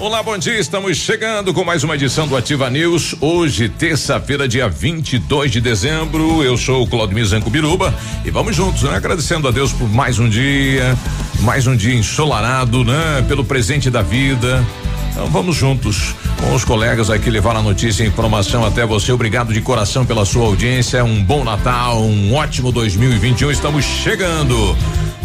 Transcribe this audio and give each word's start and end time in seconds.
Olá, 0.00 0.22
bom 0.22 0.38
dia. 0.38 0.58
Estamos 0.58 0.96
chegando 0.96 1.52
com 1.52 1.62
mais 1.62 1.84
uma 1.84 1.94
edição 1.94 2.26
do 2.26 2.34
Ativa 2.34 2.70
News. 2.70 3.14
Hoje, 3.20 3.68
terça-feira, 3.68 4.48
dia 4.48 4.66
22 4.66 5.52
de 5.52 5.60
dezembro. 5.60 6.42
Eu 6.42 6.56
sou 6.56 6.84
o 6.84 6.86
Claudio 6.86 7.22
Zanco 7.26 7.50
Biruba 7.50 7.94
e 8.24 8.30
vamos 8.30 8.56
juntos, 8.56 8.84
né? 8.84 8.96
Agradecendo 8.96 9.46
a 9.46 9.50
Deus 9.50 9.74
por 9.74 9.86
mais 9.90 10.18
um 10.18 10.26
dia, 10.26 10.96
mais 11.40 11.66
um 11.66 11.76
dia 11.76 11.94
ensolarado, 11.94 12.82
né? 12.82 13.22
Pelo 13.28 13.44
presente 13.44 13.90
da 13.90 14.00
vida. 14.00 14.64
Então 15.10 15.26
vamos 15.26 15.54
juntos 15.54 16.14
com 16.40 16.54
os 16.54 16.64
colegas 16.64 17.10
aqui 17.10 17.28
levar 17.28 17.54
a 17.54 17.60
notícia 17.60 18.02
e 18.02 18.06
informação 18.06 18.64
até 18.64 18.86
você. 18.86 19.12
Obrigado 19.12 19.52
de 19.52 19.60
coração 19.60 20.06
pela 20.06 20.24
sua 20.24 20.46
audiência. 20.46 21.04
Um 21.04 21.22
bom 21.22 21.44
Natal, 21.44 22.02
um 22.02 22.32
ótimo 22.32 22.72
2021. 22.72 23.50
Estamos 23.50 23.84
chegando. 23.84 24.74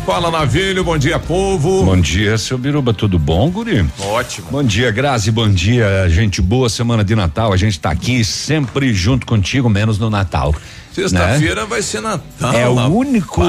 Fala 0.06 0.30
Navilho, 0.30 0.84
bom 0.84 1.00
dia 1.00 1.18
povo. 1.18 1.84
Bom 1.84 2.00
dia, 2.00 2.38
seu 2.38 2.60
Biruba, 2.60 2.94
tudo 2.94 3.18
bom, 3.18 3.50
guri? 3.50 3.84
Ótimo. 4.00 4.50
Bom 4.52 4.64
dia, 4.64 4.92
Grazi, 4.92 5.32
bom 5.32 5.50
dia, 5.50 6.08
gente 6.10 6.44
boa, 6.44 6.70
semana 6.70 7.04
de 7.04 7.16
Natal, 7.16 7.52
a 7.52 7.58
gente 7.58 7.80
tá 7.80 7.90
aqui 7.90 8.24
sempre 8.24 8.94
junto 8.94 9.26
contigo, 9.26 9.68
menos 9.68 9.98
no 9.98 10.12
Natal. 10.12 10.54
Sexta-feira 10.94 11.62
né? 11.62 11.68
vai 11.68 11.82
ser 11.82 12.02
Natal. 12.02 12.54
É 12.54 12.70
o 12.70 12.76
único, 12.88 13.42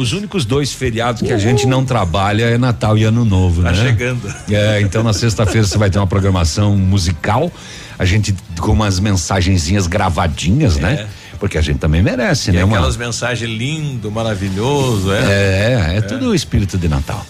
os 0.00 0.12
únicos 0.12 0.44
dois 0.44 0.72
feriados 0.72 1.22
que 1.22 1.32
a 1.32 1.38
gente 1.38 1.64
não 1.64 1.84
trabalha 1.84 2.42
é 2.42 2.58
Natal 2.58 2.98
e 2.98 3.04
Ano 3.04 3.24
Novo, 3.24 3.62
tá 3.62 3.70
né? 3.70 3.80
chegando. 3.80 4.34
É, 4.50 4.80
então 4.80 5.04
na 5.04 5.12
sexta-feira 5.12 5.64
você 5.64 5.78
vai 5.78 5.90
ter 5.90 6.00
uma 6.00 6.08
programação 6.08 6.76
musical, 6.76 7.52
a 7.96 8.04
gente 8.04 8.34
com 8.58 8.72
umas 8.72 8.98
mensagenzinhas 8.98 9.86
gravadinhas, 9.86 10.76
né? 10.76 10.92
é. 10.92 10.96
né? 10.96 11.08
Porque 11.40 11.56
a 11.56 11.62
gente 11.62 11.78
também 11.78 12.02
merece, 12.02 12.50
e 12.50 12.52
né? 12.52 12.62
Aquelas 12.62 12.96
uma... 12.96 13.06
mensagens 13.06 13.50
lindo, 13.50 14.10
maravilhoso, 14.10 15.10
é? 15.10 15.18
É, 15.20 15.94
é, 15.94 15.96
é 15.96 16.00
tudo 16.02 16.28
o 16.28 16.34
espírito 16.34 16.76
de 16.76 16.86
Natal. 16.86 17.26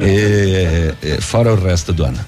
é, 0.00 0.92
é, 1.00 1.20
fora 1.20 1.52
o 1.52 1.54
resto 1.54 1.92
do 1.92 2.04
ano. 2.04 2.18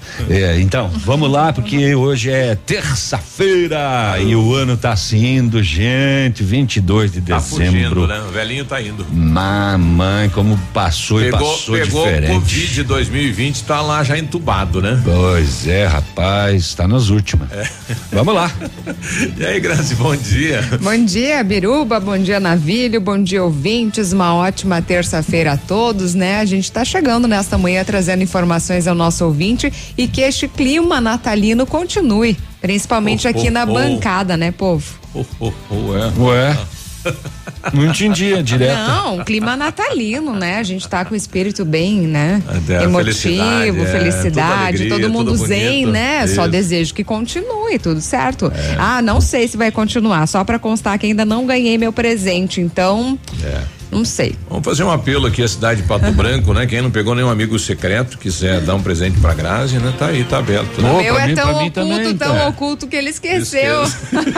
Então, 0.61 0.89
vamos 0.89 1.29
lá, 1.29 1.51
porque 1.51 1.93
hoje 1.93 2.31
é 2.31 2.55
terça-feira 2.55 4.17
e 4.21 4.33
o 4.33 4.53
ano 4.55 4.77
tá 4.77 4.95
se 4.95 5.17
indo, 5.17 5.61
gente, 5.61 6.41
22 6.41 7.11
de 7.11 7.21
tá 7.21 7.35
dezembro. 7.35 7.65
Fugindo, 7.65 8.07
né? 8.07 8.21
O 8.21 8.31
velhinho 8.31 8.63
tá 8.63 8.81
indo. 8.81 9.05
Mamãe, 9.11 10.29
como 10.29 10.57
passou 10.73 11.19
pegou, 11.19 11.39
e 11.39 11.43
passou 11.43 11.75
pegou 11.75 12.05
diferente. 12.05 12.21
Pegou 12.21 12.37
o 12.37 12.41
Covid 12.41 12.83
2020, 12.83 13.63
tá 13.65 13.81
lá 13.81 14.03
já 14.05 14.17
entubado, 14.17 14.81
né? 14.81 15.01
Pois 15.03 15.67
é, 15.67 15.85
rapaz, 15.85 16.73
tá 16.73 16.87
nas 16.87 17.09
últimas. 17.09 17.51
É. 17.51 17.69
Vamos 18.13 18.33
lá. 18.33 18.49
e 19.37 19.45
aí, 19.45 19.59
Grazi, 19.59 19.95
bom 19.95 20.15
dia. 20.15 20.61
Bom 20.81 21.03
dia 21.03 21.24
dia, 21.25 21.43
Biruba. 21.43 21.99
Bom 21.99 22.19
dia, 22.19 22.39
Navilho. 22.39 23.01
Bom 23.01 23.17
dia, 23.17 23.43
ouvintes. 23.43 24.13
Uma 24.13 24.35
ótima 24.35 24.79
terça-feira 24.79 25.53
a 25.53 25.57
todos, 25.57 26.13
né? 26.13 26.39
A 26.39 26.45
gente 26.45 26.65
está 26.65 26.85
chegando 26.85 27.27
nesta 27.27 27.57
manhã 27.57 27.83
trazendo 27.83 28.21
informações 28.21 28.87
ao 28.87 28.93
nosso 28.93 29.25
ouvinte 29.25 29.73
e 29.97 30.07
que 30.07 30.21
este 30.21 30.47
clima 30.47 31.01
natalino 31.01 31.65
continue, 31.65 32.37
principalmente 32.61 33.25
oh, 33.25 33.31
aqui 33.31 33.47
oh, 33.47 33.51
na 33.51 33.63
oh. 33.63 33.73
bancada, 33.73 34.37
né, 34.37 34.51
povo? 34.51 34.85
Oh, 35.15 35.25
oh, 35.39 35.53
oh, 35.71 35.97
é. 35.97 36.13
Ué. 36.19 36.57
Não 37.73 37.85
entendia 37.85 38.43
direto. 38.43 38.77
Não, 38.77 39.23
clima 39.23 39.55
natalino, 39.55 40.33
né? 40.33 40.57
A 40.59 40.63
gente 40.63 40.87
tá 40.87 41.03
com 41.03 41.13
o 41.13 41.17
espírito 41.17 41.65
bem, 41.65 42.01
né? 42.01 42.41
É, 42.69 42.83
Emotivo, 42.83 43.85
felicidade, 43.85 43.91
felicidade 43.91 44.77
alegria, 44.77 44.89
todo 44.89 45.09
mundo 45.09 45.35
zen, 45.35 45.71
bonito. 45.81 45.91
né? 45.91 46.25
Isso. 46.25 46.35
Só 46.35 46.47
desejo 46.47 46.93
que 46.93 47.03
continue, 47.03 47.79
tudo 47.79 48.01
certo. 48.01 48.51
É. 48.55 48.75
Ah, 48.77 49.01
não 49.01 49.19
sei 49.19 49.47
se 49.47 49.57
vai 49.57 49.71
continuar, 49.71 50.27
só 50.27 50.43
para 50.43 50.59
constar 50.59 50.97
que 50.99 51.07
ainda 51.07 51.25
não 51.25 51.45
ganhei 51.45 51.77
meu 51.77 51.91
presente, 51.91 52.61
então. 52.61 53.17
É. 53.43 53.61
Não 53.95 54.03
sei. 54.03 54.35
Vamos 54.49 54.65
fazer 54.65 54.83
um 54.83 54.91
apelo 54.91 55.25
aqui 55.25 55.41
à 55.41 55.47
cidade 55.47 55.81
de 55.81 55.87
Pato 55.87 56.11
Branco, 56.13 56.53
né? 56.53 56.65
Quem 56.65 56.81
não 56.81 56.91
pegou 56.91 57.15
nenhum 57.15 57.29
amigo 57.29 57.57
secreto, 57.57 58.17
quiser 58.17 58.59
dar 58.59 58.75
um 58.75 58.83
presente 58.83 59.17
pra 59.21 59.33
Grazi, 59.33 59.77
né? 59.77 59.93
Tá 59.97 60.07
aí, 60.07 60.25
tá 60.25 60.39
aberto. 60.39 60.81
Né? 60.81 60.91
O 60.91 61.01
meu 61.01 61.17
é 61.17 61.27
mim, 61.27 61.33
tão 61.35 61.51
oculto, 61.51 61.71
também, 61.71 62.17
tão 62.17 62.35
tá. 62.35 62.47
oculto 62.47 62.87
que 62.87 62.95
ele 62.97 63.09
esqueceu. 63.09 63.83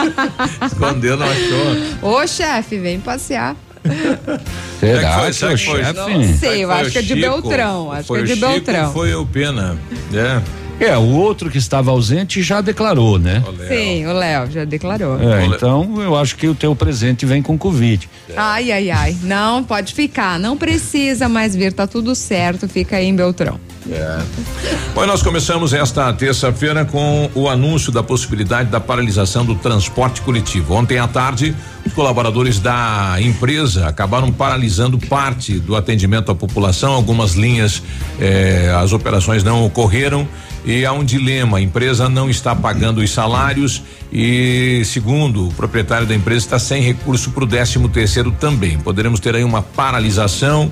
Escondeu, 0.64 1.18
não 1.18 1.26
achou. 1.26 2.08
Ô, 2.08 2.28
chefe, 2.28 2.78
vem 2.78 3.00
passear. 3.00 3.56
Será 4.80 5.00
que 5.00 5.40
foi, 5.40 5.56
que 5.56 5.66
foi, 5.66 5.84
chefe? 5.84 5.94
Não 5.94 6.38
sei, 6.38 6.64
eu 6.64 6.72
acho 6.72 6.92
que 6.92 6.98
é 7.00 7.02
de 7.02 7.16
Beltrão. 7.16 7.92
Acho 7.92 8.14
que 8.14 8.20
é 8.20 8.24
de 8.24 8.36
Beltrão. 8.36 8.94
Foi 8.94 9.16
o 9.16 9.26
Pena, 9.26 9.76
né? 10.12 10.44
É, 10.80 10.96
o 10.96 11.16
outro 11.16 11.50
que 11.50 11.58
estava 11.58 11.90
ausente 11.90 12.42
já 12.44 12.62
declarou, 12.62 13.18
né? 13.18 13.44
O 13.48 13.68
Sim, 13.68 14.06
o 14.06 14.14
Léo 14.14 14.52
já 14.52 14.64
declarou. 14.64 15.20
É, 15.20 15.46
então 15.46 16.02
eu 16.02 16.16
acho 16.16 16.36
que 16.36 16.48
o 16.48 16.54
teu 16.54 16.76
presente 16.76 17.26
vem 17.26 17.42
com 17.42 17.58
Covid. 17.58 18.08
É. 18.30 18.34
Ai, 18.38 18.72
ai, 18.72 18.92
ai. 18.92 19.18
Não, 19.24 19.64
pode 19.64 19.94
ficar. 19.94 20.40
Não 20.40 20.56
precisa 20.56 21.28
mais 21.28 21.56
vir, 21.56 21.74
tá 21.74 21.88
tudo 21.88 22.14
certo. 22.14 22.68
Fica 22.68 22.98
aí 22.98 23.08
em 23.08 23.16
Beltrão. 23.16 23.60
É. 23.92 24.22
Bom, 24.94 25.06
nós 25.06 25.22
começamos 25.22 25.74
esta 25.74 26.12
terça-feira 26.12 26.84
com 26.84 27.30
o 27.34 27.48
anúncio 27.48 27.92
da 27.92 28.04
possibilidade 28.04 28.70
da 28.70 28.80
paralisação 28.80 29.46
do 29.46 29.56
transporte 29.56 30.22
coletivo. 30.22 30.74
Ontem 30.74 30.98
à 30.98 31.08
tarde, 31.08 31.56
os 31.86 31.94
colaboradores 31.94 32.60
da 32.60 33.16
empresa 33.20 33.88
acabaram 33.88 34.32
paralisando 34.32 34.98
parte 34.98 35.60
do 35.60 35.76
atendimento 35.76 36.32
à 36.32 36.36
população. 36.36 36.94
Algumas 36.94 37.34
linhas, 37.34 37.82
eh, 38.20 38.76
as 38.78 38.92
operações 38.92 39.44
não 39.44 39.66
ocorreram 39.66 40.28
e 40.66 40.86
há 40.86 40.92
um 40.92 41.04
dilema. 41.04 41.60
A 41.60 41.62
empresa 41.62 42.10
não 42.10 42.30
está 42.30 42.54
pagando 42.54 43.00
os 43.00 43.12
salários 43.12 43.82
e, 44.12 44.82
segundo 44.86 45.48
o 45.48 45.54
proprietário 45.54 46.06
da 46.06 46.14
empresa, 46.14 46.46
está 46.46 46.60
sem 46.60 46.82
recurso 46.82 47.32
para 47.32 47.46
o 47.46 47.48
13 47.48 47.88
terceiro 47.88 48.32
também. 48.32 48.78
Poderemos 48.78 49.20
ter 49.20 49.34
aí 49.34 49.44
uma 49.46 49.62
paralisação. 49.62 50.70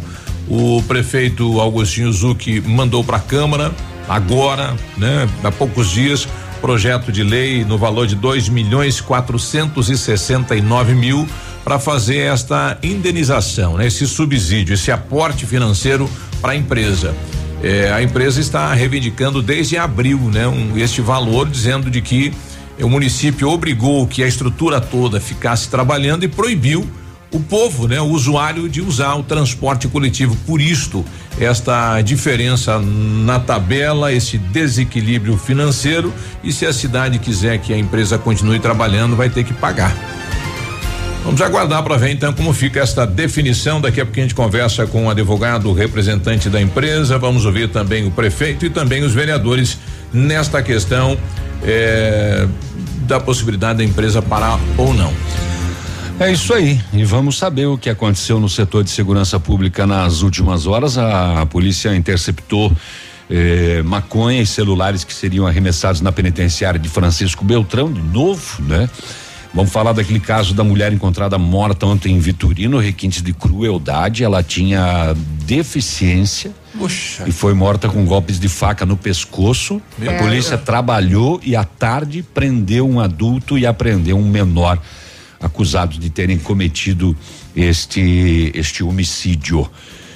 O 0.48 0.82
prefeito 0.84 1.60
Augustinho 1.60 2.12
Zucchi 2.12 2.62
mandou 2.62 3.04
para 3.04 3.18
a 3.18 3.20
Câmara 3.22 3.74
agora, 4.08 4.76
né? 4.98 5.28
Há 5.44 5.52
poucos 5.52 5.90
dias, 5.90 6.28
projeto 6.62 7.12
de 7.12 7.24
lei 7.24 7.66
no 7.66 7.78
valor 7.78 8.06
de 8.06 8.16
dois 8.16 8.48
milhões 8.48 9.02
quatrocentos 9.02 9.90
e 9.90 9.98
sessenta 9.98 10.56
e 10.56 10.62
nove 10.62 10.94
mil 10.94 11.28
para 11.64 11.80
fazer 11.80 12.18
esta 12.18 12.78
indenização, 12.84 13.78
né? 13.78 13.88
Esse 13.88 14.06
subsídio, 14.06 14.76
esse 14.76 14.92
aporte 14.92 15.46
financeiro 15.46 16.10
para 16.40 16.52
a 16.54 16.56
empresa. 16.56 17.16
É, 17.64 17.92
a 17.92 18.04
empresa 18.04 18.40
está 18.40 18.72
reivindicando 18.74 19.42
desde 19.42 19.78
abril, 19.78 20.20
né, 20.32 20.48
um, 20.48 20.78
este 20.78 21.02
valor, 21.02 21.50
dizendo 21.50 21.90
de 21.90 22.02
que 22.02 22.32
o 22.80 22.88
município 22.88 23.50
obrigou 23.50 24.06
que 24.06 24.22
a 24.22 24.28
estrutura 24.28 24.80
toda 24.80 25.20
ficasse 25.20 25.70
trabalhando 25.70 26.24
e 26.24 26.28
proibiu 26.28 26.88
o 27.36 27.40
povo, 27.42 27.86
né, 27.86 28.00
o 28.00 28.06
usuário 28.06 28.70
de 28.70 28.82
usar 28.82 29.14
o 29.16 29.24
transporte 29.24 29.90
coletivo. 29.90 30.38
Por 30.48 30.62
isto, 30.62 31.04
esta 31.38 32.02
diferença 32.02 32.80
na 32.80 33.40
tabela, 33.40 34.14
esse 34.14 34.38
desequilíbrio 34.38 35.38
financeiro 35.38 36.14
e 36.42 36.54
se 36.54 36.66
a 36.66 36.72
cidade 36.72 37.20
quiser 37.20 37.58
que 37.60 37.74
a 37.74 37.78
empresa 37.78 38.18
continue 38.18 38.58
trabalhando, 38.58 39.18
vai 39.18 39.30
ter 39.30 39.44
que 39.44 39.54
pagar. 39.54 39.94
Vamos 41.26 41.42
aguardar 41.42 41.84
para 41.84 41.98
ver 41.98 42.12
então 42.12 42.32
como 42.32 42.54
fica 42.54 42.80
esta 42.80 43.06
definição. 43.06 43.82
Daqui 43.82 44.00
a 44.00 44.06
pouco 44.06 44.20
a 44.20 44.24
gente 44.24 44.36
conversa 44.36 44.88
com 44.88 45.08
o 45.08 45.10
advogado, 45.10 45.74
representante 45.74 46.50
da 46.50 46.62
empresa. 46.62 47.18
Vamos 47.18 47.44
ouvir 47.44 47.68
também 47.68 48.08
o 48.08 48.12
prefeito 48.12 48.66
e 48.66 48.70
também 48.70 49.04
os 49.04 49.14
vereadores 49.14 49.78
nesta 50.14 50.62
questão 50.62 51.18
eh, 51.64 52.48
da 53.08 53.20
possibilidade 53.20 53.80
da 53.80 53.84
empresa 53.84 54.22
parar 54.22 54.58
ou 54.78 54.94
não. 54.94 55.12
É 56.18 56.32
isso 56.32 56.54
aí. 56.54 56.80
E 56.94 57.04
vamos 57.04 57.38
saber 57.38 57.66
o 57.66 57.78
que 57.78 57.90
aconteceu 57.90 58.40
no 58.40 58.48
setor 58.48 58.84
de 58.84 58.90
segurança 58.90 59.38
pública 59.38 59.86
nas 59.86 60.22
últimas 60.22 60.66
horas. 60.66 60.98
A, 60.98 61.42
a 61.42 61.46
polícia 61.46 61.94
interceptou 61.94 62.72
eh, 63.30 63.82
maconha 63.84 64.42
e 64.42 64.46
celulares 64.46 65.04
que 65.04 65.14
seriam 65.14 65.46
arremessados 65.46 66.00
na 66.00 66.14
penitenciária 66.14 66.80
de 66.80 66.88
Francisco 66.88 67.44
Beltrão, 67.44 67.92
de 67.92 68.02
novo, 68.02 68.62
né? 68.64 68.90
Vamos 69.54 69.72
falar 69.72 69.94
daquele 69.94 70.20
caso 70.20 70.54
da 70.54 70.64
mulher 70.64 70.92
encontrada 70.92 71.38
morta 71.38 71.86
ontem 71.86 72.14
em 72.14 72.20
Vitorino, 72.20 72.78
requintes 72.78 73.22
de 73.22 73.34
crueldade. 73.34 74.24
Ela 74.24 74.44
tinha 74.44 75.16
deficiência 75.46 76.52
Puxa. 76.78 77.24
e 77.26 77.32
foi 77.32 77.54
morta 77.54 77.88
com 77.88 78.06
golpes 78.06 78.40
de 78.40 78.50
faca 78.50 78.86
no 78.86 78.98
pescoço. 78.98 79.82
Meu 79.98 80.12
a 80.12 80.14
polícia 80.16 80.58
trabalhou 80.58 81.40
e 81.44 81.56
à 81.56 81.64
tarde 81.64 82.22
prendeu 82.22 82.90
um 82.90 83.00
adulto 83.00 83.58
e 83.58 83.66
apreendeu 83.66 84.18
um 84.18 84.28
menor 84.28 84.80
acusado 85.40 85.98
de 85.98 86.10
terem 86.10 86.38
cometido 86.38 87.16
este 87.56 88.52
este 88.54 88.84
homicídio. 88.84 89.70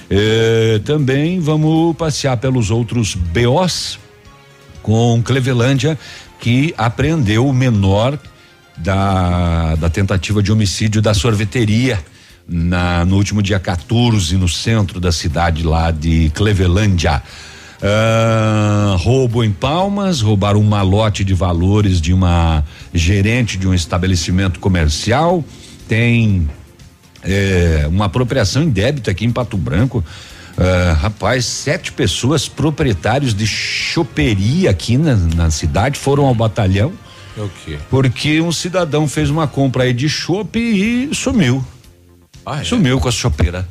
Eh, 0.10 0.82
também 0.86 1.40
vamos 1.40 1.96
passear 1.96 2.38
pelos 2.38 2.72
outros 2.72 3.14
BOs 3.14 4.00
com 4.82 5.22
Clevelândia 5.24 5.98
que 6.40 6.74
apreendeu 6.78 7.48
o 7.48 7.54
menor 7.54 8.18
da, 8.78 9.76
da 9.76 9.90
tentativa 9.90 10.42
de 10.42 10.52
homicídio 10.52 11.02
da 11.02 11.14
sorveteria 11.14 12.04
na, 12.48 13.06
no 13.06 13.18
último 13.18 13.42
dia 13.44 13.60
14 13.60 14.36
no 14.36 14.48
centro 14.48 15.00
da 15.00 15.12
cidade 15.12 15.64
lá 15.64 15.92
de 15.92 16.32
Clevelândia. 16.32 17.22
Uh, 17.82 18.98
roubo 18.98 19.44
em 19.44 19.52
Palmas, 19.52 20.22
roubaram 20.22 20.60
um 20.60 20.64
malote 20.64 21.24
de 21.24 21.34
valores 21.34 22.02
de 22.02 22.14
uma 22.14 22.64
gerente 22.94 23.58
de 23.58 23.68
um 23.68 23.74
estabelecimento 23.74 24.60
comercial. 24.60 25.44
Tem 25.88 26.48
eh, 27.24 27.86
uma 27.90 28.06
apropriação 28.06 28.62
em 28.62 28.70
débito 28.70 29.10
aqui 29.10 29.26
em 29.26 29.32
Pato 29.32 29.58
Branco. 29.58 30.04
Uh, 30.58 30.94
rapaz, 31.00 31.46
sete 31.46 31.92
pessoas 31.92 32.48
proprietários 32.50 33.34
de 33.34 33.48
choperia 33.48 34.70
aqui 34.70 34.98
na, 34.98 35.16
na 35.16 35.50
cidade 35.50 35.98
foram 35.98 36.26
ao 36.26 36.36
batalhão 36.36 36.92
o 37.40 37.50
quê? 37.64 37.78
Porque 37.90 38.42
um 38.42 38.52
cidadão 38.52 39.08
fez 39.08 39.30
uma 39.30 39.48
compra 39.48 39.84
aí 39.84 39.94
de 39.94 40.10
chopp 40.10 40.60
e 40.60 41.14
sumiu. 41.14 41.66
Ah, 42.46 42.62
é? 42.62 42.64
Sumiu 42.64 43.00
com 43.00 43.08
a 43.08 43.12
chopeira. 43.12 43.68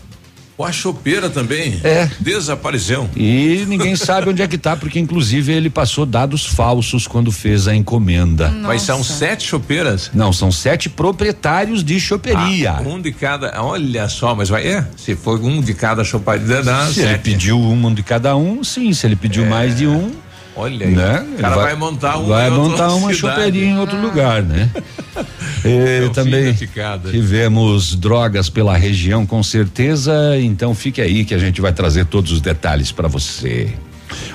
Com 0.58 0.64
a 0.64 0.72
chopeira 0.72 1.30
também? 1.30 1.80
É. 1.84 2.10
Desapareceu. 2.18 3.08
E 3.14 3.64
ninguém 3.68 3.94
sabe 3.96 4.28
onde 4.28 4.42
é 4.42 4.48
que 4.48 4.58
tá, 4.58 4.76
porque 4.76 4.98
inclusive 4.98 5.52
ele 5.52 5.70
passou 5.70 6.04
dados 6.04 6.44
falsos 6.44 7.06
quando 7.06 7.30
fez 7.30 7.68
a 7.68 7.76
encomenda. 7.76 8.48
Nossa. 8.48 8.66
Mas 8.66 8.82
são 8.82 9.04
sete 9.04 9.46
chopeiras? 9.46 10.10
Não, 10.12 10.32
são 10.32 10.50
sete 10.50 10.88
proprietários 10.88 11.84
de 11.84 12.00
choperia. 12.00 12.72
Ah, 12.72 12.80
um 12.80 13.00
de 13.00 13.12
cada, 13.12 13.62
olha 13.62 14.08
só, 14.08 14.34
mas 14.34 14.48
vai, 14.48 14.66
é, 14.66 14.84
se 14.96 15.14
for 15.14 15.40
um 15.40 15.60
de 15.60 15.74
cada 15.74 16.02
choperia, 16.02 16.60
dá 16.60 16.88
Se 16.88 16.94
sete. 16.94 17.08
ele 17.08 17.18
pediu 17.18 17.56
um 17.56 17.94
de 17.94 18.02
cada 18.02 18.36
um, 18.36 18.64
sim, 18.64 18.92
se 18.92 19.06
ele 19.06 19.14
pediu 19.14 19.44
é. 19.44 19.48
mais 19.48 19.76
de 19.76 19.86
um, 19.86 20.10
Olha 20.58 20.86
aí. 20.86 20.92
Né? 20.92 21.26
O 21.38 21.40
cara 21.40 21.54
vai, 21.54 21.64
vai 21.66 21.76
montar 21.76 22.16
uma 22.16 22.28
Vai 22.28 22.50
montar 22.50 22.88
uma 22.92 23.14
chopeirinha 23.14 23.70
em 23.70 23.78
outro 23.78 24.00
lugar, 24.00 24.42
né? 24.42 24.68
e, 25.64 26.10
também 26.10 26.52
tivemos 26.52 27.94
drogas 27.94 28.50
pela 28.50 28.76
região, 28.76 29.24
com 29.24 29.40
certeza. 29.40 30.36
Então 30.40 30.74
fique 30.74 31.00
aí 31.00 31.24
que 31.24 31.32
a 31.32 31.38
gente 31.38 31.60
vai 31.60 31.72
trazer 31.72 32.06
todos 32.06 32.32
os 32.32 32.40
detalhes 32.40 32.90
para 32.90 33.06
você. 33.06 33.72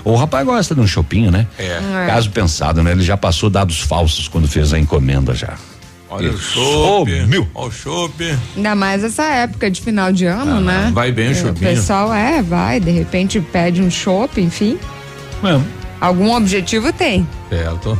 O 0.06 0.16
rapaz 0.16 0.46
gosta 0.46 0.74
de 0.74 0.80
um 0.80 0.88
chopinho, 0.88 1.30
né? 1.30 1.46
É. 1.58 1.80
Caso 2.08 2.30
pensado, 2.30 2.82
né? 2.82 2.92
Ele 2.92 3.04
já 3.04 3.18
passou 3.18 3.50
dados 3.50 3.82
falsos 3.82 4.30
quando 4.30 4.48
fez 4.48 4.74
a 4.74 4.80
encomenda 4.80 5.34
já. 5.34 5.56
Olha 6.10 6.30
o 6.30 6.38
chope. 6.38 7.22
Oh, 7.22 7.28
mil. 7.28 7.50
Olha 7.54 7.68
o 7.68 7.72
chope. 7.72 8.38
Ainda 8.56 8.76
mais 8.76 9.04
essa 9.04 9.24
época 9.24 9.70
de 9.70 9.82
final 9.82 10.14
de 10.14 10.26
ano, 10.26 10.58
ah, 10.58 10.62
né? 10.62 10.92
Vai 10.94 11.12
bem 11.12 11.32
o 11.32 11.36
chopinho. 11.36 11.72
O 11.72 11.76
pessoal 11.76 12.14
é, 12.14 12.42
vai, 12.42 12.80
de 12.80 12.92
repente 12.92 13.42
pede 13.42 13.82
um 13.82 13.90
chope, 13.90 14.40
enfim. 14.40 14.78
Mesmo. 15.42 15.83
Algum 16.04 16.34
objetivo 16.36 16.92
tem. 16.92 17.26
Certo. 17.48 17.98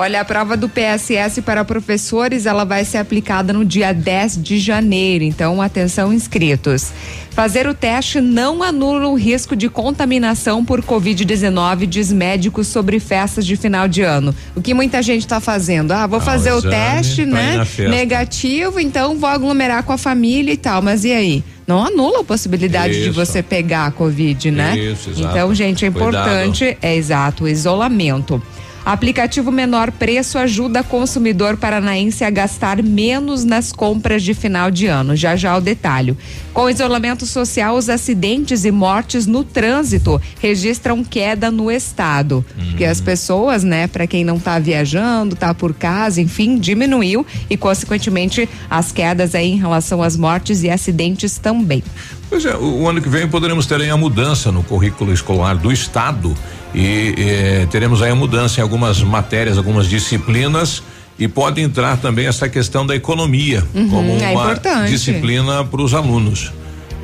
Olha, 0.00 0.20
a 0.20 0.24
prova 0.24 0.56
do 0.56 0.68
PSS 0.68 1.42
para 1.42 1.64
professores, 1.64 2.46
ela 2.46 2.62
vai 2.62 2.84
ser 2.84 2.98
aplicada 2.98 3.52
no 3.52 3.64
dia 3.64 3.92
10 3.92 4.40
de 4.40 4.60
janeiro. 4.60 5.24
Então, 5.24 5.60
atenção 5.60 6.12
inscritos. 6.12 6.92
Fazer 7.32 7.66
o 7.66 7.74
teste 7.74 8.20
não 8.20 8.62
anula 8.62 9.08
o 9.08 9.16
risco 9.16 9.56
de 9.56 9.68
contaminação 9.68 10.64
por 10.64 10.82
Covid-19, 10.82 11.84
diz 11.86 12.12
médicos 12.12 12.68
sobre 12.68 13.00
festas 13.00 13.44
de 13.44 13.56
final 13.56 13.88
de 13.88 14.02
ano. 14.02 14.32
O 14.54 14.62
que 14.62 14.72
muita 14.72 15.02
gente 15.02 15.22
está 15.22 15.40
fazendo? 15.40 15.90
Ah, 15.90 16.06
vou 16.06 16.20
ah, 16.20 16.22
fazer 16.22 16.52
o, 16.52 16.58
o 16.58 16.62
teste, 16.62 17.26
né? 17.26 17.66
Negativo, 17.90 18.78
então 18.78 19.18
vou 19.18 19.28
aglomerar 19.28 19.82
com 19.82 19.92
a 19.92 19.98
família 19.98 20.52
e 20.52 20.56
tal. 20.56 20.80
Mas 20.80 21.04
e 21.04 21.10
aí? 21.10 21.42
não 21.66 21.84
anula 21.84 22.20
a 22.20 22.24
possibilidade 22.24 22.94
Isso. 22.94 23.02
de 23.02 23.10
você 23.10 23.42
pegar 23.42 23.86
a 23.86 23.90
Covid, 23.90 24.50
né? 24.52 24.78
Isso, 24.78 25.10
exato. 25.10 25.28
Então, 25.28 25.54
gente, 25.54 25.84
é 25.84 25.88
importante, 25.88 26.64
Cuidado. 26.64 26.78
é 26.82 26.96
exato, 26.96 27.44
o 27.44 27.48
isolamento. 27.48 28.40
Aplicativo 28.88 29.52
menor 29.52 29.92
preço 29.92 30.38
ajuda 30.38 30.82
consumidor 30.82 31.58
paranaense 31.58 32.24
a 32.24 32.30
gastar 32.30 32.82
menos 32.82 33.44
nas 33.44 33.70
compras 33.70 34.22
de 34.22 34.32
final 34.32 34.70
de 34.70 34.86
ano. 34.86 35.14
Já 35.14 35.36
já 35.36 35.54
o 35.58 35.60
detalhe. 35.60 36.16
Com 36.54 36.70
isolamento 36.70 37.26
social, 37.26 37.76
os 37.76 37.90
acidentes 37.90 38.64
e 38.64 38.70
mortes 38.70 39.26
no 39.26 39.44
trânsito 39.44 40.18
registram 40.40 41.04
queda 41.04 41.50
no 41.50 41.70
estado. 41.70 42.42
Uhum. 42.56 42.64
Porque 42.64 42.86
as 42.86 42.98
pessoas, 42.98 43.62
né, 43.62 43.86
para 43.86 44.06
quem 44.06 44.24
não 44.24 44.36
está 44.38 44.58
viajando, 44.58 45.34
está 45.34 45.52
por 45.52 45.74
casa, 45.74 46.22
enfim, 46.22 46.58
diminuiu 46.58 47.26
e 47.50 47.58
consequentemente 47.58 48.48
as 48.70 48.90
quedas 48.90 49.34
aí 49.34 49.50
em 49.50 49.58
relação 49.58 50.02
às 50.02 50.16
mortes 50.16 50.62
e 50.62 50.70
acidentes 50.70 51.36
também. 51.36 51.84
Pois 52.30 52.42
é, 52.42 52.56
o, 52.56 52.80
o 52.80 52.88
ano 52.88 53.02
que 53.02 53.08
vem 53.10 53.28
poderemos 53.28 53.66
ter 53.66 53.82
aí 53.82 53.90
a 53.90 53.98
mudança 53.98 54.50
no 54.50 54.62
currículo 54.62 55.12
escolar 55.12 55.58
do 55.58 55.70
estado 55.70 56.34
e 56.74 57.14
eh, 57.16 57.66
teremos 57.70 58.02
aí 58.02 58.10
a 58.10 58.14
mudança 58.14 58.60
em 58.60 58.62
algumas 58.62 59.02
matérias, 59.02 59.56
algumas 59.56 59.88
disciplinas 59.88 60.82
e 61.18 61.26
pode 61.26 61.60
entrar 61.60 61.96
também 61.96 62.26
essa 62.26 62.48
questão 62.48 62.86
da 62.86 62.94
economia 62.94 63.64
uhum, 63.74 63.88
como 63.88 64.10
é 64.22 64.30
uma 64.30 64.42
importante. 64.44 64.90
disciplina 64.90 65.64
para 65.64 65.82
os 65.82 65.92
alunos. 65.92 66.52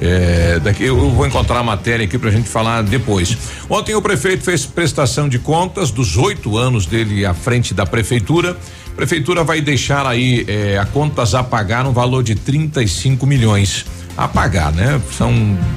É, 0.00 0.58
daqui 0.61 0.84
eu 0.84 1.11
vou 1.11 1.26
encontrar 1.26 1.61
a 1.61 1.62
matéria 1.62 2.05
aqui 2.05 2.19
para 2.19 2.28
a 2.28 2.32
gente 2.32 2.49
falar 2.49 2.82
depois. 2.82 3.37
Ontem 3.69 3.94
o 3.94 4.02
prefeito 4.02 4.44
fez 4.44 4.66
prestação 4.66 5.28
de 5.28 5.38
contas 5.38 5.90
dos 5.90 6.16
oito 6.16 6.56
anos 6.58 6.84
dele 6.87 7.25
à 7.25 7.32
frente 7.32 7.72
da 7.72 7.87
prefeitura. 7.87 8.56
A 8.93 8.96
prefeitura 8.96 9.43
vai 9.43 9.61
deixar 9.61 10.06
aí 10.06 10.44
é, 10.46 10.78
a 10.78 10.84
contas 10.84 11.34
a 11.34 11.43
pagar 11.43 11.87
um 11.87 11.93
valor 11.93 12.22
de 12.22 12.34
35 12.34 13.26
milhões 13.26 13.87
a 14.16 14.28
pagar, 14.28 14.72
né? 14.72 15.00
São 15.12 15.32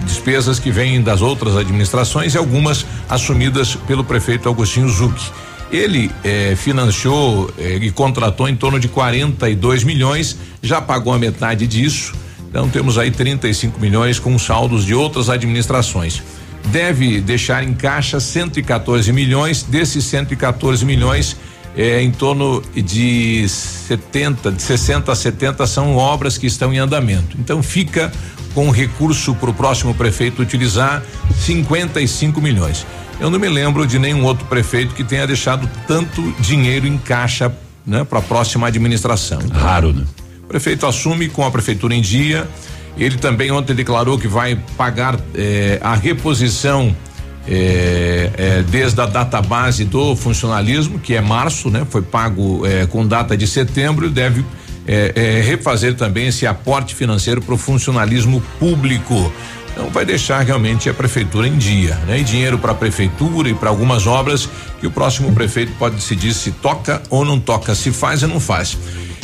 despesas 0.06 0.60
que 0.60 0.72
vêm 0.72 1.01
das 1.01 1.22
outras 1.22 1.56
administrações 1.56 2.36
e 2.36 2.38
algumas 2.38 2.86
assumidas 3.10 3.75
pelo 3.75 4.04
prefeito 4.04 4.48
Agostinho 4.48 4.89
Zucchi. 4.89 5.31
Ele 5.72 6.12
eh, 6.24 6.56
financiou 6.56 7.51
eh, 7.57 7.78
e 7.81 7.92
contratou 7.92 8.48
em 8.48 8.56
torno 8.56 8.80
de 8.80 8.88
42 8.88 9.84
milhões, 9.84 10.38
já 10.62 10.80
pagou 10.80 11.13
a 11.13 11.19
metade 11.19 11.68
disso. 11.68 12.13
Então 12.50 12.69
temos 12.69 12.98
aí 12.98 13.12
35 13.12 13.80
milhões 13.80 14.19
com 14.19 14.38
saldos 14.39 14.86
de 14.86 14.94
outras 14.94 15.29
administrações. 15.29 16.24
Deve 16.67 17.20
deixar 17.22 17.63
em 17.63 17.74
caixa 17.74 18.20
114 18.20 19.12
milhões, 19.12 19.63
desses 19.63 20.06
114 20.06 20.86
milhões 20.86 21.36
é, 21.77 22.01
em 22.01 22.10
torno 22.10 22.63
de 22.75 23.48
70, 23.48 24.51
de 24.51 24.62
60 24.63 25.12
a 25.12 25.15
70 25.15 25.67
são 25.67 25.96
obras 25.96 26.36
que 26.36 26.48
estão 26.48 26.74
em 26.74 26.79
andamento. 26.79 27.38
Então 27.39 27.62
fica 27.62 28.12
com 28.55 28.72
recurso 28.72 29.36
para 29.36 29.51
o 29.51 29.53
próximo 29.53 29.93
prefeito 29.93 30.41
utilizar 30.41 31.03
55 31.36 32.41
milhões. 32.41 32.86
Eu 33.19 33.29
não 33.29 33.38
me 33.38 33.48
lembro 33.48 33.86
de 33.86 34.00
nenhum 34.00 34.24
outro 34.24 34.46
prefeito 34.46 34.96
que 34.96 35.03
tenha 35.03 35.27
deixado 35.27 35.69
tanto 35.88 36.31
dinheiro 36.39 36.88
em 36.88 36.98
caixa 36.98 37.55
né, 37.86 38.03
para 38.03 38.19
a 38.19 38.22
próxima 38.24 38.67
administração. 38.67 39.39
Então, 39.43 39.62
Raro, 39.62 39.93
né? 39.93 40.03
O 40.43 40.48
prefeito 40.48 40.88
assume 40.88 41.29
com 41.29 41.46
a 41.46 41.51
prefeitura 41.51 41.93
em 41.93 42.01
dia. 42.01 42.48
Ele 42.98 43.17
também 43.17 43.51
ontem 43.51 43.75
declarou 43.75 44.17
que 44.17 44.27
vai 44.27 44.60
pagar 44.75 45.19
eh, 45.36 45.77
a 45.84 45.93
reposição 45.93 46.96
é, 47.48 48.32
é, 48.38 48.63
desde 48.63 49.00
a 49.00 49.06
data 49.06 49.42
base 49.42 49.86
do 49.86 50.16
funcionalismo, 50.16 51.00
que 51.00 51.16
é 51.16 51.22
março, 51.22 51.70
né? 51.70 51.86
Foi 51.89 52.01
pago 52.01 52.66
é, 52.66 52.86
com 52.86 53.08
data 53.08 53.38
de 53.38 53.48
setembro, 53.48 54.10
deve 54.10 54.44
é, 54.88 55.12
é, 55.16 55.42
refazer 55.42 55.96
também 55.96 56.27
esse 56.27 56.48
aporte 56.48 56.96
financeiro 56.96 57.42
para 57.42 57.54
o 57.54 57.58
funcionalismo 57.58 58.42
público. 58.60 59.32
Então 59.77 59.91
vai 59.91 60.03
deixar 60.03 60.43
realmente 60.43 60.89
a 60.89 60.93
prefeitura 60.93 61.48
em 61.48 61.55
dia, 61.55 61.93
né? 62.07 62.19
E 62.19 62.24
dinheiro 62.24 62.57
para 62.57 62.72
a 62.72 62.75
prefeitura 62.75 63.48
e 63.48 63.53
para 63.53 63.69
algumas 63.69 64.07
obras 64.07 64.50
que 64.79 64.88
o 64.88 64.91
próximo 64.91 65.31
prefeito 65.34 65.72
pode 65.77 65.98
decidir 65.98 66.34
se 66.34 66.50
toca 66.50 67.00
ou 67.12 67.24
não 67.24 67.39
toca, 67.39 67.75
se 67.75 67.91
faz 67.91 68.24
ou 68.24 68.29
não 68.29 68.39
faz. 68.39 68.75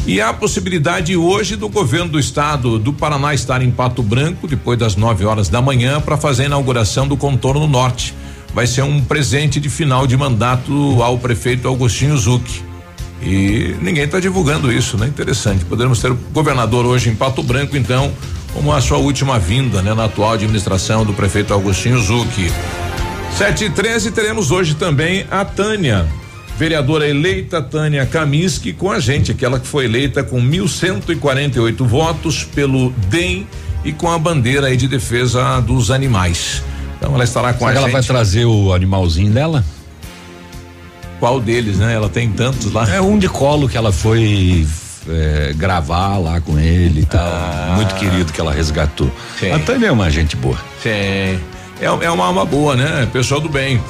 E 0.06 0.22
há 0.22 0.30
a 0.30 0.34
possibilidade 0.34 1.18
hoje 1.18 1.56
do 1.56 1.68
governo 1.68 2.12
do 2.12 2.20
estado 2.20 2.78
do 2.78 2.94
Paraná 2.94 3.34
estar 3.34 3.64
em 3.64 3.72
Pato 3.72 4.04
Branco 4.04 4.48
depois 4.48 4.78
das 4.78 4.96
9 4.96 5.26
horas 5.26 5.50
da 5.50 5.60
manhã 5.60 6.00
para 6.00 6.18
fazer 6.18 6.44
a 6.44 6.46
inauguração 6.46 7.08
do 7.08 7.18
contorno 7.18 7.66
norte. 7.66 8.14
Vai 8.54 8.68
ser 8.68 8.84
um 8.84 9.02
presente 9.02 9.60
de 9.60 9.70
final 9.70 10.06
de 10.06 10.16
mandato 10.16 11.02
ao 11.02 11.18
prefeito 11.18 11.68
Augustinho 11.68 12.16
Zucchi. 12.16 12.62
E 13.24 13.76
ninguém 13.82 14.04
está 14.04 14.20
divulgando 14.20 14.72
isso, 14.72 14.98
né? 14.98 15.08
Interessante. 15.08 15.66
Poderemos 15.66 16.00
ter 16.00 16.12
o 16.12 16.16
governador 16.32 16.86
hoje 16.86 17.10
em 17.10 17.16
Pato 17.16 17.42
Branco, 17.42 17.76
então, 17.76 18.14
como 18.54 18.72
a 18.72 18.80
sua 18.80 18.98
última 18.98 19.40
vinda, 19.40 19.82
né? 19.82 19.94
Na 19.94 20.06
atual 20.06 20.34
administração 20.34 21.04
do 21.06 21.14
prefeito 21.14 21.54
Augustinho 21.54 22.00
Zucchi. 22.00 22.52
7 23.38 23.66
e 23.66 23.70
13 23.70 24.12
teremos 24.12 24.52
hoje 24.52 24.76
também 24.76 25.26
a 25.32 25.44
Tânia 25.44 26.08
Vereadora 26.58 27.08
eleita 27.08 27.62
Tânia 27.62 28.06
Kaminsky 28.06 28.74
com 28.74 28.92
a 28.92 29.00
gente, 29.00 29.32
aquela 29.32 29.60
que 29.60 29.68
foi 29.68 29.86
eleita 29.86 30.24
com 30.24 30.40
1.148 30.40 31.86
votos 31.86 32.44
pelo 32.44 32.92
DEM 33.10 33.48
e 33.84 33.92
com 33.92 34.10
a 34.10 34.20
bandeira 34.20 34.68
aí 34.68 34.78
de 34.78 34.88
defesa 34.88 35.60
dos 35.62 35.90
animais. 35.90 36.62
Então 36.98 37.14
ela 37.16 37.24
estará 37.24 37.54
com 37.54 37.66
Será 37.66 37.72
a 37.72 37.74
gente. 37.74 37.84
Ela 37.84 37.92
vai 37.92 38.04
trazer 38.04 38.46
o 38.46 38.72
animalzinho 38.72 39.32
dela? 39.32 39.66
Qual 41.20 41.40
deles, 41.40 41.78
né? 41.78 41.94
Ela 41.94 42.08
tem 42.08 42.30
tantos 42.30 42.72
lá. 42.72 42.88
É 42.94 43.02
um 43.02 43.18
de 43.18 43.28
colo 43.28 43.68
que 43.68 43.76
ela 43.76 43.92
foi 43.92 44.68
é, 45.10 45.54
gravar 45.54 46.18
lá 46.18 46.40
com 46.42 46.58
ele 46.60 47.02
e 47.02 47.06
tal. 47.06 47.26
Ah. 47.26 47.74
Muito 47.76 47.96
querido 47.96 48.32
que 48.32 48.40
ela 48.40 48.54
resgatou. 48.54 49.12
Sim. 49.40 49.52
A 49.52 49.60
Tânia 49.60 49.88
é 49.88 49.92
uma 49.92 50.10
gente 50.10 50.36
boa. 50.36 50.58
Sim. 50.82 50.90
É, 50.90 51.86
é 52.02 52.12
uma 52.12 52.26
alma 52.26 52.46
boa, 52.46 52.76
né? 52.76 53.08
Pessoal 53.12 53.42
do 53.42 53.50
bem. 53.50 53.82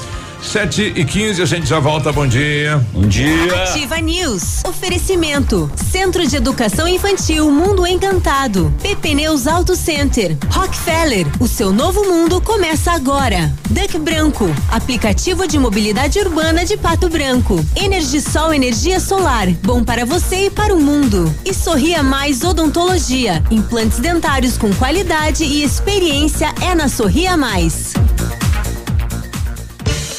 Sete 0.43 0.93
e 0.95 1.05
quinze, 1.05 1.41
a 1.41 1.45
gente 1.45 1.65
já 1.65 1.79
volta. 1.79 2.11
Bom 2.11 2.27
dia. 2.27 2.85
Bom 2.93 3.07
dia. 3.07 3.63
Ativa 3.63 3.97
News. 3.99 4.61
Oferecimento. 4.67 5.71
Centro 5.89 6.27
de 6.27 6.35
Educação 6.35 6.87
Infantil 6.87 7.49
Mundo 7.49 7.87
Encantado. 7.87 8.71
PP 8.81 9.15
Neus 9.15 9.47
Auto 9.47 9.75
Center. 9.75 10.37
Rockefeller. 10.51 11.25
O 11.39 11.47
seu 11.47 11.71
novo 11.71 12.03
mundo 12.03 12.41
começa 12.41 12.91
agora. 12.91 13.51
Duck 13.69 13.97
Branco. 13.97 14.45
Aplicativo 14.69 15.47
de 15.47 15.57
mobilidade 15.57 16.19
urbana 16.19 16.65
de 16.65 16.75
Pato 16.75 17.09
Branco. 17.09 17.63
Energisol 17.75 18.53
Energia 18.53 18.99
Solar. 18.99 19.47
Bom 19.63 19.83
para 19.83 20.05
você 20.05 20.47
e 20.47 20.49
para 20.49 20.75
o 20.75 20.79
mundo. 20.79 21.33
E 21.45 21.53
Sorria 21.53 22.03
Mais 22.03 22.43
Odontologia. 22.43 23.41
Implantes 23.49 23.99
dentários 23.99 24.57
com 24.57 24.71
qualidade 24.75 25.45
e 25.45 25.63
experiência 25.63 26.53
é 26.61 26.75
na 26.75 26.89
Sorria 26.89 27.37
Mais. 27.37 27.93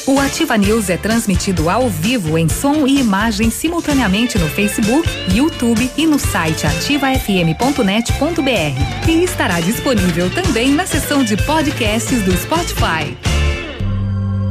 O 0.07 0.19
Ativa 0.19 0.55
News 0.55 0.91
é 0.91 0.97
transmitido 0.97 1.67
ao 1.67 1.89
vivo 1.89 2.37
em 2.37 2.47
som 2.47 2.85
e 2.85 2.99
imagem 2.99 3.49
simultaneamente 3.49 4.37
no 4.37 4.47
Facebook, 4.47 5.09
YouTube 5.33 5.91
e 5.97 6.05
no 6.05 6.19
site 6.19 6.67
ativafm.net.br. 6.67 9.09
E 9.09 9.23
estará 9.23 9.59
disponível 9.59 10.29
também 10.29 10.71
na 10.71 10.85
seção 10.85 11.23
de 11.23 11.35
podcasts 11.37 12.21
do 12.21 12.37
Spotify. 12.37 13.17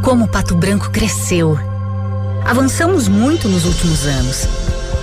Como 0.03 0.27
Pato 0.27 0.57
Branco 0.57 0.91
cresceu. 0.91 1.57
Avançamos 2.45 3.07
muito 3.07 3.49
nos 3.49 3.65
últimos 3.65 4.09
anos. 4.09 4.49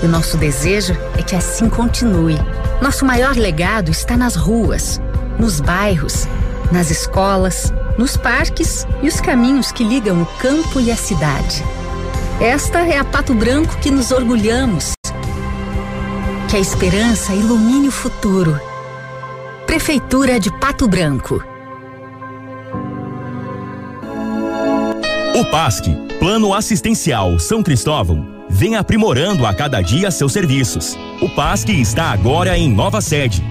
E 0.03 0.05
o 0.05 0.09
nosso 0.09 0.35
desejo 0.35 0.97
é 1.17 1.23
que 1.23 1.35
assim 1.35 1.69
continue. 1.69 2.35
Nosso 2.81 3.05
maior 3.05 3.37
legado 3.37 3.89
está 3.89 4.17
nas 4.17 4.35
ruas, 4.35 4.99
nos 5.39 5.61
bairros, 5.61 6.27
nas 6.73 6.91
escolas 6.91 7.71
nos 8.01 8.17
parques 8.17 8.87
e 9.03 9.07
os 9.07 9.21
caminhos 9.21 9.71
que 9.71 9.83
ligam 9.83 10.23
o 10.23 10.25
campo 10.25 10.79
e 10.79 10.89
a 10.91 10.95
cidade. 10.95 11.63
Esta 12.41 12.79
é 12.79 12.97
a 12.97 13.05
Pato 13.05 13.31
Branco 13.35 13.77
que 13.77 13.91
nos 13.91 14.09
orgulhamos. 14.09 14.93
Que 16.49 16.57
a 16.57 16.59
esperança 16.59 17.31
ilumine 17.35 17.89
o 17.89 17.91
futuro. 17.91 18.59
Prefeitura 19.67 20.39
de 20.39 20.51
Pato 20.59 20.87
Branco. 20.87 21.43
O 25.35 25.45
PASC, 25.51 25.85
Plano 26.17 26.55
Assistencial 26.55 27.37
São 27.37 27.61
Cristóvão, 27.61 28.45
vem 28.49 28.77
aprimorando 28.77 29.45
a 29.45 29.53
cada 29.53 29.79
dia 29.79 30.09
seus 30.09 30.33
serviços. 30.33 30.97
O 31.21 31.29
PASC 31.29 31.69
está 31.69 32.05
agora 32.05 32.57
em 32.57 32.67
nova 32.67 32.99
sede 32.99 33.50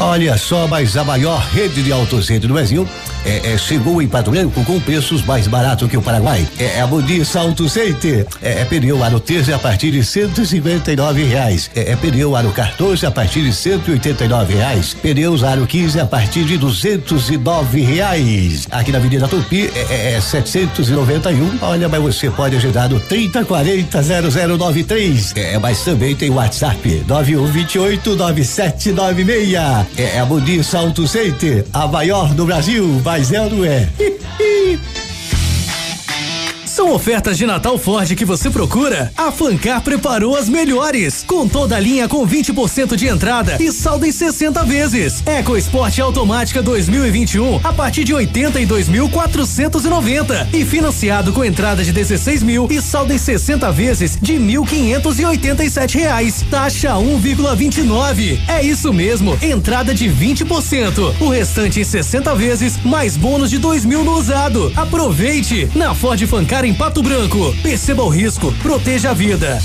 Olha 0.00 0.38
só, 0.38 0.68
mas 0.68 0.96
a 0.96 1.02
maior 1.02 1.40
rede 1.52 1.82
de 1.82 1.90
autocentro 1.90 2.46
do 2.46 2.54
Brasil 2.54 2.88
é, 3.24 3.52
é, 3.52 3.58
chegou 3.58 4.00
em 4.00 4.06
Pato 4.06 4.30
Branco 4.30 4.64
com 4.64 4.78
preços 4.80 5.24
mais 5.24 5.48
baratos 5.48 5.90
que 5.90 5.96
o 5.96 6.02
Paraguai. 6.02 6.46
É, 6.56 6.76
é 6.76 6.80
a 6.80 6.86
Modis 6.86 7.34
Auto 7.34 7.68
Center. 7.68 8.24
É, 8.40 8.60
é 8.60 8.64
pneu 8.64 9.02
aro 9.02 9.18
13 9.18 9.52
a 9.52 9.58
partir 9.58 9.90
de 9.90 10.04
159 10.04 11.24
reais. 11.24 11.68
É, 11.74 11.92
é 11.92 11.96
pneu 11.96 12.36
aro 12.36 12.52
14 12.52 13.04
a 13.06 13.10
partir 13.10 13.42
de 13.42 13.52
189 13.52 14.54
reais. 14.54 14.94
Pneus 14.94 15.42
aro 15.42 15.66
15 15.66 15.98
a 15.98 16.06
partir 16.06 16.44
de 16.44 16.56
209 16.56 17.80
reais. 17.80 18.68
Aqui 18.70 18.92
na 18.92 18.98
Avenida 18.98 19.26
Tupi 19.26 19.68
é, 19.74 20.14
é 20.14 20.20
791. 20.20 21.56
É 21.60 21.64
Olha, 21.64 21.88
mas 21.88 22.00
você 22.00 22.30
pode 22.30 22.54
agendar 22.54 22.88
no 22.88 23.00
3040 23.00 24.00
0093. 24.02 25.32
É, 25.34 25.58
mas 25.58 25.82
também 25.82 26.14
tem 26.14 26.30
WhatsApp 26.30 27.02
9128 27.06 28.14
9796. 28.14 29.87
É, 29.96 30.16
é 30.16 30.18
a 30.20 30.26
Modis 30.26 30.74
Auto 30.74 31.06
Center, 31.06 31.64
a 31.72 31.86
maior 31.86 32.34
do 32.34 32.44
Brasil, 32.44 33.00
mas 33.04 33.32
ela 33.32 33.48
não 33.48 33.64
é. 33.64 33.88
São 36.78 36.92
ofertas 36.92 37.36
de 37.36 37.44
Natal 37.44 37.76
Ford 37.76 38.14
que 38.14 38.24
você 38.24 38.48
procura? 38.48 39.12
A 39.16 39.32
Fancar 39.32 39.82
preparou 39.82 40.36
as 40.36 40.48
melhores, 40.48 41.24
com 41.26 41.48
toda 41.48 41.74
a 41.74 41.80
linha 41.80 42.06
com 42.06 42.24
20% 42.24 42.94
de 42.94 43.08
entrada 43.08 43.60
e 43.60 43.72
saldo 43.72 44.06
em 44.06 44.12
60 44.12 44.62
vezes. 44.62 45.20
EcoSport 45.26 45.98
automática 45.98 46.62
2021 46.62 47.62
a 47.64 47.72
partir 47.72 48.04
de 48.04 48.14
82.490 48.14 50.54
e 50.54 50.64
financiado 50.64 51.32
com 51.32 51.44
entrada 51.44 51.82
de 51.82 51.90
16 51.90 52.44
mil 52.44 52.68
e 52.70 52.80
saldo 52.80 53.12
em 53.12 53.18
60 53.18 53.72
vezes 53.72 54.16
de 54.22 54.34
1.587 54.34 55.96
reais. 55.96 56.44
Taxa 56.48 56.90
1,29. 56.90 58.38
É 58.46 58.62
isso 58.62 58.92
mesmo, 58.92 59.36
entrada 59.42 59.92
de 59.92 60.08
20%. 60.08 61.16
O 61.20 61.28
restante 61.28 61.80
em 61.80 61.84
60 61.84 62.36
vezes 62.36 62.78
mais 62.84 63.16
bônus 63.16 63.50
de 63.50 63.58
2 63.58 63.84
mil 63.84 64.04
no 64.04 64.12
usado. 64.12 64.72
Aproveite 64.76 65.68
na 65.74 65.92
Ford 65.92 66.24
Fancar 66.24 66.67
em 66.68 66.74
Pato 66.74 67.02
Branco. 67.02 67.54
Perceba 67.62 68.02
o 68.02 68.08
risco, 68.08 68.52
proteja 68.62 69.10
a 69.10 69.14
vida. 69.14 69.58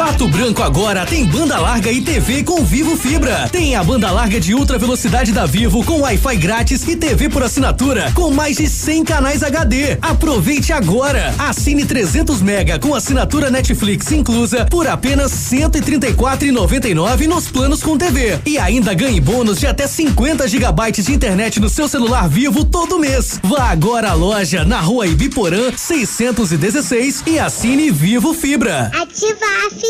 Pato 0.00 0.26
Branco 0.28 0.62
agora 0.62 1.04
tem 1.04 1.26
banda 1.26 1.58
larga 1.58 1.92
e 1.92 2.00
TV 2.00 2.42
com 2.42 2.64
Vivo 2.64 2.96
Fibra. 2.96 3.50
Tem 3.52 3.76
a 3.76 3.84
banda 3.84 4.10
larga 4.10 4.40
de 4.40 4.54
ultra 4.54 4.78
velocidade 4.78 5.30
da 5.30 5.44
Vivo 5.44 5.84
com 5.84 6.00
Wi-Fi 6.00 6.36
grátis 6.38 6.88
e 6.88 6.96
TV 6.96 7.28
por 7.28 7.42
assinatura 7.42 8.10
com 8.14 8.30
mais 8.30 8.56
de 8.56 8.66
100 8.66 9.04
canais 9.04 9.42
HD. 9.42 9.98
Aproveite 10.00 10.72
agora. 10.72 11.34
Assine 11.38 11.84
300 11.84 12.40
mega 12.40 12.78
com 12.78 12.94
assinatura 12.94 13.50
Netflix 13.50 14.10
inclusa 14.10 14.64
por 14.64 14.88
apenas 14.88 15.32
134,99 15.32 17.26
nos 17.26 17.48
planos 17.48 17.82
com 17.82 17.98
TV 17.98 18.40
e 18.46 18.56
ainda 18.56 18.94
ganhe 18.94 19.20
bônus 19.20 19.58
de 19.60 19.66
até 19.66 19.86
50 19.86 20.48
gigabytes 20.48 21.04
de 21.04 21.12
internet 21.12 21.60
no 21.60 21.68
seu 21.68 21.86
celular 21.86 22.26
Vivo 22.26 22.64
todo 22.64 22.98
mês. 22.98 23.38
Vá 23.42 23.64
agora 23.64 24.12
à 24.12 24.14
loja 24.14 24.64
na 24.64 24.80
Rua 24.80 25.06
Ibiporã 25.06 25.70
616 25.76 27.22
e 27.26 27.38
assine 27.38 27.90
Vivo 27.90 28.32
Fibra. 28.32 28.90
Ativa 28.94 29.44
a 29.44 29.89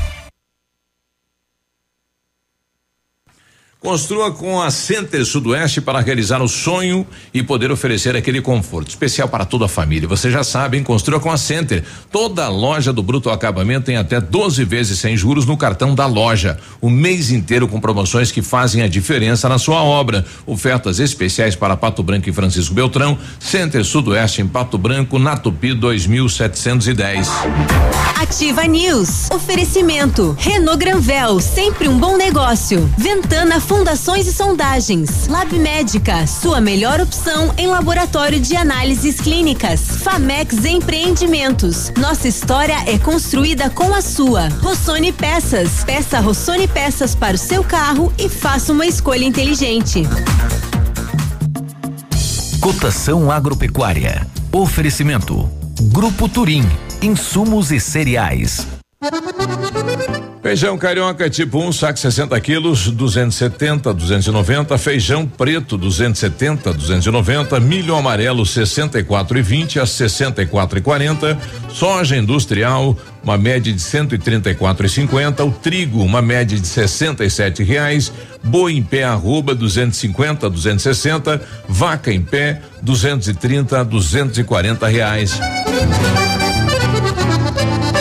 Construa 3.83 4.31
com 4.31 4.61
a 4.61 4.69
Center 4.69 5.25
Sudoeste 5.25 5.81
para 5.81 5.99
realizar 6.01 6.39
o 6.39 6.47
sonho 6.47 7.03
e 7.33 7.41
poder 7.41 7.71
oferecer 7.71 8.15
aquele 8.15 8.39
conforto 8.39 8.89
especial 8.89 9.27
para 9.27 9.43
toda 9.43 9.65
a 9.65 9.67
família. 9.67 10.07
Você 10.07 10.29
já 10.29 10.43
sabe, 10.43 10.77
hein? 10.77 10.83
Construa 10.83 11.19
com 11.19 11.31
a 11.31 11.37
Center. 11.37 11.83
Toda 12.11 12.47
loja 12.47 12.93
do 12.93 13.01
Bruto 13.01 13.31
Acabamento 13.31 13.87
tem 13.87 13.97
até 13.97 14.21
12 14.21 14.63
vezes 14.65 14.99
sem 14.99 15.17
juros 15.17 15.47
no 15.47 15.57
cartão 15.57 15.95
da 15.95 16.05
loja. 16.05 16.59
O 16.79 16.91
mês 16.91 17.31
inteiro 17.31 17.67
com 17.67 17.81
promoções 17.81 18.31
que 18.31 18.43
fazem 18.43 18.83
a 18.83 18.87
diferença 18.87 19.49
na 19.49 19.57
sua 19.57 19.81
obra. 19.81 20.23
Ofertas 20.45 20.99
especiais 20.99 21.55
para 21.55 21.75
Pato 21.75 22.03
Branco 22.03 22.29
e 22.29 22.33
Francisco 22.33 22.75
Beltrão. 22.75 23.17
Center 23.39 23.83
Sudoeste 23.83 24.43
em 24.43 24.47
Pato 24.47 24.77
Branco, 24.77 25.17
na 25.17 25.35
Tupi 25.35 25.73
2710. 25.73 27.27
Ativa 28.21 28.63
News. 28.67 29.31
Oferecimento. 29.31 30.35
Renault 30.37 30.77
Granvel, 30.77 31.39
sempre 31.39 31.87
um 31.87 31.97
bom 31.97 32.15
negócio. 32.15 32.87
Ventana 32.95 33.59
Fundações 33.71 34.27
e 34.27 34.33
Sondagens. 34.33 35.29
Lab 35.29 35.57
Médica, 35.57 36.27
sua 36.27 36.59
melhor 36.59 36.99
opção 36.99 37.53
em 37.57 37.67
laboratório 37.67 38.37
de 38.37 38.53
análises 38.53 39.21
clínicas. 39.21 39.79
Famex 40.03 40.65
Empreendimentos. 40.65 41.89
Nossa 41.95 42.27
história 42.27 42.75
é 42.85 42.99
construída 42.99 43.69
com 43.69 43.95
a 43.95 44.01
sua. 44.01 44.49
Rossoni 44.61 45.13
Peças. 45.13 45.85
Peça 45.85 46.19
Rossoni 46.19 46.67
Peças 46.67 47.15
para 47.15 47.35
o 47.35 47.39
seu 47.39 47.63
carro 47.63 48.11
e 48.19 48.27
faça 48.27 48.73
uma 48.73 48.85
escolha 48.85 49.23
inteligente. 49.23 50.03
Cotação 52.59 53.31
agropecuária. 53.31 54.27
Oferecimento. 54.51 55.49
Grupo 55.93 56.27
Turim. 56.27 56.69
Insumos 57.01 57.71
e 57.71 57.79
cereais. 57.79 58.67
Feijão 60.41 60.75
carioca 60.75 61.29
tipo 61.29 61.59
1, 61.59 61.67
um, 61.67 61.71
saco 61.71 61.99
60 61.99 62.39
quilos, 62.41 62.87
270, 62.87 63.93
290. 63.93 64.75
Feijão 64.79 65.27
preto, 65.27 65.77
270, 65.77 66.73
290. 66.73 67.59
Milho 67.59 67.95
amarelo, 67.95 68.43
64 68.43 69.37
e 69.37 69.41
20 69.43 69.79
a 69.79 69.85
64 69.85 70.79
e 70.79 70.81
40. 70.81 71.37
Soja 71.69 72.17
industrial, 72.17 72.97
uma 73.23 73.37
média 73.37 73.71
de 73.71 73.79
134 73.79 74.83
e 74.83 74.89
50. 74.89 75.45
O 75.45 75.51
trigo, 75.51 76.03
uma 76.03 76.23
média 76.23 76.59
de 76.59 76.65
67 76.65 77.61
reais. 77.61 78.11
Boi 78.43 78.73
em 78.73 78.81
pé, 78.81 79.03
arroba 79.03 79.53
250, 79.53 80.49
260. 80.49 81.39
Vaca 81.69 82.11
em 82.11 82.21
pé, 82.21 82.63
230, 82.81 83.85
240 83.85 84.87
reais. 84.87 85.39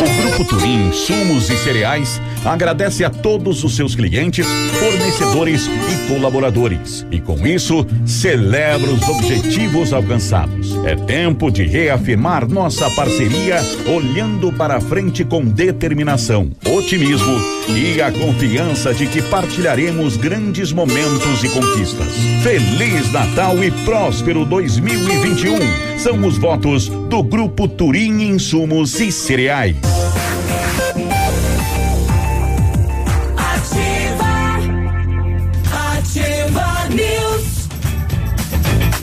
O 0.01 0.23
Grupo 0.23 0.45
Turim 0.47 0.91
Sumos 0.93 1.51
e 1.51 1.59
Cereais 1.59 2.19
agradece 2.45 3.05
a 3.05 3.11
todos 3.11 3.65
os 3.65 3.77
seus 3.77 3.95
clientes, 3.95 4.47
fornecedores 4.79 5.67
e 5.67 6.09
colaboradores. 6.09 7.07
E 7.11 7.21
com 7.21 7.47
isso, 7.47 7.87
celebra 8.05 8.91
os 8.91 9.03
objetivos 9.09 9.93
alcançados. 9.93 10.75
É 10.85 10.97
tempo 10.97 11.51
de 11.51 11.65
reafirmar 11.65 12.49
nossa 12.49 12.89
parceria, 12.91 13.61
olhando 13.87 14.53
para 14.53 14.81
frente 14.81 15.25
com 15.25 15.45
determinação, 15.45 16.51
otimismo 16.67 17.37
e 17.69 18.01
a 18.01 18.11
confiança 18.11 18.93
de 18.93 19.07
que 19.07 19.23
partilharemos 19.23 20.17
grandes 20.17 20.73
momentos 20.73 21.45
e 21.45 21.49
conquistas. 21.49 22.09
Feliz 22.43 23.11
Natal 23.13 23.63
e 23.63 23.71
próspero 23.85 24.45
2021. 24.45 25.99
São 25.99 26.27
os 26.27 26.39
votos 26.39 26.89
do 26.89 27.23
Grupo 27.23 27.69
Turim 27.69 28.23
Insumos 28.23 28.99
e 29.01 29.13
Cereais. 29.13 29.77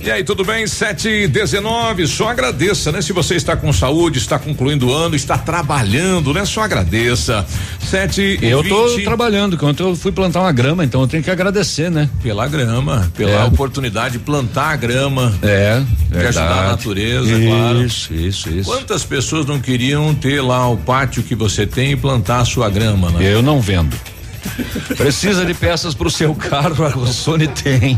E 0.07 0.09
aí, 0.09 0.23
tudo 0.23 0.45
bem? 0.45 0.65
7 0.65 1.09
e 1.09 1.27
19 1.27 2.07
só 2.07 2.29
agradeça, 2.29 2.93
né? 2.93 3.01
Se 3.01 3.11
você 3.11 3.35
está 3.35 3.57
com 3.57 3.73
saúde, 3.73 4.19
está 4.19 4.39
concluindo 4.39 4.87
o 4.87 4.93
ano, 4.93 5.17
está 5.17 5.37
trabalhando, 5.37 6.33
né? 6.33 6.45
Só 6.45 6.61
agradeça. 6.61 7.45
7 7.81 8.39
Eu 8.41 8.61
estou 8.61 9.01
trabalhando, 9.01 9.57
quando 9.57 9.83
eu 9.83 9.97
fui 9.97 10.13
plantar 10.13 10.39
uma 10.39 10.51
grama, 10.53 10.85
então 10.85 11.01
eu 11.01 11.09
tenho 11.09 11.21
que 11.21 11.29
agradecer, 11.29 11.91
né? 11.91 12.09
Pela 12.23 12.47
grama, 12.47 13.11
pela 13.17 13.31
é. 13.31 13.43
oportunidade 13.43 14.17
de 14.17 14.19
plantar 14.19 14.69
a 14.69 14.75
grama. 14.77 15.37
É, 15.41 15.83
de 16.09 16.25
ajudar 16.25 16.63
a 16.63 16.67
natureza, 16.69 17.29
isso, 17.29 17.45
claro. 17.45 17.83
Isso, 17.83 18.13
isso, 18.13 18.49
isso. 18.49 18.71
Quantas 18.71 19.03
pessoas 19.03 19.45
não 19.45 19.59
queriam 19.59 20.15
ter 20.15 20.39
lá 20.39 20.69
o 20.69 20.77
pátio 20.77 21.21
que 21.21 21.35
você 21.35 21.67
tem 21.67 21.91
e 21.91 21.95
plantar 21.97 22.39
a 22.39 22.45
sua 22.45 22.69
grama, 22.69 23.11
né? 23.11 23.29
Eu 23.29 23.41
não 23.41 23.59
vendo. 23.59 23.93
Precisa 24.95 25.45
de 25.45 25.53
peças 25.53 25.93
para 25.93 26.07
o 26.07 26.11
seu 26.11 26.33
carro? 26.35 26.85
A 26.85 26.89
Rossoni 26.89 27.47
tem. 27.47 27.97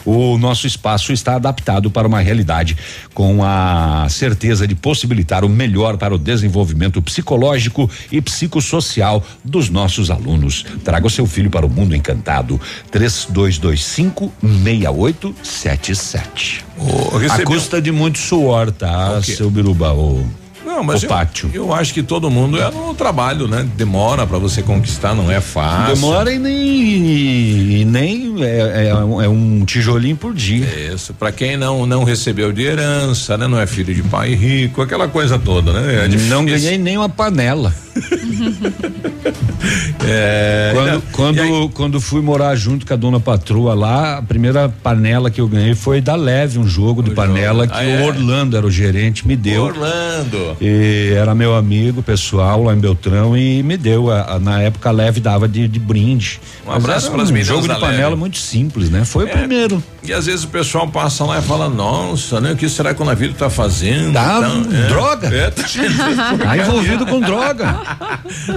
O 0.04 0.36
nosso 0.38 0.66
espaço 0.66 1.12
está 1.12 1.36
adaptado 1.36 1.90
para 1.90 2.08
uma 2.08 2.20
realidade 2.20 2.76
com 3.12 3.42
a 3.42 4.06
certeza 4.08 4.66
de 4.66 4.74
possibilitar 4.74 5.44
o 5.44 5.48
melhor 5.48 5.96
para 5.96 6.14
o 6.14 6.18
desenvolvimento 6.18 7.00
psicológico 7.00 7.88
e 8.10 8.20
psicossocial 8.20 9.24
dos 9.44 9.70
nossos 9.70 10.10
alunos. 10.10 10.66
Traga 10.84 11.06
o 11.06 11.10
seu 11.10 11.26
filho 11.26 11.50
para 11.50 11.64
o 11.64 11.70
mundo 11.70 11.94
encantado. 11.94 12.60
3225 12.90 14.32
6877. 14.42 16.64
Oh, 16.76 17.18
a 17.30 17.44
custa 17.44 17.80
de 17.80 17.92
muito 17.92 18.18
suor, 18.18 18.72
tá, 18.72 19.18
okay. 19.18 19.36
seu 19.36 19.48
Biruba? 19.50 19.92
Oh. 19.92 20.43
Não, 20.64 20.82
mas 20.82 21.02
o 21.02 21.06
eu, 21.06 21.08
pátio. 21.08 21.50
Eu 21.52 21.74
acho 21.74 21.92
que 21.92 22.02
todo 22.02 22.30
mundo 22.30 22.60
é 22.60 22.70
no 22.70 22.94
trabalho, 22.94 23.46
né? 23.46 23.66
Demora 23.76 24.26
para 24.26 24.38
você 24.38 24.62
conquistar, 24.62 25.14
não 25.14 25.30
é 25.30 25.40
fácil. 25.40 25.94
Demora 25.94 26.32
e 26.32 26.38
nem, 26.38 27.80
e 27.80 27.84
nem 27.84 28.42
é, 28.42 28.88
é, 28.88 28.94
um, 28.94 29.22
é, 29.22 29.28
um 29.28 29.64
tijolinho 29.64 30.16
por 30.16 30.32
dia. 30.32 30.66
Isso, 30.92 31.12
para 31.14 31.30
quem 31.30 31.56
não 31.56 31.86
não 31.86 32.04
recebeu 32.04 32.52
de 32.52 32.62
herança, 32.62 33.36
né? 33.36 33.46
Não 33.46 33.60
é 33.60 33.66
filho 33.66 33.94
de 33.94 34.02
pai 34.02 34.34
rico, 34.34 34.82
aquela 34.82 35.08
coisa 35.08 35.38
toda, 35.38 35.72
né? 35.72 36.06
É 36.06 36.08
não 36.28 36.44
ganhei 36.44 36.78
nem 36.78 36.96
uma 36.96 37.08
panela. 37.08 37.74
é, 40.06 40.70
quando 40.74 41.02
quando, 41.12 41.40
aí, 41.40 41.70
quando 41.72 42.00
fui 42.00 42.20
morar 42.20 42.54
junto 42.54 42.86
com 42.86 42.92
a 42.92 42.96
dona 42.96 43.20
patroa 43.20 43.74
lá, 43.74 44.18
a 44.18 44.22
primeira 44.22 44.68
panela 44.68 45.30
que 45.30 45.40
eu 45.40 45.48
ganhei 45.48 45.74
foi 45.74 46.00
da 46.00 46.14
Leve, 46.14 46.58
um 46.58 46.66
jogo 46.66 47.02
de 47.02 47.12
panela 47.12 47.64
jogo. 47.64 47.72
que 47.72 47.84
ah, 47.84 47.86
o 47.86 47.90
é? 47.90 48.06
Orlando 48.06 48.56
era 48.56 48.66
o 48.66 48.70
gerente, 48.70 49.26
me 49.26 49.36
deu. 49.36 49.64
Orlando. 49.64 50.56
E 50.60 51.12
era 51.16 51.34
meu 51.34 51.54
amigo 51.54 52.02
pessoal 52.02 52.62
lá 52.62 52.74
em 52.74 52.78
Beltrão 52.78 53.36
e 53.36 53.62
me 53.62 53.76
deu. 53.76 54.10
A, 54.10 54.34
a, 54.34 54.38
na 54.38 54.60
época 54.60 54.88
a 54.88 54.92
Leve 54.92 55.20
dava 55.20 55.48
de, 55.48 55.68
de 55.68 55.78
brinde. 55.78 56.40
Um 56.66 56.72
abraço 56.72 57.10
para 57.10 57.22
as 57.22 57.30
um 57.30 57.42
jogo 57.42 57.62
de 57.68 57.74
panela 57.80 58.10
Leve. 58.10 58.16
muito 58.16 58.38
simples, 58.38 58.90
né? 58.90 59.04
Foi 59.04 59.24
é, 59.24 59.26
o 59.28 59.30
primeiro. 59.30 59.82
E 60.02 60.12
às 60.12 60.26
vezes 60.26 60.44
o 60.44 60.48
pessoal 60.48 60.86
passa 60.88 61.24
lá 61.24 61.38
e 61.38 61.42
fala: 61.42 61.68
Nossa, 61.68 62.40
né? 62.40 62.52
O 62.52 62.56
que 62.56 62.68
será 62.68 62.92
que 62.94 63.02
o 63.02 63.04
navio 63.04 63.32
tá 63.32 63.48
fazendo? 63.48 64.12
Tá, 64.12 64.40
é, 64.72 64.88
droga. 64.88 65.28
É, 65.28 65.50
tá, 65.50 65.62
tá 66.42 66.58
envolvido 66.58 67.06
com 67.06 67.20
droga. 67.20 67.74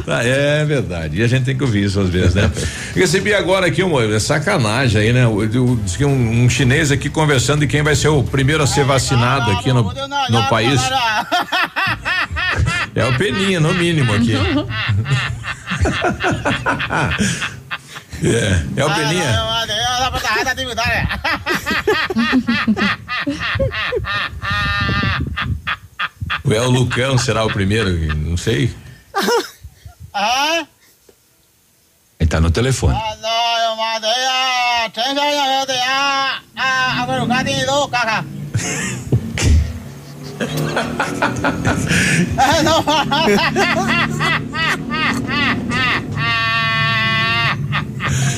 Tá, 0.05 0.23
é 0.23 0.63
verdade. 0.65 1.19
E 1.19 1.23
a 1.23 1.27
gente 1.27 1.36
tem 1.41 1.57
que 1.57 1.63
ouvir 1.63 1.83
isso 1.83 1.99
às 1.99 2.09
vezes, 2.09 2.35
né? 2.35 2.51
Recebi 2.95 3.33
agora 3.33 3.67
aqui 3.67 3.83
uma 3.83 4.03
é 4.03 4.19
sacanagem 4.19 5.01
aí, 5.01 5.13
né? 5.13 5.23
Diz 5.83 5.95
que 5.95 6.05
um, 6.05 6.43
um, 6.43 6.49
chinês 6.49 6.91
aqui 6.91 7.09
conversando 7.09 7.61
de 7.61 7.67
quem 7.67 7.81
vai 7.81 7.95
ser 7.95 8.09
o 8.09 8.23
primeiro 8.23 8.63
a 8.63 8.67
ser 8.67 8.83
vacinado 8.83 9.51
aqui 9.51 9.71
no, 9.71 9.93
no 10.29 10.49
país. 10.49 10.81
É 12.95 13.05
o 13.05 13.17
Peninha, 13.17 13.59
no 13.59 13.73
mínimo 13.73 14.13
aqui. 14.13 14.33
É, 18.23 18.81
é 18.81 18.85
o 18.85 18.95
Peninha. 18.95 19.29
é 26.45 26.61
o 26.61 26.71
Lucão 26.71 27.17
será 27.17 27.45
o 27.45 27.53
primeiro, 27.53 27.91
não 28.15 28.35
sei. 28.35 28.75
Ah? 30.13 30.65
Ele 32.27 32.31
tá 32.31 32.41
no 32.41 32.51
telefone. 32.51 32.93
Ah, 33.07 33.15
não, 33.21 33.57
eu 33.63 33.75
mandei 33.77 34.11
a. 34.11 34.91
não. 42.63 42.83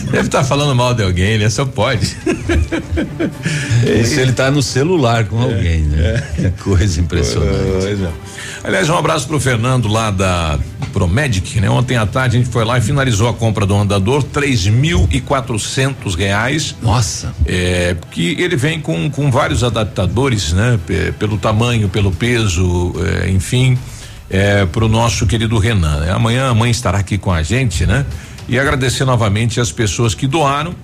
Deve 0.10 0.28
estar 0.28 0.40
tá 0.40 0.44
falando 0.44 0.76
mal 0.76 0.94
de 0.94 1.04
alguém, 1.04 1.38
né? 1.38 1.50
Só 1.50 1.66
pode. 1.66 2.06
Se 4.06 4.20
ele 4.20 4.32
está 4.32 4.50
no 4.50 4.62
celular 4.62 5.26
com 5.26 5.40
é, 5.42 5.44
alguém, 5.44 5.82
né? 5.82 6.24
É. 6.38 6.50
Que 6.50 6.64
coisa 6.64 7.00
impressionante. 7.00 8.04
É. 8.04 8.10
Aliás, 8.64 8.90
um 8.90 8.98
abraço 8.98 9.28
pro 9.28 9.40
Fernando 9.40 9.88
lá 9.88 10.12
da 10.12 10.60
Promedic, 10.92 11.62
né? 11.62 11.70
Ontem 11.70 11.96
à 11.96 12.06
tarde 12.06 12.38
a 12.38 12.40
gente 12.40 12.52
foi 12.52 12.66
lá 12.66 12.78
e 12.78 12.82
finalizou 12.82 13.30
a 13.30 13.34
compra 13.34 13.66
do 13.66 13.76
andador, 13.76 14.24
três 14.24 14.68
mil 14.68 15.08
e 15.12 15.22
quatrocentos 15.22 16.16
reais. 16.16 16.76
Nossa. 16.82 17.34
É, 17.46 17.96
que 18.12 18.36
ele 18.42 18.56
vem 18.56 18.82
com, 18.82 19.10
com 19.10 19.32
vários 19.32 19.64
adaptadores, 19.64 20.54
né? 20.54 20.80
Pelo 21.18 21.38
tamanho, 21.38 21.88
pelo 21.88 22.12
peso, 22.12 22.94
é, 23.24 23.30
enfim, 23.30 23.78
é, 24.30 24.66
pro 24.66 24.88
nosso 24.88 25.26
querido 25.26 25.58
Renan. 25.58 26.12
Amanhã 26.12 26.50
a 26.50 26.54
mãe 26.54 26.72
estará 26.72 26.98
aqui 26.98 27.18
com 27.18 27.32
a 27.32 27.42
gente, 27.42 27.86
né? 27.86 28.06
E 28.50 28.60
agradecer 28.60 29.06
novamente 29.06 29.60
as 29.60 29.72
pessoas 29.72 30.16
que 30.16 30.26
doaram. 30.26 30.76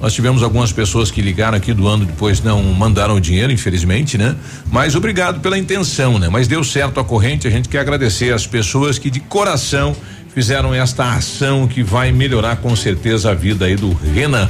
Nós 0.00 0.12
tivemos 0.12 0.42
algumas 0.42 0.72
pessoas 0.72 1.10
que 1.10 1.20
ligaram 1.20 1.56
aqui 1.56 1.72
doando, 1.72 2.04
depois 2.04 2.42
não 2.42 2.62
mandaram 2.62 3.16
o 3.16 3.20
dinheiro, 3.20 3.52
infelizmente, 3.52 4.16
né? 4.16 4.34
Mas 4.70 4.94
obrigado 4.96 5.40
pela 5.40 5.58
intenção, 5.58 6.18
né? 6.18 6.28
Mas 6.28 6.48
deu 6.48 6.64
certo 6.64 6.98
a 6.98 7.04
corrente, 7.04 7.46
a 7.46 7.50
gente 7.50 7.68
quer 7.68 7.80
agradecer 7.80 8.32
as 8.32 8.46
pessoas 8.46 8.98
que 8.98 9.10
de 9.10 9.20
coração 9.20 9.94
fizeram 10.34 10.74
esta 10.74 11.12
ação 11.12 11.68
que 11.68 11.82
vai 11.82 12.10
melhorar 12.10 12.56
com 12.56 12.74
certeza 12.74 13.30
a 13.30 13.34
vida 13.34 13.66
aí 13.66 13.76
do 13.76 13.92
Renan. 13.92 14.48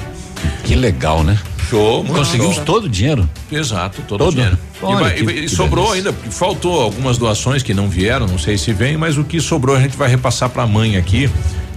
Que 0.64 0.74
legal, 0.74 1.22
né? 1.22 1.38
Show, 1.68 2.04
Conseguimos 2.04 2.56
show. 2.56 2.64
todo 2.64 2.84
o 2.84 2.88
dinheiro. 2.88 3.28
Exato, 3.50 4.02
todo, 4.06 4.18
todo? 4.18 4.28
o 4.28 4.34
dinheiro. 4.34 4.58
Olha, 4.82 4.94
e, 4.94 5.00
vai, 5.00 5.34
que, 5.34 5.40
e 5.40 5.42
que 5.42 5.48
sobrou 5.48 5.86
beleza. 5.90 6.08
ainda, 6.08 6.12
porque 6.12 6.30
faltou 6.30 6.80
algumas 6.80 7.16
doações 7.16 7.62
que 7.62 7.72
não 7.72 7.88
vieram, 7.88 8.26
não 8.26 8.38
sei 8.38 8.58
se 8.58 8.72
vem, 8.72 8.96
mas 8.96 9.16
o 9.16 9.24
que 9.24 9.40
sobrou 9.40 9.76
a 9.76 9.80
gente 9.80 9.96
vai 9.96 10.08
repassar 10.08 10.50
para 10.50 10.62
a 10.62 10.66
mãe 10.66 10.96
aqui. 10.96 11.30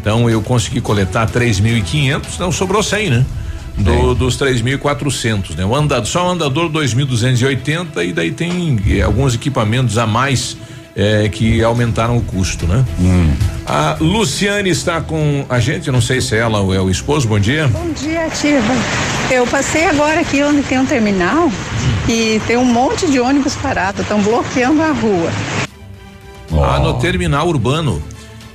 Então 0.06 0.30
eu 0.30 0.40
consegui 0.40 0.82
coletar 0.82 1.28
3.500, 1.28 2.22
então 2.36 2.52
sobrou 2.52 2.84
100, 2.84 3.10
né? 3.10 3.26
Do, 3.76 4.14
dos 4.14 4.38
3.400, 4.38 5.56
né? 5.58 5.66
O 5.66 5.76
andador, 5.76 6.06
só 6.06 6.28
o 6.28 6.30
andador 6.30 6.70
2.280 6.70 8.06
e 8.06 8.14
daí 8.14 8.32
tem 8.32 8.80
eh, 8.88 9.02
alguns 9.02 9.34
equipamentos 9.34 9.98
a 9.98 10.06
mais 10.06 10.58
eh, 10.96 11.28
que 11.30 11.64
aumentaram 11.64 12.18
o 12.18 12.22
custo, 12.22 12.68
né? 12.68 12.86
Hum. 13.00 13.34
A 13.66 13.98
Luciane 14.00 14.70
está 14.70 15.02
com 15.02 15.44
a 15.50 15.60
gente, 15.60 15.90
não 15.90 16.02
sei 16.02 16.22
se 16.22 16.36
é 16.36 16.38
ela 16.38 16.60
ou 16.60 16.72
é 16.72 16.80
o 16.80 16.88
esposo. 16.88 17.28
Bom 17.28 17.40
dia. 17.40 17.68
Bom 17.68 17.92
dia, 18.00 18.28
Ativa. 18.28 18.76
Eu 19.32 19.48
passei 19.48 19.86
agora 19.86 20.20
aqui 20.20 20.44
onde 20.44 20.62
tem 20.62 20.78
um 20.78 20.86
terminal 20.86 21.52
e 22.08 22.40
tem 22.46 22.58
um 22.58 22.66
monte 22.66 23.10
de 23.10 23.20
ônibus 23.20 23.56
parado, 23.56 24.04
estão 24.04 24.22
bloqueando 24.22 24.84
a 24.84 24.92
rua. 24.92 25.32
Oh. 26.52 26.64
Ah, 26.64 26.80
no 26.80 26.94
terminal 27.00 27.48
urbano. 27.48 28.04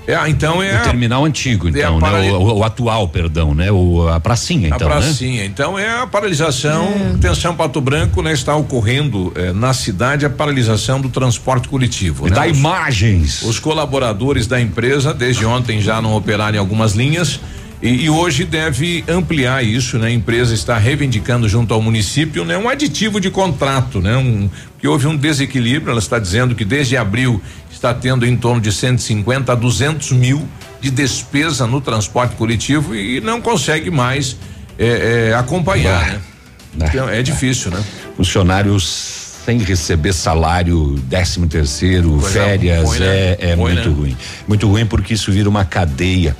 É, 0.06 0.28
então 0.28 0.62
é. 0.62 0.80
O 0.80 0.82
terminal 0.82 1.24
antigo, 1.24 1.68
é 1.68 1.70
então, 1.70 1.98
é 1.98 2.22
né? 2.22 2.32
O, 2.32 2.58
o, 2.58 2.64
atual, 2.64 3.08
perdão, 3.08 3.54
né? 3.54 3.70
O, 3.70 4.08
a 4.08 4.18
pracinha, 4.18 4.68
então. 4.68 4.88
A 4.88 4.94
né? 4.94 5.00
pracinha. 5.00 5.42
Né? 5.42 5.46
Então 5.46 5.78
é 5.78 6.00
a 6.00 6.06
paralisação. 6.06 6.84
É. 6.84 7.14
Atenção, 7.14 7.54
Pato 7.54 7.80
Branco, 7.80 8.22
né? 8.22 8.32
Está 8.32 8.56
ocorrendo 8.56 9.32
eh, 9.36 9.52
na 9.52 9.72
cidade 9.72 10.26
a 10.26 10.30
paralisação 10.30 11.00
do 11.00 11.08
transporte 11.08 11.68
coletivo. 11.68 12.28
Né? 12.28 12.34
dá 12.34 12.46
os, 12.46 12.58
imagens. 12.58 13.42
Os 13.42 13.58
colaboradores 13.58 14.46
da 14.46 14.60
empresa, 14.60 15.14
desde 15.14 15.44
ontem, 15.44 15.80
já 15.80 16.00
não 16.00 16.16
operaram 16.16 16.56
em 16.56 16.60
algumas 16.60 16.94
linhas. 16.94 17.40
E, 17.82 18.04
e, 18.04 18.10
hoje 18.10 18.44
deve 18.44 19.02
ampliar 19.08 19.64
isso, 19.64 19.98
né? 19.98 20.08
A 20.08 20.10
empresa 20.10 20.52
está 20.52 20.76
reivindicando 20.76 21.48
junto 21.48 21.72
ao 21.72 21.80
município, 21.80 22.44
né? 22.44 22.58
Um 22.58 22.68
aditivo 22.68 23.18
de 23.18 23.30
contrato, 23.30 24.02
né? 24.02 24.18
Um, 24.18 24.50
que 24.78 24.86
houve 24.86 25.06
um 25.06 25.16
desequilíbrio, 25.16 25.90
ela 25.90 25.98
está 25.98 26.18
dizendo 26.18 26.54
que 26.54 26.64
desde 26.64 26.96
abril 26.96 27.40
está 27.80 27.94
tendo 27.94 28.26
em 28.26 28.36
torno 28.36 28.60
de 28.60 28.70
150 28.70 29.50
a 29.50 29.54
200 29.54 30.12
mil 30.12 30.46
de 30.82 30.90
despesa 30.90 31.66
no 31.66 31.80
transporte 31.80 32.36
coletivo 32.36 32.94
e 32.94 33.22
não 33.22 33.40
consegue 33.40 33.90
mais 33.90 34.36
é, 34.78 35.30
é, 35.30 35.34
acompanhar, 35.34 36.12
né? 36.12 36.20
Então, 36.76 37.08
é 37.08 37.22
difícil, 37.22 37.70
né? 37.70 37.82
Funcionários 38.16 39.42
sem 39.44 39.58
receber 39.58 40.12
salário, 40.12 40.94
décimo 41.06 41.46
terceiro, 41.46 42.18
Coisa 42.20 42.28
férias, 42.28 42.84
ruim, 42.84 42.98
né? 42.98 43.06
é, 43.06 43.36
é 43.40 43.56
muito 43.56 43.88
né? 43.88 43.96
ruim. 43.96 44.16
Muito 44.46 44.68
ruim 44.68 44.86
porque 44.86 45.14
isso 45.14 45.32
vira 45.32 45.48
uma 45.48 45.64
cadeia. 45.64 46.36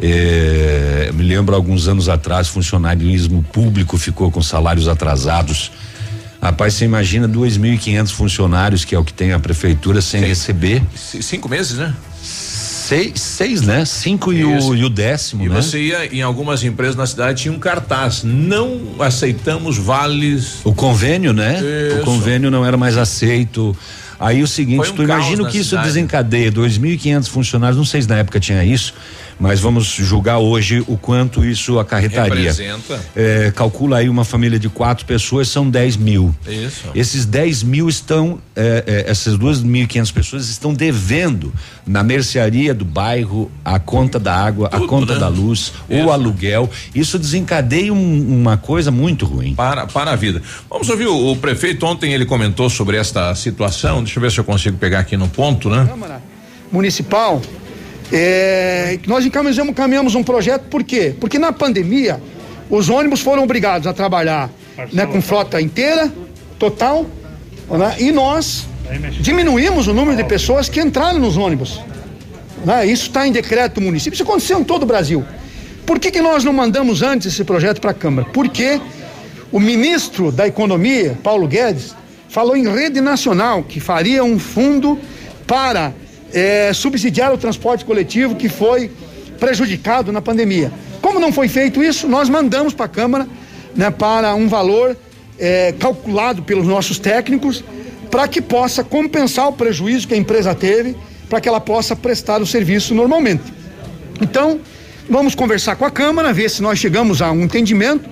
É, 0.00 1.10
me 1.12 1.24
lembro 1.24 1.54
alguns 1.54 1.88
anos 1.88 2.08
atrás, 2.08 2.46
funcionarismo 2.46 3.42
público 3.52 3.98
ficou 3.98 4.30
com 4.30 4.40
salários 4.40 4.86
atrasados. 4.86 5.72
Rapaz, 6.40 6.74
você 6.74 6.84
imagina 6.84 7.28
2.500 7.28 8.12
funcionários, 8.12 8.84
que 8.84 8.94
é 8.94 8.98
o 8.98 9.04
que 9.04 9.12
tem 9.12 9.32
a 9.32 9.38
prefeitura, 9.38 10.00
sem 10.00 10.20
Sim. 10.20 10.26
receber. 10.26 10.82
Cinco 10.94 11.48
meses, 11.48 11.78
né? 11.78 11.94
Seis, 12.22 13.20
seis, 13.20 13.62
né? 13.62 13.84
Cinco 13.84 14.32
e 14.32 14.44
o, 14.44 14.74
e 14.74 14.84
o, 14.84 14.88
décimo, 14.88 15.44
e 15.44 15.48
né? 15.48 15.56
você 15.60 15.80
ia 15.80 16.06
em 16.06 16.22
algumas 16.22 16.62
empresas 16.62 16.94
na 16.94 17.04
cidade 17.04 17.42
tinha 17.42 17.52
um 17.52 17.58
cartaz, 17.58 18.22
não 18.22 18.80
aceitamos 19.00 19.76
vales. 19.76 20.60
O 20.62 20.72
convênio, 20.72 21.32
né? 21.32 21.58
Isso. 21.58 22.00
O 22.00 22.04
convênio 22.04 22.48
não 22.48 22.64
era 22.64 22.76
mais 22.76 22.96
aceito. 22.96 23.76
Aí 24.20 24.40
o 24.40 24.46
seguinte, 24.46 24.90
um 24.90 24.94
tu 24.94 25.02
imagina 25.02 25.48
que 25.48 25.58
isso 25.58 25.70
cidade. 25.70 25.88
desencadeia 25.88 26.52
2.500 26.52 27.28
funcionários, 27.28 27.76
não 27.76 27.84
sei 27.84 28.02
se 28.02 28.08
na 28.08 28.18
época 28.18 28.38
tinha 28.38 28.64
isso 28.64 28.94
mas 29.38 29.60
vamos 29.60 29.86
julgar 29.86 30.38
hoje 30.38 30.82
o 30.86 30.96
quanto 30.96 31.44
isso 31.44 31.78
acarretaria. 31.78 32.34
Representa. 32.34 33.00
É, 33.14 33.52
calcula 33.54 33.98
aí 33.98 34.08
uma 34.08 34.24
família 34.24 34.58
de 34.58 34.68
quatro 34.68 35.04
pessoas, 35.04 35.48
são 35.48 35.68
10 35.68 35.96
mil. 35.96 36.34
Isso. 36.46 36.88
Esses 36.94 37.26
10 37.26 37.62
mil 37.62 37.88
estão, 37.88 38.38
é, 38.54 38.84
é, 38.86 39.10
essas 39.10 39.36
duas 39.36 39.62
mil 39.62 39.82
e 39.82 39.86
quinhentas 39.86 40.10
pessoas 40.10 40.48
estão 40.48 40.72
devendo 40.72 41.52
na 41.86 42.02
mercearia 42.02 42.72
do 42.72 42.84
bairro 42.84 43.50
a 43.64 43.78
conta 43.78 44.18
da 44.18 44.34
água, 44.34 44.68
Tudo, 44.68 44.84
a 44.84 44.88
conta 44.88 45.14
né? 45.14 45.20
da 45.20 45.28
luz, 45.28 45.72
Isso. 45.88 46.04
o 46.04 46.10
aluguel. 46.10 46.70
Isso 46.94 47.18
desencadeia 47.18 47.92
um, 47.92 48.40
uma 48.40 48.56
coisa 48.56 48.90
muito 48.90 49.26
ruim. 49.26 49.54
Para, 49.54 49.86
para 49.86 50.12
a 50.12 50.16
vida. 50.16 50.42
Vamos 50.70 50.88
ouvir 50.88 51.06
o, 51.06 51.32
o 51.32 51.36
prefeito 51.36 51.84
ontem 51.84 52.12
ele 52.12 52.24
comentou 52.24 52.70
sobre 52.70 52.96
esta 52.96 53.34
situação. 53.34 54.02
Deixa 54.02 54.18
eu 54.18 54.22
ver 54.22 54.32
se 54.32 54.38
eu 54.38 54.44
consigo 54.44 54.78
pegar 54.78 55.00
aqui 55.00 55.16
no 55.16 55.28
ponto, 55.28 55.68
né? 55.68 55.86
Câmara 55.88 56.22
Municipal 56.72 57.40
é, 58.12 58.98
nós 59.06 59.24
encaminhamos, 59.24 59.74
caminhamos 59.74 60.14
um 60.14 60.22
projeto, 60.22 60.64
por 60.68 60.84
quê? 60.84 61.14
Porque 61.18 61.38
na 61.38 61.52
pandemia, 61.52 62.20
os 62.70 62.88
ônibus 62.88 63.20
foram 63.20 63.42
obrigados 63.42 63.86
a 63.86 63.92
trabalhar 63.92 64.50
né, 64.92 65.06
com 65.06 65.20
frota 65.20 65.60
inteira, 65.60 66.12
total, 66.58 67.06
né, 67.70 67.96
e 67.98 68.12
nós 68.12 68.66
diminuímos 69.20 69.88
o 69.88 69.94
número 69.94 70.16
de 70.16 70.24
pessoas 70.24 70.68
que 70.68 70.80
entraram 70.80 71.18
nos 71.18 71.36
ônibus. 71.36 71.80
Né, 72.64 72.86
isso 72.86 73.08
está 73.08 73.26
em 73.26 73.32
decreto 73.32 73.74
do 73.74 73.80
município, 73.80 74.14
isso 74.14 74.22
aconteceu 74.22 74.60
em 74.60 74.64
todo 74.64 74.84
o 74.84 74.86
Brasil. 74.86 75.24
Por 75.84 76.00
que, 76.00 76.10
que 76.10 76.20
nós 76.20 76.42
não 76.42 76.52
mandamos 76.52 77.02
antes 77.02 77.28
esse 77.28 77.44
projeto 77.44 77.80
para 77.80 77.92
a 77.92 77.94
Câmara? 77.94 78.28
Porque 78.32 78.80
o 79.52 79.60
ministro 79.60 80.32
da 80.32 80.46
Economia, 80.46 81.16
Paulo 81.22 81.46
Guedes, 81.46 81.94
falou 82.28 82.56
em 82.56 82.68
rede 82.68 83.00
nacional 83.00 83.62
que 83.62 83.78
faria 83.78 84.24
um 84.24 84.38
fundo 84.38 84.98
para 85.46 85.92
é, 86.36 86.70
subsidiar 86.74 87.32
o 87.32 87.38
transporte 87.38 87.82
coletivo 87.82 88.36
que 88.36 88.46
foi 88.46 88.90
prejudicado 89.40 90.12
na 90.12 90.20
pandemia. 90.20 90.70
Como 91.00 91.18
não 91.18 91.32
foi 91.32 91.48
feito 91.48 91.82
isso, 91.82 92.06
nós 92.06 92.28
mandamos 92.28 92.74
para 92.74 92.84
a 92.84 92.88
Câmara 92.88 93.26
né, 93.74 93.90
para 93.90 94.34
um 94.34 94.46
valor 94.46 94.94
é, 95.38 95.72
calculado 95.78 96.42
pelos 96.42 96.66
nossos 96.66 96.98
técnicos 96.98 97.64
para 98.10 98.28
que 98.28 98.42
possa 98.42 98.84
compensar 98.84 99.48
o 99.48 99.52
prejuízo 99.54 100.06
que 100.06 100.12
a 100.12 100.16
empresa 100.16 100.54
teve, 100.54 100.94
para 101.26 101.40
que 101.40 101.48
ela 101.48 101.60
possa 101.60 101.96
prestar 101.96 102.42
o 102.42 102.46
serviço 102.46 102.94
normalmente. 102.94 103.42
Então, 104.20 104.60
vamos 105.08 105.34
conversar 105.34 105.74
com 105.76 105.86
a 105.86 105.90
Câmara, 105.90 106.34
ver 106.34 106.50
se 106.50 106.62
nós 106.62 106.78
chegamos 106.78 107.22
a 107.22 107.32
um 107.32 107.44
entendimento 107.44 108.08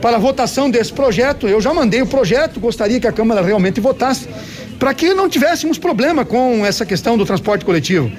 para 0.00 0.16
a 0.16 0.20
votação 0.20 0.70
desse 0.70 0.92
projeto. 0.92 1.48
Eu 1.48 1.60
já 1.60 1.74
mandei 1.74 2.00
o 2.00 2.06
projeto, 2.06 2.60
gostaria 2.60 3.00
que 3.00 3.08
a 3.08 3.12
Câmara 3.12 3.42
realmente 3.42 3.80
votasse 3.80 4.28
para 4.78 4.94
que 4.94 5.14
não 5.14 5.28
tivéssemos 5.28 5.78
problema 5.78 6.24
com 6.24 6.64
essa 6.64 6.84
questão 6.84 7.16
do 7.16 7.24
transporte 7.24 7.64
coletivo. 7.64 8.10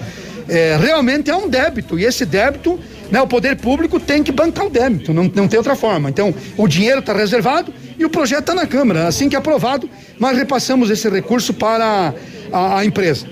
É, 0.50 0.78
realmente 0.80 1.30
é 1.30 1.36
um 1.36 1.50
débito, 1.50 2.00
e 2.00 2.06
esse 2.06 2.26
débito, 2.26 2.80
né, 3.12 3.22
o 3.22 3.28
poder 3.28 3.58
público 3.58 4.00
tem 4.00 4.24
que 4.24 4.32
bancar 4.32 4.66
o 4.66 4.70
débito, 4.70 5.14
não, 5.14 5.30
não 5.36 5.48
tem 5.48 5.58
outra 5.58 5.76
forma. 5.76 6.10
Então, 6.10 6.34
o 6.56 6.68
dinheiro 6.68 7.00
está 7.00 7.14
reservado 7.14 7.74
e 8.00 8.06
o 8.06 8.10
projeto 8.10 8.42
está 8.42 8.56
na 8.56 8.66
Câmara. 8.66 9.08
Assim 9.08 9.28
que 9.28 9.36
aprovado, 9.36 9.90
nós 10.20 10.38
repassamos 10.38 10.90
esse 10.90 11.10
recurso 11.10 11.54
para 11.54 12.14
a, 12.52 12.80
a 12.80 12.86
empresa. 12.86 13.28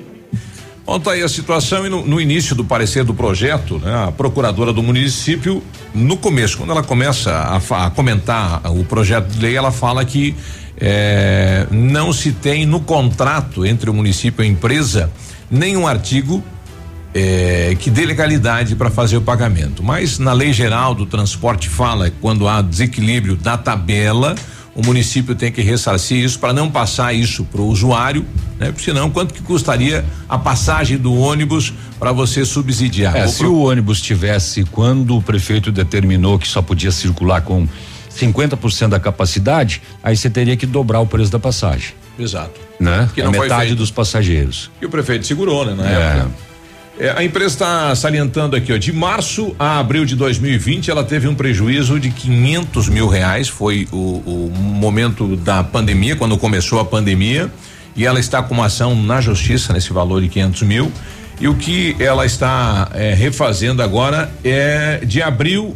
Bom, 0.85 1.01
aí 1.09 1.23
a 1.23 1.29
situação 1.29 1.88
e 1.88 1.89
no, 1.89 2.05
no, 2.05 2.21
início 2.21 2.55
do 2.55 2.63
parecer 2.63 3.03
do 3.03 3.13
projeto, 3.13 3.79
né, 3.79 4.05
a 4.07 4.11
procuradora 4.11 4.71
do 4.71 4.83
município, 4.83 5.63
no 5.95 6.15
começo, 6.15 6.57
quando 6.57 6.71
ela 6.71 6.83
começa 6.83 7.31
a, 7.31 7.85
a 7.85 7.89
comentar 7.89 8.61
o 8.71 8.83
projeto 8.83 9.25
de 9.29 9.39
lei, 9.39 9.55
ela 9.55 9.71
fala 9.71 10.05
que 10.05 10.35
é, 10.77 11.67
não 11.71 12.11
se 12.11 12.31
tem 12.31 12.65
no 12.65 12.79
contrato 12.79 13.65
entre 13.65 13.89
o 13.89 13.93
município 13.93 14.43
e 14.43 14.47
a 14.47 14.51
empresa 14.51 15.11
nenhum 15.49 15.88
artigo 15.88 16.43
é, 17.13 17.77
que 17.79 17.89
dê 17.89 18.05
legalidade 18.05 18.75
para 18.75 18.89
fazer 18.89 19.15
o 19.15 19.21
pagamento. 19.21 19.81
Mas 19.81 20.19
na 20.19 20.33
lei 20.33 20.51
geral 20.51 20.93
do 20.93 21.05
transporte 21.05 21.69
fala 21.69 22.09
que 22.09 22.17
quando 22.19 22.47
há 22.47 22.61
desequilíbrio 22.61 23.38
da 23.38 23.57
tabela, 23.57 24.35
o 24.75 24.85
município 24.85 25.33
tem 25.33 25.49
que 25.49 25.61
ressarcir 25.61 26.17
isso 26.17 26.38
para 26.38 26.51
não 26.51 26.69
passar 26.69 27.13
isso 27.13 27.45
para 27.45 27.61
o 27.61 27.67
usuário, 27.67 28.25
né? 28.59 28.67
Porque 28.67 28.83
senão 28.83 29.09
quanto 29.09 29.33
que 29.33 29.41
custaria 29.41 30.03
a 30.27 30.38
passagem 30.38 30.97
do 30.97 31.15
ônibus 31.15 31.73
para 31.97 32.11
você 32.11 32.43
subsidiar? 32.43 33.15
É, 33.15 33.25
se 33.27 33.39
pro... 33.39 33.53
o 33.53 33.69
ônibus 33.69 34.01
tivesse 34.01 34.65
quando 34.65 35.15
o 35.15 35.21
prefeito 35.21 35.71
determinou 35.71 36.38
que 36.38 36.47
só 36.47 36.61
podia 36.61 36.91
circular 36.91 37.41
com 37.41 37.65
50% 38.17 38.89
da 38.89 38.99
capacidade, 38.99 39.82
aí 40.04 40.15
você 40.15 40.30
teria 40.30 40.56
que 40.56 40.65
dobrar 40.65 40.99
o 40.99 41.08
preço 41.08 41.32
da 41.32 41.39
passagem. 41.39 41.93
Exato. 42.17 42.60
Né? 42.80 43.10
Que 43.13 43.21
a 43.21 43.30
metade 43.30 43.75
dos 43.75 43.91
passageiros. 43.91 44.71
E 44.82 44.86
o 44.86 44.89
prefeito 44.89 45.25
segurou, 45.25 45.65
né? 45.65 45.73
Na 45.73 45.89
é. 45.89 46.17
época. 46.17 46.45
É, 46.97 47.10
a 47.10 47.23
empresa 47.23 47.54
está 47.54 47.95
salientando 47.95 48.56
aqui, 48.56 48.71
ó, 48.71 48.78
de 48.78 48.93
março 48.93 49.54
a 49.60 49.80
abril 49.80 50.06
de 50.06 50.15
2020, 50.15 50.89
ela 50.89 51.04
teve 51.04 51.28
um 51.28 51.36
prejuízo 51.36 51.99
de 51.99 52.10
500 52.10 52.88
mil 52.88 53.08
reais. 53.08 53.49
Foi 53.49 53.86
o, 53.91 54.23
o 54.25 54.51
momento 54.58 55.36
da 55.36 55.62
pandemia, 55.62 56.15
quando 56.15 56.38
começou 56.38 56.80
a 56.80 56.86
pandemia, 56.86 57.51
e 57.97 58.06
ela 58.06 58.19
está 58.19 58.41
com 58.41 58.54
uma 58.54 58.67
ação 58.67 58.95
na 58.95 59.19
justiça 59.19 59.73
nesse 59.73 59.91
valor 59.91 60.21
de 60.21 60.30
500 60.30 60.62
mil. 60.63 60.91
E 61.39 61.49
o 61.49 61.56
que 61.56 61.97
ela 61.99 62.25
está 62.25 62.89
é, 62.93 63.13
refazendo 63.13 63.84
agora 63.84 64.32
é 64.41 65.01
de 65.06 65.21
abril 65.21 65.75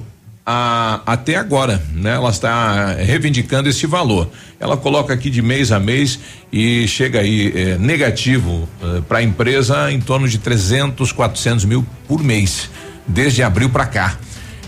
a, 0.51 1.01
até 1.05 1.35
agora, 1.35 1.79
né? 1.93 2.15
Ela 2.15 2.31
está 2.31 2.93
reivindicando 2.93 3.69
esse 3.69 3.85
valor. 3.85 4.31
Ela 4.59 4.75
coloca 4.75 5.13
aqui 5.13 5.29
de 5.29 5.43
mês 5.43 5.71
a 5.71 5.79
mês 5.79 6.19
e 6.51 6.87
chega 6.87 7.19
aí 7.19 7.53
eh, 7.55 7.77
negativo 7.77 8.67
eh, 8.81 9.01
para 9.07 9.19
a 9.19 9.23
empresa 9.23 9.91
em 9.91 10.01
torno 10.01 10.27
de 10.27 10.39
300, 10.39 11.11
400 11.11 11.65
mil 11.65 11.85
por 12.07 12.23
mês, 12.23 12.67
desde 13.05 13.43
abril 13.43 13.69
para 13.69 13.85
cá. 13.85 14.17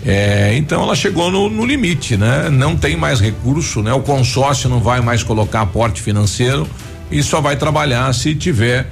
É, 0.06 0.54
então 0.56 0.82
ela 0.82 0.94
chegou 0.94 1.32
no, 1.32 1.50
no, 1.50 1.66
limite, 1.66 2.16
né? 2.16 2.48
Não 2.48 2.76
tem 2.76 2.96
mais 2.96 3.18
recurso, 3.18 3.82
né? 3.82 3.92
O 3.92 4.02
consórcio 4.02 4.70
não 4.70 4.78
vai 4.78 5.00
mais 5.00 5.24
colocar 5.24 5.62
aporte 5.62 6.00
financeiro 6.00 6.64
e 7.10 7.24
só 7.24 7.40
vai 7.40 7.56
trabalhar 7.56 8.12
se 8.14 8.36
tiver 8.36 8.88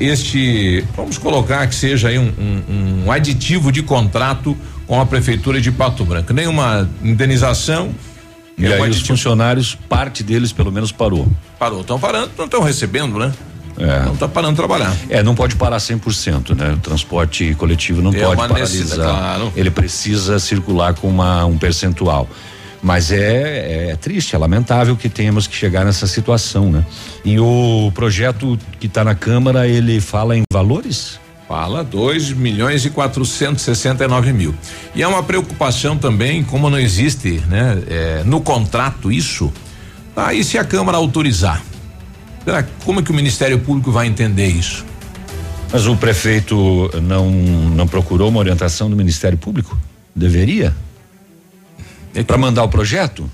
este, 0.00 0.82
vamos 0.96 1.18
colocar 1.18 1.66
que 1.66 1.74
seja 1.74 2.08
aí 2.08 2.18
um, 2.18 2.32
um, 2.38 3.04
um 3.04 3.12
aditivo 3.12 3.70
de 3.70 3.82
contrato 3.82 4.56
com 4.88 4.98
a 4.98 5.06
prefeitura 5.06 5.60
de 5.60 5.70
Pato 5.70 6.04
Branco. 6.04 6.32
Nenhuma 6.32 6.88
indenização. 7.04 7.94
E 8.56 8.66
aí 8.66 8.90
os 8.90 9.02
funcionários, 9.02 9.76
parte 9.88 10.24
deles 10.24 10.50
pelo 10.50 10.72
menos 10.72 10.90
parou. 10.90 11.28
Parou, 11.60 11.82
estão 11.82 12.00
parando, 12.00 12.32
não 12.36 12.46
estão 12.46 12.60
recebendo, 12.60 13.16
né? 13.16 13.32
É. 13.78 14.00
Não 14.04 14.14
está 14.14 14.26
parando 14.26 14.54
de 14.54 14.56
trabalhar. 14.56 14.92
É, 15.08 15.22
não 15.22 15.36
pode 15.36 15.54
parar 15.54 15.76
100%, 15.76 16.56
né? 16.56 16.72
O 16.72 16.78
transporte 16.78 17.54
coletivo 17.54 18.02
não 18.02 18.12
é 18.12 18.20
pode 18.20 18.48
paralisar. 18.48 18.98
Claro. 18.98 19.52
Ele 19.54 19.70
precisa 19.70 20.40
circular 20.40 20.94
com 20.94 21.08
uma, 21.08 21.44
um 21.44 21.56
percentual. 21.56 22.28
Mas 22.82 23.12
é, 23.12 23.90
é 23.90 23.96
triste, 23.96 24.34
é 24.34 24.38
lamentável 24.38 24.96
que 24.96 25.08
tenhamos 25.08 25.46
que 25.46 25.54
chegar 25.54 25.84
nessa 25.84 26.08
situação, 26.08 26.70
né? 26.72 26.84
E 27.24 27.38
o 27.38 27.92
projeto 27.94 28.58
que 28.80 28.86
está 28.86 29.04
na 29.04 29.14
Câmara, 29.14 29.68
ele 29.68 30.00
fala 30.00 30.36
em 30.36 30.42
valores? 30.52 31.20
Fala 31.48 31.82
2 31.82 32.32
milhões 32.32 32.84
e 32.84 32.90
469 32.90 34.34
mil. 34.34 34.54
E 34.94 35.02
é 35.02 35.08
uma 35.08 35.22
preocupação 35.22 35.96
também, 35.96 36.44
como 36.44 36.68
não 36.68 36.78
existe, 36.78 37.42
né, 37.48 37.82
é, 37.88 38.22
no 38.22 38.42
contrato 38.42 39.10
isso, 39.10 39.50
tá, 40.14 40.34
e 40.34 40.44
se 40.44 40.58
a 40.58 40.64
Câmara 40.64 40.98
autorizar? 40.98 41.62
Será, 42.44 42.62
como 42.84 43.00
é 43.00 43.02
que 43.02 43.10
o 43.10 43.14
Ministério 43.14 43.58
Público 43.58 43.90
vai 43.90 44.06
entender 44.06 44.46
isso? 44.46 44.84
Mas 45.72 45.86
o 45.86 45.96
prefeito 45.96 46.90
não 47.02 47.30
não 47.30 47.86
procurou 47.86 48.28
uma 48.28 48.40
orientação 48.40 48.90
do 48.90 48.96
Ministério 48.96 49.38
Público? 49.38 49.78
Deveria? 50.14 50.74
É 52.14 52.22
Para 52.22 52.36
mandar 52.36 52.64
o 52.64 52.68
projeto? 52.68 53.30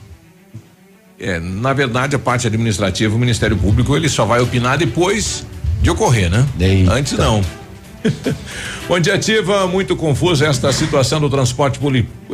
É, 1.18 1.38
na 1.40 1.72
verdade, 1.72 2.14
a 2.14 2.18
parte 2.18 2.46
administrativa, 2.46 3.14
o 3.14 3.18
Ministério 3.18 3.56
Público, 3.56 3.96
ele 3.96 4.08
só 4.08 4.24
vai 4.24 4.40
opinar 4.40 4.76
depois 4.76 5.46
de 5.80 5.90
ocorrer, 5.90 6.28
né? 6.28 6.46
Eita. 6.58 6.92
Antes 6.92 7.12
não. 7.12 7.42
Dia, 9.00 9.14
Ativa. 9.14 9.66
Muito 9.66 9.96
confusa 9.96 10.46
esta 10.46 10.72
situação 10.72 11.20
do 11.20 11.30
transporte 11.30 11.80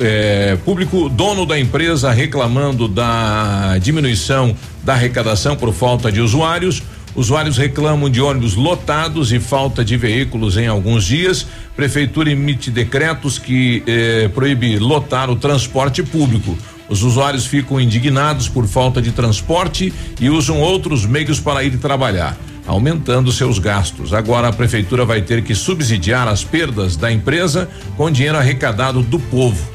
eh, 0.00 0.58
público. 0.64 1.08
Dono 1.08 1.46
da 1.46 1.58
empresa 1.58 2.10
reclamando 2.10 2.88
da 2.88 3.78
diminuição 3.78 4.54
da 4.82 4.94
arrecadação 4.94 5.56
por 5.56 5.72
falta 5.72 6.10
de 6.10 6.20
usuários. 6.20 6.82
Usuários 7.14 7.56
reclamam 7.56 8.08
de 8.08 8.20
ônibus 8.20 8.54
lotados 8.54 9.32
e 9.32 9.40
falta 9.40 9.84
de 9.84 9.96
veículos 9.96 10.56
em 10.56 10.66
alguns 10.66 11.04
dias. 11.04 11.46
Prefeitura 11.74 12.30
emite 12.30 12.70
decretos 12.70 13.38
que 13.38 13.82
eh, 13.86 14.30
proíbe 14.34 14.78
lotar 14.78 15.30
o 15.30 15.36
transporte 15.36 16.02
público. 16.02 16.56
Os 16.88 17.02
usuários 17.02 17.46
ficam 17.46 17.80
indignados 17.80 18.48
por 18.48 18.66
falta 18.66 19.00
de 19.00 19.12
transporte 19.12 19.92
e 20.20 20.28
usam 20.28 20.60
outros 20.60 21.06
meios 21.06 21.38
para 21.38 21.62
ir 21.62 21.78
trabalhar 21.78 22.36
aumentando 22.70 23.32
seus 23.32 23.58
gastos. 23.58 24.14
Agora 24.14 24.48
a 24.48 24.52
prefeitura 24.52 25.04
vai 25.04 25.20
ter 25.20 25.42
que 25.42 25.54
subsidiar 25.54 26.28
as 26.28 26.44
perdas 26.44 26.96
da 26.96 27.10
empresa 27.10 27.68
com 27.96 28.10
dinheiro 28.10 28.38
arrecadado 28.38 29.02
do 29.02 29.18
povo. 29.18 29.68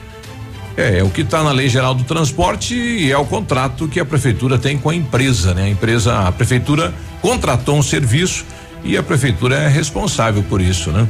É, 0.77 0.99
é 0.99 1.03
o 1.03 1.09
que 1.09 1.21
está 1.21 1.43
na 1.43 1.51
Lei 1.51 1.67
Geral 1.67 1.93
do 1.93 2.03
Transporte 2.05 2.73
e 2.73 3.11
é 3.11 3.17
o 3.17 3.25
contrato 3.25 3.87
que 3.87 3.99
a 3.99 4.05
prefeitura 4.05 4.57
tem 4.57 4.77
com 4.77 4.89
a 4.89 4.95
empresa, 4.95 5.53
né? 5.53 5.63
A 5.63 5.69
empresa, 5.69 6.27
a 6.27 6.31
prefeitura 6.31 6.93
contratou 7.21 7.77
um 7.77 7.83
serviço 7.83 8.45
e 8.83 8.97
a 8.97 9.03
prefeitura 9.03 9.55
é 9.55 9.67
responsável 9.67 10.43
por 10.43 10.61
isso, 10.61 10.89
né? 10.91 11.07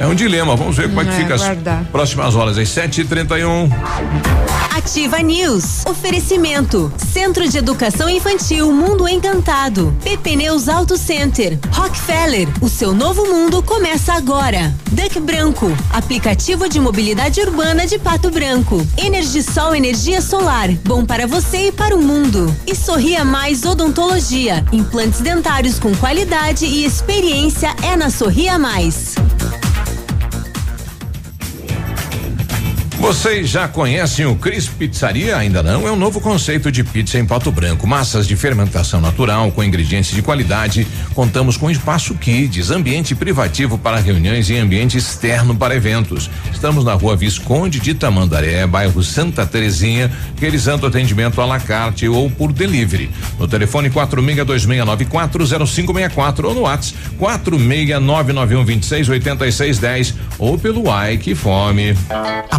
É 0.00 0.06
um 0.06 0.14
dilema, 0.14 0.56
vamos 0.56 0.78
ver 0.78 0.88
como 0.88 1.02
é 1.02 1.04
que 1.04 1.10
é, 1.10 1.12
fica 1.12 1.34
as 1.34 1.42
próximas 1.88 2.34
horas, 2.34 2.56
às 2.56 2.70
7h31. 2.70 3.46
Um. 3.46 3.68
Ativa 4.74 5.18
News. 5.18 5.84
Oferecimento. 5.84 6.90
Centro 7.12 7.46
de 7.46 7.58
Educação 7.58 8.08
Infantil 8.08 8.72
Mundo 8.72 9.06
Encantado. 9.06 9.94
PP 10.02 10.36
Neus 10.36 10.70
Auto 10.70 10.96
Center. 10.96 11.58
Rockefeller. 11.70 12.48
O 12.62 12.68
seu 12.70 12.94
novo 12.94 13.26
mundo 13.26 13.62
começa 13.62 14.14
agora. 14.14 14.74
Duck 14.90 15.20
Branco. 15.20 15.70
Aplicativo 15.92 16.66
de 16.66 16.80
mobilidade 16.80 17.38
urbana 17.42 17.86
de 17.86 17.98
Pato 17.98 18.30
Branco. 18.30 18.80
Energisol 18.96 19.74
Energia 19.74 20.22
Solar. 20.22 20.70
Bom 20.82 21.04
para 21.04 21.26
você 21.26 21.68
e 21.68 21.72
para 21.72 21.94
o 21.94 22.00
mundo. 22.00 22.50
E 22.66 22.74
Sorria 22.74 23.22
Mais 23.22 23.66
Odontologia. 23.66 24.64
Implantes 24.72 25.20
dentários 25.20 25.78
com 25.78 25.94
qualidade 25.96 26.64
e 26.64 26.86
experiência 26.86 27.76
é 27.82 27.94
na 27.96 28.08
Sorria 28.08 28.58
Mais. 28.58 29.14
Vocês 33.00 33.48
já 33.48 33.66
conhecem 33.66 34.26
o 34.26 34.36
Cris 34.36 34.68
Pizzaria? 34.68 35.34
Ainda 35.34 35.62
não? 35.62 35.88
É 35.88 35.90
um 35.90 35.96
novo 35.96 36.20
conceito 36.20 36.70
de 36.70 36.84
pizza 36.84 37.18
em 37.18 37.24
Pato 37.24 37.50
Branco. 37.50 37.86
Massas 37.86 38.28
de 38.28 38.36
fermentação 38.36 39.00
natural 39.00 39.50
com 39.50 39.64
ingredientes 39.64 40.14
de 40.14 40.20
qualidade. 40.20 40.86
Contamos 41.14 41.56
com 41.56 41.70
espaço 41.70 42.14
kids, 42.14 42.70
ambiente 42.70 43.14
privativo 43.14 43.78
para 43.78 43.98
reuniões 43.98 44.50
e 44.50 44.58
ambiente 44.58 44.98
externo 44.98 45.56
para 45.56 45.74
eventos. 45.74 46.30
Estamos 46.52 46.84
na 46.84 46.92
rua 46.92 47.16
Visconde 47.16 47.80
de 47.80 47.94
Tamandaré, 47.94 48.66
bairro 48.66 49.02
Santa 49.02 49.46
Terezinha, 49.46 50.12
realizando 50.38 50.86
atendimento 50.86 51.40
à 51.40 51.46
la 51.46 51.58
carte 51.58 52.06
ou 52.06 52.30
por 52.30 52.52
delivery. 52.52 53.08
No 53.38 53.48
telefone 53.48 53.88
4626940564 53.88 56.44
ou 56.44 56.54
no 56.54 56.60
WhatsApp 56.60 56.98
46991268610 57.18 60.14
ou 60.38 60.58
pelo 60.58 60.90
Ai 60.90 61.16
que 61.16 61.34
fome. 61.34 61.96
A 62.50 62.58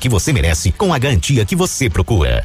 que 0.00 0.08
você 0.08 0.32
merece 0.32 0.72
com 0.72 0.92
a 0.92 0.98
garantia 0.98 1.44
que 1.44 1.54
você 1.54 1.90
procura. 1.90 2.44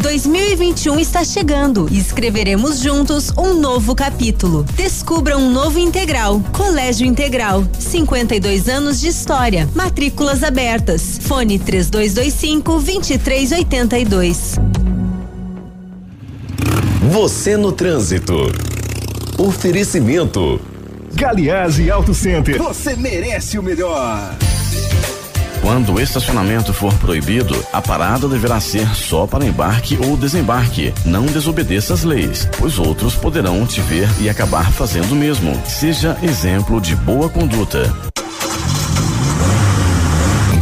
2021 0.00 0.98
está 0.98 1.22
chegando 1.22 1.86
e 1.90 1.98
escreveremos 1.98 2.80
juntos 2.80 3.30
um 3.36 3.54
novo 3.60 3.94
capítulo. 3.94 4.64
Descubra 4.74 5.36
um 5.36 5.50
novo 5.50 5.78
integral. 5.78 6.42
Colégio 6.52 7.06
Integral. 7.06 7.64
52 7.78 8.68
anos 8.68 8.98
de 9.00 9.08
história. 9.08 9.68
Matrículas 9.74 10.42
abertas. 10.42 11.18
Fone 11.20 11.58
3225 11.58 12.72
2382. 12.80 14.58
Você 17.12 17.56
no 17.56 17.70
trânsito. 17.70 18.50
Oferecimento. 19.36 20.60
Galiase 21.12 21.90
Auto 21.90 22.14
Center. 22.14 22.56
Você 22.62 22.96
merece 22.96 23.58
o 23.58 23.62
melhor. 23.62 24.34
Quando 25.60 25.92
o 25.92 26.00
estacionamento 26.00 26.72
for 26.72 26.92
proibido, 26.94 27.54
a 27.72 27.82
parada 27.82 28.26
deverá 28.26 28.58
ser 28.60 28.88
só 28.94 29.26
para 29.26 29.44
embarque 29.44 29.98
ou 30.02 30.16
desembarque. 30.16 30.92
Não 31.04 31.26
desobedeça 31.26 31.92
as 31.92 32.02
leis, 32.02 32.48
pois 32.58 32.78
outros 32.78 33.14
poderão 33.14 33.66
te 33.66 33.80
ver 33.82 34.08
e 34.20 34.28
acabar 34.28 34.72
fazendo 34.72 35.12
o 35.12 35.16
mesmo. 35.16 35.54
Seja 35.66 36.16
exemplo 36.22 36.80
de 36.80 36.96
boa 36.96 37.28
conduta. 37.28 37.92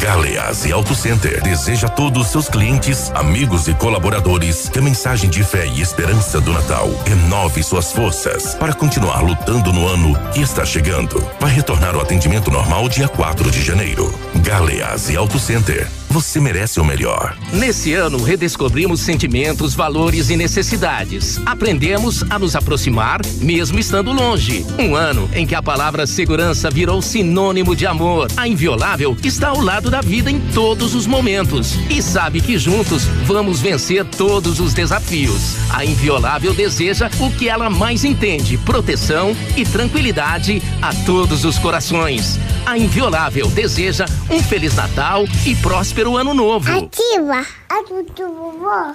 Galeás 0.09 0.65
e 0.65 0.73
Auto 0.73 0.95
Center 0.95 1.43
deseja 1.43 1.87
a 1.87 1.91
todos 1.91 2.29
seus 2.29 2.49
clientes, 2.49 3.13
amigos 3.15 3.69
e 3.69 3.75
colaboradores 3.75 4.67
que 4.67 4.79
a 4.79 4.83
mensagem 4.83 5.29
de 5.29 5.45
fé 5.45 5.67
e 5.67 5.83
esperança 5.83 6.41
do 6.41 6.51
Natal 6.51 6.89
renove 7.05 7.63
suas 7.63 7.93
forças 7.93 8.55
para 8.55 8.73
continuar 8.73 9.21
lutando 9.21 9.71
no 9.71 9.87
ano 9.87 10.19
que 10.33 10.41
está 10.41 10.65
chegando. 10.65 11.23
Vai 11.39 11.53
retornar 11.53 11.95
o 11.95 12.01
atendimento 12.01 12.51
normal 12.51 12.89
dia 12.89 13.07
4 13.07 13.51
de 13.51 13.63
janeiro. 13.63 14.11
Galeás 14.37 15.11
e 15.11 15.17
Auto 15.17 15.39
Center 15.39 15.87
você 16.11 16.41
merece 16.41 16.81
o 16.81 16.85
melhor. 16.85 17.37
Nesse 17.53 17.93
ano, 17.93 18.23
redescobrimos 18.23 19.01
sentimentos, 19.01 19.75
valores 19.75 20.31
e 20.31 20.37
necessidades. 20.37 21.39
Aprendemos 21.45 22.25
a 22.31 22.39
nos 22.39 22.57
aproximar, 22.57 23.21
mesmo 23.41 23.79
estando 23.79 24.13
longe. 24.13 24.65
Um 24.79 24.95
ano 24.95 25.29
em 25.35 25.47
que 25.47 25.55
a 25.55 25.63
palavra 25.63 26.07
segurança 26.07 26.71
virou 26.71 27.03
sinônimo 27.03 27.77
de 27.77 27.87
amor. 27.87 28.29
A 28.37 28.49
Inviolável 28.49 29.17
está 29.23 29.49
ao 29.49 29.61
lado 29.61 29.91
da 29.91 30.01
vida 30.01 30.31
em 30.31 30.41
todos 30.53 30.95
os 30.95 31.07
momentos 31.07 31.75
e 31.91 32.03
sabe 32.03 32.41
que 32.41 32.59
juntos 32.59 33.05
vamos 33.25 33.61
vencer 33.61 34.05
todos 34.05 34.61
os 34.61 34.73
desafios. 34.73 35.57
A 35.71 35.85
Inviolável 35.85 36.55
deseja 36.55 37.11
o 37.21 37.31
que 37.31 37.49
ela 37.49 37.69
mais 37.69 38.05
entende: 38.05 38.57
proteção 38.59 39.37
e 39.57 39.65
tranquilidade 39.65 40.63
a 40.81 40.95
todos 41.05 41.45
os 41.45 41.59
corações. 41.59 42.39
A 42.65 42.77
Inviolável 42.77 43.49
deseja 43.49 44.05
um 44.31 44.43
Feliz 44.43 44.75
Natal 44.75 45.25
e 45.47 45.55
próspero 45.55 45.98
próspero 45.99 46.17
ano 46.17 46.33
novo. 46.33 46.71
Ativa 46.71 47.45
a 47.69 47.83
do 47.83 48.33
vovó. 48.33 48.95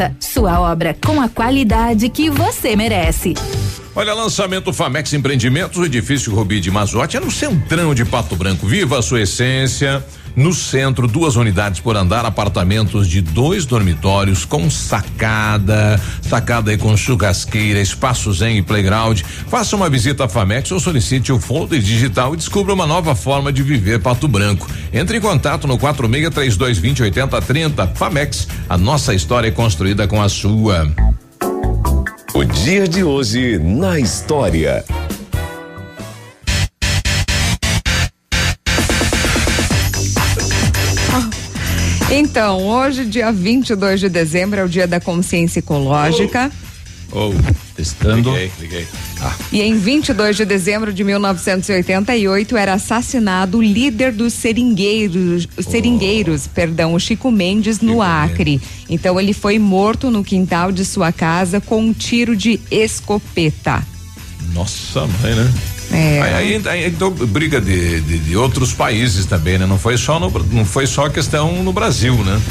Sua 0.19 0.59
obra 0.59 0.95
com 1.05 1.21
a 1.21 1.29
qualidade 1.29 2.09
que 2.09 2.29
você 2.29 2.75
merece. 2.75 3.33
Olha, 3.93 4.13
lançamento 4.13 4.71
Famex 4.71 5.11
Empreendimentos, 5.13 5.77
o 5.77 5.85
edifício 5.85 6.33
Rubi 6.33 6.61
de 6.61 6.71
Mazote 6.71 7.17
é 7.17 7.19
no 7.19 7.29
centrão 7.29 7.93
de 7.93 8.05
Pato 8.05 8.35
Branco. 8.35 8.65
Viva 8.65 8.97
a 8.97 9.01
sua 9.01 9.21
essência. 9.21 10.03
No 10.35 10.53
centro, 10.53 11.07
duas 11.07 11.35
unidades 11.35 11.79
por 11.79 11.97
andar, 11.97 12.25
apartamentos 12.25 13.07
de 13.07 13.21
dois 13.21 13.65
dormitórios 13.65 14.45
com 14.45 14.69
sacada, 14.69 15.99
sacada 16.21 16.71
aí 16.71 16.77
com 16.77 16.95
churrasqueira, 16.95 17.79
espaço 17.79 18.31
zen 18.31 18.57
e 18.57 18.61
playground. 18.61 19.21
Faça 19.47 19.75
uma 19.75 19.89
visita 19.89 20.25
à 20.25 20.29
Famex 20.29 20.71
ou 20.71 20.79
solicite 20.79 21.31
o 21.31 21.39
folder 21.39 21.79
digital 21.79 22.33
e 22.33 22.37
descubra 22.37 22.73
uma 22.73 22.87
nova 22.87 23.15
forma 23.15 23.51
de 23.51 23.61
viver 23.61 23.99
Pato 23.99 24.27
Branco. 24.27 24.67
Entre 24.93 25.17
em 25.17 25.21
contato 25.21 25.67
no 25.67 25.77
46 25.77 26.31
3220 26.31 27.03
8030. 27.03 27.87
Famex, 27.95 28.47
a 28.69 28.77
nossa 28.77 29.13
história 29.13 29.49
é 29.49 29.51
construída 29.51 30.07
com 30.07 30.21
a 30.21 30.29
sua. 30.29 30.91
O 32.33 32.43
dia 32.43 32.87
de 32.87 33.03
hoje 33.03 33.59
na 33.59 33.99
história. 33.99 34.83
Então, 42.13 42.67
hoje, 42.67 43.05
dia 43.05 43.31
22 43.31 44.01
de 44.01 44.09
dezembro, 44.09 44.59
é 44.59 44.65
o 44.65 44.67
dia 44.67 44.85
da 44.85 44.99
consciência 44.99 45.59
ecológica. 45.59 46.51
Oh, 47.09 47.29
oh. 47.29 47.33
testando. 47.73 48.31
Liguei, 48.31 48.51
liguei. 48.59 48.87
Ah. 49.21 49.33
E 49.49 49.61
em 49.61 49.77
22 49.77 50.35
de 50.35 50.43
dezembro 50.43 50.91
de 50.91 51.05
1988 51.05 52.57
era 52.57 52.73
assassinado 52.73 53.59
o 53.59 53.61
líder 53.61 54.11
dos 54.11 54.33
seringueiros, 54.33 55.47
seringueiros, 55.61 56.47
oh. 56.47 56.49
perdão, 56.53 56.93
o 56.93 56.99
Chico 56.99 57.31
Mendes 57.31 57.79
no 57.79 57.93
Chico 57.93 58.01
Acre. 58.01 58.51
Mendes. 58.51 58.69
Então 58.89 59.17
ele 59.17 59.31
foi 59.31 59.57
morto 59.57 60.11
no 60.11 60.21
quintal 60.21 60.69
de 60.69 60.83
sua 60.83 61.13
casa 61.13 61.61
com 61.61 61.79
um 61.79 61.93
tiro 61.93 62.35
de 62.35 62.59
escopeta. 62.69 63.87
Nossa, 64.53 65.07
mãe, 65.07 65.33
né? 65.33 65.49
É. 65.91 66.21
Aí, 66.21 66.61
aí, 66.65 66.87
então 66.87 67.11
briga 67.11 67.59
de, 67.59 67.99
de, 68.01 68.17
de, 68.19 68.37
outros 68.37 68.73
países 68.73 69.25
também, 69.25 69.57
né? 69.57 69.65
Não 69.65 69.77
foi 69.77 69.97
só 69.97 70.19
no, 70.19 70.29
não 70.51 70.65
foi 70.65 70.87
só 70.87 71.09
questão 71.09 71.63
no 71.63 71.73
Brasil, 71.73 72.15
né? 72.23 72.41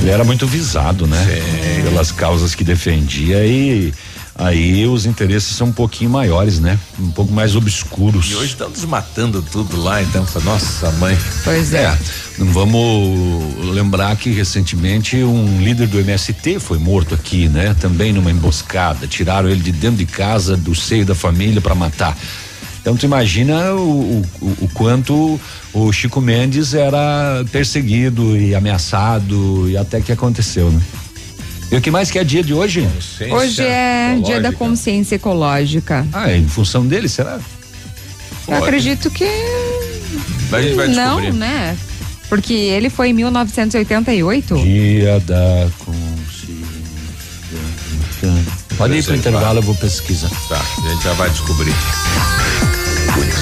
Ele 0.00 0.10
era 0.10 0.24
muito 0.24 0.46
visado, 0.46 1.06
né? 1.06 1.24
Sim. 1.24 1.82
Pelas 1.82 2.10
causas 2.10 2.54
que 2.54 2.64
defendia 2.64 3.44
e 3.46 3.92
aí 4.38 4.86
os 4.86 5.04
interesses 5.04 5.56
são 5.56 5.68
um 5.68 5.72
pouquinho 5.72 6.10
maiores, 6.10 6.60
né? 6.60 6.78
Um 6.98 7.10
pouco 7.10 7.32
mais 7.32 7.56
obscuros. 7.56 8.30
E 8.30 8.34
hoje 8.36 8.52
estão 8.52 8.70
desmatando 8.70 9.42
tudo 9.42 9.80
lá, 9.80 10.00
então, 10.00 10.24
nossa 10.44 10.90
mãe. 10.92 11.18
Pois 11.42 11.74
é. 11.74 11.84
é. 11.84 11.98
Vamos 12.38 13.72
lembrar 13.72 14.14
que 14.16 14.30
recentemente 14.30 15.16
um 15.16 15.60
líder 15.60 15.88
do 15.88 15.98
MST 15.98 16.60
foi 16.60 16.78
morto 16.78 17.14
aqui, 17.14 17.48
né? 17.48 17.74
Também 17.80 18.12
numa 18.12 18.30
emboscada. 18.30 19.08
Tiraram 19.08 19.48
ele 19.48 19.60
de 19.60 19.72
dentro 19.72 19.98
de 19.98 20.06
casa, 20.06 20.56
do 20.56 20.74
seio 20.74 21.04
da 21.04 21.16
família 21.16 21.60
para 21.60 21.74
matar. 21.74 22.16
Então 22.88 22.96
tu 22.96 23.04
imagina 23.04 23.74
o, 23.74 24.22
o, 24.40 24.46
o, 24.62 24.68
quanto 24.72 25.38
o 25.74 25.92
Chico 25.92 26.22
Mendes 26.22 26.72
era 26.72 27.44
perseguido 27.52 28.34
e 28.34 28.54
ameaçado 28.54 29.68
e 29.68 29.76
até 29.76 30.00
que 30.00 30.10
aconteceu, 30.10 30.70
né? 30.70 30.80
E 31.70 31.76
o 31.76 31.82
que 31.82 31.90
mais 31.90 32.10
que 32.10 32.18
é 32.18 32.24
dia 32.24 32.42
de 32.42 32.54
hoje? 32.54 32.88
Hoje 33.30 33.60
é 33.60 34.12
ecológica. 34.12 34.26
dia 34.26 34.40
da 34.40 34.52
consciência 34.54 35.16
ecológica. 35.16 36.06
Ah, 36.14 36.30
é 36.30 36.38
em 36.38 36.48
função 36.48 36.86
dele, 36.86 37.10
será? 37.10 37.38
Eu 38.48 38.54
acredito 38.54 39.10
que. 39.10 39.28
Mas 40.50 40.60
a 40.60 40.62
gente 40.62 40.76
vai 40.76 40.88
descobrir. 40.88 41.30
Não, 41.30 41.38
né? 41.38 41.76
Porque 42.26 42.54
ele 42.54 42.88
foi 42.88 43.10
em 43.10 43.12
1988. 43.12 44.56
Dia 44.62 45.20
da 45.20 45.68
consciência. 45.78 46.48
Pode 48.78 48.94
ir 48.94 49.04
pro 49.04 49.14
intervalo, 49.14 49.58
eu 49.58 49.62
vou 49.62 49.74
pesquisar. 49.74 50.30
Tá, 50.48 50.58
a 50.58 50.88
gente 50.88 51.04
já 51.04 51.12
vai 51.12 51.28
descobrir. 51.28 51.74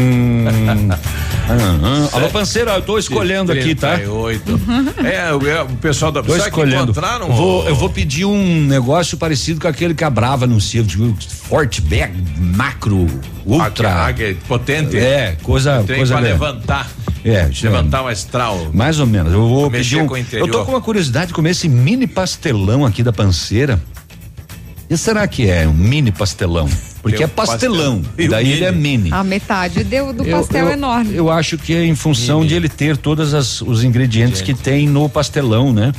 Hum. 0.00 0.44
Alô, 2.12 2.28
Panceira, 2.30 2.72
eu 2.72 2.82
tô 2.82 2.98
escolhendo 2.98 3.52
aqui, 3.52 3.74
tá? 3.74 3.98
É, 3.98 5.32
o, 5.32 5.72
o 5.72 5.76
pessoal 5.76 6.12
da 6.12 6.22
Tô 6.22 6.36
escolhendo. 6.36 6.92
Eu 7.20 7.32
vou, 7.32 7.68
eu 7.68 7.74
vou 7.74 7.90
pedir 7.90 8.24
um 8.24 8.64
negócio 8.66 9.18
parecido 9.18 9.60
com 9.60 9.66
aquele 9.66 9.94
que 9.94 10.04
a 10.04 10.10
Brava 10.10 10.44
anuncia, 10.44 10.82
tipo, 10.84 11.14
Fortback 11.48 12.14
Macro 12.38 13.06
Ultra. 13.44 13.92
Águia, 13.92 14.36
potente. 14.46 14.96
É, 14.96 15.36
coisa, 15.42 15.82
Tem 15.86 15.96
coisa 15.96 16.14
pra 16.14 16.22
levantar. 16.22 16.88
É, 17.24 17.50
levantar 17.62 18.02
o 18.02 18.08
astral. 18.08 18.70
Mais 18.72 19.00
ou 19.00 19.06
menos. 19.06 19.32
Eu 19.32 19.46
vou 19.46 19.68
Mexer 19.68 19.82
pedir 19.82 20.02
um, 20.02 20.06
com 20.06 20.14
o 20.14 20.18
interior. 20.18 20.48
Eu 20.48 20.52
tô 20.52 20.64
com 20.64 20.72
uma 20.72 20.80
curiosidade 20.80 21.28
de 21.28 21.34
comer 21.34 21.50
esse 21.50 21.68
mini 21.68 22.06
pastelão 22.06 22.86
aqui 22.86 23.02
da 23.02 23.12
panceira. 23.12 23.80
E 24.88 24.96
será 24.96 25.26
que 25.26 25.48
é 25.48 25.66
um 25.68 25.74
mini 25.74 26.10
pastelão? 26.12 26.68
Porque 27.02 27.22
é 27.22 27.26
pastelão. 27.26 28.02
pastel. 28.02 28.24
E 28.24 28.28
daí 28.28 28.44
mini? 28.44 28.56
ele 28.56 28.64
é 28.64 28.72
mini. 28.72 29.12
A 29.12 29.24
metade 29.24 29.82
deu 29.84 30.12
do 30.12 30.22
Eu- 30.24 30.36
pastel 30.38 30.66
eu, 30.66 30.72
enorme. 30.72 31.14
Eu 31.16 31.30
acho 31.30 31.56
que 31.56 31.74
é 31.74 31.84
em 31.84 31.94
função 31.94 32.44
de 32.44 32.54
ele 32.54 32.68
ter 32.68 32.96
todos 32.96 33.32
as- 33.32 33.62
os 33.62 33.82
ingredientes 33.82 34.40
que 34.42 34.52
tem 34.54 34.86
no 34.86 35.08
pastelão, 35.08 35.72
né? 35.72 35.92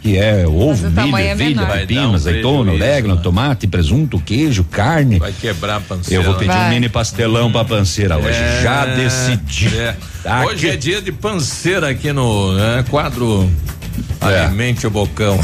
Que 0.00 0.18
é 0.18 0.46
ovo, 0.46 0.90
milho, 0.90 1.16
é 1.16 1.30
ervilha, 1.30 1.64
pepino, 1.66 2.14
azeitona, 2.14 2.64
prejuízo, 2.72 2.84
orégano, 2.84 3.16
tomate, 3.22 3.66
presunto, 3.66 4.20
queijo, 4.20 4.62
carne. 4.62 5.18
Vai 5.18 5.32
quebrar 5.32 5.76
a 5.76 5.80
panceira. 5.80 6.22
Eu 6.22 6.26
vou 6.26 6.34
pedir 6.38 6.52
Vai. 6.52 6.66
um 6.66 6.70
mini 6.74 6.88
pastelão 6.90 7.50
pra 7.50 7.64
panceira 7.64 8.18
hoje. 8.18 8.28
É, 8.38 8.60
Já 8.62 8.84
decidi. 8.84 9.74
é. 9.74 9.96
Tá 10.22 10.44
Hoje 10.44 10.66
aqui. 10.66 10.74
é 10.74 10.76
dia 10.76 11.00
de 11.00 11.10
panceira 11.10 11.88
aqui 11.88 12.12
no 12.12 12.52
né, 12.52 12.84
quadro 12.90 13.50
Alimente 14.20 14.86
o 14.86 14.90
Bocão. 14.90 15.38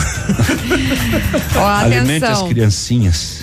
Ó, 1.56 1.66
Alimente 1.66 2.24
as 2.26 2.42
criancinhas. 2.42 3.39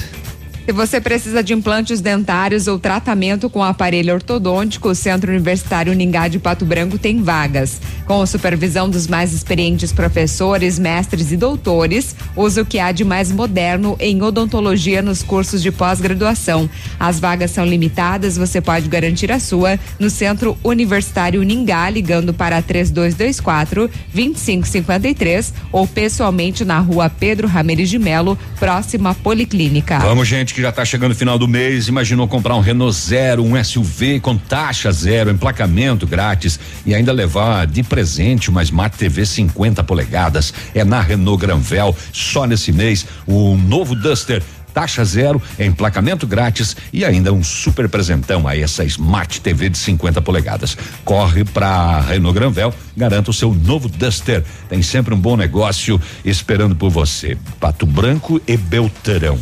Se 0.68 0.74
você 0.74 1.00
precisa 1.00 1.42
de 1.42 1.54
implantes 1.54 2.02
dentários 2.02 2.68
ou 2.68 2.78
tratamento 2.78 3.50
com 3.50 3.64
aparelho 3.64 4.14
ortodôntico, 4.14 4.90
o 4.90 4.96
Centro 4.96 5.32
Universitário 5.32 5.94
Ningá 5.94 6.28
de 6.28 6.40
Pato 6.40 6.66
Branco 6.66 6.98
tem 6.98 7.24
vagas. 7.24 7.80
Com 8.06 8.22
a 8.22 8.28
supervisão 8.28 8.90
dos 8.90 9.08
mais 9.08 9.32
experientes 9.32 9.94
professores, 9.94 10.78
mestres 10.78 11.32
e 11.32 11.38
doutores, 11.38 12.14
usa 12.36 12.64
o 12.64 12.66
que 12.66 12.80
há 12.80 12.92
de 12.92 13.06
mais 13.06 13.32
moderno 13.32 13.96
em 13.98 14.22
odontologia 14.22 15.02
nos 15.02 15.24
cursos 15.24 15.62
de 15.62 15.72
pós-graduação. 15.72 16.70
As 17.00 17.18
vagas 17.18 17.52
são 17.52 17.66
limitadas, 17.66 18.36
você 18.36 18.60
pode 18.60 18.90
garantir 18.90 19.32
a 19.32 19.40
sua 19.40 19.80
no 19.98 20.10
Centro 20.10 20.58
Universitário 20.66 21.44
Ningá, 21.44 21.90
ligando 21.90 22.34
para 22.34 22.62
3224 22.62 23.90
2553 24.14 25.54
ou 25.72 25.88
pessoalmente 25.88 26.66
na 26.66 26.80
rua 26.80 27.10
Pedro 27.10 27.48
Ramirez 27.48 27.90
de 27.90 27.98
Melo, 27.98 28.38
próxima 28.60 29.12
à 29.12 29.14
Policlínica. 29.14 30.00
Vamos, 30.00 30.28
gente, 30.28 30.57
que 30.58 30.62
já 30.64 30.72
tá 30.72 30.84
chegando 30.84 31.12
o 31.12 31.16
final 31.16 31.38
do 31.38 31.48
mês. 31.48 31.88
Imaginou 31.88 32.28
comprar 32.28 32.56
um 32.56 32.62
Renault 32.62 32.92
Zero, 32.98 33.44
um 33.44 33.64
SUV 33.64 34.20
com 34.20 34.36
taxa 34.36 34.92
zero, 34.92 35.30
emplacamento 35.30 36.08
grátis 36.08 36.60
e 36.84 36.96
ainda 36.96 37.12
levar 37.12 37.68
de 37.68 37.84
presente 37.84 38.50
uma 38.50 38.64
Smart 38.64 38.98
TV 38.98 39.24
50 39.24 39.84
polegadas. 39.84 40.52
É 40.74 40.84
na 40.84 41.00
Renault 41.00 41.40
Granvel, 41.40 41.96
só 42.12 42.48
nesse 42.48 42.72
mês, 42.72 43.06
o 43.28 43.56
novo 43.56 43.94
Duster. 43.94 44.42
Taxa 44.74 45.06
zero, 45.06 45.40
emplacamento 45.60 46.26
grátis 46.26 46.76
e 46.92 47.06
ainda 47.06 47.32
um 47.32 47.44
super 47.44 47.88
presentão 47.88 48.48
a 48.48 48.58
essa 48.58 48.84
Smart 48.84 49.40
TV 49.40 49.70
de 49.70 49.78
50 49.78 50.24
polegadas. 50.24 50.76
Corre 51.06 51.44
pra 51.46 52.02
Renault 52.02 52.34
Granvel, 52.34 52.74
garanta 52.96 53.30
o 53.30 53.34
seu 53.34 53.54
novo 53.54 53.88
Duster. 53.88 54.44
Tem 54.68 54.82
sempre 54.82 55.14
um 55.14 55.20
bom 55.20 55.38
negócio 55.38 56.02
esperando 56.26 56.76
por 56.76 56.90
você. 56.90 57.38
Pato 57.60 57.86
Branco 57.86 58.42
e 58.48 58.58
Belterão. 58.58 59.38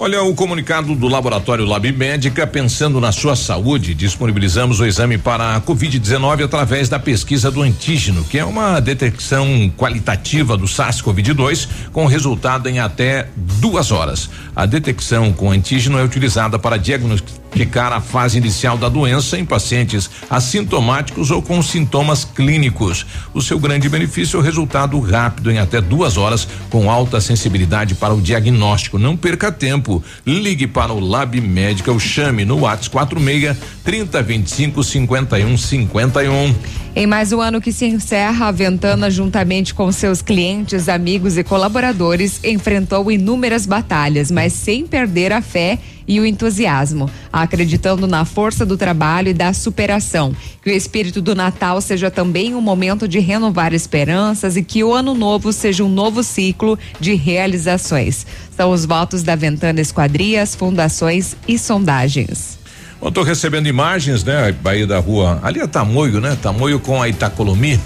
Olha 0.00 0.22
o 0.22 0.32
comunicado 0.32 0.94
do 0.94 1.08
Laboratório 1.08 1.64
Lab 1.64 1.90
Médica, 1.90 2.46
pensando 2.46 3.00
na 3.00 3.10
sua 3.10 3.34
saúde, 3.34 3.94
disponibilizamos 3.94 4.78
o 4.78 4.86
exame 4.86 5.18
para 5.18 5.56
a 5.56 5.60
Covid-19 5.60 6.44
através 6.44 6.88
da 6.88 7.00
pesquisa 7.00 7.50
do 7.50 7.62
antígeno, 7.62 8.22
que 8.22 8.38
é 8.38 8.44
uma 8.44 8.78
detecção 8.78 9.68
qualitativa 9.76 10.56
do 10.56 10.66
SARS-CoV-2 10.66 11.68
com 11.92 12.06
resultado 12.06 12.68
em 12.68 12.78
até 12.78 13.26
duas 13.34 13.90
horas. 13.90 14.30
A 14.54 14.66
detecção 14.66 15.32
com 15.32 15.50
antígeno 15.50 15.98
é 15.98 16.04
utilizada 16.04 16.60
para 16.60 16.76
diagnosticar 16.76 17.47
a 17.92 18.00
fase 18.00 18.38
inicial 18.38 18.76
da 18.78 18.88
doença 18.88 19.38
em 19.38 19.44
pacientes 19.44 20.08
assintomáticos 20.30 21.30
ou 21.30 21.42
com 21.42 21.62
sintomas 21.62 22.24
clínicos. 22.24 23.06
O 23.34 23.42
seu 23.42 23.58
grande 23.58 23.88
benefício 23.88 24.36
é 24.36 24.40
o 24.40 24.42
resultado 24.42 24.98
rápido 25.00 25.50
em 25.50 25.58
até 25.58 25.80
duas 25.80 26.16
horas, 26.16 26.46
com 26.70 26.90
alta 26.90 27.20
sensibilidade 27.20 27.94
para 27.94 28.14
o 28.14 28.20
diagnóstico. 28.20 28.98
Não 28.98 29.16
perca 29.16 29.50
tempo. 29.50 30.02
Ligue 30.24 30.66
para 30.66 30.92
o 30.92 31.00
Lab 31.00 31.40
Médica 31.40 31.90
ou 31.90 31.98
chame 31.98 32.44
no 32.44 32.60
WhatsApp 32.60 32.90
46 32.90 33.56
3025 33.82 34.84
5151. 34.84 36.54
Em 36.98 37.06
mais 37.06 37.32
um 37.32 37.40
ano 37.40 37.60
que 37.60 37.70
se 37.70 37.86
encerra, 37.86 38.48
a 38.48 38.50
Ventana, 38.50 39.08
juntamente 39.08 39.72
com 39.72 39.92
seus 39.92 40.20
clientes, 40.20 40.88
amigos 40.88 41.38
e 41.38 41.44
colaboradores, 41.44 42.42
enfrentou 42.42 43.08
inúmeras 43.08 43.66
batalhas, 43.66 44.32
mas 44.32 44.52
sem 44.52 44.84
perder 44.84 45.32
a 45.32 45.40
fé 45.40 45.78
e 46.08 46.18
o 46.18 46.26
entusiasmo, 46.26 47.08
acreditando 47.32 48.08
na 48.08 48.24
força 48.24 48.66
do 48.66 48.76
trabalho 48.76 49.28
e 49.28 49.32
da 49.32 49.52
superação. 49.52 50.34
Que 50.60 50.70
o 50.70 50.74
espírito 50.74 51.22
do 51.22 51.36
Natal 51.36 51.80
seja 51.80 52.10
também 52.10 52.52
um 52.56 52.60
momento 52.60 53.06
de 53.06 53.20
renovar 53.20 53.72
esperanças 53.72 54.56
e 54.56 54.64
que 54.64 54.82
o 54.82 54.92
ano 54.92 55.14
novo 55.14 55.52
seja 55.52 55.84
um 55.84 55.88
novo 55.88 56.24
ciclo 56.24 56.76
de 56.98 57.14
realizações. 57.14 58.26
São 58.56 58.72
os 58.72 58.84
votos 58.84 59.22
da 59.22 59.36
Ventana 59.36 59.80
Esquadrias, 59.80 60.56
Fundações 60.56 61.36
e 61.46 61.56
Sondagens. 61.60 62.57
Eu 63.00 63.12
tô 63.12 63.22
recebendo 63.22 63.68
imagens, 63.68 64.24
né? 64.24 64.52
Bahia 64.60 64.86
da 64.86 64.98
Rua. 64.98 65.38
Ali 65.42 65.60
é 65.60 65.66
Tamoio, 65.66 66.20
né? 66.20 66.36
Tamoio 66.42 66.80
com 66.80 67.00
a 67.00 67.08
Itacolomi. 67.08 67.80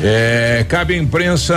É, 0.00 0.66
cabe 0.68 0.94
à 0.94 0.98
imprensa. 0.98 1.54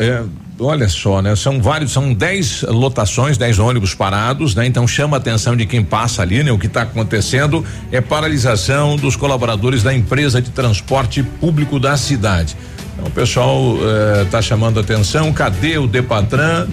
é, 0.00 0.24
olha 0.58 0.88
só, 0.88 1.22
né? 1.22 1.36
São 1.36 1.62
vários, 1.62 1.92
são 1.92 2.12
10 2.12 2.62
lotações, 2.62 3.38
10 3.38 3.60
ônibus 3.60 3.94
parados, 3.94 4.56
né? 4.56 4.66
Então 4.66 4.86
chama 4.86 5.16
a 5.16 5.18
atenção 5.18 5.56
de 5.56 5.64
quem 5.64 5.84
passa 5.84 6.22
ali, 6.22 6.42
né? 6.42 6.50
O 6.50 6.58
que 6.58 6.66
está 6.66 6.82
acontecendo 6.82 7.64
é 7.92 8.00
paralisação 8.00 8.96
dos 8.96 9.14
colaboradores 9.14 9.84
da 9.84 9.94
empresa 9.94 10.42
de 10.42 10.50
transporte 10.50 11.22
público 11.22 11.78
da 11.78 11.96
cidade. 11.96 12.56
Então 12.94 13.06
o 13.06 13.10
pessoal 13.12 13.76
está 14.24 14.42
chamando 14.42 14.78
a 14.78 14.80
atenção. 14.80 15.32
Cadê 15.32 15.78
o 15.78 15.86
Depatran? 15.86 16.66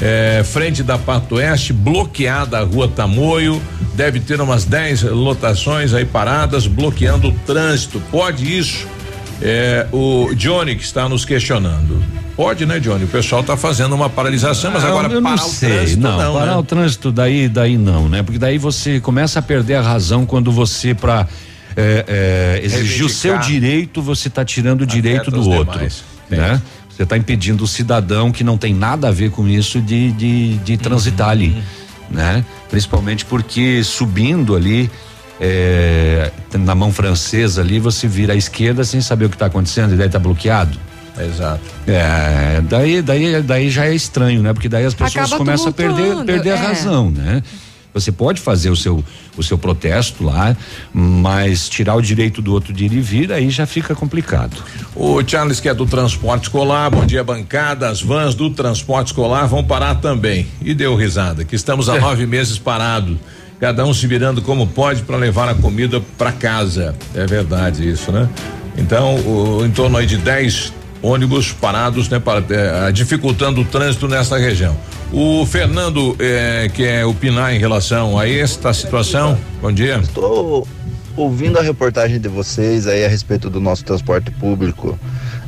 É, 0.00 0.42
frente 0.44 0.82
da 0.82 0.96
Pato 0.96 1.36
Oeste, 1.36 1.72
bloqueada 1.72 2.58
a 2.58 2.62
rua 2.62 2.86
Tamoio, 2.88 3.60
deve 3.94 4.20
ter 4.20 4.40
umas 4.40 4.64
10 4.64 5.02
lotações 5.04 5.92
aí 5.92 6.04
paradas, 6.04 6.66
bloqueando 6.66 7.28
o 7.28 7.32
trânsito. 7.46 8.00
Pode 8.10 8.56
isso? 8.58 8.86
É, 9.42 9.86
o 9.92 10.32
Johnny 10.34 10.76
que 10.76 10.84
está 10.84 11.08
nos 11.08 11.24
questionando. 11.24 12.00
Pode, 12.36 12.64
né, 12.64 12.78
Johnny? 12.78 13.04
O 13.04 13.08
pessoal 13.08 13.40
está 13.40 13.56
fazendo 13.56 13.94
uma 13.96 14.08
paralisação, 14.08 14.70
mas 14.72 14.84
Ah, 14.84 14.88
agora 14.88 15.08
eu 15.12 15.20
parar 15.20 15.36
não 15.36 15.44
o 15.44 15.50
sei, 15.50 15.70
trânsito 15.70 16.00
não, 16.00 16.16
não, 16.18 16.34
parar 16.34 16.52
né? 16.52 16.56
o 16.56 16.62
trânsito 16.62 17.10
daí, 17.10 17.48
daí 17.48 17.76
não, 17.76 18.08
né? 18.08 18.22
Porque 18.22 18.38
daí 18.38 18.58
você 18.58 19.00
começa 19.00 19.40
a 19.40 19.42
perder 19.42 19.74
a 19.74 19.82
razão 19.82 20.24
quando 20.24 20.52
você 20.52 20.94
para 20.94 21.26
exigir 22.62 23.04
o 23.04 23.08
seu 23.08 23.38
direito, 23.38 24.00
você 24.00 24.28
está 24.28 24.44
tirando 24.44 24.82
o 24.82 24.86
direito 24.86 25.30
do 25.30 25.48
outro, 25.50 25.72
demais. 25.74 26.04
né? 26.30 26.60
Você 26.98 27.04
está 27.04 27.16
impedindo 27.16 27.62
o 27.62 27.68
cidadão 27.68 28.32
que 28.32 28.42
não 28.42 28.58
tem 28.58 28.74
nada 28.74 29.06
a 29.06 29.12
ver 29.12 29.30
com 29.30 29.46
isso 29.46 29.80
de, 29.80 30.10
de, 30.10 30.58
de 30.58 30.76
transitar 30.76 31.28
Uhum. 31.28 31.32
ali, 31.32 31.62
né? 32.10 32.44
Principalmente 32.68 33.24
porque 33.24 33.84
subindo 33.84 34.56
ali 34.56 34.90
é, 35.40 36.32
na 36.58 36.74
mão 36.74 36.92
francesa 36.92 37.60
ali 37.60 37.78
você 37.78 38.08
vira 38.08 38.32
à 38.32 38.36
esquerda 38.36 38.82
sem 38.82 39.00
saber 39.00 39.26
o 39.26 39.28
que 39.28 39.36
está 39.36 39.46
acontecendo 39.46 39.94
e 39.94 39.96
daí 39.96 40.08
está 40.08 40.18
bloqueado. 40.18 40.76
Exato. 41.16 41.62
É, 41.86 42.60
daí, 42.68 43.00
daí, 43.00 43.42
daí 43.42 43.70
já 43.70 43.86
é 43.86 43.94
estranho, 43.94 44.42
né? 44.42 44.52
Porque 44.52 44.68
daí 44.68 44.84
as 44.84 44.92
pessoas 44.92 45.26
Acaba 45.26 45.36
começam 45.38 45.68
a 45.68 45.72
perder, 45.72 46.24
perder 46.24 46.50
a 46.50 46.56
é. 46.56 46.66
razão, 46.66 47.12
né? 47.12 47.44
Você 47.94 48.12
pode 48.12 48.40
fazer 48.40 48.70
o 48.70 48.76
seu, 48.76 49.02
o 49.36 49.42
seu 49.42 49.56
protesto 49.56 50.22
lá, 50.22 50.56
mas 50.92 51.68
tirar 51.68 51.94
o 51.94 52.02
direito 52.02 52.42
do 52.42 52.52
outro 52.52 52.72
de 52.72 52.84
ir 52.84 52.92
e 52.92 53.00
vir, 53.00 53.32
aí 53.32 53.50
já 53.50 53.66
fica 53.66 53.94
complicado. 53.94 54.62
O 54.94 55.22
Charles, 55.26 55.58
que 55.58 55.68
é 55.68 55.74
do 55.74 55.86
transporte 55.86 56.44
escolar, 56.44 56.90
bom 56.90 57.04
dia, 57.04 57.24
bancada. 57.24 57.88
As 57.88 58.02
vans 58.02 58.34
do 58.34 58.50
transporte 58.50 59.08
escolar 59.08 59.46
vão 59.46 59.64
parar 59.64 59.96
também. 59.96 60.46
E 60.60 60.74
deu 60.74 60.94
risada, 60.94 61.44
que 61.44 61.56
estamos 61.56 61.88
há 61.88 61.98
nove 61.98 62.26
meses 62.26 62.58
parados. 62.58 63.16
Cada 63.58 63.84
um 63.84 63.92
se 63.92 64.06
virando 64.06 64.40
como 64.40 64.66
pode 64.68 65.02
para 65.02 65.16
levar 65.16 65.48
a 65.48 65.54
comida 65.54 66.00
para 66.16 66.30
casa. 66.30 66.94
É 67.14 67.26
verdade 67.26 67.88
isso, 67.88 68.12
né? 68.12 68.28
Então, 68.76 69.16
o, 69.16 69.64
em 69.64 69.70
torno 69.70 69.98
aí 69.98 70.06
de 70.06 70.16
10 70.16 70.72
ônibus 71.02 71.52
parados, 71.52 72.08
né? 72.08 72.20
Para, 72.20 72.44
eh, 72.48 72.92
dificultando 72.92 73.60
o 73.60 73.64
trânsito 73.64 74.06
nessa 74.06 74.38
região. 74.38 74.76
O 75.12 75.46
Fernando 75.46 76.14
eh, 76.18 76.70
quer 76.74 77.06
opinar 77.06 77.54
em 77.54 77.58
relação 77.58 78.18
a 78.18 78.28
esta 78.28 78.72
situação. 78.74 79.38
Bom 79.60 79.72
dia. 79.72 79.98
Estou 79.98 80.68
ouvindo 81.16 81.58
a 81.58 81.62
reportagem 81.62 82.20
de 82.20 82.28
vocês 82.28 82.86
aí 82.86 83.04
a 83.04 83.08
respeito 83.08 83.48
do 83.48 83.58
nosso 83.60 83.84
transporte 83.84 84.30
público 84.30 84.98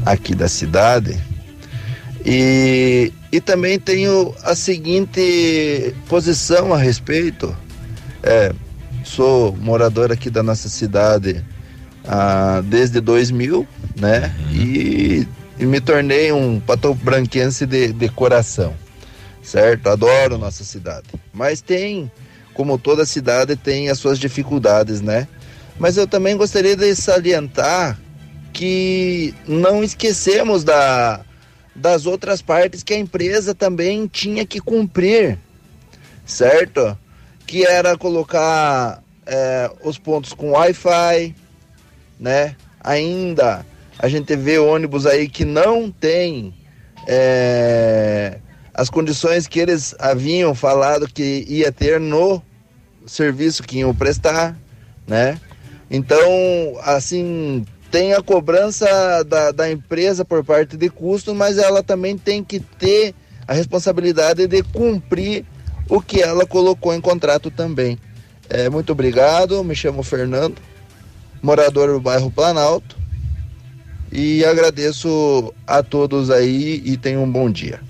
aqui 0.05 0.35
da 0.35 0.49
cidade. 0.49 1.21
E, 2.25 3.13
e 3.31 3.41
também 3.41 3.79
tenho 3.79 4.35
a 4.43 4.55
seguinte 4.55 5.95
posição 6.09 6.73
a 6.73 6.79
respeito. 6.79 7.55
É, 8.23 8.53
sou 9.05 9.57
morador 9.57 10.11
aqui 10.11 10.31
da 10.31 10.43
nossa 10.43 10.69
cidade 10.69 11.45
ah, 12.07 12.63
desde 12.65 13.01
2000, 13.01 13.67
né? 13.99 14.35
Uhum. 14.39 14.57
E, 14.57 15.29
e, 15.59 15.67
me 15.67 15.81
tornei 15.81 16.33
um 16.33 16.61
patobranquense 16.61 17.67
de, 17.67 17.93
de 17.93 18.09
coração, 18.09 18.75
certo? 19.51 19.88
Adoro 19.88 20.38
nossa 20.38 20.62
cidade. 20.62 21.09
Mas 21.32 21.61
tem, 21.61 22.11
como 22.55 22.78
toda 22.78 23.05
cidade, 23.05 23.57
tem 23.57 23.88
as 23.88 23.98
suas 23.98 24.18
dificuldades, 24.18 25.01
né? 25.01 25.26
Mas 25.76 25.96
eu 25.96 26.07
também 26.07 26.36
gostaria 26.36 26.76
de 26.76 26.94
salientar 26.94 27.98
que 28.53 29.34
não 29.48 29.82
esquecemos 29.82 30.62
da, 30.62 31.20
das 31.74 32.07
outras 32.07 32.40
partes 32.40 32.82
que 32.84 32.94
a 32.94 32.98
empresa 32.98 33.53
também 33.53 34.07
tinha 34.07 34.46
que 34.46 34.61
cumprir, 34.61 35.36
certo? 36.24 36.96
Que 37.44 37.66
era 37.66 37.96
colocar 37.96 39.03
é, 39.26 39.68
os 39.82 39.98
pontos 39.98 40.32
com 40.32 40.53
Wi-Fi, 40.53 41.34
né? 42.20 42.55
Ainda 42.82 43.66
a 43.98 44.09
gente 44.09 44.36
vê 44.36 44.59
ônibus 44.59 45.07
aí 45.07 45.28
que 45.28 45.44
não 45.44 45.90
tem 45.90 46.55
é, 47.09 48.38
as 48.75 48.89
condições 48.89 49.47
que 49.47 49.59
eles 49.59 49.95
haviam 49.99 50.55
falado 50.55 51.09
que 51.09 51.45
ia 51.49 51.73
ter 51.73 52.01
no 52.01 52.43
serviço 53.07 53.62
que 53.62 53.79
iam 53.79 53.95
prestar, 53.95 54.57
né? 55.07 55.39
Então, 55.91 56.21
assim, 56.83 57.64
tem 57.91 58.14
a 58.14 58.23
cobrança 58.23 59.25
da, 59.25 59.51
da 59.51 59.71
empresa 59.71 60.25
por 60.25 60.45
parte 60.45 60.77
de 60.77 60.89
custo, 60.89 61.35
mas 61.35 61.59
ela 61.59 61.83
também 61.83 62.16
tem 62.16 62.45
que 62.45 62.61
ter 62.61 63.14
a 63.47 63.53
responsabilidade 63.53 64.47
de 64.47 64.62
cumprir 64.62 65.45
o 65.89 66.01
que 66.01 66.23
ela 66.23 66.47
colocou 66.47 66.95
em 66.95 67.01
contrato 67.01 67.51
também. 67.51 67.99
É, 68.49 68.68
muito 68.68 68.93
obrigado, 68.93 69.62
me 69.64 69.75
chamo 69.75 70.05
Fernando, 70.05 70.57
morador 71.43 71.93
do 71.93 72.01
bairro 72.01 72.31
Planalto, 72.31 72.97
e 74.12 74.45
agradeço 74.45 75.53
a 75.66 75.83
todos 75.83 76.31
aí 76.31 76.81
e 76.85 76.97
tenham 76.97 77.25
um 77.25 77.31
bom 77.31 77.51
dia. 77.51 77.81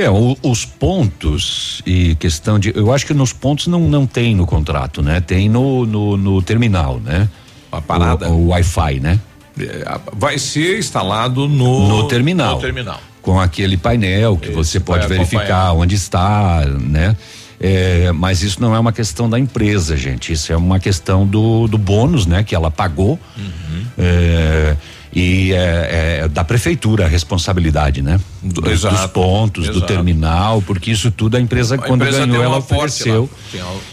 É, 0.00 0.08
o, 0.08 0.34
os 0.42 0.64
pontos 0.64 1.82
e 1.84 2.14
questão 2.14 2.58
de. 2.58 2.72
Eu 2.74 2.90
acho 2.90 3.04
que 3.04 3.12
nos 3.12 3.34
pontos 3.34 3.66
não, 3.66 3.80
não 3.80 4.06
tem 4.06 4.34
no 4.34 4.46
contrato, 4.46 5.02
né? 5.02 5.20
Tem 5.20 5.46
no, 5.46 5.84
no, 5.84 6.16
no 6.16 6.40
terminal, 6.40 6.98
né? 6.98 7.28
A 7.70 7.82
parada. 7.82 8.30
O, 8.30 8.46
o 8.46 8.48
Wi-Fi, 8.48 8.98
né? 8.98 9.20
É, 9.58 10.00
vai 10.14 10.38
ser 10.38 10.78
instalado 10.78 11.46
no, 11.46 11.86
no 11.86 12.08
terminal. 12.08 12.54
No 12.54 12.60
terminal. 12.62 12.98
Com 13.20 13.38
aquele 13.38 13.76
painel 13.76 14.38
que 14.38 14.48
você 14.50 14.80
pode 14.80 15.06
verificar 15.06 15.74
onde 15.74 15.96
está, 15.96 16.64
né? 16.64 17.14
É, 17.60 18.10
mas 18.12 18.42
isso 18.42 18.58
não 18.58 18.74
é 18.74 18.78
uma 18.78 18.92
questão 18.92 19.28
da 19.28 19.38
empresa, 19.38 19.98
gente. 19.98 20.32
Isso 20.32 20.50
é 20.50 20.56
uma 20.56 20.80
questão 20.80 21.26
do, 21.26 21.68
do 21.68 21.76
bônus, 21.76 22.24
né? 22.24 22.42
Que 22.42 22.54
ela 22.54 22.70
pagou. 22.70 23.20
Uhum. 23.36 23.84
É, 23.98 24.76
e 25.12 25.52
é, 25.52 26.20
é, 26.22 26.28
da 26.28 26.44
prefeitura 26.44 27.04
a 27.04 27.08
responsabilidade, 27.08 28.00
né? 28.00 28.20
Do, 28.42 28.60
dos, 28.60 28.82
dos 28.82 29.06
pontos, 29.06 29.64
exato. 29.64 29.80
do 29.80 29.86
terminal, 29.86 30.62
porque 30.62 30.90
isso 30.90 31.10
tudo 31.10 31.36
a 31.36 31.40
empresa, 31.40 31.74
a 31.74 31.78
quando 31.78 32.02
empresa 32.02 32.26
ganhou, 32.26 32.44
ela 32.44 32.58
ofereceu. 32.58 33.28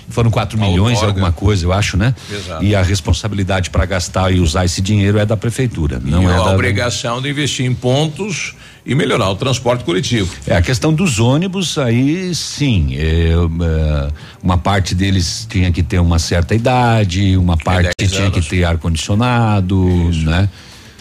foram 0.10 0.30
4 0.30 0.60
milhões, 0.60 1.02
alguma 1.02 1.32
coisa, 1.32 1.66
eu 1.66 1.74
acho, 1.74 1.98
né? 1.98 2.14
Exato. 2.32 2.64
E 2.64 2.76
a 2.76 2.84
responsabilidade 2.84 3.72
para 3.72 3.86
gastar 3.86 4.32
e 4.32 4.40
usar 4.40 4.66
esse 4.66 4.82
dinheiro 4.82 5.18
é 5.18 5.26
da 5.26 5.36
prefeitura, 5.36 6.00
não 6.04 6.24
e 6.24 6.26
é 6.26 6.30
a 6.30 6.38
da. 6.38 6.54
obrigação 6.54 7.22
de 7.22 7.30
investir 7.30 7.66
em 7.66 7.74
pontos 7.74 8.54
e 8.86 8.96
melhorar 8.96 9.30
o 9.30 9.36
transporte 9.36 9.84
coletivo. 9.84 10.34
É 10.46 10.56
a 10.56 10.62
questão 10.62 10.94
dos 10.94 11.20
ônibus 11.20 11.78
aí 11.78 12.34
sim, 12.34 12.96
é, 12.96 13.32
é, 13.32 14.12
uma 14.42 14.58
parte 14.58 14.96
deles 14.96 15.46
tinha 15.50 15.72
que 15.72 15.84
ter 15.84 16.00
uma 16.00 16.20
certa 16.20 16.56
idade, 16.56 17.36
uma 17.36 17.58
parte 17.58 18.08
tinha 18.08 18.32
que 18.32 18.42
ter 18.42 18.64
ar 18.64 18.78
condicionado, 18.78 20.10
né? 20.24 20.48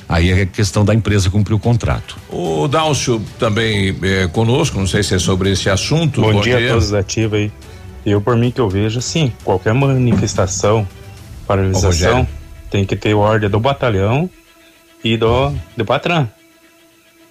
Aí 0.08 0.30
é 0.30 0.46
questão 0.46 0.84
da 0.84 0.94
empresa 0.94 1.28
cumprir 1.30 1.54
o 1.54 1.58
contrato. 1.58 2.16
O 2.30 2.68
Dálcio 2.68 3.20
também 3.38 3.96
é, 4.02 4.28
conosco, 4.28 4.78
não 4.78 4.86
sei 4.86 5.02
se 5.02 5.14
é 5.14 5.18
sobre 5.18 5.50
esse 5.50 5.68
assunto. 5.68 6.20
Bom, 6.20 6.32
Bom 6.32 6.40
dia, 6.40 6.58
dia, 6.58 6.68
a 6.68 6.72
todos 6.72 6.94
ativos 6.94 7.38
aí. 7.38 7.52
Eu, 8.04 8.20
por 8.20 8.36
mim, 8.36 8.52
que 8.52 8.60
eu 8.60 8.68
vejo, 8.68 9.00
sim, 9.02 9.32
qualquer 9.42 9.74
manifestação, 9.74 10.86
paralisação, 11.44 12.26
tem 12.70 12.84
que 12.84 12.94
ter 12.94 13.14
ordem 13.14 13.50
do 13.50 13.58
batalhão 13.58 14.30
e 15.02 15.16
do, 15.16 15.52
do 15.76 15.84
patrão. 15.84 16.30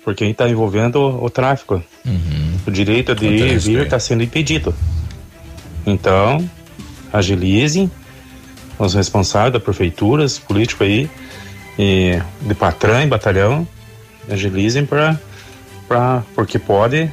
Porque 0.03 0.25
aí 0.25 0.31
está 0.31 0.49
envolvendo 0.49 0.99
o, 0.99 1.25
o 1.25 1.29
tráfico. 1.29 1.81
Uhum. 2.05 2.57
O 2.67 2.71
direito 2.71 3.15
de 3.15 3.25
ir 3.25 3.53
e 3.53 3.57
vir 3.57 3.83
está 3.83 3.97
sendo 3.99 4.21
impedido. 4.21 4.75
Então, 5.85 6.47
agilizem 7.13 7.89
os 8.77 8.93
responsáveis 8.93 9.53
da 9.53 9.59
prefeitura, 9.61 10.25
os 10.25 10.37
políticos 10.37 10.85
aí, 10.85 11.09
e 11.77 12.19
de 12.41 12.53
patrão 12.55 13.01
e 13.01 13.07
batalhão 13.07 13.67
agilizem 14.29 14.85
para 14.85 15.19
para 15.87 16.23
porque 16.33 16.57
pode 16.57 17.11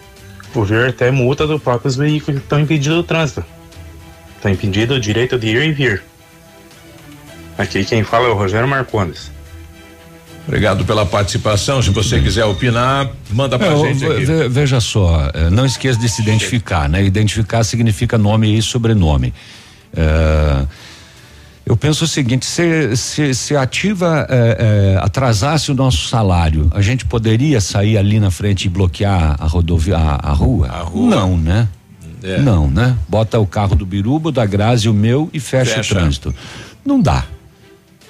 haver 0.54 0.90
até 0.90 1.10
multa 1.10 1.46
dos 1.46 1.62
próprios 1.62 1.96
veículos 1.96 2.40
que 2.40 2.44
estão 2.44 2.60
impedidos 2.60 2.98
do 2.98 3.02
trânsito. 3.02 3.44
Está 4.36 4.50
impedido 4.50 4.94
o 4.94 5.00
direito 5.00 5.38
de 5.38 5.48
ir 5.48 5.62
e 5.62 5.72
vir. 5.72 6.02
Aqui 7.56 7.84
quem 7.84 8.02
fala 8.02 8.28
é 8.28 8.30
o 8.30 8.34
Rogério 8.34 8.68
Marcondes. 8.68 9.30
Obrigado 10.46 10.84
pela 10.84 11.06
participação. 11.06 11.80
Se 11.80 11.90
você 11.90 12.20
quiser 12.20 12.44
opinar, 12.44 13.10
manda 13.30 13.58
pra 13.58 13.68
é, 13.68 13.76
gente 13.76 14.04
aqui. 14.04 14.48
Veja 14.48 14.80
só, 14.80 15.30
é, 15.32 15.48
não 15.50 15.64
esqueça 15.64 15.98
de 15.98 16.08
se 16.08 16.20
identificar, 16.20 16.88
né? 16.88 17.02
Identificar 17.04 17.62
significa 17.62 18.18
nome 18.18 18.58
e 18.58 18.60
sobrenome. 18.60 19.32
É, 19.96 20.66
eu 21.72 21.76
penso 21.76 22.04
o 22.04 22.06
seguinte: 22.06 22.44
se, 22.44 22.94
se, 22.96 23.34
se 23.34 23.56
ativa 23.56 24.26
é, 24.28 24.94
é, 24.94 24.98
atrasasse 25.02 25.72
o 25.72 25.74
nosso 25.74 26.06
salário, 26.06 26.70
a 26.74 26.82
gente 26.82 27.06
poderia 27.06 27.62
sair 27.62 27.96
ali 27.96 28.20
na 28.20 28.30
frente 28.30 28.66
e 28.66 28.68
bloquear 28.68 29.36
a 29.40 29.46
rodovia, 29.46 29.96
a, 29.96 30.30
a 30.30 30.32
rua? 30.32 30.68
A 30.68 30.82
rua? 30.82 31.16
Não, 31.16 31.36
né? 31.38 31.66
É. 32.22 32.38
Não, 32.38 32.70
né? 32.70 32.94
Bota 33.08 33.38
o 33.38 33.46
carro 33.46 33.74
do 33.74 33.86
Biruba, 33.86 34.30
da 34.30 34.44
Grazi, 34.44 34.86
o 34.86 34.92
meu 34.92 35.30
e 35.32 35.40
fecha, 35.40 35.76
fecha. 35.76 35.94
o 35.94 35.96
trânsito. 35.96 36.34
Não 36.84 37.00
dá. 37.00 37.24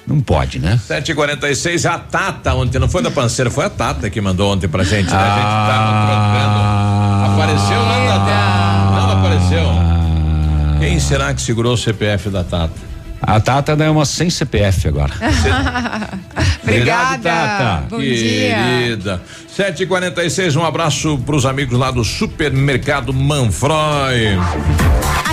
Não 0.05 0.19
pode, 0.19 0.59
né? 0.59 0.77
7h46, 0.85 1.89
a 1.89 1.97
Tata 1.97 2.53
ontem, 2.53 2.77
não 2.77 2.89
foi 2.89 3.01
da 3.01 3.09
Panceira, 3.09 3.49
foi 3.49 3.63
a 3.63 3.69
Tata 3.69 4.09
que 4.09 4.19
mandou 4.19 4.51
ontem 4.51 4.67
pra 4.67 4.83
gente, 4.83 5.09
né? 5.09 5.15
A 5.15 5.35
gente 5.35 5.45
tava 5.71 6.07
trocando. 6.11 7.33
Apareceu, 7.33 7.85
né, 7.85 8.07
Tata? 8.09 8.91
Não, 8.91 9.07
não 9.07 9.19
apareceu. 9.19 10.79
Quem 10.81 10.99
será 10.99 11.33
que 11.33 11.41
segurou 11.41 11.75
o 11.75 11.77
CPF 11.77 12.29
da 12.29 12.43
Tata? 12.43 12.92
A 13.25 13.39
Tata 13.39 13.71
é 13.71 13.89
uma 13.89 14.05
sem 14.05 14.29
CPF 14.29 14.89
agora. 14.89 15.13
Obrigada. 16.61 17.23
Tata. 17.23 17.85
Bom 17.89 17.99
Querida. 17.99 19.15
dia. 19.15 19.21
746, 19.55 20.55
um 20.55 20.65
abraço 20.65 21.15
para 21.19 21.35
os 21.35 21.45
amigos 21.45 21.77
lá 21.77 21.91
do 21.91 22.03
supermercado 22.03 23.13
Manfroy. 23.13 24.39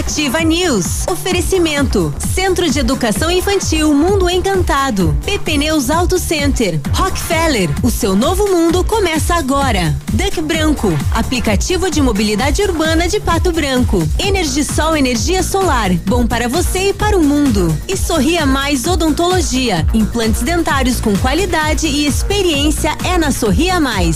Ativa 0.00 0.40
News. 0.40 1.06
Oferecimento. 1.08 2.12
Centro 2.34 2.68
de 2.70 2.78
Educação 2.78 3.30
Infantil 3.30 3.94
Mundo 3.94 4.28
Encantado. 4.30 5.16
PP 5.24 5.58
Neus 5.58 5.90
Auto 5.90 6.18
Center. 6.18 6.80
Rockefeller. 6.94 7.68
O 7.82 7.90
seu 7.90 8.16
novo 8.16 8.48
mundo 8.48 8.82
começa 8.82 9.34
agora. 9.34 9.94
Duck 10.12 10.40
Branco. 10.40 10.88
Aplicativo 11.12 11.90
de 11.90 12.00
mobilidade 12.00 12.62
urbana 12.62 13.06
de 13.08 13.20
Pato 13.20 13.52
Branco. 13.52 14.06
Energisol 14.18 14.96
Energia 14.96 15.42
Solar. 15.42 15.92
Bom 16.06 16.26
para 16.26 16.48
você 16.48 16.88
e 16.88 16.92
para 16.94 17.16
o 17.16 17.22
mundo. 17.22 17.76
E 17.86 17.96
Sorria 17.96 18.46
Mais 18.46 18.86
Odontologia. 18.86 19.86
Implantes 19.92 20.40
dentários 20.40 21.00
com 21.00 21.14
qualidade 21.18 21.86
e 21.86 22.06
experiência 22.06 22.96
é 23.04 23.18
na 23.18 23.30
Sorria 23.30 23.78
Mais. 23.78 24.09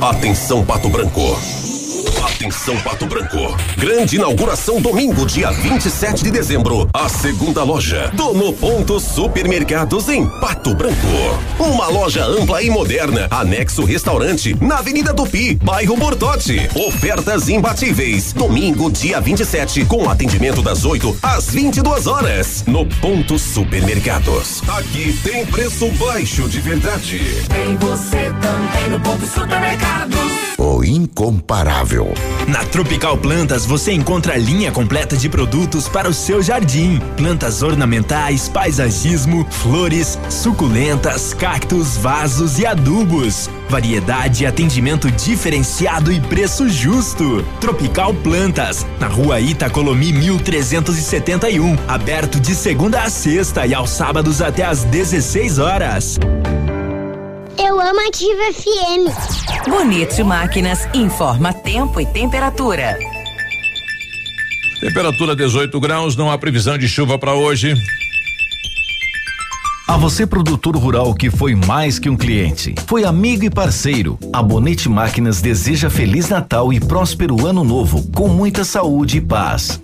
Atenção 0.00 0.64
Pato 0.64 0.88
Branco. 0.88 1.63
Atenção 2.34 2.76
Pato 2.80 3.06
Branco. 3.06 3.56
Grande 3.76 4.16
inauguração 4.16 4.80
domingo, 4.80 5.24
dia 5.24 5.52
27 5.52 6.24
de 6.24 6.32
dezembro. 6.32 6.88
A 6.92 7.08
segunda 7.08 7.62
loja 7.62 8.10
do 8.14 8.34
No 8.34 8.52
Ponto 8.52 8.98
Supermercados 8.98 10.08
em 10.08 10.26
Pato 10.40 10.74
Branco. 10.74 10.96
Uma 11.60 11.86
loja 11.86 12.24
ampla 12.26 12.60
e 12.60 12.70
moderna, 12.70 13.28
anexo 13.30 13.84
restaurante 13.84 14.52
na 14.60 14.78
Avenida 14.78 15.14
Tupi, 15.14 15.54
bairro 15.62 15.96
Bortote. 15.96 16.68
Ofertas 16.74 17.48
imbatíveis. 17.48 18.32
Domingo, 18.32 18.90
dia 18.90 19.20
27, 19.20 19.84
com 19.84 20.10
atendimento 20.10 20.60
das 20.60 20.84
8 20.84 21.16
às 21.22 21.50
22 21.50 22.08
horas. 22.08 22.64
No 22.66 22.84
Ponto 22.84 23.38
Supermercados. 23.38 24.60
Aqui 24.76 25.16
tem 25.22 25.46
preço 25.46 25.88
baixo 25.92 26.48
de 26.48 26.60
verdade. 26.60 27.20
Tem 27.48 27.76
você 27.76 28.32
também 28.42 28.90
no 28.90 29.00
Ponto 29.00 29.24
Supermercados. 29.24 30.43
O 30.64 30.82
incomparável. 30.82 32.12
Na 32.48 32.64
Tropical 32.64 33.18
Plantas 33.18 33.66
você 33.66 33.92
encontra 33.92 34.34
a 34.34 34.36
linha 34.36 34.72
completa 34.72 35.16
de 35.16 35.28
produtos 35.28 35.88
para 35.88 36.08
o 36.08 36.14
seu 36.14 36.42
jardim: 36.42 37.00
plantas 37.16 37.62
ornamentais, 37.62 38.48
paisagismo, 38.48 39.46
flores, 39.50 40.18
suculentas, 40.30 41.34
cactos, 41.34 41.96
vasos 41.96 42.58
e 42.58 42.66
adubos. 42.66 43.50
Variedade, 43.68 44.46
atendimento 44.46 45.10
diferenciado 45.10 46.12
e 46.12 46.20
preço 46.20 46.68
justo. 46.68 47.44
Tropical 47.60 48.14
Plantas, 48.14 48.86
na 48.98 49.06
rua 49.06 49.40
Itacolomi 49.40 50.12
1371, 50.12 51.76
aberto 51.88 52.40
de 52.40 52.54
segunda 52.54 53.02
a 53.02 53.10
sexta 53.10 53.66
e 53.66 53.74
aos 53.74 53.90
sábados 53.90 54.40
até 54.40 54.64
às 54.64 54.84
16 54.84 55.58
horas. 55.58 56.18
Eu 57.58 57.80
amo 57.80 58.00
Ativa 58.08 58.52
FM. 58.52 59.68
Bonito 59.68 60.24
Máquinas 60.24 60.88
informa 60.92 61.52
tempo 61.52 62.00
e 62.00 62.06
temperatura. 62.06 62.98
Temperatura 64.80 65.36
18 65.36 65.78
graus, 65.80 66.16
não 66.16 66.30
há 66.30 66.36
previsão 66.36 66.76
de 66.76 66.88
chuva 66.88 67.18
para 67.18 67.34
hoje. 67.34 67.74
A 69.86 69.96
você, 69.96 70.26
produtor 70.26 70.76
rural 70.76 71.14
que 71.14 71.30
foi 71.30 71.54
mais 71.54 71.98
que 71.98 72.08
um 72.08 72.16
cliente, 72.16 72.74
foi 72.86 73.04
amigo 73.04 73.44
e 73.44 73.50
parceiro. 73.50 74.18
A 74.32 74.42
Bonete 74.42 74.88
Máquinas 74.88 75.40
deseja 75.40 75.88
Feliz 75.90 76.28
Natal 76.28 76.72
e 76.72 76.80
próspero 76.80 77.46
Ano 77.46 77.62
Novo, 77.62 78.10
com 78.12 78.28
muita 78.28 78.64
saúde 78.64 79.18
e 79.18 79.20
paz. 79.20 79.83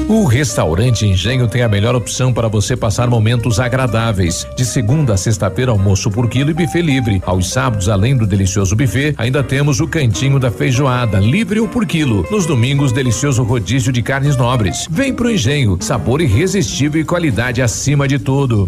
O 0.10 0.26
restaurante 0.26 1.06
Engenho 1.06 1.48
tem 1.48 1.62
a 1.62 1.70
melhor 1.70 1.96
opção 1.96 2.34
para 2.34 2.48
você 2.48 2.76
passar 2.76 3.08
momentos 3.08 3.60
agradáveis. 3.60 4.48
De 4.56 4.66
segunda 4.66 5.14
a 5.14 5.18
sexta-feira, 5.18 5.70
almoço 5.72 6.10
por 6.10 6.28
quilo 6.28 6.50
e 6.50 6.54
buffet 6.54 6.82
livre. 6.82 7.22
Aos 7.28 7.52
sábados, 7.52 7.90
além 7.90 8.18
do 8.18 8.26
delicioso 8.26 8.76
buffet, 8.76 9.14
ainda 9.20 9.44
temos 9.44 9.80
o 9.80 9.88
cantinho 9.88 10.40
da 10.40 10.50
feijoada, 10.50 11.20
livre 11.20 11.60
ou 11.60 11.68
por 11.68 11.86
quilo. 11.86 12.26
Nos 12.32 12.48
domingos, 12.48 12.92
delicioso 12.92 13.44
rodízio 13.44 13.94
de 13.94 14.02
carnes 14.02 14.36
nobres. 14.36 14.88
Vem 14.90 15.14
pro 15.14 15.30
Engenho, 15.30 15.78
sabor 15.80 16.22
irresistível 16.22 17.00
e 17.00 17.06
qualidade 17.06 17.62
acima 17.62 18.08
de 18.08 18.18
tudo. 18.18 18.68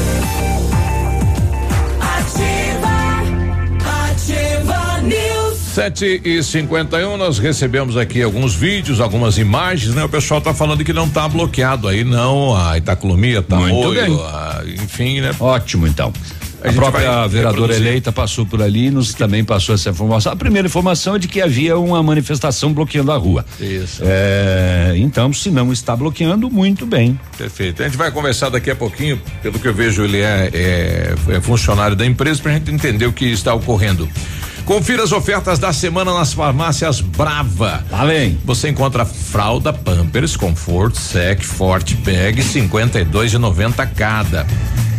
Sete 5.73 6.21
e 6.25 6.43
cinquenta 6.43 6.99
e 6.99 7.05
um, 7.05 7.15
nós 7.15 7.39
recebemos 7.39 7.95
aqui 7.95 8.21
alguns 8.21 8.53
vídeos, 8.53 8.99
algumas 8.99 9.37
imagens, 9.37 9.95
né? 9.95 10.03
O 10.03 10.09
pessoal 10.09 10.41
tá 10.41 10.53
falando 10.53 10.83
que 10.83 10.91
não 10.91 11.07
tá 11.07 11.29
bloqueado 11.29 11.87
aí, 11.87 12.03
não. 12.03 12.53
A 12.53 12.77
Itaclumia 12.77 13.41
tá 13.41 13.55
Muito 13.55 13.93
bem. 13.93 14.13
A, 14.13 14.63
enfim, 14.65 15.21
né? 15.21 15.31
Ótimo, 15.39 15.87
então. 15.87 16.11
A, 16.61 16.69
a 16.69 16.73
própria 16.73 17.25
vereadora 17.25 17.73
eleita 17.73 18.11
passou 18.11 18.45
por 18.45 18.61
ali 18.61 18.87
e 18.87 18.91
nos 18.91 19.13
também 19.13 19.45
passou 19.45 19.73
essa 19.73 19.89
informação. 19.91 20.33
A 20.33 20.35
primeira 20.35 20.67
informação 20.67 21.15
é 21.15 21.19
de 21.19 21.29
que 21.29 21.41
havia 21.41 21.77
uma 21.77 22.03
manifestação 22.03 22.73
bloqueando 22.73 23.09
a 23.13 23.17
rua. 23.17 23.45
Isso. 23.57 24.01
É, 24.05 24.93
então, 24.97 25.31
se 25.31 25.49
não 25.49 25.71
está 25.71 25.95
bloqueando, 25.95 26.49
muito 26.51 26.85
bem. 26.85 27.17
Perfeito. 27.37 27.81
A 27.81 27.85
gente 27.85 27.97
vai 27.97 28.11
conversar 28.11 28.49
daqui 28.49 28.69
a 28.69 28.75
pouquinho, 28.75 29.19
pelo 29.41 29.57
que 29.57 29.69
eu 29.69 29.73
vejo, 29.73 30.03
ele 30.03 30.19
é, 30.19 30.49
é, 30.53 31.15
é 31.29 31.39
funcionário 31.39 31.95
da 31.95 32.05
empresa, 32.05 32.41
para 32.41 32.51
a 32.51 32.55
gente 32.55 32.69
entender 32.69 33.05
o 33.05 33.13
que 33.13 33.25
está 33.25 33.53
ocorrendo. 33.53 34.07
Confira 34.65 35.03
as 35.03 35.11
ofertas 35.11 35.59
da 35.59 35.73
semana 35.73 36.13
nas 36.13 36.33
farmácias 36.33 37.01
Brava. 37.01 37.83
Vem. 38.05 38.37
Você 38.45 38.69
encontra 38.69 39.05
fralda 39.05 39.73
Pampers, 39.73 40.35
Conforto, 40.35 40.97
Sec, 40.97 41.43
Forte 41.43 41.95
Bag, 41.95 42.41
52,90 42.41 43.89
cada. 43.95 44.45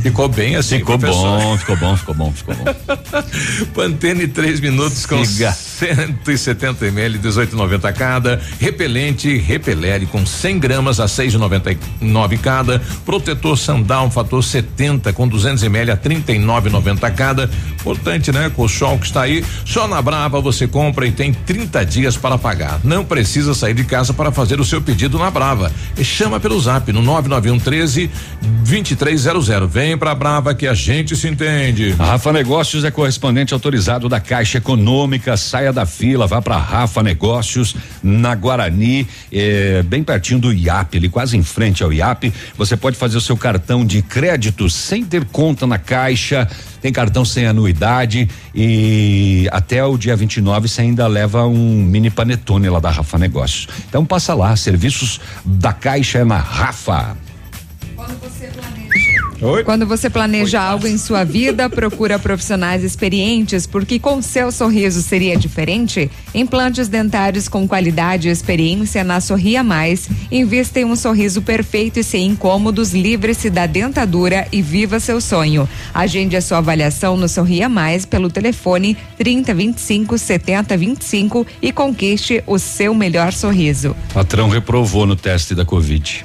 Ficou 0.02 0.28
bem 0.28 0.56
assim, 0.56 0.78
Ficou 0.78 0.98
professor. 0.98 1.38
bom, 1.38 1.58
ficou 1.58 1.76
bom, 1.76 1.96
ficou 1.96 2.14
bom, 2.14 2.32
ficou 2.32 2.54
bom. 2.54 2.64
Pantene 3.74 4.26
3 4.26 4.60
minutos 4.60 5.06
com 5.06 5.24
Siga. 5.24 5.52
170 5.52 6.86
ml, 6.86 7.18
18,90 7.18 7.92
cada. 7.92 8.40
Repelente 8.60 9.36
Repelere 9.38 10.06
com 10.06 10.24
100 10.24 10.58
gramas 10.58 11.00
a 11.00 11.06
6,99 11.06 12.38
cada. 12.38 12.80
Protetor 13.04 13.56
Sandal 13.56 14.10
fator 14.10 14.42
70 14.42 15.12
com 15.12 15.26
200 15.26 15.62
ml 15.62 15.90
a 15.90 15.96
39,90 15.96 17.14
cada. 17.14 17.50
Importante, 17.80 18.32
né? 18.32 18.50
Com 18.54 18.64
o 18.64 18.68
sol 18.68 18.98
que 18.98 19.06
está 19.06 19.22
aí, 19.22 19.44
só 19.64 19.88
na 19.88 20.00
Brava 20.00 20.40
você 20.40 20.66
compra 20.66 21.06
e 21.06 21.12
tem 21.12 21.32
30 21.32 21.84
dias 21.84 22.16
para 22.16 22.38
pagar. 22.38 22.80
Não 22.84 23.04
precisa 23.04 23.54
sair 23.54 23.74
de 23.74 23.84
casa 23.84 24.12
para 24.12 24.30
fazer 24.30 24.60
o 24.60 24.64
seu 24.64 24.80
pedido 24.80 25.18
na 25.18 25.30
Brava. 25.30 25.72
E 25.96 26.04
chama 26.04 26.38
pelo 26.38 26.60
Zap 26.60 26.92
no 26.92 27.02
991 27.02 27.58
13 27.58 28.10
2300. 28.64 29.72
Vem 29.72 29.91
pra 29.96 30.14
Brava 30.14 30.54
que 30.54 30.66
a 30.66 30.74
gente 30.74 31.16
se 31.16 31.28
entende. 31.28 31.94
A 31.98 32.04
Rafa 32.04 32.32
Negócios 32.32 32.84
é 32.84 32.90
correspondente 32.90 33.54
autorizado 33.54 34.08
da 34.08 34.20
Caixa 34.20 34.58
Econômica. 34.58 35.36
Saia 35.36 35.72
da 35.72 35.86
fila, 35.86 36.26
vá 36.26 36.40
para 36.40 36.56
Rafa 36.56 37.02
Negócios, 37.02 37.74
na 38.02 38.34
Guarani, 38.34 39.06
é, 39.32 39.82
bem 39.82 40.02
pertinho 40.02 40.40
do 40.40 40.52
IAP, 40.52 40.96
ali 40.96 41.08
quase 41.08 41.36
em 41.36 41.42
frente 41.42 41.82
ao 41.82 41.92
IAP. 41.92 42.32
Você 42.56 42.76
pode 42.76 42.96
fazer 42.96 43.16
o 43.16 43.20
seu 43.20 43.36
cartão 43.36 43.84
de 43.84 44.02
crédito 44.02 44.68
sem 44.70 45.04
ter 45.04 45.24
conta 45.26 45.66
na 45.66 45.78
caixa. 45.78 46.48
Tem 46.80 46.92
cartão 46.92 47.24
sem 47.24 47.46
anuidade 47.46 48.28
e 48.52 49.48
até 49.52 49.84
o 49.84 49.96
dia 49.96 50.16
29 50.16 50.66
você 50.66 50.80
ainda 50.80 51.06
leva 51.06 51.46
um 51.46 51.82
mini 51.84 52.10
panetone 52.10 52.68
lá 52.68 52.80
da 52.80 52.90
Rafa 52.90 53.18
Negócios. 53.18 53.68
Então 53.88 54.04
passa 54.04 54.34
lá, 54.34 54.54
serviços 54.56 55.20
da 55.44 55.72
Caixa 55.72 56.18
é 56.18 56.24
na 56.24 56.38
Rafa. 56.38 57.16
Quando 57.94 58.18
você 58.20 58.41
Oi? 59.42 59.64
Quando 59.64 59.84
você 59.84 60.08
planeja 60.08 60.60
Oi, 60.60 60.66
algo 60.68 60.86
em 60.86 60.96
sua 60.96 61.24
vida, 61.24 61.66
procura 61.70 62.16
profissionais 62.16 62.84
experientes, 62.84 63.66
porque 63.66 63.98
com 63.98 64.22
seu 64.22 64.52
sorriso 64.52 65.02
seria 65.02 65.36
diferente? 65.36 66.08
Implantes 66.32 66.86
dentários 66.86 67.48
com 67.48 67.66
qualidade 67.66 68.28
e 68.28 68.30
experiência 68.30 69.02
na 69.02 69.20
Sorria 69.20 69.64
Mais. 69.64 70.08
Invista 70.30 70.78
em 70.78 70.84
um 70.84 70.94
sorriso 70.94 71.42
perfeito 71.42 71.98
e 71.98 72.04
sem 72.04 72.28
incômodos, 72.28 72.94
livre-se 72.94 73.50
da 73.50 73.66
dentadura 73.66 74.46
e 74.52 74.62
viva 74.62 75.00
seu 75.00 75.20
sonho. 75.20 75.68
Agende 75.92 76.36
a 76.36 76.40
sua 76.40 76.58
avaliação 76.58 77.16
no 77.16 77.28
Sorria 77.28 77.68
Mais 77.68 78.06
pelo 78.06 78.30
telefone 78.30 78.96
3025 79.18 80.18
7025 80.18 81.44
e 81.60 81.72
conquiste 81.72 82.44
o 82.46 82.60
seu 82.60 82.94
melhor 82.94 83.32
sorriso. 83.32 83.96
Patrão 84.14 84.48
reprovou 84.48 85.04
no 85.04 85.16
teste 85.16 85.52
da 85.52 85.64
Covid. 85.64 86.24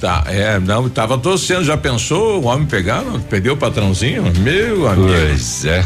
Tá, 0.00 0.24
é, 0.28 0.60
não, 0.60 0.88
tava 0.88 1.18
torcendo, 1.18 1.64
já 1.64 1.76
pensou 1.76 2.40
o 2.40 2.46
homem 2.46 2.66
pegar, 2.66 3.02
perdeu 3.28 3.54
o 3.54 3.56
patrãozinho? 3.56 4.32
Meu 4.38 4.86
amigo. 4.86 5.08
Pois 5.08 5.64
é. 5.64 5.84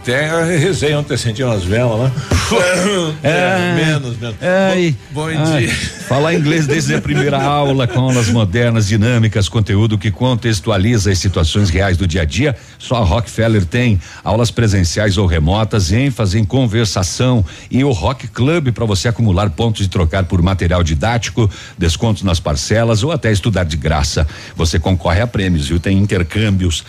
Até 0.00 0.44
rezei 0.58 0.94
ontem, 0.94 1.16
senti 1.16 1.42
umas 1.42 1.64
velas 1.64 2.00
né? 2.00 2.12
É, 3.22 3.28
é, 3.28 3.74
menos, 3.74 4.16
menos. 4.16 4.36
É, 4.40 4.94
bom, 5.10 5.26
bom 5.26 5.28
ai, 5.28 5.66
dia. 5.66 5.74
Falar 6.08 6.34
inglês 6.34 6.66
desde 6.66 6.94
a 6.94 7.00
primeira 7.00 7.42
aula, 7.42 7.86
com 7.86 8.00
aulas 8.00 8.28
modernas, 8.30 8.86
dinâmicas, 8.86 9.48
conteúdo 9.48 9.98
que 9.98 10.10
contextualiza 10.10 11.10
as 11.10 11.18
situações 11.18 11.68
reais 11.68 11.98
do 11.98 12.06
dia 12.06 12.22
a 12.22 12.24
dia, 12.24 12.56
só 12.78 12.96
a 12.96 13.04
Rockefeller 13.04 13.66
tem 13.66 14.00
aulas 14.24 14.50
presenciais 14.50 15.18
ou 15.18 15.26
remotas, 15.26 15.92
ênfase 15.92 16.38
em 16.38 16.44
conversação 16.44 17.44
e 17.70 17.84
o 17.84 17.92
Rock 17.92 18.28
Club 18.28 18.72
para 18.72 18.86
você 18.86 19.08
acumular 19.08 19.50
pontos 19.50 19.84
e 19.84 19.88
trocar 19.88 20.24
por 20.24 20.40
material 20.40 20.82
didático, 20.82 21.50
descontos 21.76 22.22
nas 22.22 22.40
parcelas 22.40 23.02
ou 23.02 23.12
até 23.12 23.30
estudar 23.30 23.64
de 23.64 23.76
graça. 23.76 24.26
Você 24.56 24.78
concorre 24.78 25.20
a 25.20 25.26
prêmios, 25.26 25.68
viu? 25.68 25.78
Tem 25.78 25.98
intercâmbios, 25.98 26.82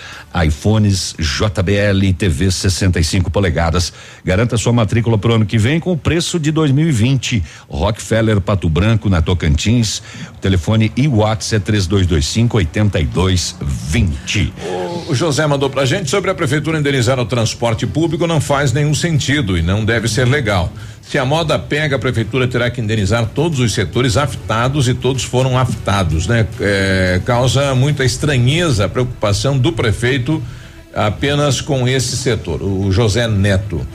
iPhones, 0.45 1.15
JBL, 1.19 2.13
TV 2.17 2.49
60 2.49 2.88
75 2.89 3.29
polegadas. 3.31 3.93
Garanta 4.23 4.57
sua 4.57 4.73
matrícula 4.73 5.17
para 5.17 5.31
o 5.31 5.35
ano 5.35 5.45
que 5.45 5.57
vem 5.57 5.79
com 5.79 5.91
o 5.91 5.97
preço 5.97 6.39
de 6.39 6.51
2020. 6.51 7.41
Rockefeller 7.69 8.41
Pato 8.41 8.67
Branco, 8.67 9.09
na 9.09 9.21
Tocantins. 9.21 10.01
O 10.35 10.39
telefone 10.39 10.91
é 10.97 11.01
e 11.01 11.07
WhatsApp 11.07 11.55
é 11.55 11.59
3225 11.59 12.57
8220. 12.57 14.53
O, 15.07 15.15
José 15.15 15.47
mandou 15.47 15.69
para 15.69 15.83
a 15.83 15.85
gente 15.85 16.09
sobre 16.09 16.29
a 16.29 16.35
prefeitura 16.35 16.77
indenizar 16.77 17.19
o 17.19 17.25
transporte 17.25 17.87
público 17.87 18.27
não 18.27 18.41
faz 18.41 18.71
nenhum 18.73 18.93
sentido 18.93 19.57
e 19.57 19.61
não 19.61 19.83
deve 19.83 20.07
ser 20.07 20.27
legal. 20.27 20.71
Se 21.01 21.17
a 21.17 21.25
moda 21.25 21.57
pega, 21.57 21.95
a 21.95 21.99
prefeitura 21.99 22.47
terá 22.47 22.69
que 22.69 22.79
indenizar 22.79 23.25
todos 23.33 23.59
os 23.59 23.73
setores 23.73 24.15
afetados 24.15 24.87
e 24.87 24.93
todos 24.93 25.23
foram 25.23 25.57
afetados, 25.57 26.27
né? 26.27 26.45
É, 26.61 27.19
causa 27.25 27.73
muita 27.73 28.05
estranheza 28.05 28.87
preocupação 28.87 29.57
do 29.57 29.71
prefeito 29.71 30.43
apenas 30.93 31.61
com 31.61 31.87
esse 31.87 32.17
setor. 32.17 32.61
O 32.61 32.91
José 32.91 33.27
Neto. 33.27 33.85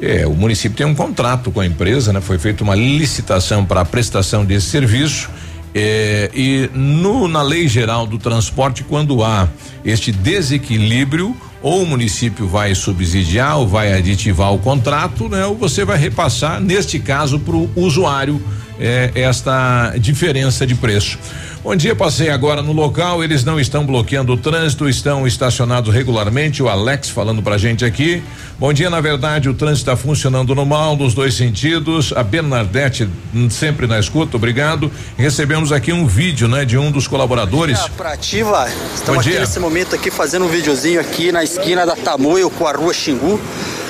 É, 0.00 0.26
o 0.26 0.32
município 0.32 0.76
tem 0.76 0.86
um 0.86 0.94
contrato 0.94 1.50
com 1.50 1.60
a 1.60 1.66
empresa, 1.66 2.12
né? 2.12 2.20
Foi 2.20 2.38
feita 2.38 2.64
uma 2.64 2.74
licitação 2.74 3.64
para 3.64 3.82
a 3.82 3.84
prestação 3.84 4.44
desse 4.44 4.66
serviço. 4.66 5.28
É, 5.74 6.30
e 6.34 6.68
no, 6.74 7.28
na 7.28 7.42
lei 7.42 7.68
geral 7.68 8.06
do 8.06 8.18
transporte, 8.18 8.82
quando 8.82 9.22
há 9.22 9.48
este 9.84 10.10
desequilíbrio, 10.10 11.36
ou 11.62 11.82
o 11.82 11.86
município 11.86 12.48
vai 12.48 12.74
subsidiar 12.74 13.58
ou 13.58 13.68
vai 13.68 13.92
aditivar 13.92 14.52
o 14.52 14.58
contrato, 14.58 15.28
né? 15.28 15.44
Ou 15.44 15.54
você 15.54 15.84
vai 15.84 15.98
repassar, 15.98 16.60
neste 16.60 16.98
caso, 16.98 17.38
para 17.38 17.54
o 17.54 17.70
usuário 17.76 18.42
é, 18.78 19.10
esta 19.14 19.94
diferença 19.98 20.66
de 20.66 20.74
preço. 20.74 21.18
Bom 21.62 21.76
dia, 21.76 21.94
passei 21.94 22.30
agora 22.30 22.62
no 22.62 22.72
local, 22.72 23.22
eles 23.22 23.44
não 23.44 23.60
estão 23.60 23.84
bloqueando 23.84 24.32
o 24.32 24.36
trânsito, 24.38 24.88
estão 24.88 25.26
estacionados 25.26 25.92
regularmente. 25.92 26.62
O 26.62 26.70
Alex 26.70 27.10
falando 27.10 27.42
pra 27.42 27.58
gente 27.58 27.84
aqui. 27.84 28.22
Bom 28.58 28.72
dia, 28.72 28.88
na 28.88 28.98
verdade, 28.98 29.46
o 29.46 29.52
trânsito 29.52 29.90
está 29.90 29.94
funcionando 29.94 30.54
normal 30.54 30.96
nos 30.96 31.12
dois 31.12 31.34
sentidos. 31.34 32.14
A 32.16 32.22
Bernadette 32.22 33.06
hum, 33.34 33.50
sempre 33.50 33.86
na 33.86 34.00
escuta, 34.00 34.38
obrigado. 34.38 34.90
Recebemos 35.18 35.70
aqui 35.70 35.92
um 35.92 36.06
vídeo, 36.06 36.48
né, 36.48 36.64
de 36.64 36.78
um 36.78 36.90
dos 36.90 37.06
colaboradores. 37.06 37.78
Dia, 37.78 37.90
pra 37.94 38.14
ativa, 38.14 38.66
estamos 38.94 39.26
aqui 39.26 39.38
nesse 39.38 39.60
momento 39.60 39.94
aqui 39.94 40.10
fazendo 40.10 40.46
um 40.46 40.48
videozinho 40.48 40.98
aqui 40.98 41.30
na 41.30 41.44
esquina 41.44 41.84
da 41.84 41.94
Tamoio 41.94 42.48
com 42.48 42.66
a 42.66 42.72
rua 42.72 42.94
Xingu 42.94 43.38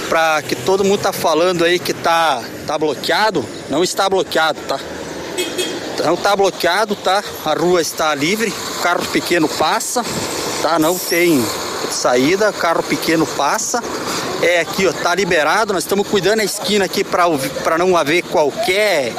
para 0.08 0.42
que 0.42 0.56
todo 0.56 0.84
mundo 0.84 0.98
tá 0.98 1.12
falando 1.12 1.64
aí 1.64 1.78
que 1.78 1.94
tá 1.94 2.42
tá 2.66 2.76
bloqueado, 2.76 3.44
não 3.70 3.84
está 3.84 4.10
bloqueado, 4.10 4.58
tá? 4.66 4.80
Não 6.04 6.14
está 6.14 6.34
bloqueado, 6.34 6.96
tá? 6.96 7.22
A 7.44 7.52
rua 7.52 7.80
está 7.80 8.14
livre, 8.14 8.52
carro 8.82 9.04
pequeno 9.06 9.48
passa, 9.48 10.04
tá? 10.62 10.78
Não 10.78 10.98
tem 10.98 11.44
saída, 11.90 12.52
carro 12.52 12.82
pequeno 12.82 13.26
passa. 13.26 13.82
É 14.42 14.60
aqui, 14.60 14.86
ó, 14.86 14.92
tá 14.92 15.14
liberado. 15.14 15.72
Nós 15.72 15.84
estamos 15.84 16.08
cuidando 16.08 16.40
a 16.40 16.44
esquina 16.44 16.86
aqui 16.86 17.04
para 17.04 17.78
não 17.78 17.96
haver 17.96 18.22
qualquer 18.22 19.12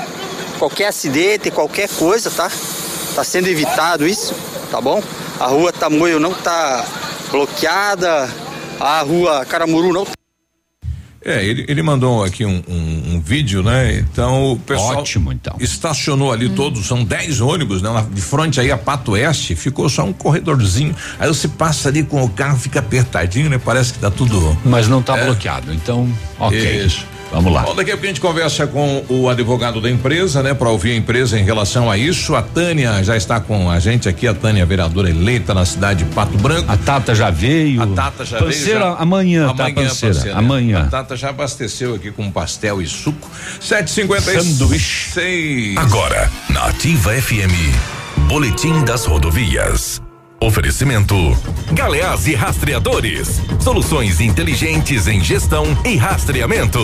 qualquer 0.58 0.88
acidente, 0.88 1.50
qualquer 1.50 1.90
coisa, 1.90 2.30
tá? 2.30 2.52
Tá 3.16 3.24
sendo 3.24 3.48
evitado 3.48 4.08
isso, 4.08 4.34
tá 4.70 4.80
bom? 4.80 5.02
A 5.40 5.48
rua 5.48 5.74
Tamoio 5.74 6.20
não 6.20 6.34
tá 6.34 6.86
bloqueada, 7.32 8.30
a 8.80 9.02
rua 9.02 9.46
Caramuru 9.46 9.92
não 9.92 10.06
é, 11.24 11.46
ele, 11.46 11.66
ele 11.68 11.84
mandou 11.84 12.24
aqui 12.24 12.44
um, 12.46 12.64
um, 12.68 13.16
um, 13.16 13.20
vídeo, 13.20 13.62
né? 13.62 14.00
Então 14.00 14.54
o 14.54 14.60
pessoal 14.60 14.98
Ótimo, 14.98 15.32
então. 15.32 15.56
estacionou 15.60 16.32
ali 16.32 16.48
hum. 16.48 16.56
todos, 16.56 16.88
são 16.88 17.04
10 17.04 17.42
ônibus, 17.42 17.82
né? 17.82 17.90
Lá 17.90 18.02
de 18.02 18.22
frente 18.22 18.60
aí 18.60 18.72
a 18.72 18.78
Pato 18.78 19.12
Oeste, 19.12 19.56
ficou 19.56 19.88
só 19.88 20.04
um 20.04 20.14
corredorzinho. 20.14 20.96
Aí 21.20 21.28
você 21.28 21.48
passa 21.48 21.90
ali 21.90 22.04
com 22.04 22.24
o 22.24 22.30
carro, 22.30 22.58
fica 22.58 22.80
apertadinho, 22.80 23.50
né? 23.50 23.62
Parece 23.64 23.94
que 23.94 24.00
tá 24.00 24.10
tudo. 24.10 24.58
Mas 24.66 24.88
não 24.88 25.02
tá 25.02 25.16
é. 25.18 25.26
bloqueado, 25.26 25.72
então, 25.72 26.12
ok. 26.40 26.86
Isso. 26.86 27.11
Vamos 27.32 27.54
lá. 27.54 27.64
Bom, 27.64 27.74
daqui 27.74 27.92
a 27.92 27.94
pouco 27.94 28.06
a 28.06 28.08
gente 28.10 28.22
conversa 28.22 28.68
com 28.68 29.06
o 29.08 29.30
advogado 29.30 29.80
da 29.80 29.90
empresa, 29.90 30.44
né? 30.44 30.54
Para 30.54 30.70
ouvir 30.70 30.92
a 30.92 30.96
empresa 30.96 31.40
em 31.40 31.44
relação 31.44 31.90
a 31.90 31.98
isso. 31.98 32.36
A 32.36 32.42
Tânia 32.42 33.02
já 33.04 33.16
está 33.16 33.40
com 33.40 33.70
a 33.70 33.80
gente 33.80 34.10
aqui, 34.10 34.28
a 34.28 34.34
Tânia, 34.34 34.66
vereadora 34.66 35.10
eleita 35.10 35.54
na 35.54 35.66
cidade 35.66 36.04
de 36.04 36.14
Pato 36.14 36.38
Branco. 36.38 36.70
A 36.70 36.78
Tata 36.78 37.16
já 37.16 37.30
veio. 37.30 37.82
A 37.82 37.88
Tata 37.88 38.26
já 38.26 38.38
panceira, 38.38 38.80
veio. 38.80 38.92
Já, 38.92 39.02
amanhã, 39.02 39.46
tá, 39.46 39.52
amanhã, 39.52 39.74
tá 39.76 39.82
panceira. 39.82 40.16
panceira 40.16 40.38
amanhã. 40.38 40.80
A 40.82 40.90
Tata 40.90 41.16
já 41.16 41.30
abasteceu 41.30 41.96
aqui 41.96 42.12
com 42.12 42.30
pastel 42.30 42.82
e 42.82 42.88
suco. 42.88 43.30
Sete 43.60 43.92
cinquenta 43.92 44.42
Sanduíche. 44.44 45.76
Agora, 45.78 46.30
na 46.50 46.66
Ativa 46.66 47.12
FM, 47.14 47.54
Boletim 48.28 48.84
das 48.84 49.06
Rodovias. 49.06 50.02
Oferecimento: 50.44 51.16
Galeás 51.72 52.26
e 52.26 52.34
Rastreadores. 52.34 53.40
Soluções 53.60 54.20
inteligentes 54.20 55.06
em 55.06 55.24
gestão 55.24 55.66
e 55.86 55.96
rastreamento. 55.96 56.80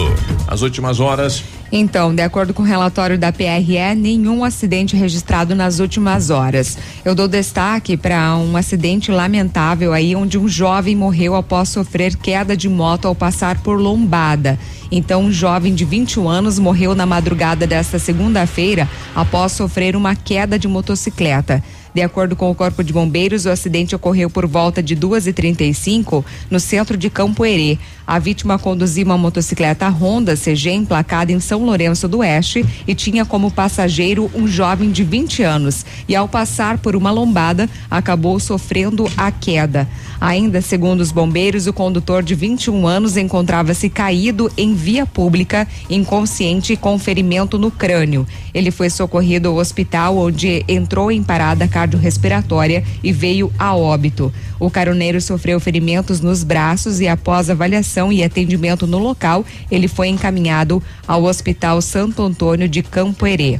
As 0.47 0.61
últimas 0.61 0.99
horas. 0.99 1.43
Então, 1.71 2.13
de 2.13 2.21
acordo 2.21 2.53
com 2.53 2.61
o 2.61 2.65
relatório 2.65 3.17
da 3.17 3.33
PRE, 3.33 3.95
nenhum 3.95 4.43
acidente 4.43 4.95
registrado 4.95 5.55
nas 5.55 5.79
últimas 5.79 6.29
horas. 6.29 6.77
Eu 7.03 7.15
dou 7.15 7.27
destaque 7.27 7.97
para 7.97 8.37
um 8.37 8.55
acidente 8.55 9.11
lamentável 9.11 9.91
aí, 9.91 10.15
onde 10.15 10.37
um 10.37 10.47
jovem 10.47 10.95
morreu 10.95 11.35
após 11.35 11.69
sofrer 11.69 12.15
queda 12.15 12.55
de 12.55 12.69
moto 12.69 13.07
ao 13.07 13.15
passar 13.15 13.59
por 13.63 13.81
lombada. 13.81 14.57
Então, 14.91 15.23
um 15.23 15.31
jovem 15.31 15.73
de 15.73 15.83
21 15.83 16.29
anos 16.29 16.59
morreu 16.59 16.93
na 16.93 17.07
madrugada 17.07 17.65
desta 17.65 17.97
segunda-feira 17.97 18.87
após 19.15 19.51
sofrer 19.51 19.95
uma 19.95 20.15
queda 20.15 20.59
de 20.59 20.67
motocicleta. 20.67 21.61
De 21.97 22.03
acordo 22.03 22.35
com 22.35 22.51
o 22.51 22.53
Corpo 22.53 22.83
de 22.83 22.93
Bombeiros, 22.93 23.47
o 23.47 23.49
acidente 23.49 23.95
ocorreu 23.95 24.29
por 24.29 24.45
volta 24.45 24.83
de 24.83 24.95
2h35 24.95 26.23
no 26.47 26.59
centro 26.59 26.95
de 26.95 27.09
Campo 27.09 27.43
Herê. 27.43 27.79
A 28.05 28.19
vítima 28.19 28.59
conduzia 28.59 29.03
uma 29.03 29.17
motocicleta 29.17 29.89
Honda 29.89 30.37
CG 30.37 30.69
emplacada 30.69 31.31
em 31.31 31.39
São 31.39 31.65
Lourenço 31.65 32.07
do 32.07 32.19
Oeste 32.19 32.63
e 32.87 32.93
tinha 32.93 33.25
como 33.25 33.49
passageiro 33.49 34.29
um 34.35 34.47
jovem 34.47 34.91
de 34.91 35.03
20 35.03 35.41
anos 35.41 35.87
e 36.07 36.15
ao 36.15 36.27
passar 36.27 36.77
por 36.77 36.95
uma 36.95 37.09
lombada 37.09 37.67
acabou 37.89 38.39
sofrendo 38.39 39.09
a 39.17 39.31
queda. 39.31 39.87
Ainda 40.19 40.61
segundo 40.61 41.01
os 41.01 41.11
bombeiros, 41.11 41.67
o 41.67 41.73
condutor 41.73 42.23
de 42.23 42.33
21 42.33 42.87
anos 42.87 43.17
encontrava-se 43.17 43.89
caído 43.89 44.51
em 44.57 44.73
via 44.73 45.05
pública, 45.05 45.67
inconsciente 45.89 46.73
e 46.73 46.77
com 46.77 46.97
ferimento 46.97 47.57
no 47.59 47.69
crânio. 47.69 48.25
Ele 48.53 48.71
foi 48.71 48.89
socorrido 48.89 49.49
ao 49.49 49.57
hospital 49.57 50.17
onde 50.17 50.65
entrou 50.67 51.11
em 51.11 51.21
parada 51.21 51.67
cardiorrespiratória 51.67 52.83
e 53.03 53.11
veio 53.11 53.51
a 53.59 53.75
óbito. 53.75 54.33
O 54.59 54.71
caroneiro 54.71 55.21
sofreu 55.21 55.59
ferimentos 55.59 56.19
nos 56.19 56.43
braços 56.43 56.99
e 56.99 57.07
após 57.07 57.49
avaliação 57.49 58.11
e 58.11 58.23
atendimento 58.23 58.87
no 58.87 58.97
local, 58.97 59.45
ele 59.69 59.87
foi 59.87 60.07
encaminhado 60.07 60.81
ao 61.07 61.23
Hospital 61.25 61.79
Santo 61.81 62.23
Antônio 62.23 62.67
de 62.67 62.81
Campo 62.81 63.27
Herê. 63.27 63.59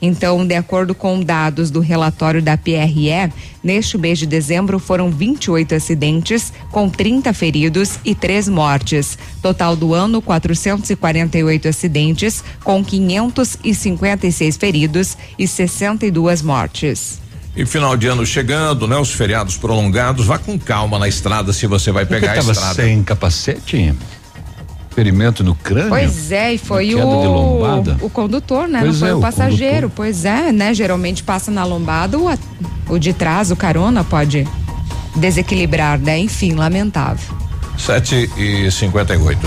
Então, 0.00 0.46
de 0.46 0.54
acordo 0.54 0.94
com 0.94 1.20
dados 1.20 1.70
do 1.70 1.80
relatório 1.80 2.40
da 2.40 2.56
PRE, 2.56 3.32
neste 3.62 3.98
mês 3.98 4.18
de 4.18 4.26
dezembro 4.26 4.78
foram 4.78 5.10
28 5.10 5.74
acidentes, 5.74 6.52
com 6.70 6.88
30 6.88 7.32
feridos 7.32 7.98
e 8.04 8.14
3 8.14 8.48
mortes. 8.48 9.18
Total 9.42 9.74
do 9.74 9.94
ano, 9.94 10.22
448 10.22 11.68
acidentes, 11.68 12.44
com 12.62 12.84
556 12.84 14.56
feridos 14.56 15.16
e 15.38 15.48
62 15.48 16.42
mortes. 16.42 17.20
E 17.56 17.66
final 17.66 17.96
de 17.96 18.06
ano 18.06 18.24
chegando, 18.24 18.86
né? 18.86 18.96
Os 18.96 19.10
feriados 19.10 19.56
prolongados, 19.56 20.26
vá 20.26 20.38
com 20.38 20.56
calma 20.56 20.96
na 20.96 21.08
estrada 21.08 21.52
se 21.52 21.66
você 21.66 21.90
vai 21.90 22.06
pegar 22.06 22.32
a 22.32 22.38
estrada. 22.38 22.74
sem 22.74 23.02
capacete? 23.02 23.92
Ferimento 24.98 25.44
no 25.44 25.54
crânio? 25.54 25.90
Pois 25.90 26.32
é, 26.32 26.54
e 26.54 26.58
foi 26.58 26.92
o, 26.96 27.60
o 28.00 28.10
condutor, 28.10 28.66
né? 28.66 28.80
Pois 28.80 28.94
não 28.94 28.98
foi 28.98 29.10
é, 29.10 29.14
o 29.14 29.20
passageiro. 29.20 29.86
O 29.86 29.90
pois 29.90 30.24
é, 30.24 30.50
né? 30.50 30.74
Geralmente 30.74 31.22
passa 31.22 31.52
na 31.52 31.64
lombada, 31.64 32.18
o, 32.18 32.28
o 32.88 32.98
de 32.98 33.12
trás, 33.12 33.52
o 33.52 33.56
carona, 33.56 34.02
pode 34.02 34.44
desequilibrar, 35.14 36.00
né? 36.00 36.18
Enfim, 36.18 36.54
lamentável. 36.54 37.32
Sete 37.78 38.28
e 38.36 38.68
cinquenta 38.72 39.14
e 39.14 39.18
oito. 39.18 39.46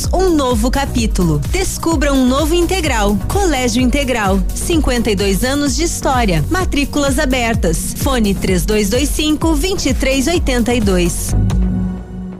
um 0.13 0.29
novo 0.29 0.69
capítulo. 0.69 1.39
Descubra 1.49 2.13
um 2.13 2.25
novo 2.25 2.53
integral. 2.53 3.17
Colégio 3.27 3.81
Integral. 3.81 4.39
52 4.53 5.43
anos 5.43 5.75
de 5.75 5.83
história. 5.83 6.43
Matrículas 6.49 7.19
abertas. 7.19 7.93
Fone 7.97 8.33
3225 8.33 9.47
2382. 9.55 11.31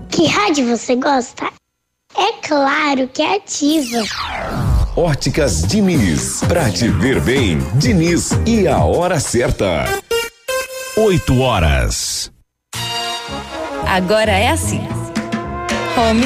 Que 0.09 0.27
rádio 0.27 0.67
você 0.67 0.95
gosta? 0.95 1.45
É 2.17 2.33
claro 2.45 3.07
que 3.07 3.21
é 3.21 3.37
ativa. 3.37 4.03
Óticas 4.95 5.61
Diniz. 5.63 6.41
Pra 6.47 6.69
te 6.69 6.89
ver 6.89 7.21
bem, 7.21 7.59
Diniz 7.75 8.31
e 8.45 8.67
a 8.67 8.79
hora 8.83 9.19
certa. 9.19 9.85
8 10.97 11.39
horas. 11.39 12.29
Agora 13.87 14.31
é 14.31 14.49
assim: 14.49 14.81
home 15.97 16.25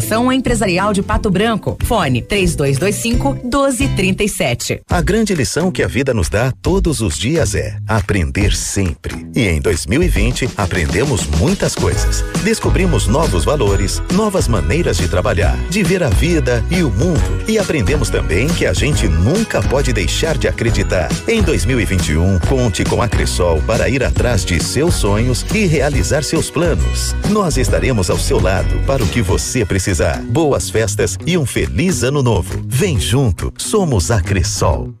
Associação 0.01 0.31
Empresarial 0.31 0.93
de 0.93 1.03
Pato 1.03 1.29
Branco. 1.29 1.77
Fone 1.85 2.23
3225 2.23 3.33
1237. 3.43 4.81
A 4.89 4.99
grande 4.99 5.35
lição 5.35 5.71
que 5.71 5.83
a 5.83 5.87
vida 5.87 6.11
nos 6.11 6.27
dá 6.27 6.51
todos 6.59 7.01
os 7.01 7.17
dias 7.17 7.53
é 7.53 7.77
aprender 7.87 8.53
sempre. 8.55 9.27
E 9.35 9.47
em 9.47 9.61
2020 9.61 10.49
aprendemos 10.57 11.27
muitas 11.37 11.75
coisas. 11.75 12.25
Descobrimos 12.43 13.07
novos 13.07 13.45
valores, 13.45 14.01
novas 14.13 14.47
maneiras 14.47 14.97
de 14.97 15.07
trabalhar, 15.07 15.55
de 15.69 15.83
ver 15.83 16.01
a 16.01 16.09
vida 16.09 16.63
e 16.71 16.81
o 16.81 16.89
mundo. 16.89 17.21
E 17.47 17.59
aprendemos 17.59 18.09
também 18.09 18.47
que 18.47 18.65
a 18.65 18.73
gente 18.73 19.07
nunca 19.07 19.61
pode 19.61 19.93
deixar 19.93 20.35
de 20.37 20.47
acreditar. 20.47 21.09
Em 21.27 21.43
2021, 21.43 22.39
conte 22.49 22.83
com 22.83 23.01
a 23.03 23.07
Cressol 23.07 23.61
para 23.67 23.87
ir 23.87 24.03
atrás 24.03 24.43
de 24.43 24.61
seus 24.61 24.95
sonhos 24.95 25.45
e 25.53 25.67
realizar 25.67 26.23
seus 26.23 26.49
planos. 26.49 27.15
Nós 27.29 27.55
estaremos 27.57 28.09
ao 28.09 28.17
seu 28.17 28.41
lado 28.41 28.79
para 28.87 29.03
o 29.03 29.07
que 29.07 29.21
você 29.21 29.63
precisar. 29.91 30.21
Boas 30.21 30.69
festas 30.69 31.17
e 31.25 31.37
um 31.37 31.45
feliz 31.45 32.03
ano 32.03 32.23
novo. 32.23 32.63
Vem 32.65 32.99
junto, 32.99 33.53
somos 33.57 34.09
a 34.09 34.21
Cressol. 34.21 35.00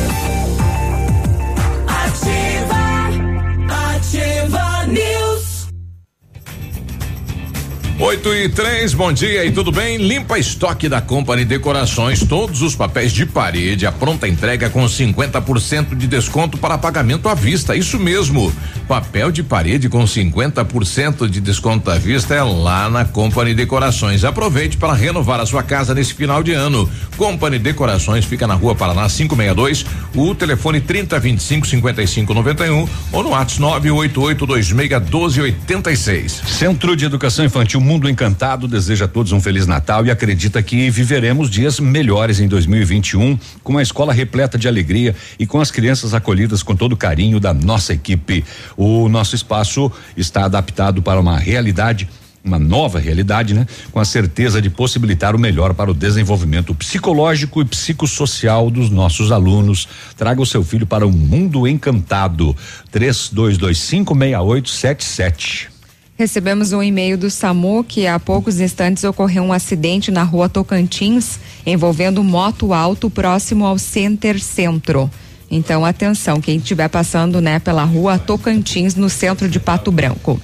8 8.01 8.33
e 8.33 8.49
3, 8.49 8.95
bom 8.95 9.13
dia 9.13 9.45
e 9.45 9.51
tudo 9.51 9.71
bem? 9.71 9.97
Limpa 9.97 10.39
estoque 10.39 10.89
da 10.89 10.99
Company 10.99 11.45
Decorações, 11.45 12.25
todos 12.25 12.63
os 12.63 12.75
papéis 12.75 13.11
de 13.11 13.27
parede, 13.27 13.85
a 13.85 13.91
pronta 13.91 14.27
entrega 14.27 14.71
com 14.71 14.83
50% 14.83 15.95
de 15.95 16.07
desconto 16.07 16.57
para 16.57 16.79
pagamento 16.79 17.29
à 17.29 17.35
vista. 17.35 17.75
Isso 17.75 17.99
mesmo. 17.99 18.51
Papel 18.87 19.31
de 19.31 19.43
parede 19.43 19.87
com 19.87 20.03
50% 20.03 21.29
de 21.29 21.39
desconto 21.39 21.91
à 21.91 21.95
vista 21.99 22.33
é 22.33 22.41
lá 22.41 22.89
na 22.89 23.05
Company 23.05 23.53
Decorações. 23.53 24.23
Aproveite 24.23 24.77
para 24.77 24.93
renovar 24.93 25.39
a 25.39 25.45
sua 25.45 25.61
casa 25.61 25.93
nesse 25.93 26.15
final 26.15 26.41
de 26.41 26.53
ano. 26.53 26.89
Company 27.15 27.59
Decorações 27.59 28.25
fica 28.25 28.47
na 28.47 28.55
rua 28.55 28.73
Paraná 28.73 29.07
562, 29.07 29.85
o 30.15 30.33
telefone 30.33 30.81
3025 30.81 31.67
5591 31.67 32.89
ou 33.11 33.23
no 33.23 33.29
WhatsApp 33.29 33.59
98826 33.59 34.71
1286. 34.71 36.41
Centro 36.47 36.95
de 36.95 37.05
Educação 37.05 37.45
Infantil 37.45 37.90
Mundo 37.91 38.09
Encantado 38.09 38.69
deseja 38.69 39.03
a 39.03 39.07
todos 39.07 39.33
um 39.33 39.41
Feliz 39.41 39.67
Natal 39.67 40.05
e 40.05 40.11
acredita 40.11 40.63
que 40.63 40.89
viveremos 40.89 41.49
dias 41.49 41.77
melhores 41.77 42.39
em 42.39 42.47
2021, 42.47 43.37
com 43.61 43.77
a 43.77 43.81
escola 43.81 44.13
repleta 44.13 44.57
de 44.57 44.65
alegria 44.65 45.13
e 45.37 45.45
com 45.45 45.59
as 45.59 45.71
crianças 45.71 46.13
acolhidas 46.13 46.63
com 46.63 46.73
todo 46.73 46.93
o 46.93 46.97
carinho 46.97 47.37
da 47.37 47.53
nossa 47.53 47.91
equipe. 47.91 48.45
O 48.77 49.09
nosso 49.09 49.35
espaço 49.35 49.91
está 50.15 50.45
adaptado 50.45 51.01
para 51.01 51.19
uma 51.19 51.37
realidade 51.37 52.07
uma 52.43 52.57
nova 52.57 52.97
realidade, 52.97 53.53
né? 53.53 53.67
Com 53.91 53.99
a 53.99 54.05
certeza 54.05 54.61
de 54.61 54.69
possibilitar 54.69 55.35
o 55.35 55.39
melhor 55.39 55.73
para 55.73 55.91
o 55.91 55.93
desenvolvimento 55.93 56.73
psicológico 56.73 57.61
e 57.61 57.65
psicossocial 57.65 58.71
dos 58.71 58.89
nossos 58.89 59.33
alunos. 59.33 59.85
Traga 60.17 60.41
o 60.41 60.45
seu 60.45 60.63
filho 60.63 60.87
para 60.87 61.05
um 61.05 61.11
mundo 61.11 61.67
encantado. 61.67 62.55
32256877. 62.91 65.80
Recebemos 66.21 66.71
um 66.71 66.83
e-mail 66.83 67.17
do 67.17 67.31
SAMU 67.31 67.83
que 67.83 68.05
há 68.05 68.19
poucos 68.19 68.59
instantes 68.59 69.03
ocorreu 69.03 69.41
um 69.41 69.51
acidente 69.51 70.11
na 70.11 70.21
rua 70.21 70.47
Tocantins 70.47 71.39
envolvendo 71.65 72.23
moto 72.23 72.75
alto 72.75 73.09
próximo 73.09 73.65
ao 73.65 73.79
Center 73.79 74.39
Centro. 74.39 75.09
Então, 75.51 75.83
atenção, 75.83 76.39
quem 76.39 76.55
estiver 76.55 76.87
passando, 76.87 77.41
né, 77.41 77.59
pela 77.59 77.83
rua 77.83 78.17
Tocantins, 78.17 78.95
no 78.95 79.09
centro 79.09 79.49
de 79.49 79.59
Pato 79.59 79.91
Branco. 79.91 80.41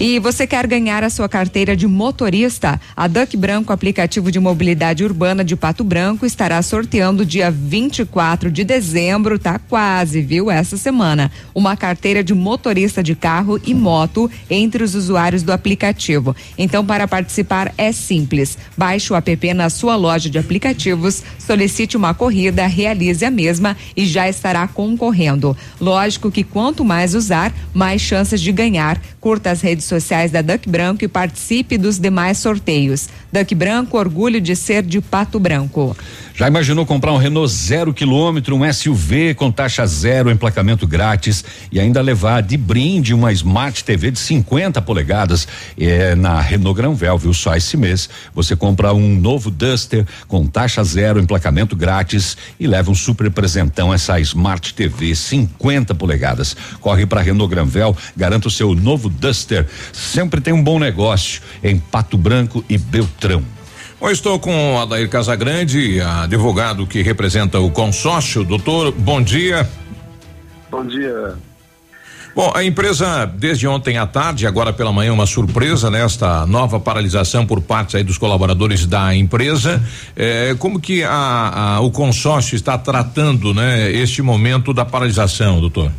E 0.00 0.18
você 0.18 0.48
quer 0.48 0.66
ganhar 0.66 1.04
a 1.04 1.10
sua 1.10 1.28
carteira 1.28 1.76
de 1.76 1.86
motorista? 1.86 2.80
A 2.96 3.06
Duck 3.06 3.36
Branco, 3.36 3.72
aplicativo 3.72 4.32
de 4.32 4.40
mobilidade 4.40 5.04
urbana 5.04 5.44
de 5.44 5.54
Pato 5.54 5.84
Branco, 5.84 6.26
estará 6.26 6.60
sorteando 6.60 7.24
dia 7.24 7.52
24 7.52 8.50
de 8.50 8.64
dezembro, 8.64 9.38
tá 9.38 9.60
quase, 9.60 10.20
viu? 10.22 10.50
Essa 10.50 10.76
semana. 10.76 11.30
Uma 11.54 11.76
carteira 11.76 12.24
de 12.24 12.34
motorista 12.34 13.00
de 13.00 13.14
carro 13.14 13.60
e 13.64 13.72
moto 13.72 14.28
entre 14.50 14.82
os 14.82 14.96
usuários 14.96 15.44
do 15.44 15.52
aplicativo. 15.52 16.34
Então, 16.56 16.84
para 16.84 17.06
participar 17.06 17.72
é 17.78 17.92
simples. 17.92 18.58
Baixe 18.76 19.12
o 19.12 19.16
app 19.16 19.54
na 19.54 19.70
sua 19.70 19.94
loja 19.94 20.28
de 20.28 20.38
aplicativos, 20.38 21.22
solicite 21.38 21.96
uma 21.96 22.12
corrida, 22.12 22.66
realize 22.66 23.24
a 23.24 23.30
mesma 23.30 23.76
e 23.96 24.04
já 24.04 24.28
está 24.28 24.47
estará 24.48 24.66
concorrendo. 24.66 25.56
Lógico 25.80 26.30
que 26.30 26.42
quanto 26.42 26.84
mais 26.84 27.14
usar, 27.14 27.52
mais 27.74 28.00
chances 28.00 28.40
de 28.40 28.50
ganhar. 28.50 29.00
Curta 29.20 29.50
as 29.50 29.60
redes 29.60 29.84
sociais 29.84 30.30
da 30.30 30.40
Duck 30.40 30.68
Branco 30.68 31.04
e 31.04 31.08
participe 31.08 31.76
dos 31.76 31.98
demais 31.98 32.38
sorteios. 32.38 33.08
Duck 33.32 33.54
Branco, 33.54 33.98
orgulho 33.98 34.40
de 34.40 34.56
ser 34.56 34.82
de 34.82 35.00
Pato 35.00 35.38
Branco. 35.38 35.96
Já 36.34 36.46
imaginou 36.46 36.86
comprar 36.86 37.12
um 37.12 37.16
Renault 37.16 37.52
zero 37.52 37.92
quilômetro, 37.92 38.54
um 38.54 38.72
SUV 38.72 39.34
com 39.34 39.50
taxa 39.50 39.84
zero, 39.86 40.30
emplacamento 40.30 40.86
grátis 40.86 41.44
e 41.70 41.80
ainda 41.80 42.00
levar 42.00 42.42
de 42.42 42.56
brinde 42.56 43.12
uma 43.12 43.32
Smart 43.32 43.82
TV 43.82 44.12
de 44.12 44.20
50 44.20 44.80
polegadas 44.82 45.48
é, 45.76 46.14
na 46.14 46.40
Renault 46.40 46.76
Granvel, 46.76 47.18
viu? 47.18 47.34
Só 47.34 47.56
esse 47.56 47.76
mês 47.76 48.08
você 48.32 48.54
compra 48.54 48.94
um 48.94 49.16
novo 49.16 49.50
Duster 49.50 50.06
com 50.28 50.46
taxa 50.46 50.82
zero, 50.84 51.20
emplacamento 51.20 51.74
grátis 51.74 52.36
e 52.58 52.68
leva 52.68 52.90
um 52.90 52.94
super 52.94 53.28
presentão 53.32 53.92
essa 53.92 54.20
Smart 54.20 54.72
TV 54.74 55.16
50 55.16 55.92
polegadas. 55.96 56.56
Corre 56.80 57.04
para 57.04 57.20
Renault 57.20 57.50
Granvel, 57.50 57.96
garanta 58.16 58.46
o 58.46 58.50
seu 58.50 58.74
novo 58.76 59.08
Duster. 59.08 59.66
Sempre 59.92 60.40
tem 60.40 60.54
um 60.54 60.62
bom 60.62 60.78
negócio 60.78 61.42
em 61.64 61.78
Pato 61.78 62.16
Branco 62.16 62.64
e 62.68 62.78
Beltrão. 62.78 63.17
Bom, 64.00 64.10
estou 64.10 64.38
com 64.38 64.80
Adair 64.80 65.08
Casagrande, 65.08 66.00
advogado 66.00 66.86
que 66.86 67.02
representa 67.02 67.58
o 67.58 67.70
consórcio. 67.70 68.44
Doutor, 68.44 68.92
bom 68.92 69.20
dia. 69.20 69.68
Bom 70.70 70.86
dia. 70.86 71.34
Bom, 72.34 72.52
a 72.54 72.62
empresa 72.62 73.26
desde 73.26 73.66
ontem 73.66 73.98
à 73.98 74.06
tarde, 74.06 74.46
agora 74.46 74.72
pela 74.72 74.92
manhã, 74.92 75.12
uma 75.12 75.26
surpresa 75.26 75.90
nesta 75.90 76.46
nova 76.46 76.78
paralisação 76.78 77.44
por 77.44 77.60
parte 77.60 78.00
dos 78.04 78.16
colaboradores 78.16 78.86
da 78.86 79.12
empresa. 79.12 79.82
Eh, 80.14 80.54
como 80.56 80.78
que 80.78 81.02
a, 81.02 81.10
a, 81.10 81.80
o 81.80 81.90
consórcio 81.90 82.54
está 82.54 82.78
tratando, 82.78 83.52
né, 83.52 83.90
este 83.90 84.22
momento 84.22 84.72
da 84.72 84.84
paralisação, 84.84 85.60
doutor? 85.60 85.90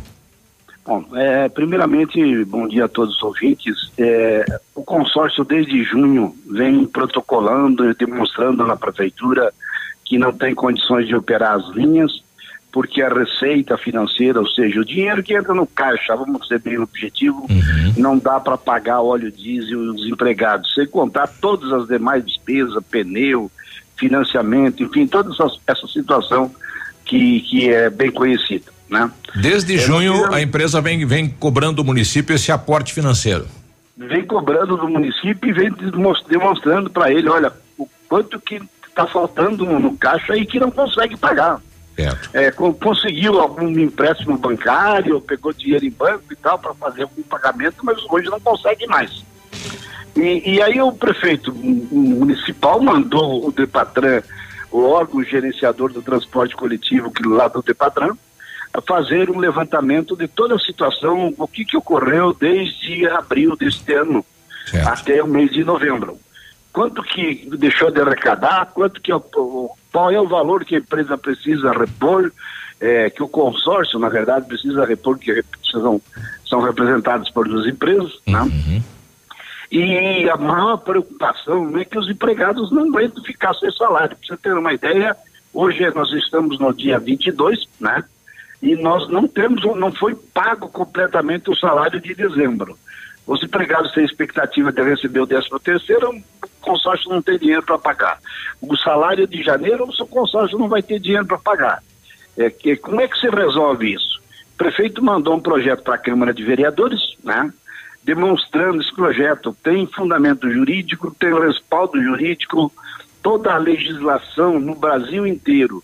Bom, 0.84 1.04
é, 1.14 1.48
primeiramente, 1.48 2.44
bom 2.46 2.66
dia 2.66 2.86
a 2.86 2.88
todos 2.88 3.16
os 3.16 3.22
ouvintes. 3.22 3.92
É, 3.98 4.44
o 4.74 4.82
consórcio, 4.82 5.44
desde 5.44 5.84
junho, 5.84 6.34
vem 6.48 6.86
protocolando 6.86 7.88
e 7.90 7.94
demonstrando 7.94 8.66
na 8.66 8.76
prefeitura 8.76 9.52
que 10.04 10.18
não 10.18 10.32
tem 10.32 10.54
condições 10.54 11.06
de 11.06 11.14
operar 11.14 11.54
as 11.54 11.68
linhas, 11.70 12.22
porque 12.72 13.02
a 13.02 13.08
receita 13.08 13.76
financeira, 13.76 14.40
ou 14.40 14.48
seja, 14.48 14.80
o 14.80 14.84
dinheiro 14.84 15.22
que 15.22 15.34
entra 15.34 15.54
no 15.54 15.66
caixa, 15.66 16.16
vamos 16.16 16.48
ser 16.48 16.60
bem 16.60 16.78
objetivo, 16.78 17.46
uhum. 17.50 17.94
não 17.96 18.18
dá 18.18 18.40
para 18.40 18.56
pagar 18.56 19.02
óleo 19.02 19.30
diesel 19.30 19.84
e 19.84 19.88
os 19.88 20.06
empregados, 20.06 20.74
sem 20.74 20.86
contar 20.86 21.26
todas 21.40 21.72
as 21.72 21.86
demais 21.86 22.24
despesas, 22.24 22.82
pneu, 22.90 23.50
financiamento, 23.96 24.82
enfim, 24.82 25.06
toda 25.06 25.32
essa, 25.32 25.46
essa 25.66 25.86
situação 25.86 26.50
que, 27.04 27.40
que 27.42 27.70
é 27.70 27.90
bem 27.90 28.10
conhecida. 28.10 28.72
Né? 28.90 29.10
Desde 29.36 29.78
junho 29.78 30.32
a 30.32 30.42
empresa 30.42 30.80
vem, 30.80 31.06
vem 31.06 31.28
cobrando 31.28 31.76
do 31.76 31.84
município 31.84 32.34
esse 32.34 32.50
aporte 32.50 32.92
financeiro. 32.92 33.46
Vem 33.96 34.24
cobrando 34.26 34.76
do 34.76 34.88
município 34.88 35.48
e 35.48 35.52
vem 35.52 35.72
demonstrando 36.28 36.90
para 36.90 37.12
ele, 37.12 37.28
olha, 37.28 37.52
o 37.78 37.88
quanto 38.08 38.40
que 38.40 38.60
está 38.88 39.06
faltando 39.06 39.64
no 39.64 39.96
caixa 39.96 40.36
e 40.36 40.44
que 40.44 40.58
não 40.58 40.70
consegue 40.70 41.16
pagar. 41.16 41.60
É, 42.32 42.50
conseguiu 42.50 43.38
algum 43.38 43.68
empréstimo 43.78 44.38
bancário, 44.38 45.20
pegou 45.20 45.52
dinheiro 45.52 45.84
em 45.84 45.90
banco 45.90 46.24
e 46.30 46.36
tal 46.36 46.58
para 46.58 46.72
fazer 46.74 47.02
algum 47.02 47.22
pagamento, 47.22 47.76
mas 47.82 47.98
hoje 48.08 48.28
não 48.30 48.40
consegue 48.40 48.86
mais. 48.86 49.22
E, 50.16 50.54
e 50.54 50.62
aí 50.62 50.80
o 50.80 50.92
prefeito 50.92 51.54
municipal 51.54 52.82
mandou 52.82 53.46
o 53.46 53.52
Depatran, 53.52 54.22
o 54.70 54.82
órgão 54.82 55.22
gerenciador 55.22 55.92
do 55.92 56.00
transporte 56.00 56.56
coletivo 56.56 57.10
que 57.10 57.26
lá 57.28 57.48
do 57.48 57.62
Depatran, 57.62 58.16
fazer 58.86 59.30
um 59.30 59.38
levantamento 59.38 60.16
de 60.16 60.28
toda 60.28 60.54
a 60.54 60.58
situação, 60.58 61.34
o 61.36 61.48
que, 61.48 61.64
que 61.64 61.76
ocorreu 61.76 62.32
desde 62.32 63.06
abril 63.08 63.56
deste 63.56 63.92
ano 63.92 64.24
certo. 64.66 64.88
até 64.88 65.22
o 65.22 65.26
mês 65.26 65.50
de 65.50 65.64
novembro. 65.64 66.18
Quanto 66.72 67.02
que 67.02 67.48
deixou 67.58 67.90
de 67.90 68.00
arrecadar, 68.00 68.70
quanto 68.72 69.00
que 69.00 69.10
qual 69.90 70.10
é 70.10 70.20
o 70.20 70.28
valor 70.28 70.64
que 70.64 70.76
a 70.76 70.78
empresa 70.78 71.18
precisa 71.18 71.72
repor, 71.72 72.30
é, 72.80 73.10
que 73.10 73.22
o 73.22 73.28
consórcio, 73.28 73.98
na 73.98 74.08
verdade, 74.08 74.46
precisa 74.46 74.84
repor, 74.86 75.18
que 75.18 75.42
são, 75.70 76.00
são 76.48 76.60
representados 76.60 77.28
por 77.30 77.48
duas 77.48 77.66
empresas, 77.66 78.12
né? 78.26 78.40
uhum. 78.40 78.48
né? 78.48 78.82
E 79.70 80.28
a 80.28 80.36
maior 80.36 80.78
preocupação 80.78 81.78
é 81.78 81.84
que 81.84 81.96
os 81.96 82.08
empregados 82.08 82.72
não 82.72 82.88
aguentam 82.88 83.22
ficar 83.22 83.54
sem 83.54 83.70
salário. 83.72 84.16
Para 84.16 84.26
você 84.26 84.36
ter 84.36 84.52
uma 84.52 84.72
ideia, 84.72 85.16
hoje 85.54 85.88
nós 85.94 86.12
estamos 86.12 86.58
no 86.58 86.72
dia 86.74 86.98
22, 86.98 87.68
né? 87.78 88.02
E 88.62 88.76
nós 88.76 89.08
não 89.08 89.26
temos, 89.26 89.64
não 89.76 89.92
foi 89.92 90.14
pago 90.14 90.68
completamente 90.68 91.50
o 91.50 91.56
salário 91.56 92.00
de 92.00 92.14
dezembro. 92.14 92.76
Os 93.26 93.42
empregados 93.42 93.92
têm 93.92 94.04
expectativa 94.04 94.72
de 94.72 94.82
receber 94.82 95.20
o 95.20 95.26
13 95.26 95.48
terceiro, 95.62 96.10
o 96.10 96.22
consórcio 96.60 97.08
não 97.08 97.22
tem 97.22 97.38
dinheiro 97.38 97.62
para 97.62 97.78
pagar. 97.78 98.18
O 98.60 98.76
salário 98.76 99.26
de 99.26 99.42
janeiro, 99.42 99.88
o 99.98 100.06
consórcio 100.06 100.58
não 100.58 100.68
vai 100.68 100.82
ter 100.82 100.98
dinheiro 100.98 101.26
para 101.26 101.38
pagar. 101.38 101.82
É, 102.36 102.50
que, 102.50 102.76
como 102.76 103.00
é 103.00 103.08
que 103.08 103.18
se 103.18 103.28
resolve 103.28 103.94
isso? 103.94 104.20
O 104.54 104.58
prefeito 104.58 105.02
mandou 105.02 105.34
um 105.34 105.40
projeto 105.40 105.82
para 105.82 105.94
a 105.94 105.98
Câmara 105.98 106.34
de 106.34 106.44
Vereadores, 106.44 107.00
né? 107.22 107.52
demonstrando 108.02 108.80
esse 108.80 108.94
projeto 108.94 109.56
tem 109.62 109.86
fundamento 109.86 110.50
jurídico, 110.50 111.14
tem 111.18 111.32
respaldo 111.38 112.02
jurídico, 112.02 112.72
toda 113.22 113.52
a 113.52 113.58
legislação 113.58 114.58
no 114.58 114.74
Brasil 114.74 115.26
inteiro 115.26 115.82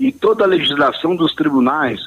e 0.00 0.10
toda 0.10 0.44
a 0.44 0.46
legislação 0.46 1.14
dos 1.14 1.34
tribunais 1.34 2.00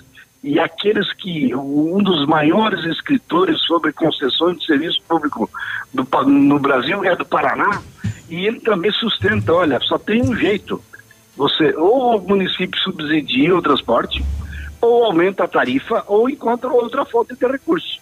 e 0.44 0.60
aqueles 0.60 1.12
que 1.14 1.54
um 1.56 2.02
dos 2.02 2.26
maiores 2.26 2.84
escritores 2.86 3.60
sobre 3.62 3.94
concessões 3.94 4.58
de 4.58 4.66
serviço 4.66 5.02
público 5.08 5.50
do, 5.94 6.08
no 6.26 6.60
Brasil 6.60 7.04
é 7.06 7.16
do 7.16 7.26
Paraná 7.26 7.82
e 8.28 8.48
ele 8.48 8.60
também 8.60 8.92
sustenta, 8.92 9.54
olha, 9.54 9.80
só 9.82 10.00
tem 10.00 10.22
um 10.22 10.36
jeito, 10.36 10.82
você 11.36 11.76
ou 11.76 12.18
o 12.18 12.28
município 12.28 12.80
subsidia 12.82 13.56
o 13.56 13.62
transporte 13.62 14.24
ou 14.82 15.06
aumenta 15.06 15.44
a 15.44 15.48
tarifa 15.48 16.04
ou 16.08 16.28
encontra 16.28 16.70
outra 16.70 17.06
fonte 17.06 17.36
de 17.36 17.48
recursos. 17.48 18.00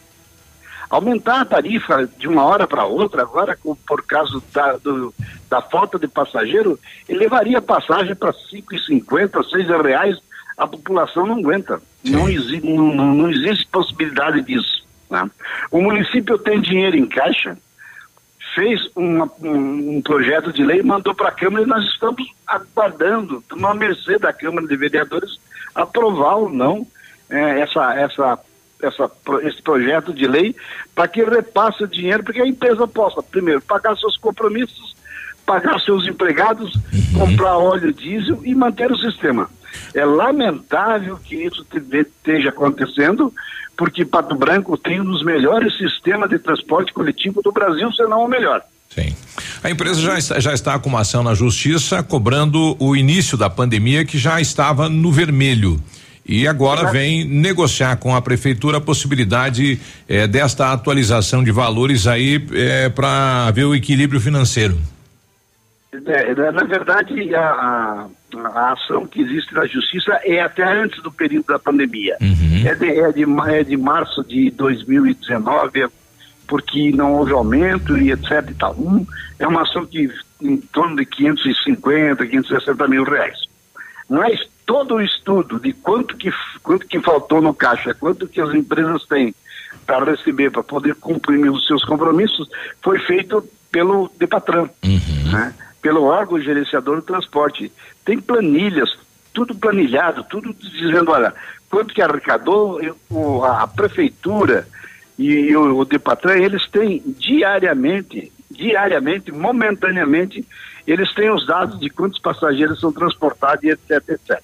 Aumentar 0.90 1.42
a 1.42 1.46
tarifa 1.46 2.10
de 2.18 2.28
uma 2.28 2.44
hora 2.44 2.66
para 2.66 2.86
outra, 2.86 3.22
agora 3.22 3.58
por 3.86 4.04
causa 4.04 4.42
da, 4.54 4.78
do, 4.78 5.14
da 5.50 5.62
falta 5.62 6.00
de 6.00 6.08
passageiro, 6.08 6.80
levaria 7.08 7.60
a 7.60 7.62
passagem 7.62 8.16
para 8.16 8.32
R$ 8.32 8.38
5,50, 8.52 9.44
R$ 9.54 9.84
reais, 9.84 10.18
a 10.60 10.68
população 10.68 11.26
não 11.26 11.40
aguenta. 11.40 11.82
Não, 12.04 12.30
exi 12.30 12.60
não, 12.62 12.94
não, 12.94 13.30
existe 13.32 13.66
possibilidade 13.68 14.42
disso. 14.42 14.86
Né? 15.10 15.30
O 15.72 15.82
município 15.82 16.38
tem 16.38 16.60
dinheiro 16.60 16.98
em 16.98 17.06
caixa, 17.06 17.58
fez 18.54 18.80
uma, 18.94 19.32
um, 19.42 19.98
um, 19.98 20.02
projeto 20.02 20.52
de 20.52 20.64
lei, 20.64 20.84
mandou 20.84 21.16
para 21.16 21.30
a 21.30 21.34
Câmara 21.34 21.64
e 21.64 21.68
nós 21.68 21.86
estamos 21.86 22.30
aguardando, 22.46 23.40
estamos 23.40 23.64
à 23.64 23.74
mercê 23.74 24.20
da 24.20 24.34
Câmara 24.34 24.68
de 24.68 24.76
Vereadores 24.76 25.40
aprovar 25.74 26.36
ou 26.36 26.50
não 26.50 26.86
é, 27.30 27.62
essa, 27.62 27.96
essa 27.96 28.40
essa, 28.82 29.12
esse 29.44 29.62
projeto 29.62 30.14
de 30.14 30.26
lei 30.26 30.56
para 30.96 31.06
que 31.06 31.22
repasse 31.22 31.84
o 31.84 31.88
dinheiro, 31.88 32.24
porque 32.24 32.42
a 32.42 32.48
empresa 32.48 32.88
possa, 32.88 33.22
primeiro, 33.22 33.62
pagar 33.62 33.98
seus 33.98 34.16
compromissos, 34.16 34.96
pagar 35.46 35.80
seus 35.82 36.08
empregados, 36.08 36.74
uhum. 36.76 37.28
comprar 37.28 37.58
óleo 37.58 37.94
diesel 37.94 38.40
e 38.44 38.56
manter 38.56 38.90
o 38.90 38.98
sistema. 38.98 39.50
É 39.94 40.06
lamentável 40.06 41.18
que 41.18 41.36
isso 41.36 41.66
esteja 41.92 42.50
acontecendo, 42.50 43.34
porque 43.78 44.06
Pato 44.06 44.36
Branco 44.36 44.78
tem 44.78 45.02
um 45.02 45.06
dos 45.06 45.24
melhores 45.24 45.78
sistemas 45.78 46.30
de 46.30 46.40
transporte 46.40 46.94
coletivo 46.94 47.42
do 47.42 47.52
Brasil, 47.52 47.92
se 47.92 48.04
não 48.04 48.26
o 48.26 48.28
melhor. 48.28 48.62
Sim. 48.90 49.16
A 49.64 49.70
empresa 49.70 50.02
já 50.02 50.18
está, 50.18 50.40
já 50.40 50.54
está 50.54 50.80
com 50.80 50.90
uma 50.90 51.02
ação 51.02 51.24
na 51.24 51.34
justiça 51.34 52.02
cobrando 52.02 52.76
o 52.80 52.96
início 52.96 53.38
da 53.38 53.50
pandemia 53.50 54.04
que 54.04 54.18
já 54.18 54.42
estava 54.42 54.90
no 54.90 55.12
vermelho. 55.12 55.80
E 56.26 56.48
agora 56.48 56.92
vem 56.92 57.26
negociar 57.26 57.96
com 57.98 58.16
a 58.16 58.22
prefeitura 58.22 58.78
a 58.78 58.82
possibilidade 58.82 59.80
eh, 60.08 60.28
desta 60.28 60.72
atualização 60.72 61.44
de 61.44 61.52
valores 61.52 62.06
aí 62.06 62.46
eh, 62.54 62.90
para 62.90 63.50
ver 63.50 63.64
o 63.64 63.74
equilíbrio 63.74 64.22
financeiro. 64.22 64.78
É, 65.92 66.52
na 66.52 66.64
verdade, 66.66 67.34
a, 67.34 67.42
a, 67.42 68.06
a, 68.38 68.74
ação 68.74 69.06
que 69.06 69.22
existe 69.22 69.54
na 69.54 69.66
justiça 69.66 70.20
é 70.24 70.42
até 70.42 70.64
antes 70.64 71.02
do 71.02 71.12
período 71.12 71.48
da 71.48 71.60
pandemia. 71.60 72.18
Uhum. 72.22 72.64
É, 72.66 72.76
de, 72.76 72.88
é, 72.88 73.12
de, 73.12 73.26
é 73.52 73.64
de 73.64 73.78
março 73.78 74.24
de 74.24 74.52
2019, 74.52 75.88
porque 76.48 76.92
não 76.92 77.14
houve 77.14 77.32
aumento 77.34 77.98
e 77.98 78.12
etc 78.12 78.50
e 78.50 78.54
tal. 78.54 78.74
Um, 78.78 79.06
é 79.38 79.48
uma 79.48 79.62
ação 79.62 79.86
que 79.86 80.12
em 80.42 80.58
torno 80.58 80.96
de 80.96 81.06
550, 81.06 82.26
560 82.26 82.88
mil 82.88 83.04
reais. 83.04 83.38
Mas 84.10 84.40
todo 84.66 84.96
o 84.96 85.02
estudo 85.02 85.60
de 85.60 85.74
quanto 85.74 86.16
que, 86.16 86.32
quanto 86.64 86.88
que 86.88 87.00
faltou 87.00 87.42
no 87.42 87.54
caixa, 87.54 87.94
quanto 87.94 88.28
que 88.28 88.42
as 88.42 88.54
empresas 88.54 89.06
têm 89.06 89.34
para 89.86 90.06
receber, 90.06 90.52
para 90.52 90.64
poder 90.64 90.96
cumprir 90.96 91.50
os 91.50 91.66
seus 91.66 91.84
compromissos, 91.84 92.48
foi 92.82 93.00
feito 93.00 93.44
pelo 93.72 94.12
DEPATRAN, 94.18 94.70
uhum. 94.84 95.32
né? 95.32 95.54
Pelo 95.82 96.04
órgão 96.04 96.40
gerenciador 96.40 96.98
do 96.98 97.02
transporte. 97.02 97.72
Tem 98.06 98.20
planilhas, 98.20 98.98
tudo 99.34 99.56
planilhado, 99.56 100.24
tudo 100.24 100.54
dizendo, 100.54 101.12
olha, 101.12 101.34
quanto 101.70 101.94
que 101.94 102.02
arrecadou, 102.02 102.82
eu, 102.82 102.96
a, 103.44 103.64
a, 103.64 103.68
prefeitura 103.68 104.68
e, 105.18 105.56
o, 105.56 105.78
o 105.78 105.86
DEPATRAN, 105.86 106.38
eles 106.38 106.68
têm 106.68 107.04
diariamente, 107.06 108.32
diariamente, 108.50 109.32
momentaneamente, 109.32 110.46
eles 110.88 111.14
têm 111.14 111.30
os 111.30 111.46
dados 111.46 111.80
de 111.80 111.90
quantos 111.90 112.20
passageiros 112.20 112.80
são 112.80 112.92
transportados 112.92 113.64
e 113.64 113.70
etc, 113.70 114.04
etc. 114.10 114.42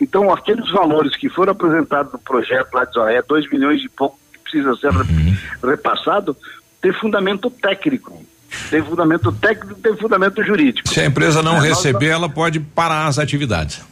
Então, 0.00 0.32
aqueles 0.32 0.70
valores 0.70 1.16
que 1.16 1.28
foram 1.28 1.52
apresentados 1.52 2.12
no 2.12 2.18
projeto 2.18 2.72
lá 2.72 2.84
de 2.84 2.98
é 3.12 3.22
2 3.22 3.50
milhões 3.50 3.82
e 3.82 3.88
pouco 3.88 4.18
que 4.32 4.38
precisa 4.38 4.74
ser 4.76 4.92
uhum. 4.92 5.36
repassado, 5.62 6.36
tem 6.80 6.92
fundamento 6.92 7.50
técnico. 7.50 8.24
Tem 8.70 8.82
fundamento 8.82 9.30
técnico, 9.32 9.80
tem 9.80 9.96
fundamento 9.96 10.42
jurídico. 10.42 10.88
Se 10.88 11.00
a 11.00 11.06
empresa 11.06 11.42
não 11.42 11.56
é, 11.56 11.68
receber, 11.68 12.06
nós... 12.06 12.14
ela 12.14 12.28
pode 12.28 12.60
parar 12.60 13.06
as 13.06 13.18
atividades. 13.18 13.82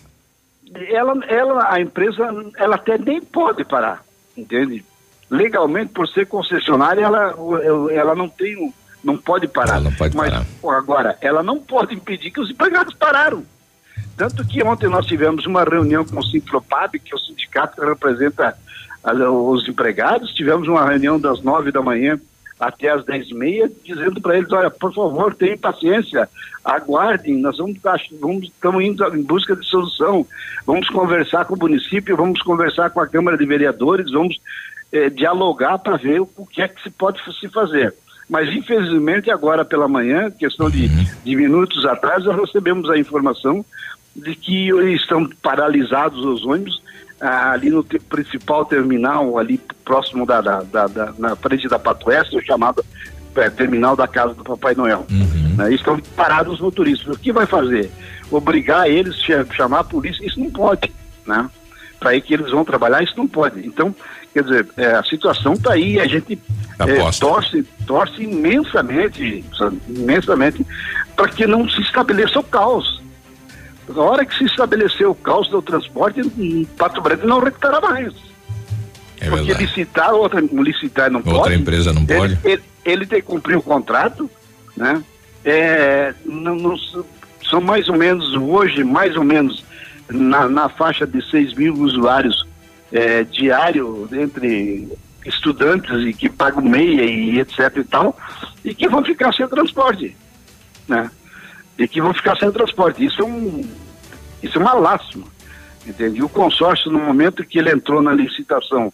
Ela, 0.75 1.15
ela, 1.27 1.73
a 1.73 1.81
empresa, 1.81 2.29
ela 2.57 2.77
até 2.77 2.99
nem 2.99 3.21
pode 3.21 3.65
parar, 3.65 4.03
entende? 4.37 4.85
Legalmente, 5.31 5.93
por 5.93 6.07
ser 6.09 6.27
concessionária, 6.27 7.03
ela, 7.03 7.35
ela 7.91 8.15
não 8.15 8.29
tem, 8.29 8.73
não 9.03 9.17
pode 9.17 9.49
parar. 9.49 9.75
Ela 9.75 9.85
não 9.85 9.93
pode 9.93 10.17
Mas, 10.17 10.31
parar. 10.31 10.79
Agora, 10.79 11.19
ela 11.21 11.43
não 11.43 11.59
pode 11.59 11.95
impedir 11.95 12.31
que 12.31 12.41
os 12.41 12.51
empregados 12.51 12.95
pararam. 12.95 13.45
Tanto 14.17 14.47
que 14.47 14.63
ontem 14.63 14.89
nós 14.89 15.07
tivemos 15.07 15.47
uma 15.47 15.65
reunião 15.65 16.05
com 16.05 16.19
o 16.19 16.25
Sinfropab, 16.25 16.99
que 16.99 17.13
é 17.13 17.17
o 17.17 17.19
sindicato 17.19 17.81
que 17.81 17.87
representa 17.87 18.57
os 19.05 19.69
empregados, 19.69 20.33
tivemos 20.33 20.67
uma 20.67 20.85
reunião 20.85 21.19
das 21.19 21.43
nove 21.43 21.71
da 21.71 21.81
manhã 21.81 22.19
até 22.59 22.89
e 22.89 23.35
meia, 23.35 23.71
dizendo 23.85 24.21
para 24.21 24.39
eles, 24.39 24.51
olha, 24.51 24.71
por 24.71 24.93
favor, 24.95 25.35
tenham 25.35 25.59
paciência, 25.59 26.29
aguardem, 26.65 27.37
nós 27.39 27.59
vamos, 27.59 27.79
vamos, 28.21 28.45
estamos 28.45 28.85
indo 28.85 29.05
em 29.15 29.23
busca 29.23 29.55
de 29.55 29.67
solução, 29.67 30.27
vamos 30.67 30.89
conversar 30.89 31.45
com 31.45 31.55
o 31.55 31.59
município, 31.59 32.17
vamos 32.17 32.41
conversar 32.43 32.91
com 32.91 33.01
a 33.01 33.07
Câmara 33.07 33.37
de 33.37 33.45
Vereadores, 33.45 34.11
vamos 34.11 34.41
eh, 34.93 35.11
dialogar 35.11 35.79
para 35.79 35.97
ver 35.97 36.21
o 36.21 36.47
que 36.51 36.63
é 36.63 36.69
que 36.69 36.83
se 36.83 36.91
pode 36.91 37.21
se 37.39 37.49
fazer. 37.49 37.95
Mas, 38.29 38.49
infelizmente, 38.49 39.31
agora 39.31 39.65
pela 39.65 39.87
manhã, 39.87 40.31
questão 40.31 40.69
de, 40.69 40.89
de 40.89 41.37
minutos 41.37 41.85
atrás, 41.85 42.25
nós 42.25 42.41
recebemos 42.41 42.91
a 42.91 42.99
informação 42.99 43.65
de 44.17 44.35
que 44.35 44.71
estão 44.95 45.29
paralisados 45.43 46.25
os 46.25 46.45
ônibus 46.45 46.83
ali 47.21 47.71
no 47.71 47.83
te 47.83 47.99
principal 47.99 48.65
terminal, 48.65 49.39
ali 49.39 49.61
próximo 49.85 50.27
da, 50.27 50.41
da, 50.41 50.63
da, 50.63 50.87
da 50.87 51.15
na 51.19 51.37
frente 51.37 51.69
da 51.69 51.79
Patuesta, 51.79 52.37
o 52.37 52.45
chamado 52.45 52.85
é, 53.37 53.51
terminal 53.51 53.97
da 53.97 54.07
casa 54.07 54.35
do 54.35 54.45
Papai 54.45 54.75
Noel. 54.75 55.07
Uhum. 55.11 55.57
Né, 55.57 55.75
estão 55.75 55.99
parados 56.15 56.55
os 56.55 56.61
motoristas. 56.61 57.17
O 57.17 57.19
que 57.19 57.33
vai 57.33 57.47
fazer? 57.47 57.91
Obrigar 58.31 58.89
eles 58.89 59.17
a 59.31 59.55
chamar 59.55 59.81
a 59.81 59.85
polícia? 59.85 60.27
Isso 60.27 60.41
não 60.41 60.51
pode, 60.51 60.93
né? 61.27 61.49
para 61.99 62.11
aí 62.11 62.21
que 62.21 62.35
eles 62.35 62.51
vão 62.51 62.65
trabalhar, 62.65 63.03
isso 63.03 63.15
não 63.17 63.27
pode. 63.27 63.67
Então, 63.67 63.95
quer 64.33 64.43
dizer, 64.43 64.69
é, 64.77 64.93
a 64.93 65.03
situação 65.03 65.55
está 65.55 65.73
aí, 65.73 65.99
a 65.99 66.07
gente 66.07 66.39
é, 66.79 67.11
torce, 67.19 67.63
torce 67.87 68.23
imensamente, 68.23 69.45
imensamente, 69.89 70.65
para 71.15 71.29
que 71.29 71.47
não 71.47 71.69
se 71.69 71.81
estabeleça 71.81 72.39
o 72.39 72.45
caos. 72.45 73.03
Na 73.89 74.03
hora 74.03 74.27
que 74.27 74.37
se 74.37 74.45
estabeleceu 74.45 75.13
o 75.13 75.15
caos 75.15 75.49
do 75.49 75.63
transporte, 75.63 76.21
Pato 76.77 77.01
Branco 77.01 77.27
não 77.27 77.41
recuperará 77.41 77.89
mais. 77.89 78.13
É 79.21 79.29
Porque 79.29 79.45
verdade. 79.45 79.65
licitar, 79.65 80.13
outra 80.13 80.41
licitar 80.41 81.11
não 81.11 81.21
outra 81.21 81.33
pode. 81.33 81.39
Outra 81.39 81.55
empresa 81.55 81.93
não 81.93 82.05
pode. 82.05 82.39
Ele, 82.45 82.53
ele, 82.53 82.63
ele, 82.85 83.07
tem 83.07 83.21
que 83.21 83.27
cumprir 83.27 83.57
o 83.57 83.63
contrato, 83.63 84.31
né? 84.77 85.03
É, 85.45 86.13
não, 86.25 86.57
não, 86.57 86.77
são 87.49 87.61
mais 87.61 87.89
ou 87.89 87.97
menos, 87.97 88.35
hoje, 88.35 88.83
mais 88.85 89.17
ou 89.17 89.25
menos, 89.25 89.65
na, 90.09 90.49
na 90.49 90.69
faixa 90.69 91.07
de 91.07 91.25
6 91.31 91.55
mil 91.55 91.75
usuários 91.75 92.47
é, 92.93 93.25
diário 93.25 94.09
entre 94.13 94.89
estudantes 95.25 96.07
e 96.07 96.13
que 96.13 96.29
pagam 96.29 96.63
meia 96.63 97.03
e 97.03 97.41
etc 97.41 97.77
e 97.77 97.85
tal, 97.85 98.17
e 98.65 98.75
que 98.75 98.89
vão 98.89 99.05
ficar 99.05 99.33
sem 99.33 99.47
transporte, 99.49 100.17
né? 100.87 101.11
E 101.79 101.87
que 101.87 102.01
vão 102.01 102.15
ficar 102.15 102.37
sem 102.37 102.51
transporte. 102.51 103.05
Isso 103.05 103.21
é 103.21 103.25
um, 103.25 103.69
isso 104.43 104.59
é 104.59 104.61
uma 104.61 104.75
lástima, 104.75 105.27
entende? 105.87 106.19
E 106.19 106.23
o 106.23 106.29
consórcio, 106.29 106.91
no 106.91 106.99
momento 106.99 107.45
que 107.45 107.59
ele 107.59 107.71
entrou 107.71 108.03
na 108.03 108.13
licitação, 108.13 108.93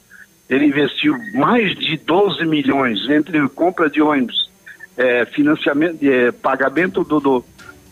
ele 0.49 0.67
investiu 0.67 1.17
mais 1.35 1.77
de 1.79 1.97
12 1.97 2.45
milhões 2.45 2.99
entre 3.09 3.49
compra 3.49 3.89
de 3.89 4.03
ônibus, 4.03 4.51
é, 4.97 5.25
financiamento, 5.27 5.99
é, 6.03 6.31
pagamento 6.33 7.03
do, 7.05 7.21
do, 7.21 7.45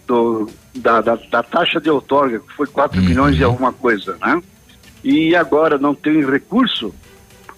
do 0.07 0.51
da, 0.75 1.01
da, 1.01 1.17
da, 1.17 1.43
taxa 1.43 1.81
de 1.81 1.91
outorga, 1.91 2.41
que 2.41 2.53
foi 2.53 2.67
4 2.67 3.01
uhum. 3.01 3.07
milhões 3.07 3.39
e 3.39 3.45
alguma 3.45 3.73
coisa, 3.73 4.17
né? 4.21 4.43
E 5.03 5.35
agora 5.35 5.79
não 5.79 5.95
tem 5.95 6.25
recurso. 6.25 6.95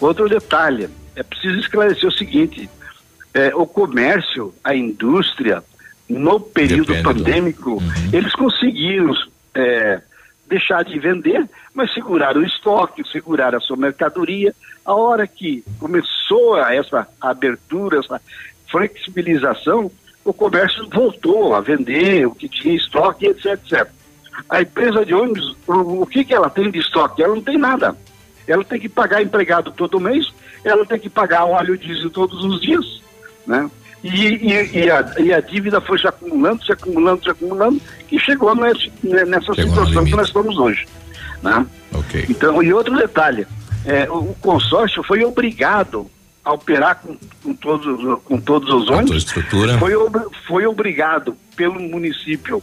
Outro 0.00 0.28
detalhe, 0.28 0.88
é 1.16 1.22
preciso 1.22 1.58
esclarecer 1.58 2.08
o 2.08 2.12
seguinte: 2.12 2.70
é, 3.34 3.54
o 3.54 3.66
comércio, 3.66 4.54
a 4.62 4.74
indústria, 4.74 5.62
no 6.12 6.40
período 6.40 6.92
Depende 6.92 7.02
pandêmico, 7.02 7.70
do... 7.70 7.76
uhum. 7.76 8.10
eles 8.12 8.32
conseguiram 8.34 9.14
é, 9.54 10.00
deixar 10.48 10.84
de 10.84 10.98
vender, 10.98 11.48
mas 11.74 11.92
seguraram 11.94 12.40
o 12.40 12.46
estoque, 12.46 13.02
seguraram 13.10 13.58
a 13.58 13.60
sua 13.60 13.76
mercadoria. 13.76 14.54
A 14.84 14.94
hora 14.94 15.26
que 15.26 15.64
começou 15.78 16.58
essa 16.58 17.08
abertura, 17.20 18.00
essa 18.00 18.20
flexibilização, 18.70 19.90
o 20.24 20.32
comércio 20.32 20.88
voltou 20.88 21.54
a 21.54 21.60
vender 21.60 22.26
o 22.26 22.34
que 22.34 22.48
tinha 22.48 22.74
estoque, 22.74 23.26
etc, 23.26 23.46
etc. 23.46 23.88
A 24.48 24.62
empresa 24.62 25.04
de 25.04 25.14
ônibus, 25.14 25.56
o, 25.66 26.02
o 26.02 26.06
que, 26.06 26.24
que 26.24 26.34
ela 26.34 26.50
tem 26.50 26.70
de 26.70 26.78
estoque? 26.78 27.22
Ela 27.22 27.34
não 27.34 27.42
tem 27.42 27.58
nada. 27.58 27.96
Ela 28.46 28.64
tem 28.64 28.78
que 28.78 28.88
pagar 28.88 29.22
empregado 29.22 29.70
todo 29.72 30.00
mês, 30.00 30.32
ela 30.64 30.84
tem 30.84 30.98
que 30.98 31.08
pagar 31.08 31.44
óleo 31.44 31.78
diesel 31.78 32.10
todos 32.10 32.44
os 32.44 32.60
dias, 32.60 33.00
né? 33.46 33.70
E, 34.02 34.08
e, 34.08 34.78
e, 34.84 34.90
a, 34.90 35.14
e, 35.18 35.32
a, 35.32 35.40
dívida 35.40 35.80
foi 35.80 35.98
se 35.98 36.08
acumulando, 36.08 36.64
se 36.64 36.72
acumulando, 36.72 37.22
se 37.22 37.30
acumulando, 37.30 37.80
e 38.10 38.18
chegou 38.18 38.54
nessa, 38.54 38.80
nessa 39.02 39.54
chegou 39.54 39.70
situação 39.70 40.04
que 40.04 40.16
nós 40.16 40.26
estamos 40.26 40.58
hoje. 40.58 40.86
Né? 41.42 41.66
Okay. 41.92 42.26
Então, 42.28 42.62
e 42.62 42.72
outro 42.72 42.96
detalhe, 42.96 43.46
é, 43.84 44.10
o, 44.10 44.30
o 44.30 44.36
consórcio 44.40 45.02
foi 45.04 45.24
obrigado 45.24 46.10
a 46.44 46.52
operar 46.52 47.00
com, 47.00 47.16
com, 47.42 47.54
todos, 47.54 48.20
com 48.24 48.40
todos 48.40 48.74
os 48.74 48.90
ônibus, 48.90 49.30
foi, 49.78 49.92
foi 50.46 50.66
obrigado 50.66 51.36
pelo 51.54 51.78
município 51.78 52.62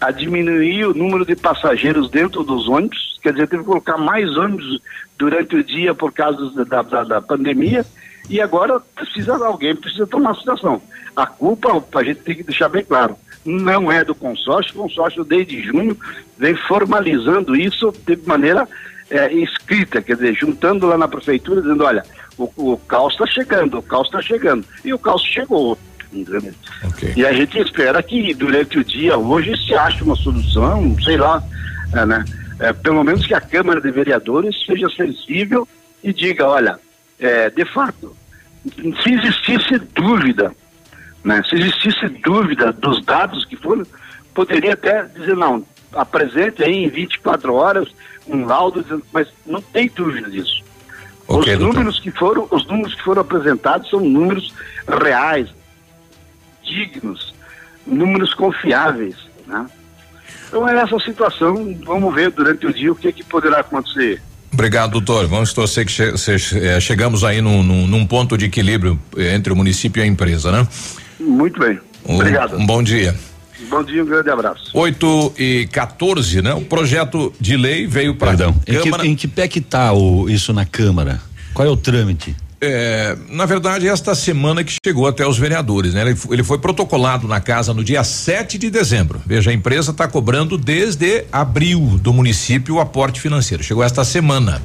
a 0.00 0.10
diminuir 0.10 0.86
o 0.86 0.94
número 0.94 1.26
de 1.26 1.36
passageiros 1.36 2.10
dentro 2.10 2.42
dos 2.44 2.68
ônibus, 2.68 3.18
quer 3.22 3.32
dizer, 3.32 3.48
teve 3.48 3.62
que 3.62 3.68
colocar 3.68 3.98
mais 3.98 4.36
ônibus 4.36 4.80
durante 5.18 5.56
o 5.56 5.64
dia 5.64 5.94
por 5.94 6.12
causa 6.12 6.64
da, 6.64 6.82
da, 6.82 7.04
da 7.04 7.20
pandemia, 7.20 7.84
e 8.28 8.40
agora 8.40 8.80
precisa 8.94 9.34
alguém 9.44 9.74
precisa 9.74 10.06
tomar 10.06 10.34
situação. 10.34 10.80
A 11.16 11.26
culpa, 11.26 11.82
a 11.94 12.04
gente 12.04 12.20
tem 12.20 12.36
que 12.36 12.42
deixar 12.42 12.68
bem 12.68 12.84
claro, 12.84 13.16
não 13.44 13.90
é 13.90 14.04
do 14.04 14.14
consórcio, 14.14 14.74
o 14.74 14.82
consórcio 14.82 15.24
desde 15.24 15.62
junho 15.62 15.96
vem 16.36 16.54
formalizando 16.54 17.56
isso 17.56 17.92
de 18.06 18.16
maneira 18.26 18.68
é, 19.10 19.32
escrita, 19.32 20.02
quer 20.02 20.14
dizer, 20.14 20.34
juntando 20.34 20.86
lá 20.86 20.98
na 20.98 21.08
prefeitura, 21.08 21.62
dizendo, 21.62 21.84
olha, 21.84 22.02
o, 22.36 22.50
o 22.56 22.76
caos 22.76 23.14
está 23.14 23.26
chegando, 23.26 23.78
o 23.78 23.82
caos 23.82 24.06
está 24.06 24.20
chegando. 24.20 24.64
E 24.84 24.92
o 24.92 24.98
caos 24.98 25.22
chegou. 25.22 25.78
Okay. 26.88 27.12
E 27.16 27.26
a 27.26 27.32
gente 27.32 27.58
espera 27.58 28.02
que 28.02 28.32
durante 28.34 28.78
o 28.78 28.84
dia 28.84 29.18
hoje 29.18 29.54
se 29.66 29.74
ache 29.74 30.02
uma 30.02 30.16
solução, 30.16 30.96
sei 31.02 31.16
lá, 31.16 31.42
é, 31.94 32.06
né? 32.06 32.24
É, 32.60 32.72
pelo 32.72 33.04
menos 33.04 33.26
que 33.26 33.34
a 33.34 33.40
Câmara 33.40 33.80
de 33.80 33.90
Vereadores 33.90 34.56
seja 34.66 34.88
sensível 34.90 35.68
e 36.02 36.12
diga, 36.12 36.46
olha, 36.46 36.78
é, 37.18 37.50
de 37.50 37.64
fato, 37.72 38.16
se 39.02 39.12
existisse 39.12 39.78
dúvida, 39.94 40.54
né, 41.24 41.42
se 41.48 41.56
existisse 41.56 42.08
dúvida 42.22 42.72
dos 42.72 43.04
dados 43.04 43.44
que 43.44 43.56
foram, 43.56 43.84
poderia 44.34 44.74
até 44.74 45.02
dizer, 45.04 45.36
não, 45.36 45.64
apresente 45.92 46.62
aí 46.62 46.84
em 46.84 46.88
24 46.88 47.52
horas 47.54 47.88
um 48.26 48.44
laudo, 48.44 49.02
mas 49.12 49.28
não 49.46 49.60
tem 49.60 49.90
dúvida 49.94 50.30
disso. 50.30 50.62
Okay, 51.26 51.54
os 51.54 51.60
números 51.60 52.00
que 52.00 52.10
foram, 52.10 52.48
os 52.50 52.66
números 52.66 52.94
que 52.94 53.02
foram 53.02 53.22
apresentados 53.22 53.90
são 53.90 54.00
números 54.00 54.54
reais, 54.86 55.48
dignos, 56.62 57.34
números 57.86 58.32
confiáveis, 58.34 59.16
né? 59.46 59.66
Então 60.46 60.66
é 60.66 60.78
essa 60.78 60.98
situação, 61.00 61.76
vamos 61.84 62.14
ver 62.14 62.30
durante 62.30 62.66
o 62.66 62.72
dia 62.72 62.90
o 62.90 62.96
que, 62.96 63.12
que 63.12 63.22
poderá 63.22 63.60
acontecer. 63.60 64.22
Obrigado, 64.52 64.92
doutor. 64.92 65.26
Vamos 65.26 65.52
torcer 65.52 65.84
que 65.84 65.92
che 65.92 66.38
che 66.38 66.80
chegamos 66.80 67.22
aí 67.22 67.40
num, 67.40 67.62
num, 67.62 67.86
num, 67.86 68.06
ponto 68.06 68.36
de 68.36 68.46
equilíbrio 68.46 68.98
entre 69.16 69.52
o 69.52 69.56
município 69.56 70.00
e 70.00 70.04
a 70.04 70.06
empresa, 70.06 70.50
né? 70.50 70.66
Muito 71.20 71.60
bem. 71.60 71.78
Um, 72.06 72.14
Obrigado. 72.14 72.56
Um 72.56 72.66
bom 72.66 72.82
dia. 72.82 73.14
Bom 73.68 73.82
dia, 73.82 74.02
um 74.02 74.06
grande 74.06 74.30
abraço. 74.30 74.70
8 74.72 75.34
e 75.36 75.68
14, 75.72 76.42
né? 76.42 76.54
O 76.54 76.62
projeto 76.62 77.32
de 77.40 77.56
lei 77.56 77.86
veio 77.86 78.14
para 78.14 78.28
Perdão. 78.28 78.54
Câmara. 78.64 79.02
Em 79.02 79.06
que, 79.06 79.12
em 79.12 79.16
que 79.16 79.28
pé 79.28 79.48
que 79.48 79.60
tá 79.60 79.92
o, 79.92 80.28
isso 80.28 80.52
na 80.52 80.64
Câmara? 80.64 81.20
Qual 81.52 81.66
é 81.66 81.70
o 81.70 81.76
trâmite? 81.76 82.36
É, 82.60 83.16
na 83.30 83.46
verdade, 83.46 83.86
esta 83.86 84.16
semana 84.16 84.64
que 84.64 84.74
chegou 84.84 85.06
até 85.06 85.24
os 85.24 85.38
vereadores, 85.38 85.94
né? 85.94 86.02
Ele, 86.02 86.18
ele 86.30 86.42
foi 86.42 86.58
protocolado 86.58 87.28
na 87.28 87.40
casa 87.40 87.72
no 87.72 87.84
dia 87.84 88.02
7 88.02 88.58
de 88.58 88.68
dezembro. 88.68 89.22
Veja, 89.24 89.50
a 89.50 89.54
empresa 89.54 89.92
está 89.92 90.08
cobrando 90.08 90.58
desde 90.58 91.24
abril 91.30 91.98
do 92.00 92.12
município 92.12 92.74
o 92.74 92.80
aporte 92.80 93.20
financeiro. 93.20 93.62
Chegou 93.62 93.84
esta 93.84 94.04
semana. 94.04 94.60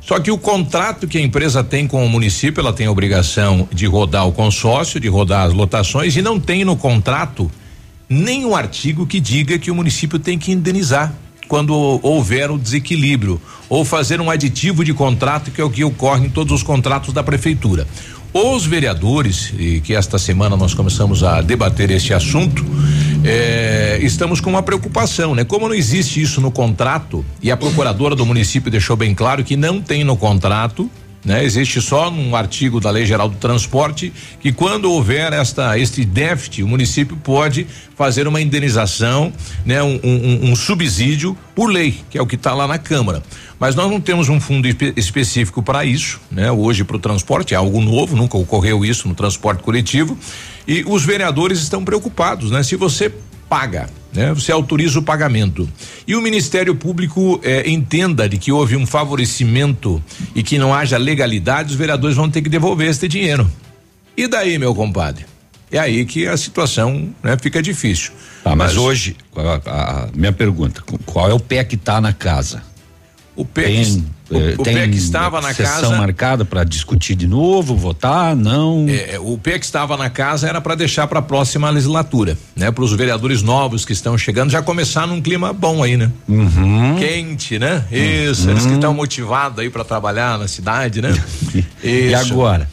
Só 0.00 0.18
que 0.18 0.30
o 0.30 0.38
contrato 0.38 1.06
que 1.06 1.18
a 1.18 1.20
empresa 1.20 1.62
tem 1.62 1.86
com 1.86 2.04
o 2.06 2.08
município, 2.08 2.60
ela 2.60 2.72
tem 2.72 2.86
a 2.86 2.90
obrigação 2.90 3.68
de 3.72 3.86
rodar 3.86 4.26
o 4.26 4.32
consórcio, 4.32 5.00
de 5.00 5.08
rodar 5.08 5.46
as 5.46 5.52
lotações 5.52 6.16
e 6.16 6.22
não 6.22 6.38
tem 6.38 6.64
no 6.64 6.76
contrato 6.76 7.50
nenhum 8.08 8.54
artigo 8.54 9.04
que 9.04 9.18
diga 9.18 9.58
que 9.58 9.70
o 9.70 9.74
município 9.74 10.18
tem 10.18 10.38
que 10.38 10.52
indenizar 10.52 11.12
quando 11.48 12.00
houver 12.02 12.50
o 12.50 12.58
desequilíbrio 12.58 13.40
ou 13.68 13.84
fazer 13.84 14.20
um 14.20 14.30
aditivo 14.30 14.84
de 14.84 14.94
contrato, 14.94 15.50
que 15.50 15.60
é 15.60 15.64
o 15.64 15.70
que 15.70 15.84
ocorre 15.84 16.26
em 16.26 16.30
todos 16.30 16.52
os 16.52 16.62
contratos 16.62 17.12
da 17.12 17.22
prefeitura. 17.22 17.86
Os 18.32 18.66
vereadores, 18.66 19.52
e 19.58 19.80
que 19.80 19.94
esta 19.94 20.18
semana 20.18 20.56
nós 20.56 20.74
começamos 20.74 21.22
a 21.22 21.40
debater 21.40 21.90
este 21.90 22.12
assunto, 22.12 22.64
eh, 23.24 23.98
estamos 24.02 24.40
com 24.40 24.50
uma 24.50 24.62
preocupação, 24.62 25.34
né? 25.34 25.42
Como 25.42 25.66
não 25.66 25.74
existe 25.74 26.20
isso 26.20 26.40
no 26.40 26.50
contrato, 26.50 27.24
e 27.42 27.50
a 27.50 27.56
procuradora 27.56 28.14
do 28.14 28.26
município 28.26 28.70
deixou 28.70 28.94
bem 28.94 29.14
claro 29.14 29.42
que 29.42 29.56
não 29.56 29.80
tem 29.80 30.04
no 30.04 30.16
contrato, 30.16 30.90
né? 31.26 31.44
Existe 31.44 31.82
só 31.82 32.08
um 32.08 32.36
artigo 32.36 32.78
da 32.78 32.88
Lei 32.88 33.04
Geral 33.04 33.28
do 33.28 33.36
Transporte 33.36 34.12
que 34.40 34.52
quando 34.52 34.90
houver 34.90 35.32
esta 35.32 35.76
este 35.76 36.04
déficit, 36.04 36.62
o 36.62 36.68
município 36.68 37.16
pode 37.16 37.66
fazer 37.96 38.28
uma 38.28 38.40
indenização, 38.40 39.32
né? 39.64 39.82
Um, 39.82 39.98
um, 40.04 40.50
um 40.50 40.56
subsídio 40.56 41.36
por 41.52 41.66
lei, 41.66 41.98
que 42.08 42.16
é 42.16 42.22
o 42.22 42.26
que 42.26 42.36
está 42.36 42.54
lá 42.54 42.68
na 42.68 42.78
Câmara. 42.78 43.22
Mas 43.58 43.74
nós 43.74 43.90
não 43.90 44.00
temos 44.00 44.28
um 44.28 44.38
fundo 44.38 44.68
espe 44.68 44.92
específico 44.96 45.64
para 45.64 45.84
isso, 45.84 46.20
né? 46.30 46.52
Hoje 46.52 46.84
para 46.84 46.96
o 46.96 47.00
transporte 47.00 47.54
é 47.54 47.56
algo 47.56 47.80
novo, 47.80 48.14
nunca 48.14 48.38
ocorreu 48.38 48.84
isso 48.84 49.08
no 49.08 49.14
transporte 49.14 49.64
coletivo 49.64 50.16
e 50.68 50.84
os 50.86 51.04
vereadores 51.04 51.58
estão 51.58 51.84
preocupados, 51.84 52.52
né? 52.52 52.62
Se 52.62 52.76
você 52.76 53.12
paga, 53.48 53.88
né? 54.16 54.32
Você 54.32 54.50
autoriza 54.50 54.98
o 54.98 55.02
pagamento. 55.02 55.68
E 56.06 56.16
o 56.16 56.22
Ministério 56.22 56.74
Público 56.74 57.38
eh, 57.44 57.68
entenda 57.68 58.26
de 58.28 58.38
que 58.38 58.50
houve 58.50 58.74
um 58.74 58.86
favorecimento 58.86 60.02
e 60.34 60.42
que 60.42 60.58
não 60.58 60.72
haja 60.72 60.96
legalidade, 60.96 61.70
os 61.70 61.76
vereadores 61.76 62.16
vão 62.16 62.30
ter 62.30 62.40
que 62.40 62.48
devolver 62.48 62.88
esse 62.88 63.06
dinheiro. 63.06 63.48
E 64.16 64.26
daí, 64.26 64.58
meu 64.58 64.74
compadre? 64.74 65.26
É 65.70 65.78
aí 65.78 66.06
que 66.06 66.26
a 66.26 66.36
situação 66.36 67.10
né, 67.22 67.36
fica 67.36 67.60
difícil. 67.60 68.12
Ah, 68.44 68.56
mas, 68.56 68.68
mas 68.68 68.76
hoje, 68.76 69.16
a, 69.36 70.04
a, 70.04 70.08
minha 70.14 70.32
pergunta, 70.32 70.82
qual 71.04 71.28
é 71.28 71.34
o 71.34 71.40
pé 71.40 71.62
que 71.64 71.74
está 71.74 72.00
na 72.00 72.12
casa? 72.12 72.62
O 73.34 73.44
pé 73.44 73.64
tem, 73.64 74.06
O, 74.28 74.36
eh, 74.36 74.54
o 74.58 74.62
PEC 74.62 74.96
estava 74.96 75.40
na 75.40 75.54
sessão 75.54 75.90
casa. 75.90 75.96
marcada 75.96 76.44
para 76.44 76.64
discutir 76.64 77.14
de 77.14 77.26
novo, 77.26 77.76
votar, 77.76 78.34
não. 78.34 78.86
É, 78.88 79.14
é 79.14 79.20
o 79.20 79.38
PEC 79.38 79.64
estava 79.64 79.96
na 79.96 80.10
casa 80.10 80.48
era 80.48 80.60
para 80.60 80.74
deixar 80.74 81.06
para 81.06 81.20
a 81.20 81.22
próxima 81.22 81.70
legislatura, 81.70 82.36
né? 82.54 82.70
Para 82.70 82.82
os 82.82 82.92
vereadores 82.92 83.42
novos 83.42 83.84
que 83.84 83.92
estão 83.92 84.18
chegando 84.18 84.50
já 84.50 84.62
começar 84.62 85.06
num 85.06 85.22
clima 85.22 85.52
bom 85.52 85.82
aí, 85.82 85.96
né? 85.96 86.10
Uhum. 86.28 86.96
Quente, 86.98 87.58
né? 87.58 87.84
Isso, 87.90 88.44
uhum. 88.44 88.50
eles 88.50 88.62
que 88.62 88.68
uhum. 88.70 88.74
estão 88.74 88.94
motivados 88.94 89.60
aí 89.60 89.70
para 89.70 89.84
trabalhar 89.84 90.38
na 90.38 90.48
cidade, 90.48 91.00
né? 91.00 91.14
e 91.82 92.14
agora? 92.14 92.68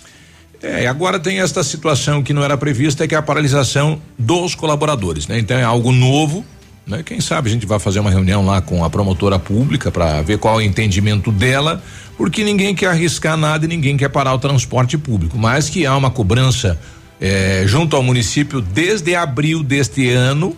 É, 0.63 0.87
agora 0.87 1.19
tem 1.19 1.41
esta 1.41 1.61
situação 1.61 2.23
que 2.23 2.31
não 2.31 2.41
era 2.41 2.55
prevista, 2.55 3.05
que 3.05 3.13
é 3.13 3.17
a 3.17 3.21
paralisação 3.21 4.01
dos 4.17 4.55
colaboradores, 4.55 5.27
né? 5.27 5.37
Então 5.37 5.57
é 5.57 5.63
algo 5.63 5.91
novo, 5.91 6.45
né? 6.85 7.01
Quem 7.03 7.21
sabe 7.21 7.49
a 7.49 7.51
gente 7.53 7.65
vai 7.65 7.79
fazer 7.79 7.99
uma 7.99 8.09
reunião 8.09 8.45
lá 8.45 8.61
com 8.61 8.83
a 8.83 8.89
promotora 8.89 9.39
pública 9.39 9.91
para 9.91 10.21
ver 10.21 10.37
qual 10.37 10.59
é 10.59 10.63
o 10.63 10.65
entendimento 10.65 11.31
dela, 11.31 11.81
porque 12.17 12.43
ninguém 12.43 12.75
quer 12.75 12.87
arriscar 12.87 13.37
nada 13.37 13.65
e 13.65 13.67
ninguém 13.67 13.95
quer 13.97 14.09
parar 14.09 14.33
o 14.33 14.39
transporte 14.39 14.97
público, 14.97 15.37
mas 15.37 15.69
que 15.69 15.85
há 15.85 15.95
uma 15.95 16.11
cobrança 16.11 16.79
eh, 17.21 17.63
junto 17.65 17.95
ao 17.95 18.03
município 18.03 18.61
desde 18.61 19.15
abril 19.15 19.63
deste 19.63 20.09
ano. 20.09 20.55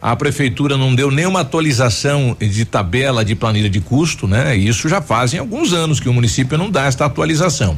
A 0.00 0.14
prefeitura 0.14 0.76
não 0.76 0.94
deu 0.94 1.10
nenhuma 1.10 1.40
atualização 1.40 2.36
de 2.38 2.64
tabela 2.64 3.24
de 3.24 3.34
planilha 3.34 3.68
de 3.68 3.80
custo, 3.80 4.28
né? 4.28 4.56
Isso 4.56 4.88
já 4.88 5.00
fazem 5.00 5.40
alguns 5.40 5.72
anos 5.72 5.98
que 5.98 6.08
o 6.08 6.12
município 6.12 6.56
não 6.56 6.70
dá 6.70 6.84
esta 6.84 7.04
atualização. 7.04 7.76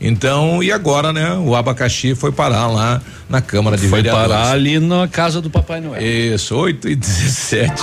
Então, 0.00 0.62
e 0.62 0.70
agora, 0.70 1.12
né? 1.12 1.34
O 1.34 1.56
abacaxi 1.56 2.14
foi 2.14 2.30
parar 2.30 2.68
lá 2.68 3.00
na 3.28 3.40
Câmara 3.40 3.76
de 3.76 3.88
foi 3.88 4.02
Vereadores. 4.02 4.28
Foi 4.28 4.36
parar 4.36 4.52
ali 4.52 4.78
na 4.78 5.08
casa 5.08 5.40
do 5.40 5.50
Papai 5.50 5.80
Noel. 5.80 6.00
Isso, 6.00 6.54
8 6.54 6.88
e 6.88 6.94
17. 6.94 7.82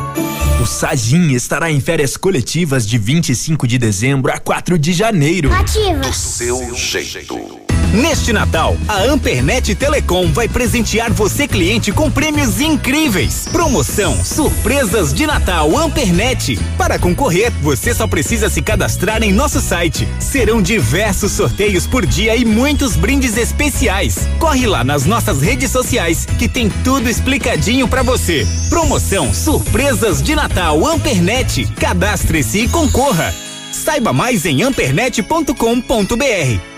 O 0.61 0.65
Sagim 0.65 1.33
estará 1.33 1.69
em 1.69 1.81
férias 1.81 2.15
coletivas 2.15 2.87
de 2.87 2.97
25 2.97 3.67
de 3.67 3.77
dezembro 3.77 4.31
a 4.31 4.39
4 4.39 4.79
de 4.79 4.93
janeiro. 4.93 5.51
Ativa. 5.51 5.99
Do 5.99 6.13
seu 6.13 6.73
jeito. 6.73 7.64
Neste 7.95 8.33
Natal, 8.33 8.75
a 8.89 9.03
Ampernet 9.03 9.73
Telecom 9.73 10.29
vai 10.33 10.49
presentear 10.49 11.13
você 11.13 11.47
cliente 11.47 11.93
com 11.93 12.11
prêmios 12.11 12.59
incríveis. 12.59 13.47
Promoção 13.49 14.21
Surpresas 14.21 15.13
de 15.13 15.25
Natal 15.25 15.77
Ampernet. 15.77 16.59
Para 16.77 16.99
concorrer, 16.99 17.53
você 17.61 17.93
só 17.93 18.05
precisa 18.05 18.49
se 18.49 18.61
cadastrar 18.61 19.23
em 19.23 19.31
nosso 19.31 19.61
site. 19.61 20.05
Serão 20.19 20.61
diversos 20.61 21.31
sorteios 21.31 21.87
por 21.87 22.05
dia 22.05 22.35
e 22.35 22.43
muitos 22.43 22.97
brindes 22.97 23.37
especiais. 23.37 24.27
Corre 24.39 24.67
lá 24.67 24.83
nas 24.83 25.05
nossas 25.05 25.41
redes 25.41 25.71
sociais 25.71 26.27
que 26.37 26.49
tem 26.49 26.69
tudo 26.83 27.09
explicadinho 27.09 27.87
para 27.87 28.03
você. 28.03 28.45
Promoção 28.67 29.33
Surpresas 29.33 30.21
de 30.21 30.35
Natal 30.35 30.85
Ampernet. 30.85 31.65
Cadastre-se 31.79 32.59
e 32.59 32.67
concorra. 32.67 33.33
Saiba 33.71 34.11
mais 34.11 34.45
em 34.45 34.63
ampernet.com.br. 34.63 36.74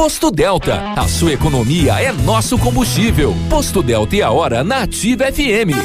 Posto 0.00 0.30
Delta, 0.30 0.94
a 0.96 1.06
sua 1.06 1.34
economia 1.34 2.00
é 2.00 2.10
nosso 2.10 2.56
combustível. 2.56 3.34
Posto 3.50 3.82
Delta 3.82 4.16
e 4.16 4.22
a 4.22 4.30
hora 4.30 4.64
na 4.64 4.78
Ativa 4.78 5.30
FM. 5.30 5.76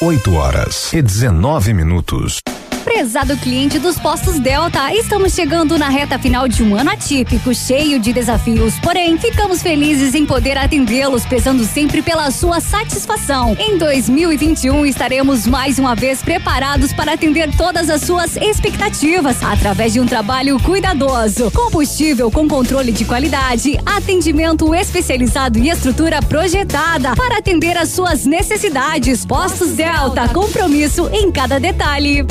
8 0.00 0.34
horas 0.34 0.92
e 0.92 1.00
19 1.00 1.72
minutos. 1.72 2.40
Prezado 2.84 3.36
cliente 3.36 3.78
dos 3.78 3.98
postos 3.98 4.40
Delta, 4.40 4.92
estamos 4.92 5.32
chegando 5.34 5.78
na 5.78 5.88
reta 5.88 6.18
final 6.18 6.48
de 6.48 6.62
um 6.62 6.76
ano 6.76 6.90
atípico, 6.90 7.54
cheio 7.54 7.98
de 7.98 8.12
desafios. 8.12 8.78
Porém, 8.80 9.16
ficamos 9.16 9.62
felizes 9.62 10.14
em 10.14 10.26
poder 10.26 10.58
atendê-los, 10.58 11.24
prezando 11.24 11.64
sempre 11.64 12.02
pela 12.02 12.30
sua 12.30 12.60
satisfação. 12.60 13.56
Em 13.58 13.78
2021, 13.78 14.84
estaremos 14.84 15.46
mais 15.46 15.78
uma 15.78 15.94
vez 15.94 16.22
preparados 16.22 16.92
para 16.92 17.12
atender 17.12 17.54
todas 17.56 17.88
as 17.88 18.02
suas 18.02 18.36
expectativas, 18.36 19.42
através 19.42 19.92
de 19.92 20.00
um 20.00 20.06
trabalho 20.06 20.58
cuidadoso. 20.60 21.50
Combustível 21.52 22.30
com 22.30 22.48
controle 22.48 22.90
de 22.90 23.04
qualidade, 23.04 23.78
atendimento 23.86 24.74
especializado 24.74 25.58
e 25.58 25.70
estrutura 25.70 26.20
projetada 26.20 27.14
para 27.14 27.38
atender 27.38 27.76
às 27.76 27.90
suas 27.90 28.26
necessidades. 28.26 29.24
Postos 29.24 29.70
Delta, 29.72 30.28
compromisso 30.28 31.08
em 31.12 31.30
cada 31.30 31.60
detalhe. 31.60 32.26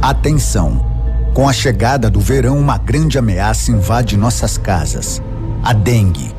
Atenção! 0.00 0.84
Com 1.34 1.48
a 1.48 1.52
chegada 1.52 2.08
do 2.08 2.20
verão, 2.20 2.58
uma 2.58 2.78
grande 2.78 3.18
ameaça 3.18 3.70
invade 3.70 4.16
nossas 4.16 4.56
casas: 4.56 5.20
a 5.62 5.72
dengue. 5.72 6.34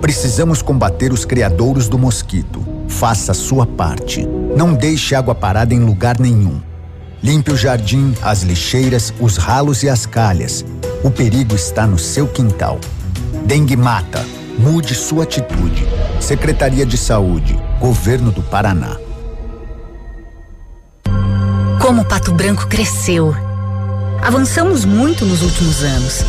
Precisamos 0.00 0.62
combater 0.62 1.12
os 1.12 1.24
criadouros 1.24 1.88
do 1.88 1.98
mosquito. 1.98 2.64
Faça 2.88 3.32
a 3.32 3.34
sua 3.34 3.66
parte. 3.66 4.26
Não 4.56 4.74
deixe 4.74 5.14
água 5.14 5.34
parada 5.34 5.74
em 5.74 5.80
lugar 5.80 6.20
nenhum. 6.20 6.60
Limpe 7.22 7.50
o 7.50 7.56
jardim, 7.56 8.14
as 8.22 8.42
lixeiras, 8.42 9.12
os 9.18 9.36
ralos 9.36 9.82
e 9.82 9.88
as 9.88 10.06
calhas. 10.06 10.64
O 11.02 11.10
perigo 11.10 11.54
está 11.54 11.86
no 11.86 11.98
seu 11.98 12.28
quintal. 12.28 12.78
Dengue 13.44 13.76
mata. 13.76 14.24
Mude 14.58 14.94
sua 14.94 15.24
atitude. 15.24 15.86
Secretaria 16.20 16.86
de 16.86 16.96
Saúde, 16.96 17.58
Governo 17.80 18.30
do 18.30 18.42
Paraná. 18.42 18.96
Como 21.86 22.04
Pato 22.04 22.32
Branco 22.32 22.66
cresceu. 22.66 23.32
Avançamos 24.20 24.84
muito 24.84 25.24
nos 25.24 25.40
últimos 25.40 25.84
anos. 25.84 26.24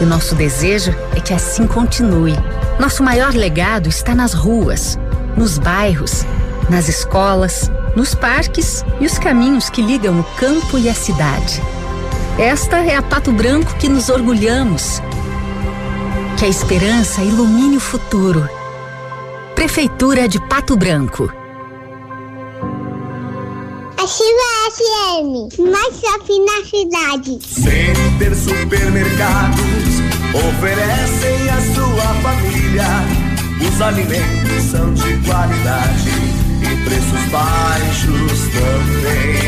E 0.00 0.04
o 0.04 0.06
nosso 0.06 0.34
desejo 0.34 0.94
é 1.14 1.20
que 1.20 1.34
assim 1.34 1.66
continue. 1.66 2.32
Nosso 2.80 3.02
maior 3.02 3.34
legado 3.34 3.86
está 3.86 4.14
nas 4.14 4.32
ruas, 4.32 4.98
nos 5.36 5.58
bairros, 5.58 6.24
nas 6.70 6.88
escolas, 6.88 7.70
nos 7.94 8.14
parques 8.14 8.82
e 8.98 9.04
os 9.04 9.18
caminhos 9.18 9.68
que 9.68 9.82
ligam 9.82 10.20
o 10.20 10.24
campo 10.38 10.78
e 10.78 10.88
a 10.88 10.94
cidade. 10.94 11.60
Esta 12.38 12.78
é 12.78 12.96
a 12.96 13.02
Pato 13.02 13.30
Branco 13.30 13.74
que 13.74 13.90
nos 13.90 14.08
orgulhamos. 14.08 15.02
Que 16.38 16.46
a 16.46 16.48
esperança 16.48 17.20
ilumine 17.20 17.76
o 17.76 17.80
futuro. 17.80 18.48
Prefeitura 19.54 20.26
de 20.26 20.40
Pato 20.40 20.74
Branco. 20.74 21.43
Ativa 24.04 24.52
FM, 24.70 25.48
mais 25.70 25.98
shopping 25.98 26.44
na 26.44 26.62
cidade. 26.68 27.38
Center 27.40 28.36
Supermercados 28.36 29.94
oferecem 30.34 31.48
a 31.48 31.58
sua 31.74 32.14
família. 32.20 32.84
Os 33.66 33.80
alimentos 33.80 34.62
são 34.70 34.92
de 34.92 35.16
qualidade 35.26 36.10
e 36.60 36.84
preços 36.84 37.30
baixos 37.30 38.40
também. 38.52 39.38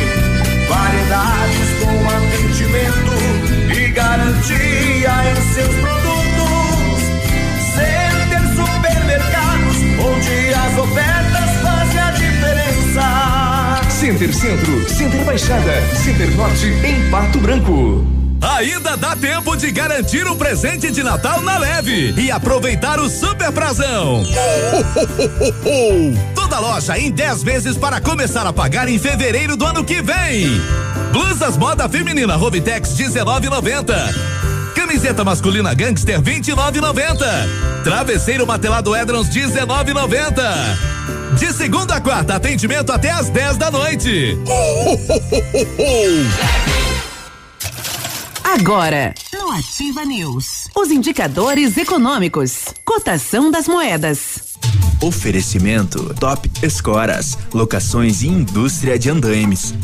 Variedade 0.70 1.36
qualidades 1.36 1.68
com 1.78 1.94
atendimento 2.16 3.14
e 3.78 3.90
garantia 3.90 5.12
em 5.32 5.52
seus 5.52 5.74
produtos. 5.82 7.02
Center 7.74 8.40
Supermercados, 8.56 9.76
onde 10.00 10.54
as 10.54 10.78
ofertas. 10.78 11.25
Center 13.98 14.30
Centro, 14.30 14.88
Center 14.90 15.24
Baixada, 15.24 15.72
Center 15.94 16.30
Norte, 16.36 16.66
em 16.66 17.10
Pato 17.10 17.38
Branco. 17.40 18.04
Ainda 18.42 18.94
dá 18.94 19.16
tempo 19.16 19.56
de 19.56 19.70
garantir 19.70 20.26
o 20.26 20.36
presente 20.36 20.90
de 20.90 21.02
Natal 21.02 21.40
na 21.40 21.56
leve 21.56 22.12
e 22.14 22.30
aproveitar 22.30 23.00
o 23.00 23.08
super 23.08 23.50
prazão. 23.52 24.22
Toda 26.34 26.58
loja 26.58 26.98
em 26.98 27.10
10 27.10 27.42
vezes 27.42 27.78
para 27.78 27.98
começar 27.98 28.46
a 28.46 28.52
pagar 28.52 28.86
em 28.86 28.98
fevereiro 28.98 29.56
do 29.56 29.64
ano 29.64 29.82
que 29.82 30.02
vem. 30.02 30.60
Blusas 31.10 31.56
moda 31.56 31.88
feminina 31.88 32.36
Rovitex 32.36 32.90
19,90. 32.90 34.74
Camiseta 34.74 35.24
masculina 35.24 35.72
Gangster 35.72 36.20
29,90. 36.20 37.82
Travesseiro 37.82 38.46
matelado 38.46 38.94
Edrons 38.94 39.30
19,90. 39.30 40.96
De 41.34 41.52
segunda 41.52 41.96
a 41.96 42.00
quarta, 42.00 42.36
atendimento 42.36 42.92
até 42.92 43.10
às 43.10 43.28
10 43.28 43.56
da 43.56 43.70
noite. 43.70 44.38
Agora, 48.44 49.12
no 49.34 49.50
Ativa 49.50 50.04
News, 50.04 50.68
os 50.74 50.90
indicadores 50.90 51.76
econômicos, 51.76 52.66
cotação 52.84 53.50
das 53.50 53.68
moedas. 53.68 54.56
Oferecimento 55.02 56.14
Top 56.14 56.50
Escoras, 56.62 57.36
locações 57.52 58.22
e 58.22 58.28
indústria 58.28 58.98
de 58.98 59.10
andaimes. 59.10 59.74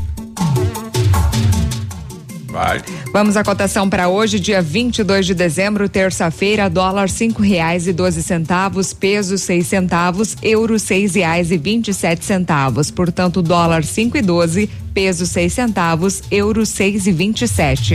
Vai. 2.53 2.83
Vamos 3.13 3.35
à 3.37 3.43
cotação 3.43 3.89
para 3.89 4.09
hoje, 4.09 4.39
dia 4.39 4.61
22 4.61 5.25
de 5.25 5.35
dezembro, 5.35 5.89
terça-feira, 5.89 6.69
dólar 6.69 7.09
cinco 7.09 7.41
reais 7.41 7.87
e 7.87 7.93
doze 7.95 8.23
centavos, 8.23 8.93
peso 8.93 9.39
seis 9.39 9.67
centavos, 9.67 10.37
euro 10.43 10.79
seis 10.79 11.15
reais 11.15 11.51
e 11.51 11.57
vinte 11.57 11.89
e 11.89 11.95
sete 11.95 12.27
centavos. 12.27 12.91
Portanto, 12.91 13.41
dólar 13.41 13.83
cinco 13.83 14.19
e 14.19 14.23
doze, 14.23 14.69
peso 14.93 15.25
seis 15.27 15.55
centavos, 15.55 16.23
euro 16.31 16.67
seis 16.67 17.07
e 17.07 17.13
vinte 17.13 17.43
e 17.43 17.49
sete. 17.49 17.95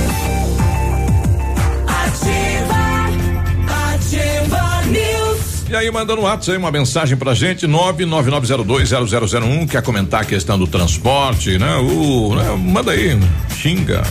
E 5.71 5.75
aí, 5.75 5.89
mandando 5.89 6.21
um 6.21 6.25
WhatsApp 6.25 6.51
aí, 6.51 6.57
uma 6.57 6.69
mensagem 6.69 7.15
pra 7.15 7.33
gente, 7.33 7.65
999020001, 7.65 9.69
quer 9.69 9.81
comentar 9.81 10.23
a 10.23 10.25
questão 10.25 10.59
do 10.59 10.67
transporte, 10.67 11.57
né? 11.57 11.77
O, 11.77 12.35
né? 12.35 12.57
Manda 12.57 12.91
aí, 12.91 13.17
xinga. 13.55 14.03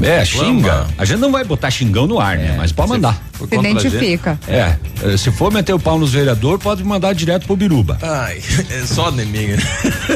É, 0.00 0.24
xinga. 0.24 0.86
A 0.96 1.04
gente 1.04 1.18
não 1.18 1.32
vai 1.32 1.44
botar 1.44 1.72
xingão 1.72 2.06
no 2.06 2.20
ar, 2.20 2.38
né? 2.38 2.54
Mas 2.56 2.70
pode 2.70 2.90
mandar. 2.90 3.20
Se 3.48 3.54
identifica. 3.54 4.38
É, 4.48 4.76
eh, 5.02 5.16
se 5.16 5.30
for 5.30 5.52
meter 5.52 5.72
o 5.72 5.78
pau 5.78 5.98
nos 5.98 6.12
vereadores, 6.12 6.62
pode 6.62 6.82
mandar 6.82 7.14
direto 7.14 7.46
pro 7.46 7.56
Biruba. 7.56 7.98
Ai, 8.02 8.40
é 8.70 8.84
só 8.84 9.12
mim. 9.12 9.56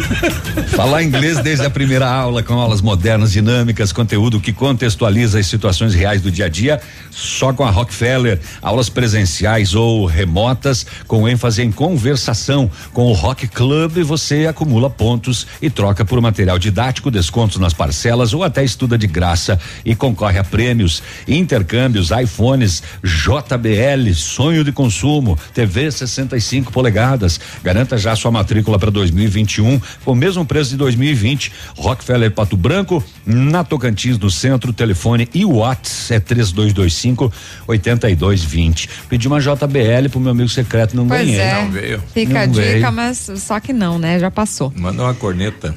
Falar 0.74 1.02
inglês 1.02 1.38
desde 1.40 1.64
a 1.64 1.70
primeira 1.70 2.08
aula, 2.08 2.42
com 2.42 2.54
aulas 2.54 2.80
modernas, 2.80 3.32
dinâmicas, 3.32 3.92
conteúdo 3.92 4.40
que 4.40 4.52
contextualiza 4.52 5.38
as 5.38 5.46
situações 5.46 5.94
reais 5.94 6.20
do 6.20 6.30
dia 6.30 6.46
a 6.46 6.48
dia, 6.48 6.80
só 7.10 7.52
com 7.52 7.64
a 7.64 7.70
Rockefeller. 7.70 8.40
Aulas 8.60 8.88
presenciais 8.88 9.74
ou 9.74 10.06
remotas, 10.06 10.86
com 11.06 11.28
ênfase 11.28 11.62
em 11.62 11.72
conversação. 11.72 12.70
Com 12.92 13.06
o 13.06 13.12
Rock 13.12 13.48
Club, 13.48 14.02
você 14.02 14.46
acumula 14.46 14.88
pontos 14.88 15.46
e 15.60 15.68
troca 15.68 16.04
por 16.04 16.20
material 16.20 16.58
didático, 16.58 17.10
descontos 17.10 17.58
nas 17.58 17.74
parcelas 17.74 18.32
ou 18.32 18.44
até 18.44 18.64
estuda 18.64 18.96
de 18.96 19.06
graça 19.06 19.58
e 19.84 19.94
concorre 19.94 20.38
a 20.38 20.44
prêmios, 20.44 21.02
intercâmbios, 21.26 22.10
iPhones, 22.10 22.82
JBL, 23.02 24.14
sonho 24.14 24.64
de 24.64 24.72
consumo, 24.72 25.38
TV 25.52 25.90
65 25.90 26.72
polegadas. 26.72 27.40
Garanta 27.62 27.98
já 27.98 28.14
sua 28.14 28.30
matrícula 28.30 28.78
para 28.78 28.90
2021 28.90 29.80
com 30.04 30.12
o 30.12 30.16
mesmo 30.16 30.44
preço 30.44 30.70
de 30.70 30.76
2020. 30.76 31.52
Rockefeller 31.76 32.30
Pato 32.30 32.56
Branco, 32.56 33.02
na 33.26 33.64
Tocantins, 33.64 34.18
no 34.18 34.30
centro, 34.30 34.72
telefone 34.72 35.28
e 35.34 35.44
WhatsApp 35.44 36.12
é 36.12 36.20
3225 36.20 37.32
8220. 37.66 38.88
Pedi 39.08 39.26
uma 39.26 39.40
JBL 39.40 40.08
pro 40.10 40.20
meu 40.20 40.32
amigo 40.32 40.48
secreto, 40.48 40.81
não 40.94 41.06
pois 41.08 41.20
ganhei. 41.26 41.40
É. 41.40 41.54
Não 41.62 41.70
veio. 41.70 42.02
Fica 42.12 42.42
a 42.42 42.46
Não 42.46 42.52
dica, 42.52 42.66
veio. 42.66 42.92
mas 42.92 43.30
só 43.36 43.58
que 43.60 43.72
não, 43.72 43.98
né? 43.98 44.18
Já 44.18 44.30
passou. 44.30 44.72
Manda 44.76 45.02
uma 45.02 45.14
corneta. 45.14 45.74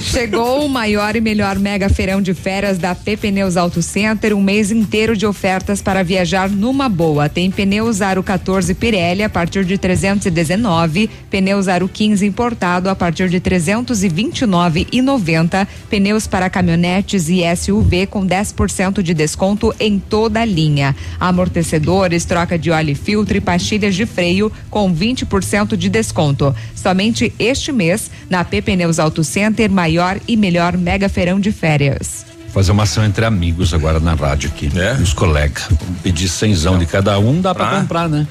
Chegou 0.00 0.64
o 0.64 0.68
maior 0.68 1.16
e 1.16 1.20
melhor 1.20 1.58
mega 1.58 1.88
feirão 1.88 2.20
de 2.20 2.34
férias 2.34 2.78
da 2.78 2.94
P 2.94 3.16
Pneus 3.16 3.56
Auto 3.56 3.82
Center, 3.82 4.36
um 4.36 4.42
mês 4.42 4.70
inteiro 4.70 5.16
de 5.16 5.26
ofertas 5.26 5.80
para 5.80 6.02
viajar 6.02 6.50
numa 6.50 6.88
boa. 6.88 7.28
Tem 7.28 7.50
pneus 7.50 8.00
Aro 8.00 8.22
14 8.22 8.74
Pirelli 8.74 9.22
a 9.22 9.28
partir 9.28 9.64
de 9.64 9.78
319, 9.78 11.08
pneus 11.30 11.68
Aro 11.68 11.88
15 11.88 12.26
importado 12.26 12.88
a 12.88 12.94
partir 12.94 13.28
de 13.28 13.40
329,90, 13.40 15.66
pneus 15.88 16.26
para 16.26 16.50
caminhonetes 16.50 17.28
e 17.28 17.42
SUV 17.56 18.06
com 18.06 18.26
10% 18.26 19.02
de 19.02 19.14
desconto 19.14 19.74
em 19.78 19.98
toda 19.98 20.40
a 20.40 20.44
linha. 20.44 20.94
Amortecedores, 21.18 22.24
troca 22.24 22.58
de 22.58 22.70
óleo 22.70 22.90
e 22.90 22.94
filtro 22.94 23.36
e 23.36 23.40
pastilhas 23.40 23.94
de 23.94 24.06
freio 24.06 24.52
com 24.70 24.94
20% 24.94 25.76
de 25.76 25.88
desconto. 25.88 26.54
Somente 26.74 27.32
este 27.38 27.72
mês 27.72 28.10
na 28.28 28.44
P 28.44 28.62
Pneus 28.62 28.98
Auto 28.98 29.24
Center, 29.24 29.65
maior 29.68 30.18
e 30.26 30.36
melhor 30.36 30.76
mega 30.76 31.08
feirão 31.08 31.38
de 31.40 31.52
férias. 31.52 32.24
Fazer 32.52 32.72
uma 32.72 32.84
ação 32.84 33.04
entre 33.04 33.24
amigos 33.24 33.74
agora 33.74 34.00
na 34.00 34.14
rádio 34.14 34.50
aqui. 34.50 34.70
É? 34.78 34.92
Os 34.94 35.12
colegas. 35.12 35.68
Pedir 36.02 36.28
cenzão 36.28 36.78
de 36.78 36.86
cada 36.86 37.18
um, 37.18 37.40
dá 37.40 37.54
pra 37.54 37.68
Ah. 37.76 37.80
comprar, 37.80 38.08
né? 38.08 38.26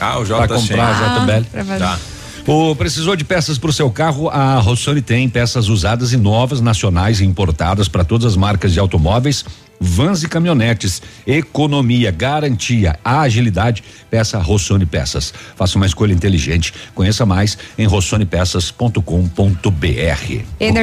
Ah, 0.00 0.18
o 0.18 0.24
Pra 0.26 0.46
J 0.46 0.48
comprar 0.48 0.88
a 0.88 1.18
JBL. 1.18 1.44
pra. 1.64 1.78
Tá. 1.78 1.98
O 2.46 2.76
precisou 2.76 3.16
de 3.16 3.24
peças 3.24 3.58
para 3.58 3.70
o 3.70 3.72
seu 3.72 3.90
carro? 3.90 4.28
A 4.28 4.54
Rossoni 4.60 5.02
tem 5.02 5.28
peças 5.28 5.68
usadas 5.68 6.12
e 6.12 6.16
novas, 6.16 6.60
nacionais 6.60 7.20
e 7.20 7.24
importadas 7.24 7.88
para 7.88 8.04
todas 8.04 8.24
as 8.24 8.36
marcas 8.36 8.72
de 8.72 8.78
automóveis, 8.78 9.44
vans 9.80 10.22
e 10.22 10.28
caminhonetes. 10.28 11.02
Economia, 11.26 12.10
garantia, 12.10 12.98
agilidade. 13.04 13.82
Peça 14.10 14.38
Rossoni 14.38 14.86
Peças. 14.86 15.32
Faça 15.56 15.76
uma 15.76 15.86
escolha 15.86 16.12
inteligente. 16.12 16.72
Conheça 16.94 17.24
mais 17.24 17.56
em 17.78 17.86
rossonepeças.com.br. 17.86 19.00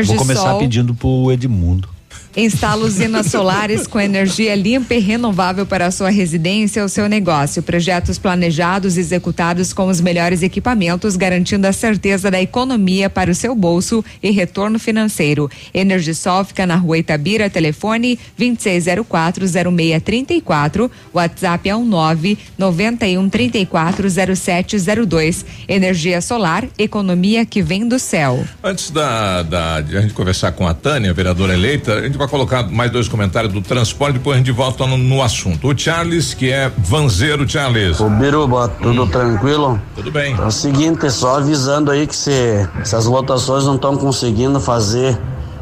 Vou, 0.08 0.18
começar 0.18 0.56
pedindo 0.60 0.94
pro 0.94 1.32
Edmundo. 1.32 1.93
Instala 2.36 2.84
usinas 2.84 3.28
solares 3.28 3.86
com 3.86 4.00
energia 4.00 4.56
limpa 4.56 4.96
e 4.96 5.00
renovável 5.00 5.68
para 5.68 5.86
a 5.86 5.92
sua 5.92 6.10
residência 6.10 6.82
ou 6.82 6.90
seu 6.90 7.08
negócio. 7.08 7.62
Projetos 7.62 8.18
planejados 8.18 8.98
e 8.98 9.02
executados 9.02 9.72
com 9.72 9.88
os 9.88 10.02
melhores 10.02 10.42
equipamentos, 10.42 11.16
garantindo 11.16 11.68
a 11.68 11.74
certeza 11.74 12.32
da 12.32 12.42
economia 12.42 13.08
para 13.08 13.30
o 13.30 13.36
seu 13.36 13.54
bolso 13.54 14.04
e 14.22 14.32
retorno 14.32 14.80
financeiro. 14.80 15.48
Energisol 15.72 16.44
fica 16.44 16.66
na 16.66 16.76
rua 16.76 16.98
Itabira, 16.98 17.52
telefone 17.52 18.18
26040634, 18.40 20.90
WhatsApp 21.14 21.70
é 21.70 21.76
um 21.76 21.86
9 21.86 22.36
91 22.58 23.30
34 23.30 24.08
0702. 24.36 25.46
Energia 25.68 26.20
solar, 26.20 26.68
economia 26.80 27.46
que 27.46 27.62
vem 27.62 27.88
do 27.88 28.00
céu. 28.00 28.44
Antes 28.64 28.90
da, 28.90 29.44
da 29.44 29.82
de 29.82 29.96
a 29.96 30.02
gente 30.02 30.16
conversar 30.16 30.54
com 30.54 30.68
a 30.68 30.74
Tânia, 30.74 31.14
vereadora 31.14 31.54
eleita, 31.54 31.94
a 31.94 32.02
gente 32.02 32.23
vai 32.24 32.30
colocar 32.30 32.64
mais 32.70 32.92
dois 32.92 33.08
comentários 33.08 33.54
do 33.54 33.62
transporte, 33.62 34.14
depois 34.14 34.36
a 34.36 34.38
gente 34.38 34.52
volta 34.52 34.86
no, 34.88 34.98
no 34.98 35.22
assunto. 35.22 35.68
O 35.68 35.78
Charles, 35.78 36.34
que 36.34 36.52
é 36.52 36.72
vanzeiro 36.78 37.48
Charles. 37.48 38.00
O 38.00 38.10
Biruba, 38.10 38.70
tudo 38.82 39.04
hum. 39.04 39.08
tranquilo? 39.08 39.82
Tudo 39.96 40.12
bem. 40.12 40.36
É 40.36 40.46
o 40.46 40.52
seguinte, 40.52 41.10
só 41.10 41.38
avisando 41.38 41.92
aí 41.92 42.08
que 42.08 42.16
se, 42.16 42.68
se 42.84 42.96
as 42.96 43.06
lotações 43.06 43.66
não 43.66 43.76
estão 43.76 43.98
conseguindo 43.98 44.60
fazer 44.60 45.18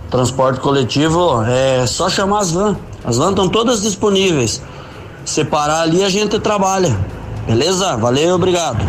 transporte 0.09 0.59
coletivo, 0.59 1.41
é 1.43 1.85
só 1.87 2.09
chamar 2.09 2.39
as 2.39 2.51
vans. 2.51 2.77
As 3.03 3.17
vans 3.17 3.29
estão 3.29 3.49
todas 3.49 3.81
disponíveis. 3.81 4.61
Separar 5.25 5.81
ali 5.81 6.03
a 6.03 6.09
gente 6.09 6.39
trabalha. 6.39 6.95
Beleza? 7.47 7.95
Valeu, 7.97 8.35
obrigado. 8.35 8.85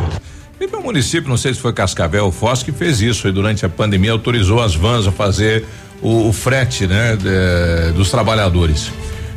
E 0.61 0.67
o 0.67 0.81
município, 0.81 1.29
não 1.29 1.37
sei 1.37 1.55
se 1.55 1.61
foi 1.61 1.73
Cascavel 1.73 2.27
ou 2.27 2.33
Foz, 2.33 2.63
que 2.63 2.71
fez 2.71 3.01
isso 3.01 3.27
e 3.27 3.33
durante 3.33 3.67
a 3.67 3.69
pandemia 3.69 4.13
autorizou 4.13 4.63
as 4.63 4.75
vans 4.75 5.07
a 5.07 5.13
fazer 5.13 5.67
o, 6.03 6.29
o 6.29 6.33
frete, 6.33 6.87
né, 6.87 7.17
de, 7.17 7.93
dos 7.93 8.11
trabalhadores. 8.11 8.91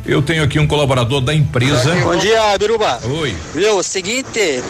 Eu 0.04 0.22
tenho 0.22 0.44
aqui 0.44 0.58
um 0.58 0.66
colaborador 0.66 1.20
da 1.20 1.34
empresa. 1.34 1.94
Bom 1.96 2.16
dia, 2.16 2.56
Biruba. 2.58 3.00
Oi. 3.04 3.34
Meu, 3.54 3.82
seguinte, 3.82 4.62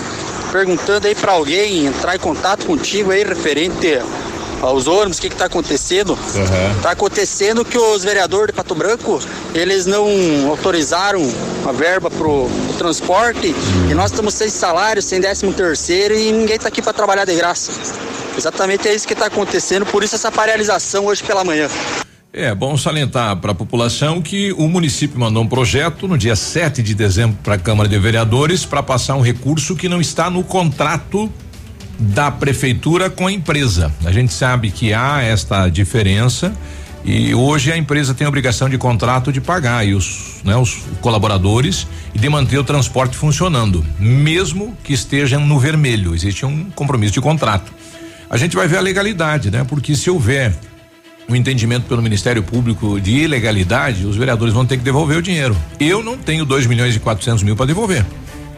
perguntando 0.50 1.06
aí 1.06 1.14
para 1.14 1.32
alguém 1.32 1.86
entrar 1.86 2.16
em 2.16 2.18
contato 2.18 2.64
contigo 2.64 3.10
aí 3.10 3.22
referente 3.22 3.98
aos 4.62 4.86
ônibus, 4.86 5.18
o 5.18 5.20
que 5.20 5.26
está 5.26 5.44
acontecendo. 5.46 6.18
Está 6.26 6.88
uhum. 6.88 6.92
acontecendo 6.92 7.64
que 7.64 7.76
os 7.76 8.02
vereadores 8.02 8.48
de 8.48 8.52
Pato 8.54 8.74
Branco, 8.74 9.20
eles 9.54 9.84
não 9.86 10.08
autorizaram 10.48 11.20
a 11.66 11.72
verba 11.72 12.10
pro, 12.10 12.48
pro 12.48 12.74
transporte 12.78 13.54
e 13.90 13.94
nós 13.94 14.10
estamos 14.10 14.34
sem 14.34 14.48
salário, 14.48 15.02
sem 15.02 15.20
décimo 15.20 15.52
terceiro 15.52 16.14
e 16.14 16.32
ninguém 16.32 16.56
está 16.56 16.68
aqui 16.68 16.80
para 16.80 16.92
trabalhar 16.92 17.24
de 17.24 17.34
graça. 17.34 17.72
Exatamente 18.36 18.86
é 18.88 18.94
isso 18.94 19.06
que 19.06 19.12
está 19.12 19.26
acontecendo, 19.26 19.86
por 19.86 20.04
isso 20.04 20.14
essa 20.14 20.30
paralisação 20.30 21.06
hoje 21.06 21.22
pela 21.22 21.44
manhã. 21.44 21.68
É 22.32 22.54
bom 22.54 22.76
salientar 22.76 23.36
para 23.36 23.52
a 23.52 23.54
população 23.54 24.20
que 24.20 24.52
o 24.52 24.68
município 24.68 25.18
mandou 25.18 25.42
um 25.42 25.46
projeto 25.46 26.06
no 26.06 26.18
dia 26.18 26.36
7 26.36 26.82
de 26.82 26.94
dezembro 26.94 27.38
para 27.42 27.54
a 27.54 27.58
Câmara 27.58 27.88
de 27.88 27.98
Vereadores 27.98 28.64
para 28.66 28.82
passar 28.82 29.14
um 29.14 29.22
recurso 29.22 29.74
que 29.74 29.88
não 29.88 30.02
está 30.02 30.28
no 30.28 30.44
contrato 30.44 31.32
da 31.98 32.30
prefeitura 32.30 33.08
com 33.08 33.26
a 33.26 33.32
empresa. 33.32 33.90
A 34.04 34.12
gente 34.12 34.34
sabe 34.34 34.70
que 34.70 34.92
há 34.92 35.22
esta 35.22 35.68
diferença 35.70 36.52
e 37.06 37.34
hoje 37.34 37.72
a 37.72 37.76
empresa 37.76 38.12
tem 38.12 38.26
a 38.26 38.28
obrigação 38.28 38.68
de 38.68 38.76
contrato 38.76 39.32
de 39.32 39.40
pagar 39.40 39.86
e 39.86 39.94
os, 39.94 40.42
né, 40.44 40.56
os 40.56 40.82
colaboradores 41.00 41.86
e 42.14 42.18
de 42.18 42.28
manter 42.28 42.58
o 42.58 42.64
transporte 42.64 43.16
funcionando, 43.16 43.82
mesmo 43.98 44.76
que 44.84 44.92
estejam 44.92 45.46
no 45.46 45.58
vermelho. 45.58 46.14
Existe 46.14 46.44
um 46.44 46.64
compromisso 46.74 47.14
de 47.14 47.20
contrato. 47.20 47.72
A 48.28 48.36
gente 48.36 48.56
vai 48.56 48.66
ver 48.66 48.78
a 48.78 48.80
legalidade, 48.80 49.50
né? 49.50 49.64
Porque 49.64 49.94
se 49.94 50.10
houver 50.10 50.52
um 51.28 51.34
entendimento 51.34 51.86
pelo 51.86 52.02
Ministério 52.02 52.42
Público 52.42 53.00
de 53.00 53.10
ilegalidade, 53.10 54.06
os 54.06 54.16
vereadores 54.16 54.54
vão 54.54 54.64
ter 54.64 54.76
que 54.76 54.84
devolver 54.84 55.16
o 55.16 55.22
dinheiro. 55.22 55.56
Eu 55.78 56.02
não 56.02 56.16
tenho 56.16 56.44
dois 56.44 56.66
milhões 56.66 56.94
e 56.94 57.00
quatrocentos 57.00 57.42
mil 57.42 57.56
para 57.56 57.66
devolver. 57.66 58.04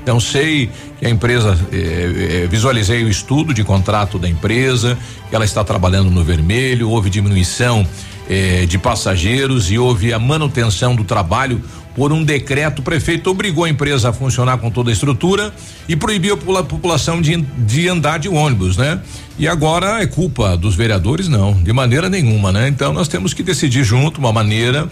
Então 0.02 0.18
sei 0.18 0.70
que 0.98 1.06
a 1.06 1.10
empresa 1.10 1.58
eh, 1.70 2.44
eh, 2.44 2.46
visualizei 2.46 3.04
o 3.04 3.10
estudo 3.10 3.52
de 3.52 3.62
contrato 3.62 4.18
da 4.18 4.28
empresa, 4.28 4.96
que 5.28 5.36
ela 5.36 5.44
está 5.44 5.62
trabalhando 5.62 6.10
no 6.10 6.24
vermelho, 6.24 6.88
houve 6.88 7.10
diminuição 7.10 7.86
eh, 8.28 8.64
de 8.66 8.78
passageiros 8.78 9.70
e 9.70 9.78
houve 9.78 10.12
a 10.14 10.18
manutenção 10.18 10.94
do 10.94 11.04
trabalho 11.04 11.62
por 11.94 12.12
um 12.12 12.22
decreto, 12.22 12.78
o 12.78 12.82
prefeito 12.82 13.30
obrigou 13.30 13.64
a 13.64 13.68
empresa 13.68 14.10
a 14.10 14.12
funcionar 14.12 14.58
com 14.58 14.70
toda 14.70 14.90
a 14.90 14.92
estrutura 14.92 15.52
e 15.88 15.96
proibiu 15.96 16.34
a 16.34 16.62
população 16.62 17.20
de, 17.20 17.36
de 17.36 17.88
andar 17.88 18.18
de 18.18 18.28
ônibus, 18.28 18.76
né? 18.76 19.00
E 19.38 19.46
agora 19.46 20.02
é 20.02 20.06
culpa 20.06 20.56
dos 20.56 20.74
vereadores? 20.74 21.28
Não, 21.28 21.52
de 21.52 21.72
maneira 21.72 22.08
nenhuma, 22.08 22.52
né? 22.52 22.68
Então 22.68 22.92
nós 22.92 23.08
temos 23.08 23.34
que 23.34 23.42
decidir 23.42 23.84
junto 23.84 24.18
uma 24.18 24.32
maneira 24.32 24.88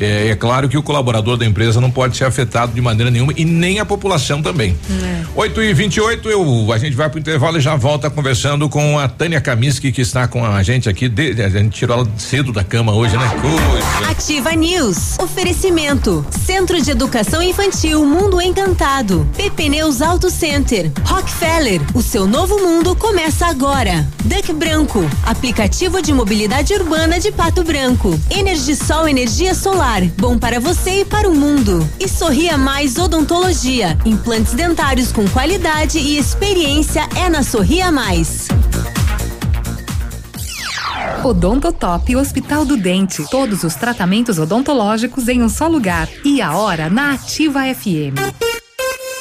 é, 0.00 0.28
é, 0.28 0.34
claro 0.34 0.66
que 0.66 0.78
o 0.78 0.82
colaborador 0.82 1.36
da 1.36 1.44
empresa 1.44 1.78
não 1.78 1.90
pode 1.90 2.16
ser 2.16 2.24
afetado 2.24 2.72
de 2.72 2.80
maneira 2.80 3.10
nenhuma 3.10 3.34
e 3.36 3.44
nem 3.44 3.80
a 3.80 3.84
população 3.84 4.40
também. 4.42 4.74
É. 4.90 5.20
8 5.36 5.62
e 5.62 5.74
28 5.74 6.28
eu 6.30 6.72
a 6.72 6.78
gente 6.78 6.96
vai 6.96 7.08
para 7.10 7.18
o 7.18 7.20
intervalo 7.20 7.58
e 7.58 7.60
já 7.60 7.76
volta 7.76 8.08
conversando 8.08 8.68
com 8.68 8.98
a 8.98 9.08
Tânia 9.08 9.40
Kaminsky 9.40 9.92
que 9.92 10.00
está 10.00 10.26
com 10.26 10.44
a 10.44 10.62
gente 10.62 10.88
aqui. 10.88 11.06
De, 11.06 11.42
a 11.42 11.50
gente 11.50 11.70
tirou 11.70 11.98
ela 11.98 12.08
cedo 12.16 12.50
da 12.50 12.64
cama 12.64 12.92
hoje, 12.92 13.16
né? 13.16 13.28
Coisa. 13.40 14.10
Ativa 14.10 14.52
News. 14.52 15.18
Oferecimento. 15.18 16.24
Centro 16.46 16.80
de 16.80 16.90
Educação 16.90 17.42
Infantil 17.42 18.04
Mundo 18.06 18.40
Encantado. 18.40 19.28
PP 19.36 19.68
Neus 19.68 20.00
Auto 20.00 20.30
Center. 20.30 20.90
Rockefeller. 21.04 21.80
O 21.94 22.00
seu 22.00 22.26
novo 22.26 22.58
mundo 22.58 22.96
começa 22.96 23.46
agora. 23.46 24.08
Duck 24.24 24.52
Branco. 24.54 25.04
Aplicativo 25.26 26.00
de 26.00 26.12
mobilidade 26.14 26.72
urbana 26.72 27.20
de 27.20 27.30
Pato 27.30 27.62
Branco. 27.62 28.18
Energisol 28.30 29.06
Energia 29.06 29.54
Solar 29.54 29.89
bom 30.16 30.38
para 30.38 30.60
você 30.60 31.00
e 31.00 31.04
para 31.04 31.28
o 31.28 31.34
mundo. 31.34 31.86
E 31.98 32.08
Sorria 32.08 32.56
Mais 32.56 32.96
Odontologia, 32.96 33.98
implantes 34.04 34.54
dentários 34.54 35.10
com 35.10 35.28
qualidade 35.28 35.98
e 35.98 36.16
experiência 36.16 37.08
é 37.16 37.28
na 37.28 37.42
Sorria 37.42 37.90
Mais. 37.90 38.46
Odontotop 41.24 42.14
Hospital 42.14 42.64
do 42.64 42.76
Dente. 42.76 43.28
Todos 43.30 43.64
os 43.64 43.74
tratamentos 43.74 44.38
odontológicos 44.38 45.26
em 45.26 45.42
um 45.42 45.48
só 45.48 45.66
lugar. 45.66 46.08
E 46.24 46.40
a 46.40 46.54
hora 46.54 46.88
na 46.88 47.14
Ativa 47.14 47.62
FM. 47.74 48.59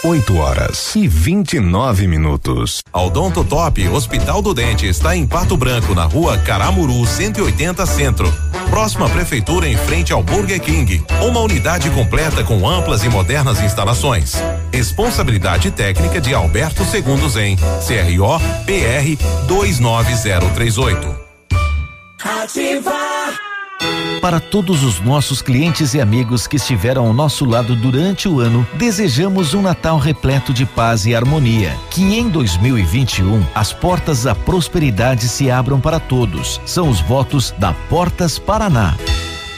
8 0.02 0.38
horas 0.38 0.96
e 0.96 1.08
29 1.10 2.08
minutos. 2.08 2.82
A 2.94 3.02
Odonto 3.02 3.44
Top 3.44 3.86
Hospital 3.90 4.42
do 4.42 4.54
Dente 4.54 4.88
está 4.88 5.14
em 5.14 5.28
Pato 5.28 5.58
Branco, 5.58 5.94
na 5.94 6.06
rua 6.06 6.38
Caramuru 6.38 7.06
180 7.06 7.86
Centro. 7.86 8.34
Próxima 8.70 9.08
à 9.08 9.10
prefeitura 9.10 9.68
em 9.68 9.76
frente 9.76 10.14
ao 10.14 10.24
Burger 10.24 10.62
King. 10.62 11.04
Uma 11.22 11.42
unidade 11.42 11.90
completa 11.90 12.46
com 12.46 12.68
amplas 12.68 13.04
e 13.04 13.10
modernas 13.10 13.62
instalações. 13.62 14.36
Responsabilidade 14.72 15.70
técnica 15.72 16.22
de 16.22 16.34
Alberto 16.34 16.86
Segundos 16.86 17.36
em 17.36 17.58
CRO 17.58 18.40
PR 18.66 19.22
29038. 19.48 21.14
Ativar. 22.24 23.49
Para 24.22 24.40
todos 24.40 24.84
os 24.84 25.00
nossos 25.00 25.42
clientes 25.42 25.94
e 25.94 26.02
amigos 26.02 26.46
que 26.46 26.58
estiveram 26.58 27.08
ao 27.08 27.14
nosso 27.14 27.46
lado 27.46 27.76
durante 27.76 28.28
o 28.28 28.40
ano, 28.40 28.68
desejamos 28.76 29.54
um 29.54 29.62
Natal 29.62 29.98
repleto 29.98 30.54
de 30.54 30.66
paz 30.66 31.06
e 31.06 31.16
harmonia. 31.16 31.76
Que 31.90 32.02
em 32.18 32.28
2021 32.28 33.46
as 33.56 33.72
portas 33.72 34.24
da 34.24 34.36
prosperidade 34.36 35.28
se 35.30 35.50
abram 35.50 35.80
para 35.80 36.00
todos. 36.00 36.60
São 36.66 36.90
os 36.90 37.00
votos 37.00 37.54
da 37.58 37.74
Portas 37.90 38.38
Paraná. 38.38 38.96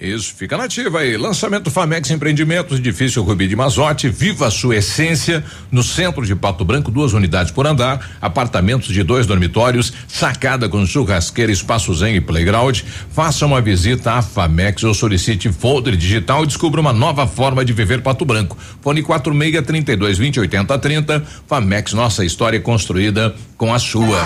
Isso, 0.00 0.34
fica 0.34 0.56
nativa 0.56 1.00
aí. 1.00 1.18
Lançamento 1.18 1.70
Famex 1.70 2.10
Empreendimentos, 2.10 2.78
edifício 2.78 3.22
Rubi 3.22 3.46
de 3.46 3.54
Mazote, 3.54 4.08
viva 4.08 4.46
a 4.46 4.50
sua 4.50 4.76
essência, 4.76 5.44
no 5.70 5.82
centro 5.82 6.24
de 6.24 6.34
Pato 6.34 6.64
Branco, 6.64 6.90
duas 6.90 7.12
unidades 7.12 7.52
por 7.52 7.66
andar, 7.66 8.16
apartamentos 8.18 8.88
de 8.88 9.02
dois 9.02 9.26
dormitórios, 9.26 9.92
sacada 10.08 10.70
com 10.70 10.86
churrasqueira, 10.86 11.52
espaço 11.52 11.92
zen 11.94 12.16
e 12.16 12.20
playground. 12.20 12.80
Faça 13.12 13.44
uma 13.44 13.60
visita 13.60 14.12
à 14.12 14.22
Famex 14.22 14.84
ou 14.84 14.94
solicite 14.94 15.52
folder 15.52 15.94
digital 15.96 16.44
e 16.44 16.46
descubra 16.46 16.80
uma 16.80 16.94
nova 16.94 17.26
forma 17.26 17.62
de 17.62 17.74
viver 17.74 18.00
Pato 18.00 18.24
Branco. 18.24 18.56
Fone 18.80 19.02
46 19.02 19.66
32 19.66 20.16
20 20.16 20.40
80 20.40 20.78
30. 20.78 21.24
Famex, 21.46 21.92
nossa 21.92 22.24
história 22.24 22.58
construída 22.58 23.34
com 23.58 23.74
a 23.74 23.78
sua. 23.78 24.18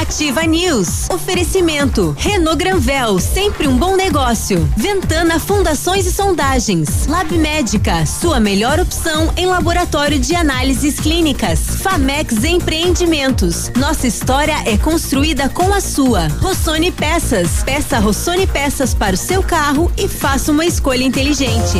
Ativa 0.00 0.42
News. 0.42 1.10
Oferecimento. 1.10 2.14
Renault 2.16 2.56
Granvel, 2.56 3.18
sempre 3.18 3.66
um 3.66 3.76
bom 3.76 3.96
negócio. 3.96 4.68
Ventana 4.84 5.40
Fundações 5.40 6.04
e 6.04 6.12
Sondagens. 6.12 7.06
Lab 7.06 7.38
Médica, 7.38 8.04
sua 8.04 8.38
melhor 8.38 8.78
opção 8.78 9.32
em 9.34 9.46
laboratório 9.46 10.18
de 10.18 10.34
análises 10.34 11.00
clínicas. 11.00 11.58
Famex 11.80 12.44
Empreendimentos. 12.44 13.72
Nossa 13.78 14.06
história 14.06 14.54
é 14.66 14.76
construída 14.76 15.48
com 15.48 15.72
a 15.72 15.80
sua. 15.80 16.28
Rossoni 16.38 16.92
Peças. 16.92 17.62
Peça 17.64 17.98
Rossoni 17.98 18.46
Peças 18.46 18.92
para 18.92 19.14
o 19.14 19.18
seu 19.18 19.42
carro 19.42 19.90
e 19.96 20.06
faça 20.06 20.52
uma 20.52 20.66
escolha 20.66 21.02
inteligente. 21.02 21.78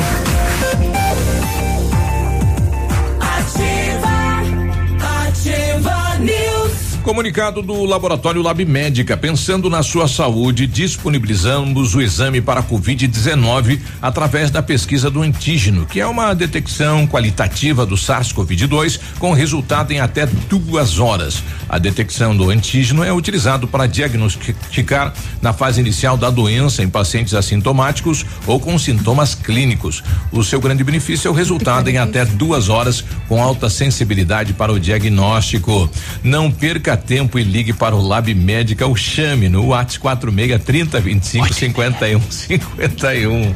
Comunicado 7.05 7.61
do 7.61 7.85
Laboratório 7.85 8.41
Lab 8.41 8.65
Médica, 8.65 9.15
pensando 9.15 9.69
na 9.69 9.83
sua 9.83 10.09
saúde, 10.09 10.67
disponibilizamos 10.67 11.95
o 11.95 12.01
exame 12.01 12.41
para 12.41 12.63
Covid-19 12.63 13.79
através 14.01 14.51
da 14.51 14.63
pesquisa 14.63 15.11
do 15.11 15.21
antígeno, 15.21 15.85
que 15.85 16.01
é 16.01 16.07
uma 16.07 16.33
detecção 16.33 17.07
qualitativa 17.07 17.85
do 17.85 17.95
SARS-CoV-2 17.95 18.99
com 19.19 19.35
resultado 19.35 19.93
em 19.93 20.01
até 20.01 20.25
duas 20.25 20.99
horas. 20.99 21.43
A 21.69 21.79
detecção 21.79 22.35
do 22.35 22.49
antígeno 22.49 23.05
é 23.05 23.13
utilizado 23.13 23.69
para 23.69 23.87
diagnosticar 23.87 25.13
na 25.43 25.53
fase 25.53 25.83
inicial 25.83 26.17
da 26.17 26.31
doença 26.31 26.83
em 26.83 26.89
pacientes 26.89 27.35
assintomáticos 27.35 28.25
ou 28.47 28.59
com 28.59 28.79
sintomas 28.79 29.35
clínicos. 29.35 30.03
O 30.33 30.43
seu 30.43 30.59
grande 30.59 30.83
benefício 30.83 31.29
é 31.29 31.31
o 31.31 31.35
resultado 31.35 31.91
em 31.91 31.99
até 31.99 32.25
duas 32.25 32.71
horas 32.71 33.05
com 33.29 33.43
alta 33.43 33.69
sensibilidade 33.69 34.55
para 34.55 34.73
o 34.73 34.81
diagnóstico. 34.81 35.91
Não 36.23 36.51
perca 36.51 36.94
tempo 36.97 37.39
e 37.39 37.43
ligue 37.43 37.73
para 37.73 37.95
o 37.95 38.07
Lab 38.07 38.33
Médica 38.35 38.87
ou 38.87 38.97
chame 38.97 39.49
no 39.49 39.67
WhatsApp 39.67 40.01
46 40.01 40.65
30 40.65 41.01
25 41.01 41.45
Oito 41.45 41.55
51 41.55 42.21
51. 42.31 43.55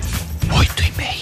Oito 0.57 0.83
e 0.83 0.93
meia. 0.97 1.19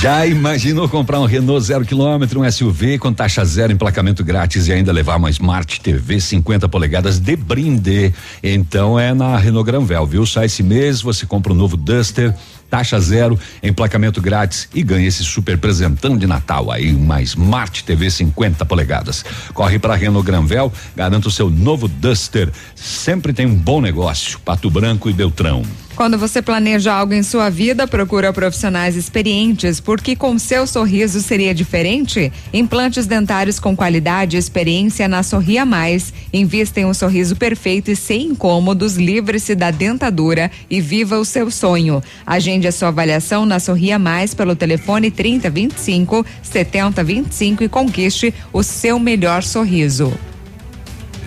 Já 0.00 0.26
imaginou 0.26 0.88
comprar 0.88 1.20
um 1.20 1.26
Renault 1.26 1.64
zero 1.66 1.84
quilômetro, 1.84 2.40
um 2.40 2.50
SUV 2.50 2.98
com 2.98 3.12
taxa 3.12 3.44
zero, 3.44 3.72
emplacamento 3.72 4.24
grátis 4.24 4.66
e 4.66 4.72
ainda 4.72 4.90
levar 4.90 5.16
uma 5.16 5.28
Smart 5.30 5.80
TV 5.80 6.20
50 6.20 6.68
polegadas 6.68 7.18
de 7.18 7.36
brinde? 7.36 8.14
Então 8.42 8.98
é 8.98 9.12
na 9.12 9.36
Renault 9.36 9.66
Granvel, 9.66 10.06
viu? 10.06 10.24
Só 10.24 10.42
esse 10.42 10.62
mês 10.62 11.02
você 11.02 11.26
compra 11.26 11.52
um 11.52 11.56
novo 11.56 11.76
Duster 11.76 12.34
taxa 12.72 12.98
zero, 12.98 13.38
emplacamento 13.62 14.18
grátis 14.18 14.66
e 14.74 14.82
ganha 14.82 15.06
esse 15.06 15.22
super 15.22 15.58
presentão 15.58 16.16
de 16.16 16.26
Natal 16.26 16.70
aí, 16.70 16.94
uma 16.94 17.20
Smart 17.20 17.84
TV 17.84 18.10
50 18.10 18.64
polegadas. 18.64 19.22
Corre 19.52 19.78
para 19.78 19.94
Renault 19.94 20.24
Granvel, 20.24 20.72
garanta 20.96 21.28
o 21.28 21.30
seu 21.30 21.50
novo 21.50 21.86
Duster. 21.86 22.50
Sempre 22.74 23.34
tem 23.34 23.44
um 23.44 23.54
bom 23.54 23.78
negócio. 23.78 24.38
Pato 24.40 24.70
Branco 24.70 25.10
e 25.10 25.12
Beltrão. 25.12 25.62
Quando 26.02 26.18
você 26.18 26.42
planeja 26.42 26.92
algo 26.92 27.14
em 27.14 27.22
sua 27.22 27.48
vida, 27.48 27.86
procura 27.86 28.32
profissionais 28.32 28.96
experientes, 28.96 29.78
porque 29.78 30.16
com 30.16 30.36
seu 30.36 30.66
sorriso 30.66 31.22
seria 31.22 31.54
diferente? 31.54 32.32
Implantes 32.52 33.06
dentários 33.06 33.60
com 33.60 33.76
qualidade 33.76 34.34
e 34.34 34.38
experiência 34.40 35.06
na 35.06 35.22
Sorria 35.22 35.64
Mais. 35.64 36.12
Invista 36.32 36.80
em 36.80 36.86
um 36.86 36.92
sorriso 36.92 37.36
perfeito 37.36 37.88
e 37.88 37.94
sem 37.94 38.30
incômodos, 38.30 38.96
livre-se 38.96 39.54
da 39.54 39.70
dentadura 39.70 40.50
e 40.68 40.80
viva 40.80 41.20
o 41.20 41.24
seu 41.24 41.52
sonho. 41.52 42.02
Agende 42.26 42.66
a 42.66 42.72
sua 42.72 42.88
avaliação 42.88 43.46
na 43.46 43.60
Sorria 43.60 43.96
Mais 43.96 44.34
pelo 44.34 44.56
telefone 44.56 45.08
3025 45.08 46.26
7025 46.42 47.62
e 47.62 47.68
conquiste 47.68 48.34
o 48.52 48.64
seu 48.64 48.98
melhor 48.98 49.44
sorriso. 49.44 50.12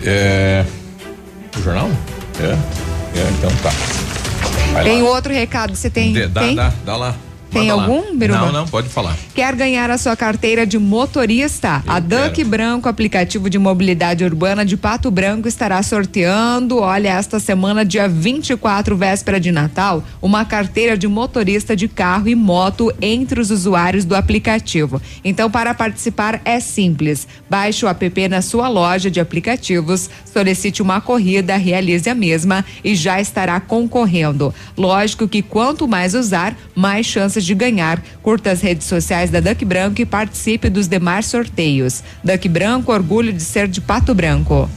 É. 0.04 0.66
O 1.56 1.62
jornal? 1.62 1.90
É. 2.38 2.52
É, 3.18 3.30
então 3.38 3.50
tá. 3.62 4.25
Tem 4.84 5.02
outro 5.02 5.32
recado, 5.32 5.74
você 5.74 5.90
tem? 5.90 6.12
Dá, 6.28 6.40
tem? 6.40 6.54
dá, 6.54 6.72
dá 6.84 6.96
lá. 6.96 7.14
Tem 7.60 7.70
algum, 7.70 8.16
Biruba? 8.16 8.40
Não, 8.40 8.52
não, 8.52 8.66
pode 8.66 8.88
falar. 8.88 9.16
Quer 9.34 9.54
ganhar 9.54 9.90
a 9.90 9.98
sua 9.98 10.16
carteira 10.16 10.66
de 10.66 10.78
motorista? 10.78 11.82
Eu 11.86 11.92
a 11.92 12.00
Duck. 12.00 12.44
Branco, 12.44 12.88
aplicativo 12.88 13.48
de 13.48 13.58
mobilidade 13.58 14.24
urbana 14.24 14.64
de 14.64 14.76
Pato 14.76 15.10
Branco, 15.10 15.48
estará 15.48 15.82
sorteando, 15.82 16.78
olha, 16.78 17.08
esta 17.08 17.40
semana, 17.40 17.84
dia 17.84 18.08
24, 18.08 18.96
véspera 18.96 19.40
de 19.40 19.50
Natal, 19.50 20.04
uma 20.20 20.44
carteira 20.44 20.96
de 20.96 21.08
motorista 21.08 21.74
de 21.74 21.88
carro 21.88 22.28
e 22.28 22.34
moto 22.34 22.92
entre 23.00 23.40
os 23.40 23.50
usuários 23.50 24.04
do 24.04 24.14
aplicativo. 24.14 25.00
Então, 25.24 25.50
para 25.50 25.74
participar 25.74 26.40
é 26.44 26.60
simples. 26.60 27.26
Baixe 27.48 27.84
o 27.84 27.88
app 27.88 28.28
na 28.28 28.42
sua 28.42 28.68
loja 28.68 29.10
de 29.10 29.20
aplicativos, 29.20 30.10
solicite 30.32 30.82
uma 30.82 31.00
corrida, 31.00 31.56
realize 31.56 32.08
a 32.08 32.14
mesma 32.14 32.64
e 32.84 32.94
já 32.94 33.20
estará 33.20 33.58
concorrendo. 33.60 34.54
Lógico 34.76 35.26
que 35.26 35.42
quanto 35.42 35.88
mais 35.88 36.14
usar, 36.14 36.56
mais 36.74 37.06
chances 37.06 37.44
de 37.46 37.54
ganhar. 37.54 38.02
Curta 38.22 38.50
as 38.50 38.60
redes 38.60 38.86
sociais 38.86 39.30
da 39.30 39.40
Duck 39.40 39.64
Branco 39.64 40.00
e 40.00 40.04
participe 40.04 40.68
dos 40.68 40.88
demais 40.88 41.26
sorteios. 41.26 42.02
Duck 42.22 42.48
Branco, 42.48 42.92
orgulho 42.92 43.32
de 43.32 43.42
ser 43.42 43.68
de 43.68 43.80
Pato 43.80 44.14
Branco. 44.14 44.68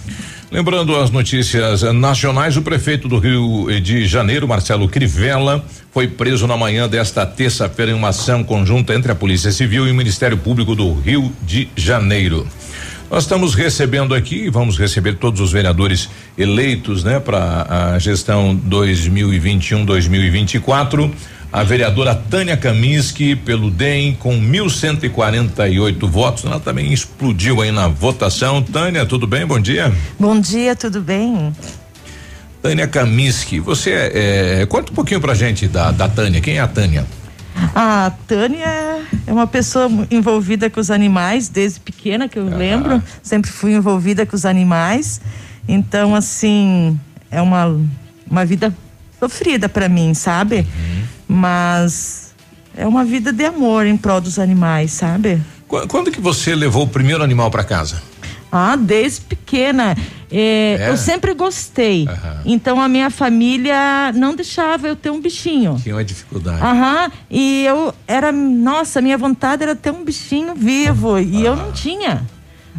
Lembrando 0.51 0.95
as 0.95 1.11
notícias 1.11 1.83
nacionais, 1.93 2.57
o 2.57 2.63
prefeito 2.63 3.07
do 3.07 3.19
Rio 3.19 3.67
de 3.79 4.07
Janeiro, 4.07 4.47
Marcelo 4.47 4.89
Crivella, 4.89 5.63
foi 5.91 6.07
preso 6.07 6.47
na 6.47 6.57
manhã 6.57 6.89
desta 6.89 7.23
terça-feira 7.23 7.91
em 7.91 7.95
uma 7.95 8.09
ação 8.09 8.43
conjunta 8.43 8.95
entre 8.95 9.11
a 9.11 9.15
Polícia 9.15 9.51
Civil 9.51 9.87
e 9.87 9.91
o 9.91 9.95
Ministério 9.95 10.37
Público 10.37 10.73
do 10.73 10.91
Rio 10.91 11.31
de 11.43 11.69
Janeiro. 11.75 12.47
Nós 13.11 13.23
estamos 13.23 13.53
recebendo 13.53 14.15
aqui, 14.15 14.49
vamos 14.49 14.77
receber 14.77 15.15
todos 15.15 15.41
os 15.41 15.51
vereadores 15.51 16.09
eleitos, 16.37 17.03
né, 17.03 17.19
para 17.19 17.93
a 17.93 17.99
gestão 17.99 18.55
2021-2024. 18.69 21.11
A 21.51 21.63
vereadora 21.63 22.13
Tânia 22.13 22.55
Kaminski 22.55 23.35
pelo 23.35 23.71
DEM 23.71 24.13
com 24.19 24.39
1.148 24.39 26.07
votos. 26.07 26.45
Ela 26.45 26.59
também 26.59 26.93
explodiu 26.93 27.61
aí 27.61 27.71
na 27.71 27.87
votação. 27.87 28.61
Tânia, 28.61 29.03
tudo 29.05 29.25
bem? 29.25 29.45
Bom 29.47 29.59
dia. 29.59 29.91
Bom 30.19 30.39
dia, 30.39 30.75
tudo 30.75 31.01
bem? 31.01 31.51
Tânia 32.61 32.87
Kaminski, 32.87 33.59
você 33.59 33.91
é, 33.91 34.65
conta 34.67 34.91
um 34.91 34.95
pouquinho 34.95 35.19
pra 35.21 35.33
gente 35.33 35.67
da, 35.67 35.91
da 35.91 36.07
Tânia. 36.07 36.39
Quem 36.39 36.57
é 36.57 36.59
a 36.59 36.67
Tânia? 36.67 37.07
A 37.73 38.11
Tânia 38.27 38.67
é 39.25 39.31
uma 39.33 39.47
pessoa 39.47 39.89
envolvida 40.11 40.69
com 40.69 40.79
os 40.79 40.91
animais 40.91 41.49
desde 41.49 41.79
pequena, 41.79 42.27
que 42.29 42.37
eu 42.37 42.47
Ah. 42.47 42.55
lembro. 42.55 43.01
Sempre 43.23 43.49
fui 43.49 43.73
envolvida 43.73 44.23
com 44.25 44.35
os 44.35 44.45
animais. 44.45 45.19
Então, 45.67 46.13
assim, 46.13 46.99
é 47.31 47.41
uma, 47.41 47.75
uma 48.29 48.45
vida 48.45 48.75
sofrida 49.19 49.67
para 49.67 49.89
mim, 49.89 50.13
sabe? 50.13 50.57
Uhum. 50.57 50.99
Mas 51.29 52.33
é 52.75 52.87
uma 52.87 53.05
vida 53.05 53.31
de 53.31 53.45
amor 53.45 53.85
em 53.85 53.95
prol 53.95 54.19
dos 54.19 54.39
animais, 54.39 54.91
sabe? 54.91 55.39
Qu- 55.67 55.87
Quando 55.87 56.09
que 56.11 56.19
você 56.19 56.55
levou 56.55 56.83
o 56.83 56.87
primeiro 56.87 57.23
animal 57.23 57.51
para 57.51 57.63
casa? 57.63 58.01
Ah, 58.51 58.75
desde 58.75 59.21
pequena. 59.21 59.95
É, 60.31 60.77
É? 60.79 60.89
Eu 60.89 60.97
sempre 60.97 61.33
gostei. 61.35 62.07
Então 62.45 62.81
a 62.81 62.87
minha 62.87 63.11
família 63.11 64.11
não 64.15 64.35
deixava 64.35 64.87
eu 64.87 64.95
ter 64.95 65.11
um 65.11 65.21
bichinho. 65.21 65.79
Tinha 65.81 65.93
uma 65.95 66.03
dificuldade. 66.03 66.61
Aham, 66.63 67.11
e 67.29 67.63
eu 67.65 67.93
era, 68.07 68.31
nossa, 68.31 69.01
minha 69.01 69.17
vontade 69.17 69.61
era 69.61 69.75
ter 69.75 69.91
um 69.91 70.03
bichinho 70.03 70.55
vivo 70.55 71.19
e 71.19 71.45
eu 71.45 71.55
não 71.55 71.71
tinha. 71.71 72.23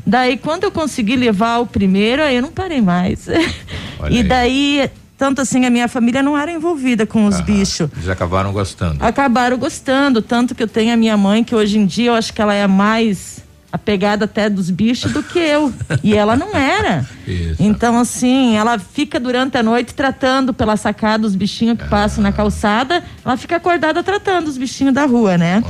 Daí 0.05 0.37
quando 0.37 0.65
eu 0.65 0.73
consegui 0.73 1.15
levar 1.15 1.59
o 1.59 1.67
primeiro, 1.67 2.23
aí 2.23 2.35
eu 2.37 2.43
não 2.43 2.51
parei 2.51 2.81
mais. 2.81 3.29
Olha 4.01 4.13
e 4.21 4.33
aí. 4.33 4.91
Tanto 5.21 5.43
assim, 5.43 5.67
a 5.67 5.71
minha 5.71 5.87
família 5.87 6.23
não 6.23 6.37
era 6.37 6.51
envolvida 6.51 7.05
com 7.05 7.27
os 7.27 7.43
bichos. 7.43 7.91
Eles 7.95 8.09
acabaram 8.09 8.55
gostando. 8.55 9.05
Acabaram 9.05 9.59
gostando, 9.59 10.23
tanto 10.23 10.55
que 10.55 10.63
eu 10.63 10.67
tenho 10.67 10.95
a 10.95 10.97
minha 10.97 11.15
mãe, 11.15 11.45
que 11.45 11.55
hoje 11.55 11.79
em 11.79 11.85
dia 11.85 12.09
eu 12.09 12.15
acho 12.15 12.33
que 12.33 12.41
ela 12.41 12.55
é 12.55 12.67
mais 12.67 13.45
apegada 13.71 14.25
até 14.25 14.49
dos 14.49 14.71
bichos 14.71 15.13
do 15.13 15.23
que 15.23 15.39
eu. 15.39 15.75
e 16.03 16.17
ela 16.17 16.37
não 16.37 16.57
era. 16.57 17.07
Isso. 17.29 17.63
Então, 17.63 17.99
assim, 17.99 18.57
ela 18.57 18.79
fica 18.79 19.21
durante 19.21 19.59
a 19.59 19.63
noite 19.63 19.93
tratando 19.93 20.55
pela 20.55 20.75
sacada 20.79 21.27
os 21.27 21.35
bichinhos 21.35 21.77
que 21.77 21.87
passam 21.87 22.23
na 22.23 22.33
calçada. 22.33 23.05
Ela 23.23 23.37
fica 23.37 23.57
acordada 23.57 24.03
tratando 24.03 24.49
os 24.49 24.57
bichinhos 24.57 24.95
da 24.95 25.05
rua, 25.05 25.37
né? 25.37 25.63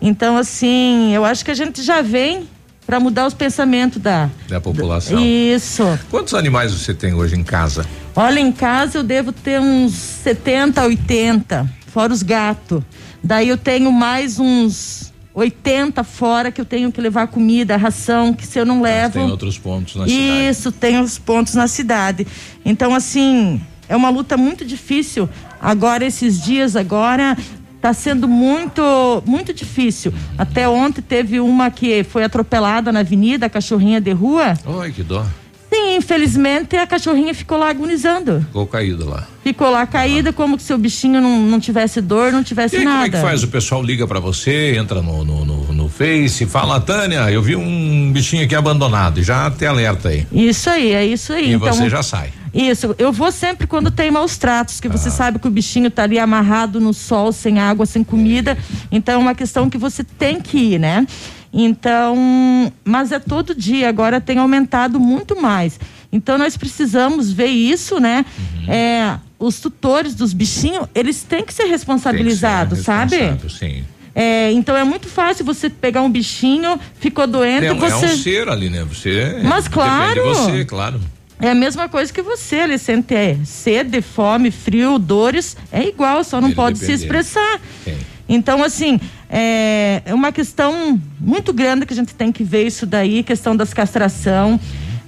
Então, 0.00 0.36
assim, 0.36 1.12
eu 1.12 1.24
acho 1.24 1.44
que 1.44 1.50
a 1.50 1.54
gente 1.54 1.82
já 1.82 2.02
vem 2.02 2.48
para 2.86 3.00
mudar 3.00 3.26
os 3.26 3.34
pensamentos 3.34 4.00
da 4.00 4.30
da 4.48 4.60
população. 4.60 5.18
Isso. 5.18 5.82
Quantos 6.10 6.34
animais 6.34 6.72
você 6.72 6.94
tem 6.94 7.12
hoje 7.14 7.34
em 7.34 7.42
casa? 7.42 7.84
Olha, 8.14 8.38
em 8.38 8.52
casa 8.52 8.98
eu 8.98 9.02
devo 9.02 9.32
ter 9.32 9.60
uns 9.60 9.92
70, 9.92 10.82
80, 10.82 11.68
fora 11.88 12.12
os 12.12 12.22
gatos. 12.22 12.82
Daí 13.22 13.48
eu 13.48 13.58
tenho 13.58 13.90
mais 13.90 14.38
uns 14.38 15.12
80 15.34 16.02
fora 16.04 16.50
que 16.50 16.60
eu 16.60 16.64
tenho 16.64 16.90
que 16.90 17.00
levar 17.00 17.26
comida, 17.26 17.76
ração, 17.76 18.32
que 18.32 18.46
se 18.46 18.58
eu 18.58 18.64
não 18.64 18.80
levo. 18.80 19.18
Mas 19.18 19.24
tem 19.24 19.30
outros 19.30 19.58
pontos 19.58 19.96
na 19.96 20.06
Isso, 20.06 20.14
cidade. 20.14 20.48
Isso, 20.48 20.72
tem 20.72 21.00
os 21.00 21.18
pontos 21.18 21.54
na 21.54 21.68
cidade. 21.68 22.26
Então, 22.64 22.94
assim, 22.94 23.60
é 23.86 23.94
uma 23.94 24.08
luta 24.08 24.36
muito 24.36 24.64
difícil. 24.64 25.28
Agora, 25.60 26.06
esses 26.06 26.40
dias 26.42 26.74
agora, 26.74 27.36
está 27.76 27.92
sendo 27.92 28.26
muito, 28.26 29.22
muito 29.26 29.52
difícil. 29.52 30.12
Até 30.36 30.68
ontem 30.68 31.00
teve 31.00 31.38
uma 31.40 31.70
que 31.70 32.02
foi 32.04 32.24
atropelada 32.24 32.90
na 32.92 33.00
avenida, 33.00 33.46
a 33.46 33.50
cachorrinha 33.50 34.00
de 34.00 34.12
rua. 34.12 34.54
Ai, 34.80 34.90
que 34.90 35.02
dó. 35.02 35.24
Sim, 35.72 35.96
infelizmente 35.96 36.76
a 36.76 36.86
cachorrinha 36.86 37.34
ficou 37.34 37.58
lá 37.58 37.70
agonizando. 37.70 38.40
Ficou 38.40 38.66
caída 38.66 39.04
lá. 39.04 39.26
Ficou 39.42 39.70
lá 39.70 39.86
caída, 39.86 40.32
como 40.32 40.58
se 40.58 40.72
o 40.72 40.78
bichinho 40.78 41.20
não, 41.20 41.40
não 41.42 41.60
tivesse 41.60 42.00
dor, 42.00 42.32
não 42.32 42.42
tivesse 42.42 42.76
e 42.76 42.78
aí, 42.78 42.84
nada. 42.84 42.96
Como 42.96 43.16
é 43.16 43.20
que 43.20 43.26
faz? 43.26 43.42
O 43.42 43.48
pessoal 43.48 43.82
liga 43.82 44.06
para 44.06 44.18
você, 44.18 44.76
entra 44.76 45.02
no, 45.02 45.24
no, 45.24 45.44
no, 45.44 45.72
no 45.72 45.88
Face, 45.88 46.46
fala, 46.46 46.80
Tânia, 46.80 47.30
eu 47.30 47.42
vi 47.42 47.56
um 47.56 48.10
bichinho 48.12 48.44
aqui 48.44 48.54
abandonado, 48.54 49.22
já 49.22 49.50
te 49.50 49.66
alerta 49.66 50.08
aí. 50.08 50.26
Isso 50.32 50.70
aí, 50.70 50.92
é 50.92 51.04
isso 51.04 51.32
aí. 51.32 51.50
E 51.50 51.54
então, 51.54 51.72
você 51.72 51.88
já 51.90 52.02
sai. 52.02 52.32
Isso, 52.56 52.94
eu 52.98 53.12
vou 53.12 53.30
sempre 53.30 53.66
quando 53.66 53.90
tem 53.90 54.10
maus 54.10 54.38
tratos, 54.38 54.80
que 54.80 54.88
você 54.88 55.10
sabe 55.10 55.38
que 55.38 55.46
o 55.46 55.50
bichinho 55.50 55.90
tá 55.90 56.04
ali 56.04 56.18
amarrado 56.18 56.80
no 56.80 56.94
sol, 56.94 57.30
sem 57.30 57.58
água, 57.58 57.84
sem 57.84 58.02
comida. 58.02 58.56
Então 58.90 59.16
é 59.16 59.18
uma 59.18 59.34
questão 59.34 59.68
que 59.68 59.76
você 59.76 60.02
tem 60.02 60.40
que 60.40 60.56
ir, 60.56 60.78
né? 60.80 61.06
Então, 61.52 62.72
mas 62.82 63.12
é 63.12 63.18
todo 63.18 63.54
dia, 63.54 63.88
agora 63.88 64.20
tem 64.20 64.38
aumentado 64.38 64.98
muito 64.98 65.40
mais. 65.40 65.78
Então 66.10 66.38
nós 66.38 66.56
precisamos 66.56 67.30
ver 67.30 67.48
isso, 67.48 68.00
né? 68.00 68.24
Uhum. 68.38 68.72
É, 68.72 69.18
os 69.38 69.60
tutores 69.60 70.14
dos 70.14 70.32
bichinhos, 70.32 70.86
eles 70.94 71.22
têm 71.22 71.44
que 71.44 71.52
ser 71.52 71.64
responsabilizados, 71.64 72.84
Tem 72.84 73.06
que 73.06 73.10
ser 73.10 73.18
sabe? 73.28 73.50
Sim. 73.50 73.84
É, 74.14 74.50
então 74.52 74.74
é 74.74 74.82
muito 74.82 75.08
fácil 75.08 75.44
você 75.44 75.68
pegar 75.68 76.00
um 76.00 76.10
bichinho, 76.10 76.80
ficou 76.98 77.26
doente, 77.26 77.66
É, 77.66 77.74
você. 77.74 78.06
é 78.06 78.08
um 78.08 78.16
ser 78.16 78.48
ali, 78.48 78.70
né? 78.70 78.82
Você. 78.84 79.40
Mas 79.44 79.68
claro. 79.68 80.14
Depende 80.14 80.34
de 80.34 80.40
você, 80.40 80.64
claro. 80.64 80.98
É 81.40 81.50
a 81.50 81.54
mesma 81.54 81.88
coisa 81.88 82.12
que 82.12 82.22
você, 82.22 82.56
ele 82.56 82.78
sente 82.78 83.14
é, 83.14 83.36
sede, 83.44 84.00
fome, 84.00 84.50
frio, 84.50 84.98
dores, 84.98 85.56
é 85.70 85.86
igual, 85.86 86.24
só 86.24 86.40
não 86.40 86.48
Ele 86.48 86.56
pode 86.56 86.78
se 86.78 86.92
expressar. 86.92 87.60
Sim. 87.84 87.96
Então, 88.28 88.64
assim, 88.64 88.98
é, 89.28 90.02
é 90.04 90.14
uma 90.14 90.32
questão 90.32 91.00
muito 91.20 91.52
grande 91.52 91.86
que 91.86 91.92
a 91.92 91.96
gente 91.96 92.14
tem 92.14 92.32
que 92.32 92.42
ver 92.42 92.66
isso 92.66 92.86
daí, 92.86 93.22
questão 93.22 93.54
das 93.54 93.72
castração. 93.72 94.58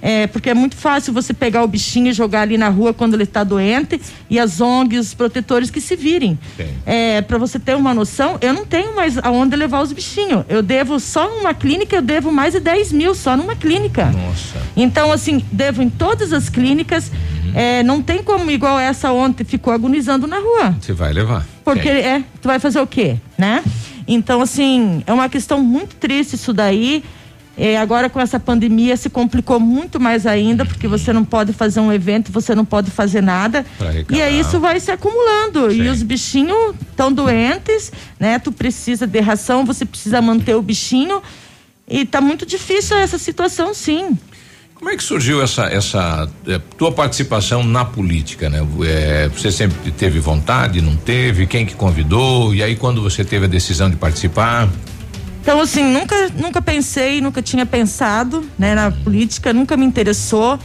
É, 0.01 0.27
porque 0.27 0.49
é 0.49 0.53
muito 0.53 0.75
fácil 0.75 1.13
você 1.13 1.33
pegar 1.33 1.63
o 1.63 1.67
bichinho 1.67 2.07
e 2.07 2.13
jogar 2.13 2.41
ali 2.41 2.57
na 2.57 2.69
rua 2.69 2.93
quando 2.93 3.13
ele 3.15 3.23
está 3.23 3.43
doente 3.43 3.99
e 4.29 4.39
as 4.39 4.61
ONGs, 4.61 5.07
os 5.07 5.13
protetores 5.13 5.69
que 5.69 5.81
se 5.81 5.95
virem. 5.95 6.39
É, 6.85 7.21
para 7.21 7.37
você 7.37 7.59
ter 7.59 7.75
uma 7.75 7.93
noção, 7.93 8.37
eu 8.41 8.53
não 8.53 8.65
tenho 8.65 8.95
mais 8.95 9.17
aonde 9.17 9.55
levar 9.55 9.81
os 9.81 9.91
bichinhos. 9.91 10.45
Eu 10.47 10.63
devo 10.63 10.99
só 10.99 11.29
numa 11.29 11.53
clínica, 11.53 11.97
eu 11.97 12.01
devo 12.01 12.31
mais 12.31 12.53
de 12.53 12.59
10 12.59 12.93
mil 12.93 13.13
só 13.13 13.35
numa 13.35 13.55
clínica. 13.55 14.05
Nossa. 14.05 14.59
Então, 14.75 15.11
assim, 15.11 15.43
devo 15.51 15.81
em 15.81 15.89
todas 15.89 16.31
as 16.31 16.49
clínicas. 16.49 17.11
É, 17.53 17.81
não 17.83 18.01
tem 18.01 18.21
como, 18.21 18.49
igual 18.51 18.79
essa 18.79 19.11
ontem, 19.11 19.43
ficou 19.43 19.73
agonizando 19.73 20.27
na 20.27 20.37
rua. 20.37 20.75
Você 20.79 20.93
vai 20.93 21.11
levar. 21.11 21.45
Porque 21.63 21.89
é, 21.89 22.23
tu 22.41 22.47
vai 22.47 22.59
fazer 22.59 22.79
o 22.79 22.87
quê, 22.87 23.17
né? 23.37 23.63
Então, 24.07 24.41
assim, 24.41 25.03
é 25.05 25.13
uma 25.13 25.29
questão 25.29 25.61
muito 25.61 25.95
triste 25.95 26.35
isso 26.35 26.53
daí. 26.53 27.03
É, 27.59 27.77
agora 27.77 28.09
com 28.09 28.21
essa 28.21 28.39
pandemia 28.39 28.95
se 28.95 29.09
complicou 29.09 29.59
muito 29.59 29.99
mais 29.99 30.25
ainda, 30.25 30.65
porque 30.65 30.87
você 30.87 31.11
não 31.11 31.25
pode 31.25 31.51
fazer 31.51 31.81
um 31.81 31.91
evento, 31.91 32.31
você 32.31 32.55
não 32.55 32.63
pode 32.63 32.89
fazer 32.89 33.21
nada. 33.21 33.65
E 34.09 34.21
aí 34.21 34.39
isso 34.39 34.61
vai 34.61 34.79
se 34.79 34.89
acumulando. 34.89 35.69
E 35.69 35.89
os 35.89 36.01
bichinhos 36.01 36.73
estão 36.89 37.11
doentes, 37.11 37.91
né? 38.17 38.39
Tu 38.39 38.49
precisa 38.53 39.05
de 39.05 39.19
ração, 39.19 39.65
você 39.65 39.85
precisa 39.85 40.21
manter 40.21 40.55
o 40.55 40.61
bichinho. 40.61 41.21
E 41.85 42.05
tá 42.05 42.21
muito 42.21 42.45
difícil 42.45 42.97
essa 42.97 43.17
situação, 43.17 43.73
sim. 43.73 44.17
Como 44.73 44.89
é 44.89 44.95
que 44.95 45.03
surgiu 45.03 45.41
essa 45.41 45.63
essa 45.63 46.29
eh, 46.47 46.61
tua 46.77 46.93
participação 46.93 47.61
na 47.61 47.83
política, 47.83 48.49
né? 48.49 48.65
Eh, 48.85 49.29
você 49.35 49.51
sempre 49.51 49.91
teve 49.91 50.21
vontade, 50.21 50.79
não 50.79 50.95
teve? 50.95 51.45
Quem 51.45 51.65
que 51.65 51.75
convidou? 51.75 52.55
E 52.55 52.63
aí 52.63 52.77
quando 52.77 53.01
você 53.01 53.25
teve 53.25 53.43
a 53.43 53.49
decisão 53.49 53.89
de 53.89 53.97
participar? 53.97 54.69
Então, 55.41 55.61
assim, 55.61 55.83
nunca, 55.83 56.29
nunca 56.37 56.61
pensei, 56.61 57.21
nunca 57.21 57.41
tinha 57.41 57.65
pensado, 57.65 58.45
né, 58.57 58.75
na 58.75 58.91
política, 58.91 59.53
nunca 59.53 59.75
me 59.77 59.85
interessou. 59.85 60.59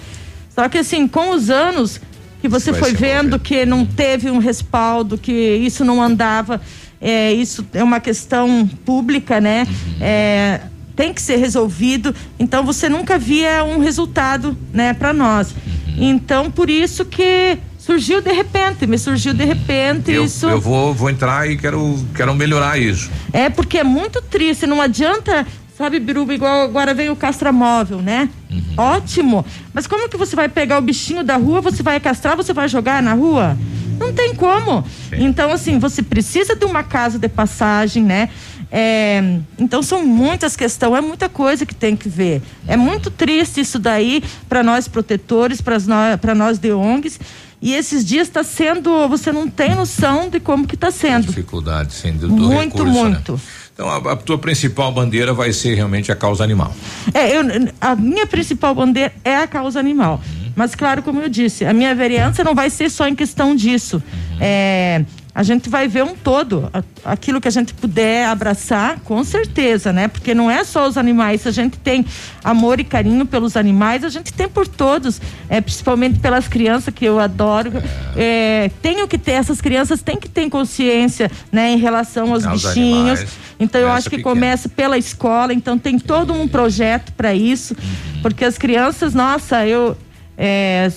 Só 0.55 0.69
que, 0.69 0.79
assim, 0.79 1.09
com 1.09 1.31
os 1.31 1.51
anos 1.51 2.01
que 2.41 2.49
você 2.49 2.73
vai 2.73 2.81
foi 2.81 2.93
vendo 2.93 3.39
que 3.39 3.65
não 3.65 3.87
teve 3.87 4.31
um 4.31 4.39
respaldo, 4.39 5.17
que 5.17 5.33
isso 5.33 5.85
não 5.85 6.03
andava, 6.03 6.61
é, 7.01 7.33
isso 7.33 7.65
é 7.73 7.83
uma 7.83 8.01
questão 8.01 8.69
pública, 8.85 9.41
né? 9.41 9.67
É, 10.01 10.61
tem 10.95 11.13
que 11.13 11.23
ser 11.23 11.37
resolvido. 11.37 12.15
Então, 12.39 12.65
você 12.65 12.89
nunca 12.89 13.19
via 13.19 13.65
um 13.65 13.79
resultado, 13.79 14.57
né, 14.73 14.93
para 14.93 15.13
nós. 15.13 15.55
Então, 15.97 16.51
por 16.51 16.69
isso 16.69 17.05
que 17.05 17.59
surgiu 17.85 18.23
de 18.23 18.33
repente, 18.33 18.87
me 18.87 18.97
surgiu 18.97 19.35
de 19.35 19.45
repente 19.45 20.11
Eu, 20.11 20.25
isso. 20.25 20.49
eu 20.49 20.61
vou 20.61 20.95
vou 20.95 21.11
entrar 21.11 21.49
e 21.51 21.57
quero 21.57 21.99
quero 22.15 22.35
melhorar 22.35 22.79
isso. 22.79 23.11
É 23.33 23.51
porque 23.51 23.79
é 23.79 23.85
muito 23.85 24.23
triste, 24.23 24.67
não 24.67 24.81
adianta, 24.81 25.47
sabe, 25.77 26.01
Biruba, 26.01 26.33
igual 26.33 26.63
agora 26.63 26.95
vem 26.95 27.11
o 27.11 27.17
castramóvel, 27.17 28.01
né? 28.01 28.29
Ótimo. 28.77 29.45
Mas 29.73 29.87
como 29.87 30.09
que 30.09 30.17
você 30.17 30.35
vai 30.35 30.49
pegar 30.49 30.79
o 30.79 30.83
bichinho 30.83 31.23
da 31.23 31.37
rua, 31.37 31.61
você 31.61 31.83
vai 31.83 32.01
castrar, 32.01 32.37
você 32.37 32.53
vai 32.53 32.69
jogar 32.69 33.03
na 33.03 33.13
rua? 33.13 33.57
Não 33.99 34.13
tem 34.13 34.35
como. 34.35 34.85
Então, 35.13 35.53
assim, 35.53 35.79
você 35.79 36.03
precisa 36.03 36.57
de 36.57 36.65
uma 36.65 36.83
casa 36.83 37.19
de 37.19 37.29
passagem, 37.29 38.03
né? 38.03 38.29
É, 38.77 39.23
então 39.57 39.85
são 39.85 40.05
muitas 40.05 40.57
questões, 40.57 40.99
é 40.99 41.01
muita 41.01 41.29
coisa 41.29 41.65
que 41.65 41.75
tem 41.75 41.95
que 41.95 42.09
ver. 42.09 42.43
É 42.67 42.77
muito 42.77 43.09
triste 43.09 43.61
isso 43.61 43.79
daí 43.79 44.21
para 44.49 44.65
nós 44.65 44.89
protetores, 44.89 45.61
para 45.61 46.35
nós 46.35 46.59
de 46.59 46.73
ONGs. 46.73 47.21
E 47.65 47.73
esses 47.73 48.05
dias 48.05 48.29
está 48.29 48.45
sendo, 48.45 49.09
você 49.09 49.33
não 49.33 49.49
tem 49.49 49.75
noção 49.75 50.29
de 50.29 50.39
como 50.39 50.67
que 50.67 50.75
está 50.75 50.91
sendo. 50.91 51.29
Dificuldade, 51.29 51.95
sem 51.95 52.13
do 52.13 52.29
Muito, 52.29 52.77
recurso, 52.77 52.85
né? 52.85 52.93
muito. 52.93 53.41
Então 53.73 53.89
a, 53.89 54.13
a 54.13 54.17
tua 54.17 54.37
principal 54.37 54.93
bandeira 54.93 55.33
vai 55.33 55.51
ser 55.51 55.75
realmente 55.75 56.13
a 56.13 56.15
causa 56.15 56.45
animal. 56.45 56.77
É, 57.15 57.35
eu, 57.35 57.43
a 57.81 57.97
minha 57.97 58.27
principal 58.27 58.75
bandeira 58.75 59.15
é 59.25 59.37
a 59.37 59.47
causa 59.47 59.81
animal. 59.81 60.21
Mas, 60.55 60.75
claro, 60.75 61.03
como 61.03 61.23
eu 61.23 61.29
disse, 61.31 61.65
a 61.65 61.73
minha 61.73 61.95
vereança 61.95 62.45
não 62.45 62.55
vai 62.55 62.69
ser 62.69 62.91
só 62.91 63.09
em 63.09 63.15
questão 63.15 63.57
disso. 63.57 64.03
É, 64.39 65.03
a 65.35 65.43
gente 65.43 65.69
vai 65.69 65.89
ver 65.89 66.05
um 66.05 66.15
todo. 66.15 66.71
Aquilo 67.05 67.41
que 67.41 67.49
a 67.49 67.51
gente 67.51 67.75
puder 67.75 68.27
abraçar, 68.27 69.01
com 69.01 69.25
certeza, 69.25 69.93
né? 69.93 70.07
Porque 70.07 70.33
não 70.33 70.49
é 70.51 70.63
só 70.63 70.87
os 70.87 70.97
animais. 70.97 71.41
Se 71.41 71.49
a 71.49 71.51
gente 71.51 71.77
tem 71.77 72.07
amor 72.45 72.79
e 72.79 72.85
carinho 72.85 73.27
pelos 73.27 73.57
animais, 73.57 74.05
a 74.05 74.09
gente 74.09 74.33
tem 74.33 74.49
por 74.49 74.69
todos. 74.69 75.21
É, 75.49 75.61
principalmente 75.61 76.21
pelas 76.21 76.47
crianças, 76.47 76.95
que 76.95 77.05
eu 77.05 77.19
adoro. 77.19 77.73
É, 78.17 78.71
tenho 78.81 79.09
que 79.09 79.19
ter, 79.19 79.33
essas 79.33 79.61
crianças 79.61 80.01
têm 80.03 80.17
que 80.17 80.29
ter 80.29 80.49
consciência, 80.49 81.29
né? 81.51 81.73
Em 81.73 81.79
relação 81.79 82.33
aos 82.33 82.45
Aos 82.45 82.63
bichinhos. 82.63 83.19
animais. 83.19 83.45
Então, 83.59 83.81
eu 83.81 83.91
acho 83.91 84.09
que 84.09 84.23
começa 84.23 84.69
pela 84.69 84.97
escola, 84.99 85.53
então 85.53 85.77
tem 85.79 85.99
todo 85.99 86.33
um 86.33 86.47
projeto 86.47 87.13
para 87.13 87.35
isso, 87.35 87.75
Uhum. 87.75 88.23
porque 88.23 88.45
as 88.45 88.57
crianças, 88.59 89.15
nossa, 89.15 89.67
eu 89.67 89.97
é, 90.37 90.91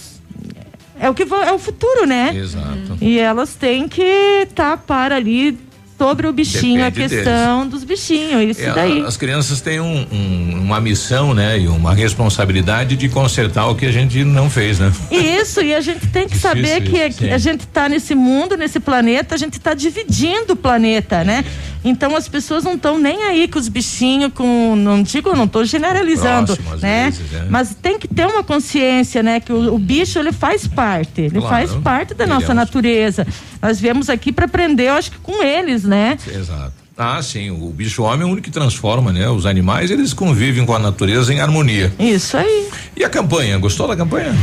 é 1.00 1.10
o 1.10 1.14
que 1.14 1.24
é 1.24 1.54
o 1.54 1.60
futuro, 1.60 2.06
né? 2.06 2.34
Exato. 2.36 2.98
E 3.02 3.20
elas 3.20 3.54
têm 3.56 3.88
que 3.88 4.02
estar 4.44 4.78
para 4.78 5.16
ali 5.16 5.58
sobre 5.98 6.28
o 6.28 6.32
bichinho, 6.32 6.84
Depende 6.84 7.06
a 7.06 7.10
questão 7.24 7.68
dos 7.68 7.84
bichinhos, 7.84 8.52
isso 8.56 8.62
É, 8.70 8.72
daí. 8.72 9.02
As 9.02 9.18
crianças 9.18 9.62
têm 9.62 9.80
um- 9.80 10.06
um- 10.12 10.62
uma 10.62 10.80
missão, 10.80 11.34
né? 11.34 11.58
E 11.60 11.68
uma 11.68 11.92
responsabilidade 11.94 12.96
de 12.96 13.10
consertar 13.10 13.66
o 13.68 13.74
que 13.76 13.86
a 13.88 13.92
gente 13.92 14.24
não 14.24 14.48
fez, 14.48 14.78
né? 14.78 14.92
Isso, 15.10 15.60
e 15.60 15.74
a 15.74 15.82
gente 15.82 16.06
tem 16.08 16.28
que 16.28 16.38
saber 16.38 16.82
que, 16.84 16.98
isso, 16.98 17.18
que 17.18 17.26
sim. 17.26 17.32
a 17.32 17.38
gente 17.40 17.62
está 17.62 17.90
nesse 17.90 18.14
mundo, 18.14 18.56
nesse 18.56 18.80
planeta, 18.80 19.34
a 19.34 19.38
gente 19.40 19.54
está 19.58 19.74
dividindo 19.74 20.54
o 20.54 20.56
planeta, 20.56 21.24
né? 21.24 21.44
Então 21.90 22.16
as 22.16 22.28
pessoas 22.28 22.64
não 22.64 22.74
estão 22.76 22.98
nem 22.98 23.24
aí 23.24 23.48
com 23.48 23.58
os 23.60 23.68
bichinhos, 23.68 24.32
com. 24.34 24.76
Não 24.76 25.02
digo, 25.04 25.36
não 25.36 25.46
estou 25.46 25.64
generalizando, 25.66 26.56
Próximo, 26.58 26.76
né? 26.82 27.06
vezes, 27.10 27.34
é. 27.34 27.46
Mas 27.50 27.76
tem 27.76 27.98
que 28.00 28.08
ter 28.08 28.26
uma 28.28 28.44
consciência, 28.44 29.22
né? 29.24 29.40
Que 29.40 29.52
o, 29.54 29.74
o 29.76 29.80
bicho 29.80 30.18
ele 30.20 30.32
faz 30.32 30.68
parte, 30.68 31.22
ele 31.22 31.40
Claro. 31.40 31.48
faz 31.48 31.72
parte 31.82 32.14
da 32.14 32.26
nossa 32.28 32.48
é 32.48 32.52
um- 32.52 32.56
natureza. 32.56 33.26
Nós 33.62 33.80
viemos 33.80 34.10
aqui 34.10 34.32
para 34.32 34.46
aprender, 34.46 34.90
eu 34.90 34.94
acho 34.94 35.12
que 35.12 35.18
com 35.20 35.44
eles, 35.44 35.84
né? 35.84 36.18
Exato. 36.28 36.74
Ah, 36.98 37.22
sim, 37.22 37.52
o 37.52 37.70
bicho 37.70 38.02
homem 38.02 38.24
é 38.24 38.26
o 38.26 38.30
único 38.30 38.46
que 38.46 38.52
transforma, 38.52 39.14
né? 39.14 39.30
Os 39.30 39.46
animais, 39.46 39.92
eles 39.92 40.14
convivem 40.14 40.66
com 40.66 40.74
a 40.74 40.80
natureza 40.80 41.32
em 41.32 41.40
harmonia. 41.40 41.94
Isso 42.00 42.36
aí. 42.36 42.70
E 42.96 43.04
a 43.04 43.10
campanha, 43.10 43.56
gostou 43.60 43.88
da 43.88 43.96
campanha? 43.96 44.36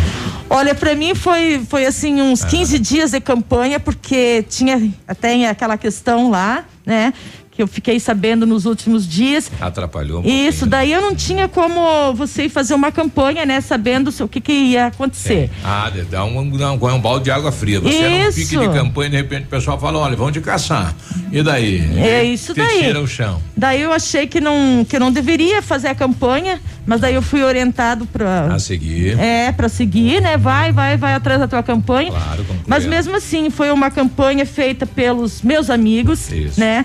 Olha, 0.48 0.72
para 0.72 0.94
mim 0.94 1.16
foi, 1.16 1.60
foi 1.68 1.84
assim 1.84 2.22
uns 2.22 2.44
15 2.44 2.78
dias 2.78 3.10
de 3.10 3.20
campanha, 3.20 3.80
porque 3.80 4.44
tinha 4.48 4.92
até 5.08 5.48
aquela 5.48 5.76
questão 5.76 6.30
lá, 6.30 6.64
né? 6.86 7.12
Que 7.54 7.62
eu 7.62 7.66
fiquei 7.66 8.00
sabendo 8.00 8.46
nos 8.46 8.66
últimos 8.66 9.06
dias. 9.06 9.50
Atrapalhou. 9.60 10.22
Um 10.22 10.28
Isso, 10.28 10.66
daí 10.66 10.92
eu 10.92 11.00
não 11.00 11.14
tinha 11.14 11.48
como 11.48 12.12
você 12.14 12.48
fazer 12.48 12.74
uma 12.74 12.90
campanha, 12.90 13.46
né, 13.46 13.60
sabendo 13.60 14.12
o 14.20 14.28
que, 14.28 14.40
que 14.40 14.52
ia 14.52 14.86
acontecer. 14.86 15.44
É. 15.44 15.50
Ah, 15.64 15.92
dá 16.10 16.24
um, 16.24 16.38
um, 16.38 16.72
um 16.72 17.00
balde 17.00 17.24
de 17.24 17.30
água 17.30 17.52
fria. 17.52 17.80
Você 17.80 17.94
isso. 17.94 18.24
não 18.24 18.32
pique 18.32 18.58
de 18.58 18.68
campanha, 18.74 19.10
de 19.10 19.16
repente 19.16 19.44
o 19.44 19.48
pessoal 19.48 19.78
fala, 19.78 19.98
olha, 19.98 20.16
vão 20.16 20.30
de 20.30 20.40
caçar. 20.40 20.94
E 21.30 21.42
daí? 21.42 21.80
É 21.96 22.24
isso 22.24 22.54
daí. 22.54 22.84
Tira 22.84 23.00
o 23.00 23.06
chão. 23.06 23.40
Daí 23.56 23.80
eu 23.82 23.92
achei 23.92 24.26
que 24.26 24.40
não, 24.40 24.84
que 24.88 24.98
não 24.98 25.12
deveria 25.12 25.62
fazer 25.62 25.88
a 25.88 25.94
campanha, 25.94 26.60
mas 26.86 27.00
daí 27.00 27.14
eu 27.14 27.22
fui 27.22 27.42
orientado 27.42 28.06
para 28.06 28.46
a 28.52 28.58
seguir. 28.58 29.18
É, 29.18 29.52
para 29.52 29.68
seguir, 29.68 30.20
né? 30.20 30.36
Vai, 30.36 30.72
vai, 30.72 30.96
vai 30.96 31.14
atrás 31.14 31.40
da 31.40 31.46
tua 31.46 31.62
campanha. 31.62 32.10
Claro, 32.10 32.44
Mas 32.66 32.84
mesmo 32.84 33.16
assim, 33.16 33.48
foi 33.48 33.70
uma 33.70 33.90
campanha 33.90 34.44
feita 34.44 34.86
pelos 34.86 35.42
meus 35.42 35.70
amigos, 35.70 36.30
Isso. 36.30 36.58
né? 36.58 36.84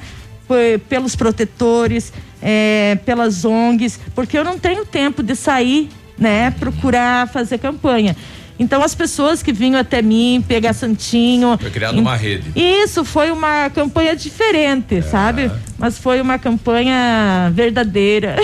Pelos 0.87 1.15
protetores, 1.15 2.11
é, 2.41 2.97
pelas 3.05 3.45
ONGs, 3.45 3.99
porque 4.15 4.37
eu 4.37 4.43
não 4.43 4.57
tenho 4.57 4.85
tempo 4.85 5.21
de 5.21 5.35
sair, 5.35 5.89
né? 6.17 6.51
Procurar 6.51 7.27
fazer 7.27 7.57
campanha. 7.57 8.15
Então 8.59 8.83
as 8.83 8.93
pessoas 8.93 9.41
que 9.41 9.53
vinham 9.53 9.79
até 9.79 10.01
mim 10.01 10.43
pegar 10.45 10.73
santinho. 10.73 11.57
Foi 11.57 11.71
criada 11.71 11.97
uma 11.97 12.15
rede. 12.15 12.51
Isso 12.55 13.05
foi 13.05 13.31
uma 13.31 13.69
campanha 13.69 14.15
diferente, 14.15 14.95
é. 14.95 15.01
sabe? 15.01 15.49
Mas 15.77 15.97
foi 15.97 16.19
uma 16.19 16.37
campanha 16.37 17.49
verdadeira. 17.53 18.35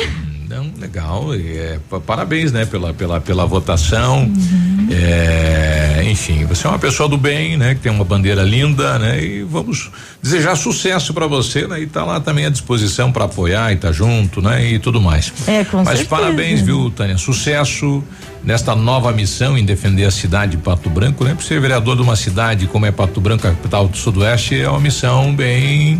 Então, 0.55 0.71
legal. 0.79 1.33
É, 1.33 1.77
parabéns, 2.07 2.53
né, 2.53 2.65
pela, 2.65 2.93
pela, 2.93 3.19
pela 3.19 3.45
votação. 3.45 4.19
Uhum. 4.23 4.87
É, 4.89 6.01
enfim, 6.05 6.45
você 6.45 6.65
é 6.65 6.69
uma 6.69 6.79
pessoa 6.79 7.09
do 7.09 7.17
bem, 7.17 7.57
né, 7.57 7.75
que 7.75 7.81
tem 7.81 7.91
uma 7.91 8.05
bandeira 8.05 8.41
linda, 8.41 8.97
né, 8.97 9.21
e 9.21 9.43
vamos 9.43 9.91
desejar 10.23 10.55
sucesso 10.55 11.13
para 11.13 11.27
você, 11.27 11.67
né, 11.67 11.81
e 11.81 11.87
tá 11.87 12.05
lá 12.05 12.19
também 12.21 12.45
à 12.45 12.49
disposição 12.49 13.11
para 13.11 13.25
apoiar 13.25 13.73
e 13.73 13.75
tá 13.75 13.91
junto, 13.91 14.41
né, 14.41 14.65
e 14.65 14.79
tudo 14.79 15.01
mais. 15.01 15.33
É, 15.45 15.65
com 15.65 15.77
Mas 15.77 15.99
certeza. 15.99 16.09
parabéns, 16.09 16.61
viu, 16.61 16.89
Tânia? 16.89 17.17
Sucesso 17.17 18.01
nesta 18.41 18.75
nova 18.75 19.11
missão 19.11 19.57
em 19.57 19.65
defender 19.65 20.05
a 20.05 20.11
cidade 20.11 20.51
de 20.51 20.57
Pato 20.59 20.89
Branco, 20.89 21.23
né? 21.25 21.33
Por 21.33 21.43
ser 21.43 21.59
vereador 21.59 21.95
de 21.95 22.03
uma 22.03 22.15
cidade 22.15 22.67
como 22.67 22.85
é 22.85 22.91
Pato 22.91 23.19
Branco, 23.19 23.47
a 23.47 23.49
capital 23.49 23.87
do 23.87 23.97
Sudoeste, 23.97 24.61
é 24.61 24.69
uma 24.69 24.79
missão 24.79 25.35
bem, 25.35 25.99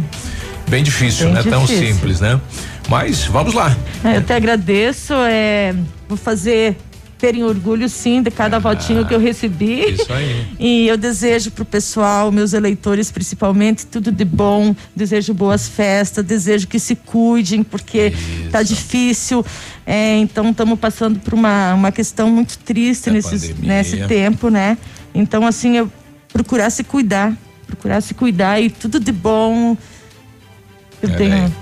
bem 0.70 0.84
difícil, 0.84 1.26
bem 1.26 1.34
né? 1.34 1.42
Difícil. 1.42 1.60
Tão 1.60 1.68
simples, 1.68 2.22
né? 2.22 2.40
Mas 2.88 3.26
vamos 3.26 3.54
lá. 3.54 3.76
É, 4.04 4.18
eu 4.18 4.24
te 4.24 4.34
agradeço. 4.34 5.14
É, 5.14 5.74
vou 6.08 6.18
fazer 6.18 6.78
terem 7.18 7.44
orgulho 7.44 7.88
sim 7.90 8.22
de 8.22 8.30
cada 8.30 8.58
ah, 8.58 8.60
votinho 8.60 9.06
que 9.06 9.14
eu 9.14 9.20
recebi. 9.20 9.94
Isso 9.94 10.12
aí. 10.12 10.46
E 10.60 10.88
eu 10.88 10.98
desejo 10.98 11.52
para 11.52 11.64
o 11.64 11.66
pessoal, 11.66 12.32
meus 12.32 12.54
eleitores 12.54 13.12
principalmente, 13.12 13.86
tudo 13.86 14.12
de 14.12 14.26
bom. 14.26 14.76
Desejo 14.96 15.34
boas 15.34 15.68
festas, 15.68 16.24
desejo 16.24 16.68
que 16.68 16.80
se 16.80 16.96
cuidem, 16.96 17.64
porque 17.64 18.08
Isso. 18.08 18.50
tá 18.52 18.62
difícil. 18.62 19.46
É, 19.86 20.18
então 20.18 20.50
estamos 20.52 20.80
passando 20.80 21.20
por 21.20 21.34
uma, 21.34 21.74
uma 21.74 21.92
questão 21.92 22.30
muito 22.30 22.58
triste 22.60 23.10
nesse, 23.10 23.54
nesse 23.56 24.06
tempo, 24.08 24.50
né? 24.50 24.78
Então, 25.14 25.46
assim, 25.46 25.78
eu 25.78 25.92
procurar 26.32 26.70
se 26.70 26.84
cuidar, 26.84 27.34
procurar 27.66 28.02
se 28.02 28.14
cuidar 28.14 28.60
e 28.60 28.70
tudo 28.70 29.00
de 29.00 29.12
bom. 29.12 29.78
Eu 31.06 31.14
é, 31.14 31.18
tenho 31.18 31.54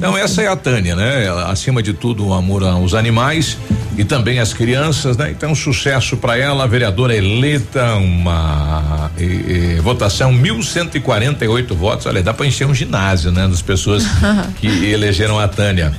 não, 0.00 0.16
essa 0.16 0.42
é 0.42 0.48
a 0.48 0.56
Tânia, 0.56 0.94
né? 0.94 1.28
Acima 1.46 1.82
de 1.82 1.94
tudo, 1.94 2.26
o 2.26 2.34
amor 2.34 2.62
aos 2.62 2.92
animais 2.92 3.56
e 3.96 4.04
também 4.04 4.38
às 4.38 4.52
crianças, 4.52 5.16
né? 5.16 5.30
Então, 5.30 5.54
sucesso 5.54 6.16
para 6.16 6.36
ela, 6.36 6.66
vereadora 6.66 7.16
eleita, 7.16 7.94
uma 7.94 9.10
e, 9.16 9.24
e, 9.24 9.80
votação 9.80 10.30
1148 10.30 11.74
votos. 11.74 12.04
Olha, 12.04 12.22
dá 12.22 12.34
para 12.34 12.46
encher 12.46 12.66
um 12.66 12.74
ginásio, 12.74 13.32
né? 13.32 13.48
Das 13.48 13.62
pessoas 13.62 14.04
que 14.60 14.66
elegeram 14.66 15.38
a 15.38 15.48
Tânia. 15.48 15.92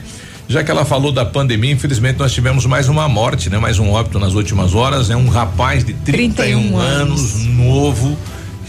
Já 0.48 0.64
que 0.64 0.70
ela 0.70 0.86
falou 0.86 1.12
da 1.12 1.26
pandemia, 1.26 1.72
infelizmente 1.72 2.20
nós 2.20 2.32
tivemos 2.32 2.66
mais 2.68 2.88
uma 2.90 3.10
morte, 3.10 3.50
né? 3.50 3.58
Mais 3.58 3.80
um 3.80 3.90
óbito 3.90 4.20
nas 4.20 4.34
últimas 4.34 4.76
horas, 4.76 5.10
é 5.10 5.16
né? 5.16 5.16
um 5.16 5.30
rapaz 5.30 5.84
de 5.84 5.94
31, 5.94 6.34
31 6.36 6.78
anos, 6.78 7.36
anos, 7.36 7.46
novo, 7.46 8.18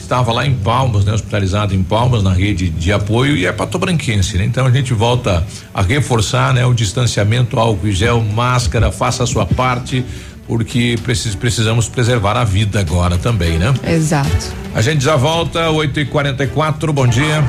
estava 0.05 0.33
lá 0.33 0.47
em 0.47 0.55
Palmas, 0.55 1.05
né, 1.05 1.13
hospitalizado 1.13 1.75
em 1.75 1.83
Palmas, 1.83 2.23
na 2.23 2.33
rede 2.33 2.69
de 2.71 2.93
apoio, 2.93 3.37
e 3.37 3.47
é 3.47 3.53
patobranquense, 3.53 4.37
né? 4.39 4.45
Então 4.45 4.67
a 4.67 4.71
gente 4.71 4.95
volta 4.95 5.45
a 5.73 5.83
reforçar, 5.83 6.55
né, 6.55 6.65
o 6.65 6.73
distanciamento, 6.73 7.59
álcool 7.59 7.89
e 7.89 7.93
gel, 7.93 8.21
máscara, 8.21 8.93
faça 8.93 9.25
a 9.25 9.27
sua 9.27 9.47
parte, 9.47 10.05
porque 10.47 10.99
precis, 11.03 11.35
precisamos 11.35 11.89
preservar 11.89 12.37
a 12.37 12.45
vida 12.45 12.81
agora 12.81 13.17
também, 13.19 13.59
né? 13.59 13.73
Exato. 13.87 14.53
A 14.75 14.81
gente 14.83 15.05
já 15.05 15.17
volta, 15.17 15.71
8 15.71 16.01
e 16.01 16.07
44 16.07 16.93
bom 16.93 17.07
dia. 17.07 17.45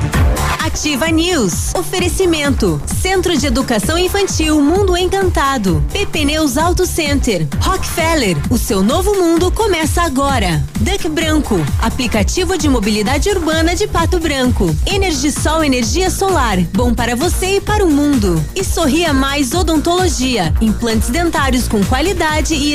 Ativa 0.66 1.06
News. 1.12 1.72
Oferecimento. 1.74 2.82
Centro 3.00 3.36
de 3.38 3.46
Educação 3.46 3.96
Infantil 3.96 4.60
Mundo 4.60 4.96
Encantado. 4.96 5.82
PP 5.92 6.24
Neus 6.24 6.58
Auto 6.58 6.84
Center. 6.84 7.46
Rockefeller. 7.60 8.36
O 8.50 8.58
seu 8.58 8.82
novo 8.82 9.14
mundo 9.14 9.50
começa 9.52 10.02
agora. 10.02 10.64
Duck 10.80 11.08
Branco. 11.08 11.64
Aplicativo 11.80 12.58
de 12.58 12.68
mobilidade 12.68 13.30
urbana 13.30 13.76
de 13.76 13.86
Pato 13.86 14.18
Branco. 14.18 14.74
Energisol 14.84 15.62
Energia 15.62 16.10
Solar. 16.10 16.58
Bom 16.74 16.92
para 16.92 17.14
você 17.14 17.58
e 17.58 17.60
para 17.60 17.84
o 17.84 17.90
mundo. 17.90 18.44
E 18.54 18.64
Sorria 18.64 19.14
Mais 19.14 19.54
Odontologia. 19.54 20.52
Implantes 20.60 21.10
dentários 21.10 21.68
com 21.68 21.82
qualidade 21.84 22.54
e 22.54 22.74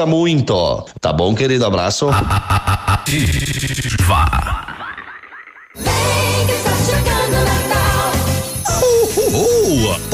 muito 0.05 0.31
muito. 0.31 0.85
Tá 0.99 1.11
bom, 1.13 1.33
querido? 1.35 1.65
Abraço. 1.65 2.09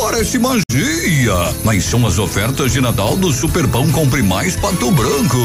Parece 0.10 0.40
magia, 0.40 1.54
mas 1.66 1.84
são 1.84 2.08
as 2.08 2.18
ofertas 2.18 2.72
de 2.72 2.80
Natal 2.80 3.18
do 3.18 3.30
Superpão 3.30 3.92
Compre 3.92 4.24
Mais 4.24 4.56
Pato 4.56 4.90
Branco. 4.90 5.38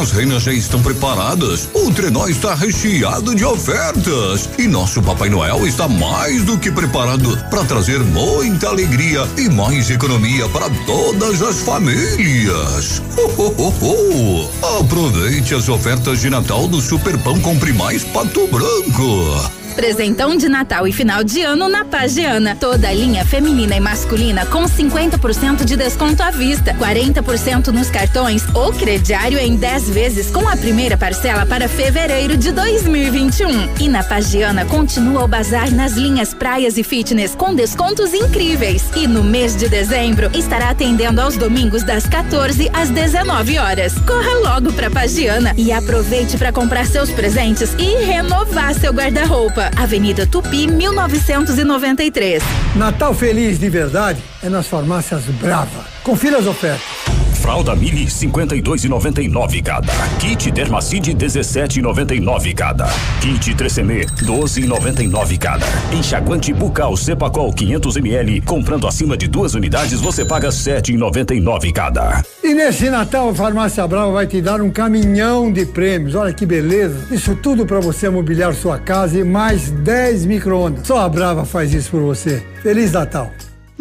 As 0.00 0.10
reinas 0.10 0.42
já 0.42 0.52
estão 0.52 0.82
preparadas, 0.82 1.68
o 1.72 1.88
trenó 1.92 2.26
está 2.26 2.52
recheado 2.52 3.32
de 3.32 3.44
ofertas 3.44 4.48
e 4.58 4.66
nosso 4.66 5.00
Papai 5.02 5.30
Noel 5.30 5.68
está 5.68 5.86
mais 5.86 6.42
do 6.42 6.58
que 6.58 6.72
preparado 6.72 7.38
para 7.48 7.64
trazer 7.64 8.00
muita 8.00 8.70
alegria 8.70 9.24
e 9.38 9.48
mais 9.48 9.88
economia 9.88 10.48
para 10.48 10.68
todas 10.84 11.40
as 11.40 11.60
famílias. 11.60 13.00
Oh, 13.16 13.52
oh, 13.56 13.72
oh, 13.82 14.80
Aproveite 14.80 15.54
as 15.54 15.68
ofertas 15.68 16.20
de 16.20 16.28
Natal 16.28 16.66
do 16.66 16.80
Superpão 16.80 17.40
Compre 17.40 17.72
Mais 17.72 18.02
Pato 18.02 18.48
Branco. 18.48 19.61
Presentão 19.72 20.36
de 20.36 20.48
Natal 20.48 20.86
e 20.86 20.92
final 20.92 21.24
de 21.24 21.42
ano 21.42 21.68
na 21.68 21.84
Pagiana. 21.84 22.54
Toda 22.54 22.88
a 22.88 22.92
linha 22.92 23.24
feminina 23.24 23.74
e 23.74 23.80
masculina 23.80 24.44
com 24.46 24.64
50% 24.64 25.64
de 25.64 25.76
desconto 25.76 26.22
à 26.22 26.30
vista, 26.30 26.74
40% 26.74 27.68
nos 27.68 27.90
cartões 27.90 28.44
ou 28.54 28.72
crediário 28.72 29.38
em 29.38 29.56
10 29.56 29.90
vezes 29.90 30.30
com 30.30 30.46
a 30.48 30.56
primeira 30.56 30.96
parcela 30.96 31.46
para 31.46 31.68
fevereiro 31.68 32.36
de 32.36 32.52
2021. 32.52 33.74
E 33.80 33.88
na 33.88 34.04
Pagiana 34.04 34.64
continua 34.66 35.24
o 35.24 35.28
bazar 35.28 35.70
nas 35.70 35.92
linhas 35.92 36.34
praias 36.34 36.76
e 36.76 36.82
fitness 36.82 37.34
com 37.34 37.54
descontos 37.54 38.12
incríveis. 38.12 38.84
E 38.94 39.06
no 39.06 39.24
mês 39.24 39.56
de 39.56 39.68
dezembro 39.68 40.30
estará 40.34 40.70
atendendo 40.70 41.20
aos 41.20 41.36
domingos 41.36 41.82
das 41.82 42.06
14 42.06 42.70
às 42.72 42.90
19 42.90 43.58
horas. 43.58 43.94
Corra 44.06 44.34
logo 44.44 44.72
para 44.72 44.90
Pagiana 44.90 45.54
e 45.56 45.72
aproveite 45.72 46.36
para 46.36 46.52
comprar 46.52 46.86
seus 46.86 47.10
presentes 47.10 47.74
e 47.78 48.04
renovar 48.04 48.74
seu 48.74 48.92
guarda-roupa. 48.92 49.61
Avenida 49.76 50.26
Tupi, 50.26 50.66
1993. 50.66 52.42
Natal 52.74 53.14
feliz 53.14 53.58
de 53.58 53.68
verdade 53.68 54.22
é 54.42 54.48
nas 54.48 54.66
farmácias 54.66 55.24
Brava. 55.24 55.84
Confira 56.02 56.38
as 56.38 56.46
ofertas. 56.46 57.11
Fralda 57.42 57.74
Mini 57.74 58.06
52,99 58.06 59.62
cada. 59.64 59.92
Kit 60.20 60.52
Dermacide 60.52 61.12
17,99 61.12 62.54
cada. 62.54 62.86
Kit 63.20 63.52
Tresemme 63.56 64.06
12,99 64.06 65.38
cada. 65.38 65.66
Enxaguante 65.92 66.52
bucal 66.52 66.96
Cepacol 66.96 67.52
500 67.52 67.96
ml. 67.96 68.40
Comprando 68.42 68.86
acima 68.86 69.16
de 69.16 69.26
duas 69.26 69.54
unidades 69.54 70.00
você 70.00 70.24
paga 70.24 70.50
7,99 70.50 71.72
cada. 71.72 72.24
E 72.44 72.54
nesse 72.54 72.88
Natal 72.88 73.30
a 73.30 73.34
Farmácia 73.34 73.88
Brava 73.88 74.12
vai 74.12 74.28
te 74.28 74.40
dar 74.40 74.60
um 74.60 74.70
caminhão 74.70 75.52
de 75.52 75.66
prêmios. 75.66 76.14
Olha 76.14 76.32
que 76.32 76.46
beleza! 76.46 77.12
Isso 77.12 77.34
tudo 77.34 77.66
para 77.66 77.80
você 77.80 78.08
mobiliar 78.08 78.54
sua 78.54 78.78
casa 78.78 79.18
e 79.18 79.24
mais 79.24 79.68
10 79.68 80.26
micro-ondas. 80.26 80.86
Só 80.86 81.00
a 81.00 81.08
Brava 81.08 81.44
faz 81.44 81.74
isso 81.74 81.90
por 81.90 82.02
você. 82.02 82.40
Feliz 82.62 82.92
Natal! 82.92 83.32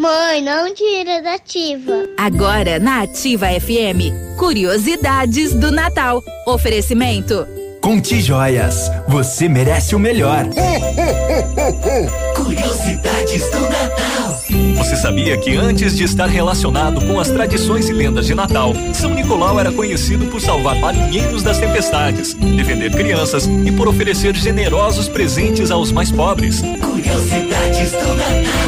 Mãe, 0.02 0.42
não 0.42 0.74
tira 0.74 1.22
da 1.22 1.36
ativa. 1.36 2.10
Agora 2.18 2.80
na 2.80 3.04
Ativa 3.04 3.46
FM, 3.46 4.36
curiosidades 4.36 5.54
do 5.54 5.72
Natal. 5.72 6.24
Oferecimento. 6.48 7.46
Conte 7.80 8.20
Joias, 8.20 8.90
você 9.08 9.48
merece 9.48 9.96
o 9.96 10.00
melhor. 10.00 10.46
Curiosidades 12.36 13.44
do 13.52 13.60
Natal. 13.60 14.42
Você 14.78 14.96
sabia 14.96 15.38
que 15.38 15.56
antes 15.56 15.96
de 15.96 16.04
estar 16.04 16.26
relacionado 16.26 17.06
com 17.06 17.20
as 17.20 17.30
tradições 17.30 17.88
e 17.88 17.94
lendas 17.94 18.26
de 18.26 18.34
Natal, 18.34 18.74
São 18.96 19.14
Nicolau 19.14 19.60
era 19.60 19.72
conhecido 19.72 20.26
por 20.32 20.42
salvar 20.42 20.78
marinheiros 20.78 21.44
das 21.44 21.60
tempestades, 21.60 22.34
defender 22.34 22.90
crianças 22.92 23.46
e 23.46 23.72
por 23.72 23.88
oferecer 23.88 24.36
generosos 24.36 25.08
presentes 25.08 25.70
aos 25.70 25.92
mais 25.92 26.12
pobres? 26.12 26.60
Curiosidades 26.60 27.92
do 27.92 28.16
Natal. 28.16 28.61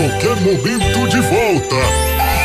Qualquer 0.00 0.40
momento 0.40 1.08
de 1.08 1.20
volta. 1.20 1.76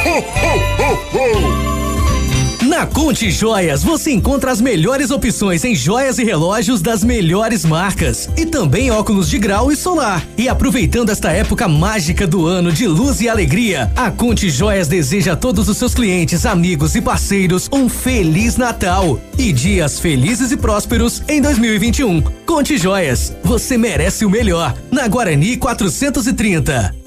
Ho, 0.05 0.17
ho, 0.19 0.59
ho, 0.83 2.61
ho. 2.61 2.65
Na 2.67 2.85
Conte 2.85 3.31
Joias 3.31 3.81
você 3.81 4.11
encontra 4.11 4.51
as 4.51 4.59
melhores 4.59 5.09
opções 5.09 5.63
em 5.63 5.73
joias 5.73 6.19
e 6.19 6.25
relógios 6.25 6.81
das 6.81 7.01
melhores 7.01 7.63
marcas 7.63 8.29
e 8.35 8.45
também 8.45 8.91
óculos 8.91 9.29
de 9.29 9.37
grau 9.37 9.71
e 9.71 9.75
solar. 9.77 10.21
E 10.37 10.49
aproveitando 10.49 11.11
esta 11.11 11.31
época 11.31 11.65
mágica 11.65 12.27
do 12.27 12.45
ano 12.45 12.73
de 12.73 12.87
luz 12.87 13.21
e 13.21 13.29
alegria, 13.29 13.89
a 13.95 14.11
Conte 14.11 14.49
Joias 14.49 14.89
deseja 14.89 15.31
a 15.31 15.37
todos 15.37 15.69
os 15.69 15.77
seus 15.77 15.93
clientes, 15.93 16.45
amigos 16.45 16.93
e 16.93 17.01
parceiros 17.01 17.69
um 17.71 17.87
feliz 17.87 18.57
Natal 18.57 19.17
e 19.37 19.53
dias 19.53 19.97
felizes 19.97 20.51
e 20.51 20.57
prósperos 20.57 21.23
em 21.29 21.39
2021. 21.41 22.21
Conte 22.45 22.77
Joias, 22.77 23.33
você 23.41 23.77
merece 23.77 24.25
o 24.25 24.29
melhor. 24.29 24.75
Na 24.91 25.07
Guarani 25.07 25.55
430. 25.55 27.04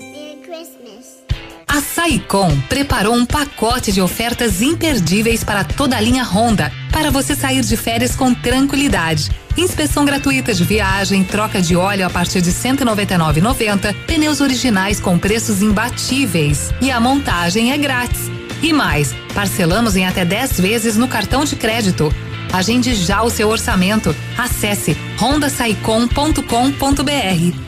A 1.79 1.81
Saicom 1.81 2.61
preparou 2.69 3.15
um 3.15 3.25
pacote 3.25 3.93
de 3.93 4.01
ofertas 4.01 4.61
imperdíveis 4.61 5.45
para 5.45 5.63
toda 5.63 5.97
a 5.97 6.01
linha 6.01 6.25
Honda, 6.25 6.73
para 6.91 7.09
você 7.09 7.37
sair 7.37 7.61
de 7.61 7.77
férias 7.77 8.17
com 8.17 8.35
tranquilidade. 8.35 9.31
Inspeção 9.57 10.05
gratuita 10.05 10.53
de 10.53 10.65
viagem, 10.65 11.23
troca 11.23 11.63
de 11.63 11.77
óleo 11.77 12.05
a 12.05 12.11
partir 12.11 12.43
de 12.43 12.51
R$ 12.51 12.57
199,90, 12.57 13.95
pneus 14.09 14.41
originais 14.41 14.99
com 14.99 15.17
preços 15.17 15.63
imbatíveis 15.63 16.75
e 16.81 16.91
a 16.91 16.99
montagem 16.99 17.71
é 17.71 17.79
grátis. 17.79 18.29
E 18.61 18.73
mais, 18.73 19.15
parcelamos 19.33 19.95
em 19.95 20.05
até 20.05 20.25
10 20.25 20.59
vezes 20.59 20.97
no 20.97 21.07
cartão 21.07 21.45
de 21.45 21.55
crédito. 21.55 22.13
Agende 22.53 22.93
já 22.93 23.23
o 23.23 23.31
seu 23.31 23.49
orçamento. 23.49 24.13
Acesse 24.37 24.97
rondasaicom.com.br. 25.17 27.68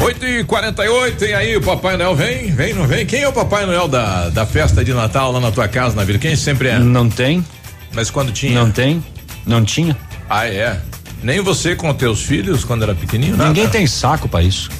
8 0.00 0.24
e 0.24 0.44
48 0.44 1.24
e 1.24 1.34
aí 1.34 1.56
o 1.56 1.60
Papai 1.60 1.96
Noel 1.96 2.14
vem? 2.14 2.52
Vem, 2.52 2.72
não 2.72 2.86
vem? 2.86 3.04
Quem 3.04 3.22
é 3.22 3.28
o 3.28 3.32
Papai 3.32 3.66
Noel 3.66 3.88
da, 3.88 4.28
da 4.28 4.46
festa 4.46 4.84
de 4.84 4.92
Natal 4.94 5.32
lá 5.32 5.40
na 5.40 5.50
tua 5.50 5.66
casa, 5.68 5.96
na 5.96 6.04
vida? 6.04 6.18
Quem 6.18 6.36
sempre 6.36 6.68
é? 6.68 6.78
Não 6.78 7.08
tem. 7.08 7.44
Mas 7.92 8.10
quando 8.10 8.32
tinha? 8.32 8.54
Não 8.54 8.70
tem. 8.70 9.02
Não 9.46 9.64
tinha. 9.64 9.96
Ah, 10.30 10.46
é? 10.46 10.80
Nem 11.22 11.40
você 11.40 11.74
com 11.74 11.92
teus 11.92 12.22
filhos 12.22 12.64
quando 12.64 12.82
era 12.82 12.94
pequenininho? 12.94 13.36
Ninguém 13.36 13.64
nada. 13.64 13.76
tem 13.76 13.86
saco 13.86 14.28
para 14.28 14.42
isso. 14.42 14.70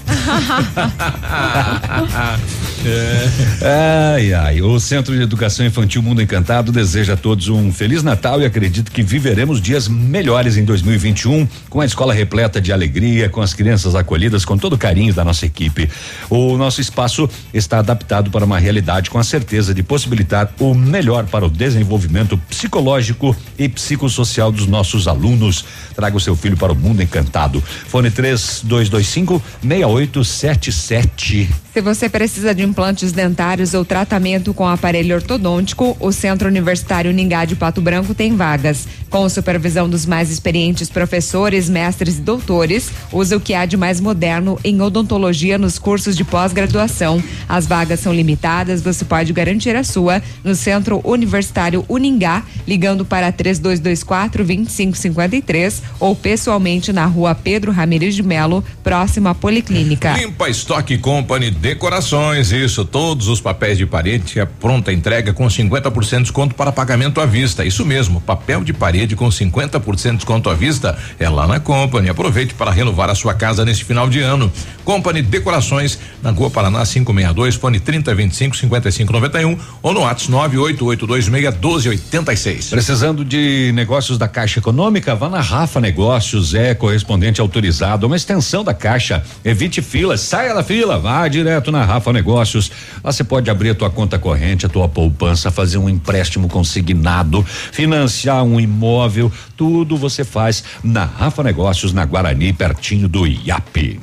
é. 2.87 3.29
Ai, 4.15 4.33
ai. 4.33 4.63
O 4.63 4.79
Centro 4.79 5.15
de 5.15 5.23
Educação 5.23 5.67
Infantil 5.67 6.03
Mundo 6.03 6.23
Encantado 6.23 6.71
deseja 6.71 7.15
a 7.15 7.17
todos 7.17 7.49
um 7.49 7.73
Feliz 7.73 8.03
Natal 8.03 8.41
e 8.41 8.45
acredito 8.45 8.91
que 8.91 9.03
viveremos 9.03 9.61
dias 9.61 9.89
melhores 9.89 10.57
em 10.57 10.65
2021, 10.65 11.47
com 11.69 11.81
a 11.81 11.85
escola 11.85 12.15
repleta 12.15 12.61
de 12.61 12.73
alegria, 12.73 13.29
com 13.29 13.41
as 13.41 13.53
crianças 13.53 13.95
acolhidas 13.95 14.45
com 14.45 14.57
todo 14.57 14.75
o 14.75 14.79
carinho 14.79 15.13
da 15.13 15.25
nossa 15.25 15.45
equipe. 15.47 15.89
O 16.31 16.57
nosso 16.57 16.81
espaço 16.81 17.29
está 17.53 17.79
adaptado 17.79 18.31
para 18.31 18.45
uma 18.45 18.59
realidade 18.59 19.11
com 19.11 19.19
a 19.19 19.25
certeza 19.25 19.75
de 19.75 19.83
possibilitar 19.83 20.53
o 20.59 20.75
melhor 20.75 21.27
para 21.27 21.47
o 21.47 21.51
desenvolvimento 21.51 22.39
psicológico 22.49 23.37
e 23.59 23.69
psicossocial 23.69 24.51
dos 24.53 24.67
nossos 24.67 25.09
alunos. 25.09 25.65
Traga 25.95 26.17
o 26.17 26.21
seu 26.29 26.37
filho 26.37 26.57
para 26.57 26.73
o 26.73 26.77
mundo 26.77 27.03
encantado. 27.03 27.63
Fone 27.63 28.11
3225 28.11 29.43
6877. 29.63 31.49
Se 31.73 31.81
você 31.81 32.09
precisa 32.09 32.53
de 32.55 32.65
implantes 32.65 33.13
dentários 33.13 33.73
ou 33.73 33.85
tratamento 33.85 34.53
com 34.53 34.67
aparelho 34.67 35.15
ortodôntico, 35.15 35.97
o 36.01 36.11
Centro 36.11 36.49
Universitário 36.49 37.13
Ningá 37.13 37.45
de 37.45 37.55
Pato 37.55 37.81
Branco 37.81 38.15
tem 38.15 38.35
vagas. 38.35 38.89
Com 39.09 39.29
supervisão 39.29 39.89
dos 39.89 40.05
mais 40.05 40.29
experientes 40.29 40.91
professores, 40.91 41.69
mestres 41.69 42.19
e 42.19 42.21
doutores, 42.21 42.91
usa 43.13 43.37
o 43.37 43.41
que 43.41 43.55
há 43.55 43.65
de 43.65 43.77
mais 43.77 44.01
moderno 44.01 44.59
em 44.65 44.81
odontologia 44.83 45.57
nos 45.57 45.79
cursos 45.79 46.17
de 46.17 46.25
pós-graduação. 46.25 47.23
As 47.49 47.67
vagas 47.67 48.01
são 48.01 48.13
limitadas, 48.13 48.83
você 48.83 49.05
pode 49.05 49.33
garantir 49.33 49.77
a 49.77 49.85
sua 49.85 50.21
no 50.43 50.57
Centro 50.57 51.01
Universitário 51.05 51.85
Uningá, 51.89 52.43
ligando 52.67 53.05
para 53.05 53.31
3224 53.31 54.45
2553 54.45 55.83
ou 56.01 56.17
pessoalmente 56.19 56.93
na 56.93 57.07
rua 57.07 57.35
Pedro 57.35 57.73
Ramirez 57.73 58.15
de 58.15 58.23
Melo, 58.23 58.63
próximo 58.85 59.29
à 59.29 59.35
Policlínica. 59.35 60.13
Limpa 60.13 60.49
Stock 60.51 60.99
Company 60.99 61.51
Decorações, 61.51 62.53
isso, 62.53 62.85
todos 62.85 63.29
os 63.29 63.41
papéis 63.41 63.79
de 63.79 63.87
parede, 63.87 64.41
a 64.41 64.47
pronta 64.47 64.93
entrega 64.93 65.33
com 65.33 65.47
50% 65.47 66.17
de 66.19 66.23
desconto 66.25 66.55
para 66.55 66.71
pagamento 66.71 67.21
à 67.21 67.27
vista. 67.27 67.65
Isso 67.65 67.85
mesmo, 67.85 68.21
papel 68.21 68.63
de 68.63 68.73
parede 68.73 69.17
com 69.17 69.29
50% 69.29 70.11
de 70.11 70.17
desconto 70.17 70.51
à 70.51 70.55
vista 70.55 70.99
é 71.19 71.29
lá 71.29 71.47
na 71.47 71.59
Company. 71.59 72.11
Aproveite 72.11 72.55
para 72.55 72.71
renovar 72.71 73.09
a 73.09 73.15
sua 73.15 73.35
casa 73.35 73.65
neste 73.65 73.85
final 73.85 74.09
de 74.09 74.21
ano. 74.21 74.53
Company 74.85 75.23
Decorações, 75.23 75.99
na 76.23 76.31
Rua 76.31 76.51
Paraná 76.51 76.85
562, 76.85 77.55
fone 77.55 77.81
3025 77.81 78.57
5591 78.57 79.59
ou 79.83 79.93
no 79.93 80.01
WhatsApp 80.01 80.31
98826 80.31 81.29
1286. 81.29 82.71
Precisando 82.71 83.25
de 83.25 83.73
negócios 83.75 84.19
da 84.19 84.27
Caixa 84.27 84.59
Econômica? 84.59 85.15
Vá 85.15 85.29
na 85.29 85.41
Rafa 85.41 85.81
Negócios, 85.81 86.08
é 86.55 86.75
correspondente 86.75 87.41
autorizado, 87.41 88.07
uma 88.07 88.17
extensão 88.17 88.63
da 88.63 88.73
Caixa. 88.73 89.23
Evite 89.45 89.83
filas, 89.83 90.21
saia 90.21 90.55
da 90.55 90.63
fila, 90.63 90.99
vá 90.99 91.27
direto 91.29 91.71
na 91.71 91.85
Rafa 91.85 92.13
Negócios 92.13 92.29
Negócios. 92.29 92.71
Lá 93.03 93.13
você 93.13 93.25
pode 93.25 93.51
abrir 93.51 93.71
a 93.71 93.75
tua 93.75 93.91
conta 93.91 94.19
corrente, 94.19 94.67
a 94.67 94.69
tua 94.69 94.89
poupança, 94.89 95.51
fazer 95.51 95.79
um 95.79 95.89
empréstimo 95.89 96.49
consignado, 96.49 97.45
financiar 97.45 98.43
um 98.45 98.61
imóvel, 98.61 99.33
tudo 99.57 99.97
você 99.97 100.25
faz 100.25 100.65
na 100.83 101.05
Rafa 101.05 101.43
Negócios, 101.43 101.93
na 101.93 102.05
Guarani, 102.05 102.53
pertinho 102.53 103.09
do 103.09 103.27
IAP. 103.27 104.01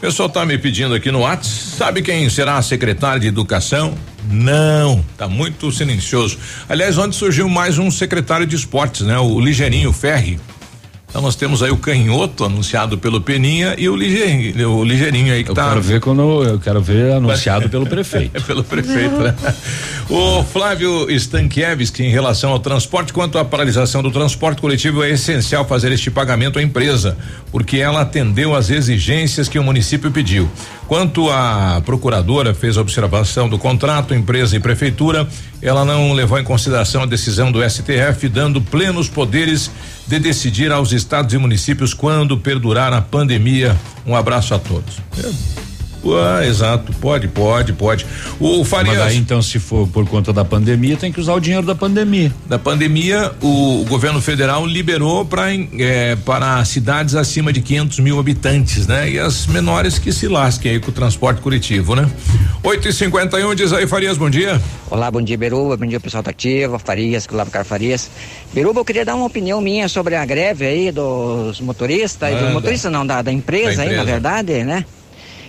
Pessoal 0.00 0.28
tá 0.28 0.44
me 0.44 0.58
pedindo 0.58 0.94
aqui 0.94 1.10
no 1.10 1.20
WhatsApp, 1.20 1.76
sabe 1.76 2.02
quem 2.02 2.28
será 2.28 2.58
a 2.58 2.62
secretária 2.62 3.20
de 3.20 3.28
Educação? 3.28 3.94
Não, 4.30 5.04
tá 5.16 5.26
muito 5.26 5.70
silencioso. 5.72 6.38
Aliás, 6.68 6.98
onde 6.98 7.16
surgiu 7.16 7.48
mais 7.48 7.78
um 7.78 7.90
secretário 7.90 8.46
de 8.46 8.56
esportes, 8.56 9.06
né? 9.06 9.18
O 9.18 9.40
Ligeirinho 9.40 9.92
Ferri. 9.92 10.38
Então 11.14 11.22
nós 11.22 11.36
temos 11.36 11.62
aí 11.62 11.70
o 11.70 11.76
canhoto 11.76 12.44
anunciado 12.44 12.98
pelo 12.98 13.20
Peninha 13.20 13.76
e 13.78 13.88
o 13.88 13.94
ligeirinho, 13.94 14.68
o 14.68 14.82
ligeirinho 14.82 15.32
aí 15.32 15.44
que 15.44 15.50
eu 15.52 15.54
tá. 15.54 15.62
Eu 15.62 15.68
quero 15.68 15.82
ver 15.82 16.00
quando 16.00 16.42
eu 16.42 16.58
quero 16.58 16.82
ver 16.82 17.12
anunciado 17.12 17.68
pelo 17.68 17.86
prefeito. 17.86 18.42
pelo 18.42 18.64
prefeito, 18.64 19.14
né? 19.18 19.32
O 20.10 20.42
Flávio 20.42 21.08
Stankiewicz, 21.08 22.00
em 22.00 22.10
relação 22.10 22.50
ao 22.50 22.58
transporte, 22.58 23.12
quanto 23.12 23.38
à 23.38 23.44
paralisação 23.44 24.02
do 24.02 24.10
transporte 24.10 24.60
coletivo, 24.60 25.04
é 25.04 25.10
essencial 25.10 25.64
fazer 25.64 25.92
este 25.92 26.10
pagamento 26.10 26.58
à 26.58 26.62
empresa, 26.62 27.16
porque 27.52 27.76
ela 27.76 28.00
atendeu 28.00 28.52
às 28.52 28.68
exigências 28.68 29.48
que 29.48 29.56
o 29.56 29.62
município 29.62 30.10
pediu. 30.10 30.50
Quanto 30.88 31.30
à 31.30 31.80
procuradora 31.86 32.52
fez 32.52 32.76
a 32.76 32.80
observação 32.80 33.48
do 33.48 33.56
contrato, 33.56 34.12
empresa 34.12 34.56
e 34.56 34.60
prefeitura, 34.60 35.28
ela 35.64 35.84
não 35.84 36.12
levou 36.12 36.38
em 36.38 36.44
consideração 36.44 37.02
a 37.02 37.06
decisão 37.06 37.50
do 37.50 37.68
STF, 37.68 38.28
dando 38.28 38.60
plenos 38.60 39.08
poderes 39.08 39.70
de 40.06 40.18
decidir 40.18 40.70
aos 40.70 40.92
estados 40.92 41.32
e 41.32 41.38
municípios 41.38 41.94
quando 41.94 42.36
perdurar 42.36 42.92
a 42.92 43.00
pandemia. 43.00 43.74
Um 44.06 44.14
abraço 44.14 44.54
a 44.54 44.58
todos. 44.58 44.98
Ah, 46.12 46.46
exato, 46.46 46.92
pode, 47.00 47.28
pode, 47.28 47.72
pode. 47.72 48.06
O 48.38 48.64
Farias. 48.64 48.98
Mas 48.98 49.06
aí, 49.08 49.16
então, 49.16 49.40
se 49.40 49.58
for 49.58 49.86
por 49.88 50.06
conta 50.06 50.32
da 50.32 50.44
pandemia, 50.44 50.96
tem 50.96 51.10
que 51.10 51.20
usar 51.20 51.34
o 51.34 51.40
dinheiro 51.40 51.66
da 51.66 51.74
pandemia. 51.74 52.32
Da 52.46 52.58
pandemia, 52.58 53.32
o, 53.40 53.82
o 53.82 53.84
governo 53.84 54.20
federal 54.20 54.66
liberou 54.66 55.24
para 55.24 55.54
é, 55.78 56.16
para 56.16 56.64
cidades 56.64 57.14
acima 57.14 57.52
de 57.52 57.60
500 57.60 58.00
mil 58.00 58.18
habitantes, 58.18 58.86
né? 58.86 59.10
E 59.10 59.18
as 59.18 59.46
menores 59.46 59.98
que 59.98 60.12
se 60.12 60.28
lasquem 60.28 60.72
aí 60.72 60.80
com 60.80 60.90
o 60.90 60.94
transporte 60.94 61.40
coletivo, 61.40 61.94
né? 61.94 62.10
8 62.62 62.88
e 62.88 62.92
51 62.92 63.50
um, 63.50 63.54
diz 63.54 63.72
aí, 63.72 63.86
Farias, 63.86 64.18
bom 64.18 64.28
dia. 64.28 64.60
Olá, 64.90 65.10
bom 65.10 65.22
dia, 65.22 65.36
Beruba, 65.36 65.76
bom 65.76 65.86
dia, 65.86 66.00
pessoal 66.00 66.22
da 66.22 66.30
Ativa, 66.30 66.78
Farias, 66.78 67.26
Cláudio 67.26 67.52
Car 67.52 67.64
Farias. 67.64 68.10
Beruba, 68.52 68.80
eu 68.80 68.84
queria 68.84 69.04
dar 69.04 69.14
uma 69.14 69.26
opinião 69.26 69.60
minha 69.60 69.88
sobre 69.88 70.14
a 70.14 70.24
greve 70.24 70.66
aí 70.66 70.92
dos 70.92 71.60
motoristas, 71.60 72.34
ah, 72.34 72.38
dos 72.38 72.52
motoristas 72.52 72.92
não, 72.92 73.06
da, 73.06 73.22
da 73.22 73.32
empresa, 73.32 73.76
da 73.76 73.84
empresa. 73.84 73.90
aí, 73.90 73.96
na 73.96 74.04
verdade, 74.04 74.64
né? 74.64 74.84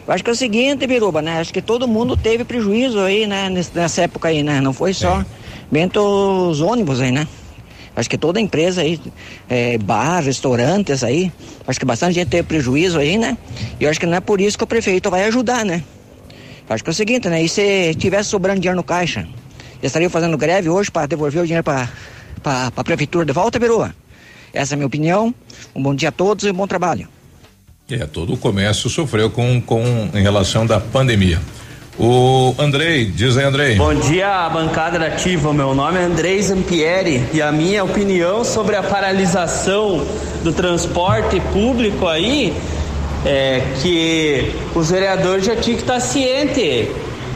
Eu 0.07 0.13
acho 0.13 0.23
que 0.23 0.29
é 0.29 0.33
o 0.33 0.35
seguinte, 0.35 0.85
Biruba, 0.85 1.21
né? 1.21 1.39
Acho 1.39 1.51
que 1.51 1.61
todo 1.61 1.87
mundo 1.87 2.15
teve 2.15 2.43
prejuízo 2.43 2.99
aí, 2.99 3.25
né? 3.25 3.49
Nessa 3.73 4.03
época 4.03 4.27
aí, 4.27 4.43
né? 4.43 4.61
Não 4.61 4.71
foi 4.71 4.93
só 4.93 5.21
é. 5.21 5.99
os 5.99 6.61
ônibus 6.61 7.01
aí, 7.01 7.11
né? 7.11 7.27
Acho 7.95 8.09
que 8.09 8.17
toda 8.17 8.39
empresa 8.39 8.81
aí, 8.81 8.99
é, 9.49 9.77
bar, 9.77 10.21
restaurantes 10.21 11.03
aí, 11.03 11.31
acho 11.65 11.79
que 11.79 11.85
bastante 11.85 12.13
gente 12.13 12.27
teve 12.27 12.43
prejuízo 12.43 12.99
aí, 12.99 13.17
né? 13.17 13.37
E 13.79 13.85
eu 13.85 13.89
acho 13.89 13.99
que 13.99 14.05
não 14.05 14.17
é 14.17 14.19
por 14.19 14.41
isso 14.41 14.57
que 14.57 14.63
o 14.63 14.67
prefeito 14.67 15.09
vai 15.09 15.23
ajudar, 15.23 15.63
né? 15.65 15.81
Acho 16.69 16.83
que 16.83 16.89
é 16.89 16.91
o 16.91 16.93
seguinte, 16.93 17.29
né? 17.29 17.41
E 17.41 17.47
se 17.47 17.95
tivesse 17.95 18.29
sobrando 18.29 18.59
dinheiro 18.59 18.75
no 18.75 18.83
caixa, 18.83 19.27
estaria 19.81 20.09
fazendo 20.09 20.37
greve 20.37 20.69
hoje 20.69 20.91
para 20.91 21.07
devolver 21.07 21.41
o 21.41 21.45
dinheiro 21.45 21.63
para 21.63 21.89
a 22.45 22.83
prefeitura 22.83 23.25
de 23.25 23.31
volta, 23.31 23.57
Biruba? 23.57 23.95
Essa 24.53 24.73
é 24.73 24.75
a 24.75 24.77
minha 24.77 24.87
opinião. 24.87 25.33
Um 25.73 25.81
bom 25.81 25.95
dia 25.95 26.09
a 26.09 26.11
todos 26.11 26.43
e 26.45 26.51
um 26.51 26.53
bom 26.53 26.67
trabalho. 26.67 27.14
É, 27.89 27.97
todo 28.07 28.33
o 28.33 28.37
comércio 28.37 28.89
sofreu 28.89 29.29
com, 29.29 29.61
com 29.61 30.09
em 30.11 30.21
relação 30.23 30.65
da 30.65 30.79
pandemia. 30.79 31.39
O 31.99 32.55
Andrei, 32.57 33.05
diz 33.05 33.37
aí, 33.37 33.45
Andrei. 33.45 33.75
Bom 33.75 33.93
dia, 33.93 34.49
bancada 34.49 34.97
da 34.97 35.05
Ativa. 35.05 35.53
Meu 35.53 35.75
nome 35.75 35.99
é 35.99 36.03
Andrei 36.03 36.41
Zampieri 36.41 37.23
e 37.31 37.43
a 37.43 37.51
minha 37.51 37.83
opinião 37.83 38.43
sobre 38.43 38.75
a 38.75 38.81
paralisação 38.81 40.03
do 40.43 40.51
transporte 40.51 41.39
público 41.53 42.07
aí 42.07 42.57
é 43.23 43.61
que 43.83 44.51
os 44.73 44.89
vereadores 44.89 45.45
já 45.45 45.55
tinham 45.55 45.77
que 45.77 45.83
estar 45.83 45.99
cientes 45.99 46.87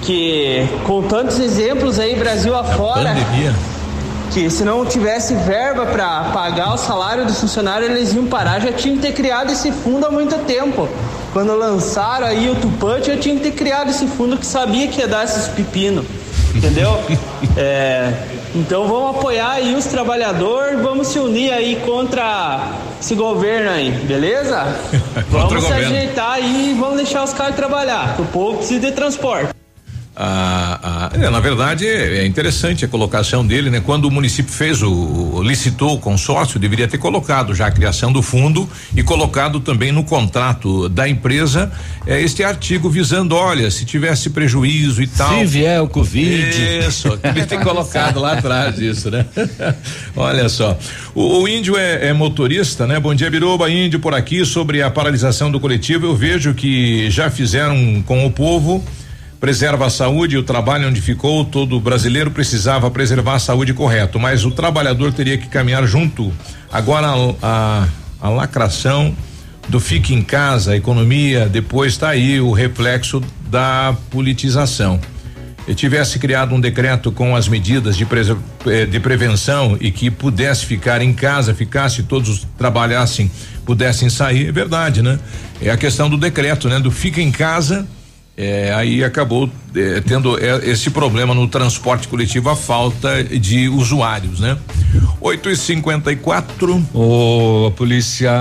que 0.02 0.68
com 0.84 1.04
tantos 1.04 1.40
exemplos 1.40 2.00
aí 2.00 2.16
Brasil 2.16 2.56
afora. 2.56 3.12
A 3.12 3.14
pandemia 3.14 3.54
que 4.32 4.50
se 4.50 4.64
não 4.64 4.86
tivesse 4.86 5.34
verba 5.34 5.86
para 5.86 6.26
pagar 6.32 6.74
o 6.74 6.78
salário 6.78 7.26
dos 7.26 7.40
funcionários, 7.40 7.90
eles 7.90 8.14
iam 8.14 8.28
parar. 8.28 8.60
Já 8.60 8.72
tinham 8.72 8.98
que 8.98 9.02
ter 9.02 9.14
criado 9.14 9.52
esse 9.52 9.72
fundo 9.72 10.06
há 10.06 10.12
muito 10.12 10.36
tempo. 10.46 10.88
Quando 11.34 11.56
lançaram 11.56 12.28
aí 12.28 12.50
o 12.50 12.56
Tupante, 12.56 13.08
já 13.08 13.18
tinha 13.18 13.36
que 13.36 13.42
ter 13.42 13.52
criado 13.52 13.90
esse 13.90 14.08
fundo 14.08 14.38
que 14.38 14.46
sabia 14.46 14.88
que 14.88 15.00
ia 15.00 15.08
dar 15.08 15.26
esses 15.26 15.48
pepinos. 15.48 16.06
Entendeu? 16.56 17.00
é, 17.56 18.14
então 18.56 18.88
vamos 18.88 19.18
apoiar 19.18 19.52
aí 19.52 19.76
os 19.76 19.86
trabalhadores, 19.86 20.82
vamos 20.82 21.08
se 21.08 21.20
unir 21.20 21.52
aí 21.54 21.76
contra 21.86 22.72
esse 23.00 23.14
governo 23.16 23.70
aí, 23.70 23.92
beleza? 23.92 24.66
vamos 25.30 25.64
se 25.64 25.74
ajeitar 25.74 26.32
aí 26.32 26.72
e 26.72 26.80
vamos 26.80 26.98
deixar 26.98 27.24
os 27.24 27.34
caras 27.34 27.56
trabalhar. 27.56 28.16
O 28.20 28.26
povo 28.26 28.58
precisa 28.58 28.80
de 28.80 28.92
transporte. 28.92 29.59
É, 31.14 31.30
na 31.30 31.40
verdade 31.40 31.88
é 31.88 32.26
interessante 32.26 32.84
a 32.84 32.88
colocação 32.90 33.48
dele, 33.48 33.70
né? 33.70 33.80
Quando 33.80 34.04
o 34.04 34.12
município 34.12 34.52
fez 34.52 34.82
o, 34.82 34.92
o, 34.92 35.42
licitou 35.42 35.96
o 35.96 35.98
consórcio, 35.98 36.60
deveria 36.60 36.90
ter 36.90 36.98
colocado 36.98 37.56
já 37.56 37.68
a 37.68 37.72
criação 37.72 38.12
do 38.12 38.22
fundo 38.22 38.70
e 38.94 39.02
colocado 39.02 39.62
também 39.62 39.94
no 39.94 40.04
contrato 40.04 40.90
da 40.90 41.08
empresa 41.08 41.72
é, 42.06 42.22
este 42.22 42.44
artigo 42.44 42.90
visando, 42.90 43.34
olha, 43.34 43.72
se 43.72 43.86
tivesse 43.86 44.30
prejuízo 44.30 45.02
e 45.02 45.08
tal. 45.08 45.40
Se 45.40 45.46
vier 45.46 45.82
o 45.82 45.88
Covid. 45.88 46.86
Isso, 46.86 47.16
devia 47.24 47.46
ter 47.46 47.62
colocado 47.62 48.20
lá 48.20 48.34
atrás 48.34 48.78
isso, 48.78 49.10
né? 49.10 49.26
olha 50.18 50.50
só. 50.50 50.78
O, 51.16 51.44
o 51.44 51.48
índio 51.48 51.78
é, 51.78 52.08
é, 52.08 52.14
motorista, 52.14 52.86
né? 52.86 53.00
Bom 53.00 53.16
dia, 53.16 53.32
Biruba, 53.32 53.70
índio 53.70 54.02
por 54.02 54.14
aqui 54.14 54.46
sobre 54.46 54.82
a 54.82 54.90
paralisação 54.90 55.50
do 55.50 55.62
coletivo. 55.62 56.08
Eu 56.08 56.16
vejo 56.16 56.54
que 56.54 57.10
já 57.10 57.32
fizeram 57.32 58.04
com 58.06 58.26
o 58.26 58.32
povo 58.32 58.84
preserva 59.40 59.86
a 59.86 59.90
saúde 59.90 60.36
e 60.36 60.38
o 60.38 60.44
trabalho 60.44 60.88
onde 60.90 61.02
ficou, 61.02 61.46
todo 61.46 61.80
brasileiro 61.80 62.30
precisava 62.30 62.92
preservar 62.92 63.36
a 63.36 63.40
saúde 63.40 63.74
correto, 63.74 64.20
mas 64.20 64.44
o 64.44 64.52
trabalhador 64.52 65.14
teria 65.14 65.38
que 65.38 65.48
caminhar 65.48 65.86
junto. 65.88 66.32
Agora 66.72 67.08
a, 67.08 67.36
a, 67.42 67.88
a 68.22 68.30
lacração 68.30 69.16
do 69.70 69.80
fique 69.80 70.14
em 70.14 70.22
casa, 70.22 70.72
a 70.72 70.76
economia, 70.76 71.48
depois 71.48 71.94
está 71.94 72.10
aí 72.10 72.42
o 72.42 72.52
reflexo 72.52 73.22
da 73.50 73.96
politização. 74.10 75.00
E 75.68 75.76
tivesse 75.76 76.18
criado 76.18 76.56
um 76.56 76.60
decreto 76.60 77.12
com 77.12 77.36
as 77.36 77.48
medidas 77.48 77.96
de, 77.96 78.06
eh, 78.66 78.86
de 78.88 79.00
prevenção 79.00 79.78
e 79.80 79.92
que 79.92 80.10
pudesse 80.10 80.66
ficar 80.66 81.00
em 81.00 81.14
casa, 81.14 81.54
ficasse 81.54 82.02
todos 82.02 82.48
trabalhassem, 82.58 83.30
pudessem 83.66 84.10
sair, 84.10 84.48
é 84.48 84.52
verdade, 84.52 85.04
né? 85.04 85.20
É 85.62 85.70
a 85.70 85.78
questão 85.78 86.10
do 86.10 86.18
decreto, 86.18 86.68
né? 86.68 86.80
Do 86.80 86.90
fica 86.90 87.22
em 87.22 87.32
casa 87.32 87.88
é, 88.42 88.74
aí 88.74 89.04
acabou 89.04 89.50
é, 89.76 90.00
tendo 90.00 90.40
é, 90.40 90.70
esse 90.70 90.90
problema 90.90 91.34
no 91.34 91.46
transporte 91.46 92.08
coletivo, 92.08 92.50
a 92.50 92.56
falta 92.56 93.22
de 93.22 93.68
usuários, 93.68 94.40
né? 94.40 94.58
8 95.20 95.50
e 95.50 95.58
54 95.58 96.88
O 96.94 97.68
a 97.68 97.72
polícia 97.72 98.32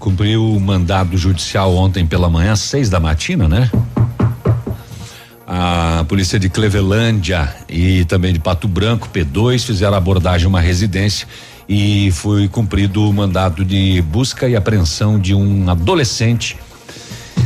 cumpriu 0.00 0.44
o 0.44 0.58
mandado 0.58 1.16
judicial 1.16 1.76
ontem 1.76 2.04
pela 2.04 2.28
manhã, 2.28 2.56
seis 2.56 2.90
da 2.90 2.98
matina, 2.98 3.46
né? 3.46 3.70
A 5.46 6.04
polícia 6.08 6.36
de 6.36 6.48
Clevelândia 6.48 7.54
e 7.68 8.04
também 8.06 8.32
de 8.32 8.40
Pato 8.40 8.66
Branco, 8.66 9.08
P2, 9.14 9.64
fizeram 9.64 9.96
abordagem 9.96 10.48
uma 10.48 10.60
residência 10.60 11.28
e 11.68 12.10
foi 12.10 12.48
cumprido 12.48 13.08
o 13.08 13.12
mandado 13.12 13.64
de 13.64 14.02
busca 14.02 14.48
e 14.48 14.56
apreensão 14.56 15.20
de 15.20 15.36
um 15.36 15.70
adolescente 15.70 16.58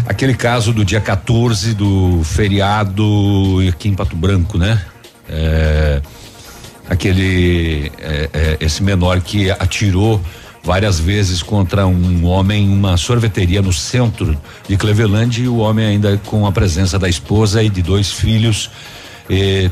Aquele 0.06 0.34
caso 0.34 0.72
do 0.72 0.84
dia 0.84 1.00
14 1.00 1.74
do 1.74 2.22
feriado 2.24 3.58
aqui 3.68 3.88
em 3.88 3.94
Pato 3.94 4.14
Branco, 4.14 4.58
né? 4.58 4.84
É, 5.28 6.02
aquele 6.88 7.90
é, 7.98 8.28
é, 8.32 8.56
esse 8.60 8.82
menor 8.82 9.20
que 9.22 9.50
atirou 9.50 10.20
várias 10.62 11.00
vezes 11.00 11.42
contra 11.42 11.86
um 11.86 12.26
homem 12.26 12.66
em 12.66 12.72
uma 12.72 12.96
sorveteria 12.98 13.62
no 13.62 13.72
centro 13.72 14.36
de 14.68 14.76
Cleveland 14.76 15.42
e 15.42 15.48
o 15.48 15.56
homem 15.56 15.86
ainda 15.86 16.20
com 16.26 16.46
a 16.46 16.52
presença 16.52 16.98
da 16.98 17.08
esposa 17.08 17.62
e 17.62 17.70
de 17.70 17.82
dois 17.82 18.12
filhos 18.12 18.70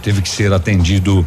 teve 0.02 0.22
que 0.22 0.28
ser 0.28 0.52
atendido 0.52 1.26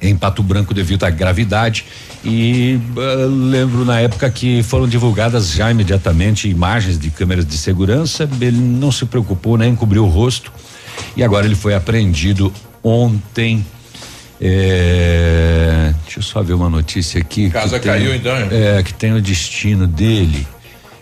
em 0.00 0.16
Pato 0.16 0.42
Branco 0.42 0.72
devido 0.72 1.04
à 1.04 1.10
gravidade 1.10 1.84
e 2.24 2.78
uh, 2.96 3.26
lembro 3.50 3.84
na 3.84 4.00
época 4.00 4.30
que 4.30 4.62
foram 4.62 4.86
divulgadas 4.86 5.52
já 5.52 5.70
imediatamente 5.70 6.48
imagens 6.48 6.98
de 6.98 7.10
câmeras 7.10 7.46
de 7.46 7.56
segurança. 7.56 8.28
Ele 8.40 8.58
não 8.58 8.92
se 8.92 9.06
preocupou 9.06 9.56
nem 9.56 9.74
cobriu 9.74 10.04
o 10.04 10.08
rosto. 10.08 10.52
E 11.16 11.22
agora 11.22 11.46
ele 11.46 11.54
foi 11.54 11.74
apreendido 11.74 12.52
ontem. 12.82 13.64
É, 14.40 15.94
deixa 16.04 16.18
eu 16.18 16.22
só 16.22 16.42
ver 16.42 16.54
uma 16.54 16.68
notícia 16.68 17.20
aqui. 17.20 17.50
Casa 17.50 17.78
caiu 17.78 18.14
então? 18.14 18.34
É, 18.50 18.82
que 18.82 18.92
tem 18.92 19.12
o 19.12 19.20
destino 19.20 19.86
dele. 19.86 20.46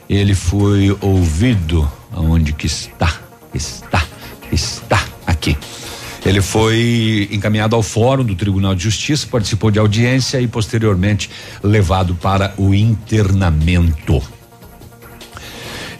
Ele 0.08 0.34
foi 0.34 0.96
ouvido 1.00 1.90
aonde 2.12 2.52
que 2.52 2.66
está, 2.66 3.12
está, 3.52 4.04
está 4.52 5.04
aqui. 5.26 5.56
Ele 6.24 6.42
foi 6.42 7.28
encaminhado 7.30 7.76
ao 7.76 7.82
Fórum 7.82 8.24
do 8.24 8.34
Tribunal 8.34 8.74
de 8.74 8.82
Justiça, 8.82 9.26
participou 9.30 9.70
de 9.70 9.78
audiência 9.78 10.40
e 10.40 10.46
posteriormente 10.46 11.30
levado 11.62 12.14
para 12.14 12.52
o 12.56 12.74
internamento. 12.74 14.22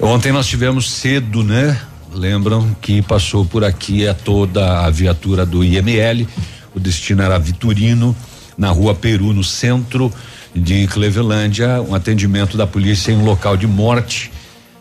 Ontem 0.01 0.31
nós 0.31 0.47
tivemos 0.47 0.91
cedo, 0.91 1.43
né? 1.43 1.81
Lembram 2.13 2.77
que 2.81 3.03
passou 3.03 3.45
por 3.45 3.65
aqui 3.65 4.07
a 4.07 4.15
toda 4.15 4.85
a 4.85 4.91
viatura 4.91 5.45
do 5.45 5.65
IML. 5.65 6.27
O 6.75 6.81
destino 6.81 7.23
era 7.23 7.39
Vitorino, 7.39 8.15
na 8.57 8.71
rua 8.71 8.95
Peru, 8.95 9.33
no 9.33 9.45
centro 9.45 10.13
de 10.55 10.87
Clevelândia, 10.89 11.81
um 11.83 11.95
atendimento 11.95 12.57
da 12.57 12.67
polícia 12.67 13.13
em 13.13 13.17
um 13.17 13.25
local 13.25 13.57
de 13.57 13.67
morte. 13.67 14.31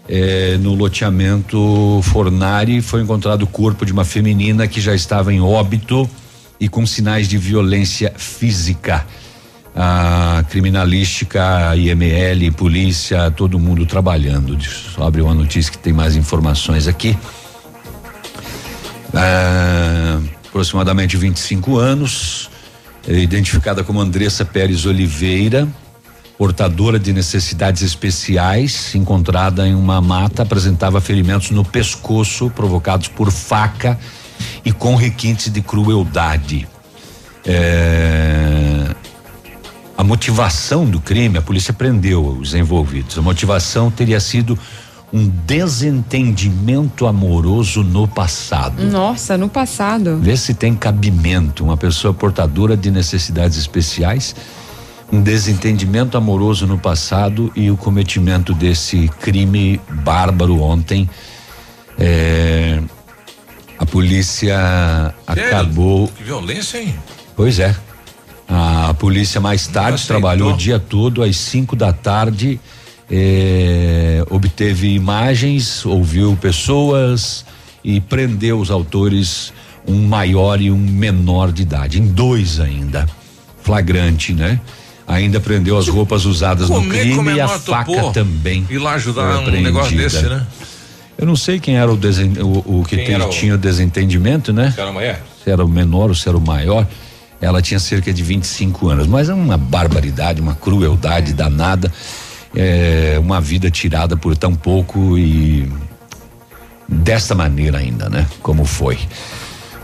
Eh, 0.10 0.58
no 0.62 0.74
loteamento 0.74 2.00
Fornari 2.04 2.82
foi 2.82 3.02
encontrado 3.02 3.44
o 3.44 3.48
corpo 3.48 3.86
de 3.86 3.92
uma 3.92 4.06
feminina 4.06 4.66
que 4.68 4.80
já 4.80 4.96
estava 4.96 5.34
em 5.34 5.42
óbito 5.42 6.10
e 6.60 6.70
com 6.70 6.86
sinais 6.86 7.28
de 7.28 7.38
violência 7.38 8.14
física. 8.16 9.06
A 9.76 10.44
criminalística, 10.50 11.76
IML, 11.76 12.52
polícia, 12.54 13.30
todo 13.30 13.60
mundo 13.60 13.86
trabalhando. 13.86 14.60
Sobre 14.64 15.22
uma 15.22 15.36
notícia 15.36 15.72
que 15.72 15.78
tem 15.78 15.94
mais 15.94 16.16
informações 16.16 16.88
aqui. 16.88 17.16
Ah, 19.14 20.20
aproximadamente 20.48 21.16
25 21.18 21.78
anos, 21.78 22.50
é 23.08 23.20
identificada 23.20 23.84
como 23.84 24.02
Andressa 24.02 24.44
Pérez 24.44 24.86
Oliveira, 24.86 25.68
portadora 26.38 27.00
de 27.00 27.12
necessidades 27.12 27.82
especiais, 27.82 28.94
encontrada 28.94 29.68
em 29.68 29.74
uma 29.74 30.00
mata, 30.00 30.44
apresentava 30.44 31.02
ferimentos 31.02 31.50
no 31.50 31.66
pescoço 31.66 32.50
provocados 32.52 33.08
por 33.08 33.32
faca 33.32 33.98
e 34.64 34.72
com 34.72 34.96
requintes 34.96 35.52
de 35.52 35.62
crueldade. 35.62 36.68
É, 37.44 38.96
a 39.98 40.04
motivação 40.04 40.86
do 40.86 41.00
crime, 41.00 41.40
a 41.40 41.42
polícia 41.42 41.74
prendeu 41.74 42.24
os 42.24 42.54
envolvidos. 42.54 43.18
A 43.18 43.22
motivação 43.22 43.90
teria 43.90 44.20
sido 44.20 44.58
um 45.12 45.28
desentendimento 45.28 47.08
amoroso 47.08 47.82
no 47.82 48.08
passado. 48.08 48.84
Nossa, 48.84 49.38
no 49.38 49.50
passado. 49.50 50.20
Vê 50.22 50.36
se 50.38 50.54
tem 50.54 50.76
cabimento 50.76 51.64
uma 51.64 51.78
pessoa 51.78 52.14
portadora 52.14 52.76
de 52.76 52.92
necessidades 52.92 53.58
especiais, 53.58 54.36
um 55.12 55.22
desentendimento 55.22 56.18
amoroso 56.18 56.68
no 56.68 56.78
passado 56.78 57.52
e 57.56 57.72
o 57.72 57.78
cometimento 57.78 58.54
desse 58.54 59.08
crime 59.20 59.80
bárbaro 59.90 60.62
ontem. 60.62 61.10
É, 61.98 62.80
a 63.80 63.86
polícia 63.86 65.14
Sério? 65.26 65.48
acabou. 65.48 66.08
Que 66.10 66.24
violência, 66.24 66.82
hein? 66.82 66.96
Pois 67.36 67.60
é. 67.60 67.76
A 68.50 68.94
polícia 68.94 69.42
mais 69.42 69.68
tarde 69.68 70.06
trabalhou 70.08 70.54
o 70.54 70.58
dia 70.58 70.80
todo 70.80 71.22
às 71.22 71.36
5 71.38 71.76
da 71.76 71.92
tarde 71.92 72.60
é, 73.10 74.24
obteve 74.30 74.94
imagens, 74.94 75.86
ouviu 75.86 76.38
pessoas 76.40 77.46
e 77.84 78.02
prendeu 78.02 78.60
os 78.60 78.70
autores, 78.70 79.54
um 79.88 80.06
maior 80.06 80.62
e 80.62 80.70
um 80.70 80.78
menor 80.78 81.52
de 81.52 81.62
idade, 81.62 82.02
em 82.02 82.08
dois 82.08 82.60
ainda. 82.60 83.08
Flagrante, 83.62 84.34
né? 84.34 84.60
Ainda 85.08 85.40
prendeu 85.40 85.78
as 85.78 85.88
roupas 85.88 86.26
usadas 86.26 86.70
no 86.70 86.86
crime 86.88 87.34
e 87.34 87.40
a 87.40 87.48
faca 87.48 88.12
também. 88.12 88.66
E 88.70 88.78
lá 88.78 88.94
ajudar 88.94 89.40
um 89.40 89.50
negócio 89.50 89.96
desse, 89.96 90.24
né? 90.24 90.46
Eu 91.18 91.26
não 91.26 91.36
sei 91.36 91.60
quem 91.60 91.78
era 91.78 91.92
o, 91.92 91.98
desen, 91.98 92.34
o, 92.42 92.82
o 92.82 92.86
que 92.86 92.98
tem, 92.98 93.20
o... 93.20 93.30
tinha 93.30 93.56
o 93.56 93.58
desentendimento, 93.58 94.54
né? 94.54 94.72
Se 94.72 94.82
era, 94.82 94.92
mulher? 94.92 95.24
se 95.44 95.50
era 95.50 95.66
o 95.66 95.68
menor 95.68 96.10
ou 96.10 96.16
se 96.16 96.28
era 96.28 96.38
o 96.38 96.42
maior. 96.42 96.86
Ela 97.40 97.62
tinha 97.62 97.80
cerca 97.80 98.14
de 98.14 98.22
25 98.22 98.90
anos, 98.90 99.08
mas 99.08 99.30
é 99.30 99.34
uma 99.34 99.58
barbaridade, 99.58 100.42
uma 100.42 100.56
crueldade 100.56 101.34
danada 101.34 101.92
é, 102.56 103.18
uma 103.20 103.40
vida 103.40 103.70
tirada 103.70 104.18
por 104.18 104.36
tão 104.36 104.56
pouco 104.56 105.18
e 105.18 105.72
desta 106.88 107.36
maneira 107.36 107.78
ainda, 107.78 108.10
né? 108.10 108.26
Como 108.42 108.66
foi. 108.66 108.98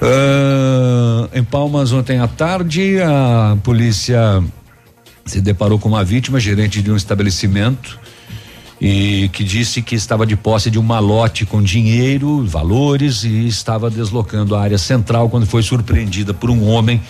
Uh, 0.01 1.29
em 1.33 1.43
Palmas 1.43 1.93
ontem 1.93 2.19
à 2.19 2.27
tarde 2.27 2.99
a 3.01 3.55
polícia 3.63 4.43
se 5.25 5.41
deparou 5.41 5.79
com 5.79 5.89
uma 5.89 6.03
vítima, 6.03 6.39
gerente 6.39 6.81
de 6.81 6.91
um 6.91 6.95
estabelecimento 6.95 7.99
e 8.79 9.29
que 9.29 9.43
disse 9.43 9.81
que 9.81 9.95
estava 9.95 10.25
de 10.25 10.35
posse 10.35 10.69
de 10.69 10.77
um 10.77 10.83
malote 10.83 11.45
com 11.45 11.61
dinheiro, 11.61 12.45
valores 12.45 13.23
e 13.23 13.47
estava 13.47 13.89
deslocando 13.89 14.55
a 14.55 14.61
área 14.61 14.77
central 14.77 15.29
quando 15.29 15.45
foi 15.45 15.63
surpreendida 15.63 16.33
por 16.33 16.49
um 16.49 16.67
homem 16.67 17.01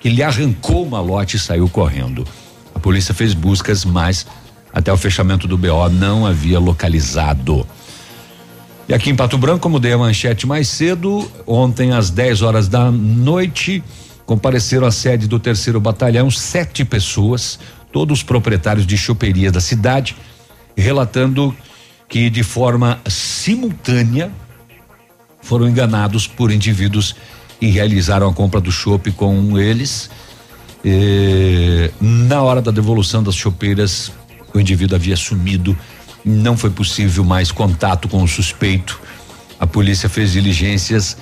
que 0.00 0.08
lhe 0.08 0.22
arrancou 0.22 0.84
o 0.84 0.90
malote 0.90 1.36
e 1.36 1.40
saiu 1.40 1.68
correndo. 1.68 2.26
A 2.74 2.80
polícia 2.80 3.14
fez 3.14 3.34
buscas, 3.34 3.84
mas 3.84 4.26
até 4.72 4.92
o 4.92 4.96
fechamento 4.96 5.46
do 5.46 5.56
BO 5.56 5.88
não 5.90 6.26
havia 6.26 6.58
localizado. 6.58 7.64
E 8.88 8.94
aqui 8.94 9.10
em 9.10 9.14
Pato 9.14 9.38
Branco, 9.38 9.60
como 9.60 9.78
dei 9.78 9.92
a 9.92 9.98
manchete 9.98 10.44
mais 10.44 10.66
cedo, 10.66 11.30
ontem 11.46 11.92
às 11.92 12.10
10 12.10 12.42
horas 12.42 12.66
da 12.66 12.90
noite, 12.90 13.82
compareceram 14.26 14.86
à 14.86 14.90
sede 14.90 15.26
do 15.26 15.38
terceiro 15.38 15.80
batalhão 15.80 16.30
sete 16.30 16.84
pessoas, 16.84 17.58
todos 17.92 18.22
proprietários 18.22 18.86
de 18.86 18.96
choperias 18.96 19.52
da 19.52 19.60
cidade, 19.60 20.16
relatando 20.76 21.54
que 22.08 22.30
de 22.30 22.42
forma 22.42 23.00
simultânea 23.06 24.30
foram 25.42 25.68
enganados 25.68 26.26
por 26.26 26.50
indivíduos 26.50 27.16
e 27.60 27.68
realizaram 27.68 28.28
a 28.28 28.32
compra 28.32 28.60
do 28.60 28.72
chopp 28.72 29.10
com 29.12 29.58
eles. 29.58 30.10
E, 30.84 31.90
na 32.00 32.42
hora 32.42 32.60
da 32.60 32.70
devolução 32.70 33.22
das 33.22 33.34
chopeiras, 33.34 34.12
o 34.52 34.60
indivíduo 34.60 34.96
havia 34.96 35.16
sumido, 35.16 35.76
não 36.24 36.56
foi 36.56 36.70
possível 36.70 37.24
mais 37.24 37.50
contato 37.50 38.08
com 38.08 38.22
o 38.22 38.28
suspeito. 38.28 39.00
A 39.58 39.66
polícia 39.66 40.08
fez 40.08 40.32
diligências, 40.32 41.16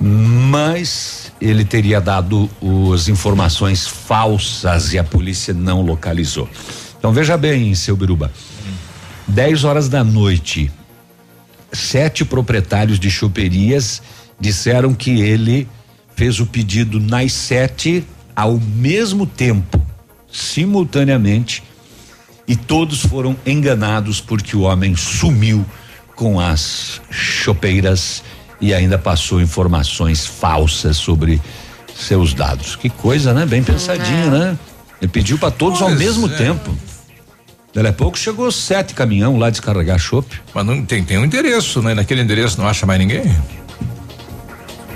mas 0.00 1.17
ele 1.40 1.64
teria 1.64 2.00
dado 2.00 2.48
as 2.94 3.08
informações 3.08 3.86
falsas 3.86 4.92
e 4.92 4.98
a 4.98 5.04
polícia 5.04 5.54
não 5.54 5.82
localizou. 5.82 6.48
Então 6.98 7.12
veja 7.12 7.36
bem, 7.36 7.74
seu 7.74 7.96
Biruba. 7.96 8.32
10 9.26 9.64
horas 9.64 9.88
da 9.88 10.02
noite, 10.02 10.70
sete 11.72 12.24
proprietários 12.24 12.98
de 12.98 13.10
choperias 13.10 14.02
disseram 14.40 14.94
que 14.94 15.20
ele 15.20 15.68
fez 16.16 16.40
o 16.40 16.46
pedido 16.46 16.98
nas 16.98 17.32
sete 17.32 18.04
ao 18.34 18.58
mesmo 18.58 19.26
tempo, 19.26 19.84
simultaneamente, 20.30 21.62
e 22.46 22.56
todos 22.56 23.00
foram 23.00 23.36
enganados 23.44 24.20
porque 24.20 24.56
o 24.56 24.62
homem 24.62 24.96
sumiu 24.96 25.64
com 26.16 26.40
as 26.40 27.00
chopeiras 27.10 28.22
e 28.60 28.74
ainda 28.74 28.98
passou 28.98 29.40
informações 29.40 30.26
falsas 30.26 30.96
sobre 30.96 31.40
seus 31.94 32.32
dados. 32.34 32.76
Que 32.76 32.88
coisa, 32.88 33.32
né? 33.32 33.46
Bem 33.46 33.62
pensadinho, 33.62 34.26
é. 34.26 34.30
né? 34.30 34.58
Ele 35.00 35.10
pediu 35.10 35.38
para 35.38 35.50
todos 35.50 35.78
pois 35.78 35.92
ao 35.92 35.98
mesmo 35.98 36.26
é. 36.26 36.36
tempo. 36.36 36.76
Daí 37.74 37.86
a 37.86 37.92
pouco 37.92 38.18
chegou 38.18 38.50
sete 38.50 38.94
caminhão 38.94 39.38
lá 39.38 39.50
descarregar 39.50 39.98
chope. 39.98 40.40
Mas 40.54 40.66
não 40.66 40.84
tem, 40.84 41.04
tem 41.04 41.18
um 41.18 41.24
endereço, 41.24 41.82
né? 41.82 41.94
Naquele 41.94 42.22
endereço 42.22 42.60
não 42.60 42.66
acha 42.66 42.86
mais 42.86 42.98
ninguém? 42.98 43.24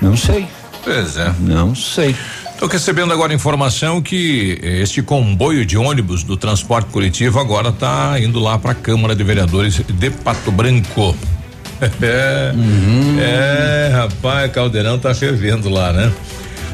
Não 0.00 0.16
sei. 0.16 0.46
Pois 0.82 1.16
é. 1.16 1.32
Não 1.40 1.74
sei. 1.74 2.16
Estou 2.52 2.68
recebendo 2.68 3.12
agora 3.12 3.34
informação 3.34 4.00
que 4.00 4.58
este 4.62 5.02
comboio 5.02 5.66
de 5.66 5.76
ônibus 5.76 6.22
do 6.22 6.36
transporte 6.36 6.90
coletivo 6.90 7.40
agora 7.40 7.70
está 7.70 8.18
indo 8.20 8.38
lá 8.38 8.58
para 8.58 8.70
a 8.70 8.74
Câmara 8.74 9.14
de 9.14 9.24
Vereadores 9.24 9.80
de 9.80 10.10
Pato 10.10 10.50
Branco. 10.50 11.16
É, 12.02 12.52
uhum. 12.54 13.18
é, 13.20 13.90
rapaz, 13.92 14.52
Caldeirão 14.52 14.98
tá 14.98 15.14
fervendo 15.14 15.68
lá, 15.68 15.92
né? 15.92 16.12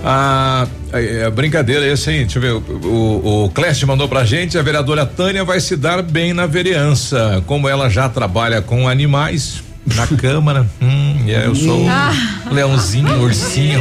A, 0.04 0.66
a, 0.92 1.26
a 1.26 1.30
brincadeira 1.30 1.86
é 1.86 1.92
assim, 1.92 2.18
deixa 2.18 2.38
eu 2.38 2.42
ver, 2.42 2.52
o, 2.52 2.86
o, 2.86 3.44
o 3.44 3.50
Clécio 3.50 3.86
mandou 3.86 4.08
pra 4.08 4.24
gente, 4.24 4.56
a 4.58 4.62
vereadora 4.62 5.04
Tânia 5.04 5.44
vai 5.44 5.60
se 5.60 5.76
dar 5.76 6.02
bem 6.02 6.32
na 6.32 6.46
vereança, 6.46 7.42
como 7.46 7.68
ela 7.68 7.88
já 7.88 8.08
trabalha 8.08 8.62
com 8.62 8.88
animais, 8.88 9.62
na 9.94 10.06
Câmara. 10.16 10.66
Hum, 10.80 11.26
eu 11.26 11.54
sou 11.54 11.88
ah. 11.88 12.12
leãozinho, 12.50 13.22
ursinho, 13.22 13.80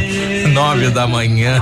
nove 0.49 0.89
da 0.89 1.05
manhã. 1.05 1.61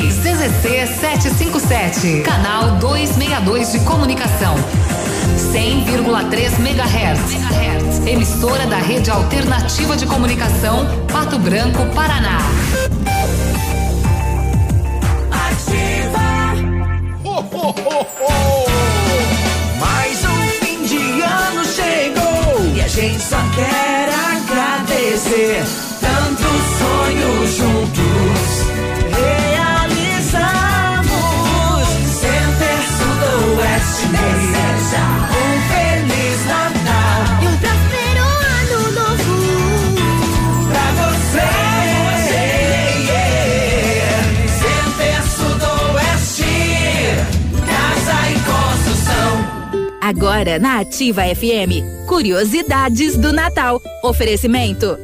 CZC 0.00 0.86
757, 0.86 2.22
canal 2.22 2.78
262 2.78 3.72
de 3.72 3.80
comunicação. 3.80 4.54
100,3 5.52 6.58
MHz. 6.58 8.06
Emissora 8.06 8.66
da 8.66 8.78
Rede 8.78 9.10
Alternativa 9.10 9.94
de 9.94 10.06
Comunicação, 10.06 10.86
Pato 11.12 11.38
Branco, 11.38 11.84
Paraná. 11.94 12.38
Ativa! 15.30 16.54
Ho, 17.22 17.40
ho, 17.52 17.74
ho, 17.84 18.06
ho. 18.18 18.64
Mais 19.78 20.24
um 20.24 20.64
fim 20.64 20.86
de 20.86 21.20
ano 21.20 21.64
chegou 21.66 22.74
e 22.74 22.80
a 22.80 22.88
gente 22.88 23.22
só 23.22 23.36
quer 23.54 24.08
agradecer 24.08 25.62
tantos 26.00 26.62
sonhos 26.78 27.56
juntos 27.56 28.71
deseja 34.12 35.04
um 35.32 35.50
feliz 35.68 36.40
Natal 36.46 37.20
e 37.42 37.46
um 37.48 37.56
próspero 37.56 38.26
ano 38.60 38.80
novo 38.92 39.36
pra 40.68 40.86
você. 41.00 41.48
Centro 44.60 45.48
do 45.58 45.72
Oeste, 45.94 46.52
casa 47.66 48.18
e 48.28 48.32
construção. 48.40 49.32
Agora 50.00 50.58
na 50.58 50.80
Ativa 50.80 51.22
FM, 51.22 52.06
curiosidades 52.06 53.16
do 53.16 53.32
Natal. 53.32 53.80
Oferecimento. 54.04 54.98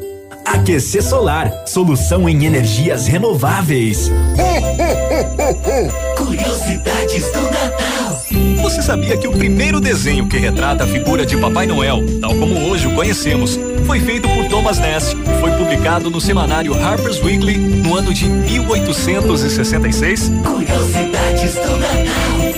Aquecer 0.44 1.02
Solar, 1.02 1.50
solução 1.66 2.28
em 2.28 2.44
energias 2.46 3.06
renováveis. 3.06 4.10
Curiosidades 6.16 7.30
do 7.32 7.42
Natal. 7.42 8.17
Você 8.62 8.82
sabia 8.82 9.16
que 9.16 9.26
o 9.26 9.32
primeiro 9.32 9.80
desenho 9.80 10.26
que 10.26 10.36
retrata 10.36 10.84
a 10.84 10.86
figura 10.86 11.24
de 11.24 11.34
Papai 11.36 11.66
Noel, 11.66 12.04
tal 12.20 12.34
como 12.34 12.68
hoje 12.68 12.86
o 12.86 12.94
conhecemos, 12.94 13.58
foi 13.86 14.00
feito 14.00 14.28
por 14.28 14.44
Thomas 14.48 14.78
Nast 14.78 15.16
e 15.16 15.40
foi 15.40 15.50
publicado 15.52 16.10
no 16.10 16.20
semanário 16.20 16.74
Harper's 16.74 17.22
Weekly 17.22 17.56
no 17.56 17.96
ano 17.96 18.12
de 18.12 18.28
1866? 18.28 20.30
Curiosidades 20.44 21.54
do 21.54 21.76
Natal. 21.78 22.04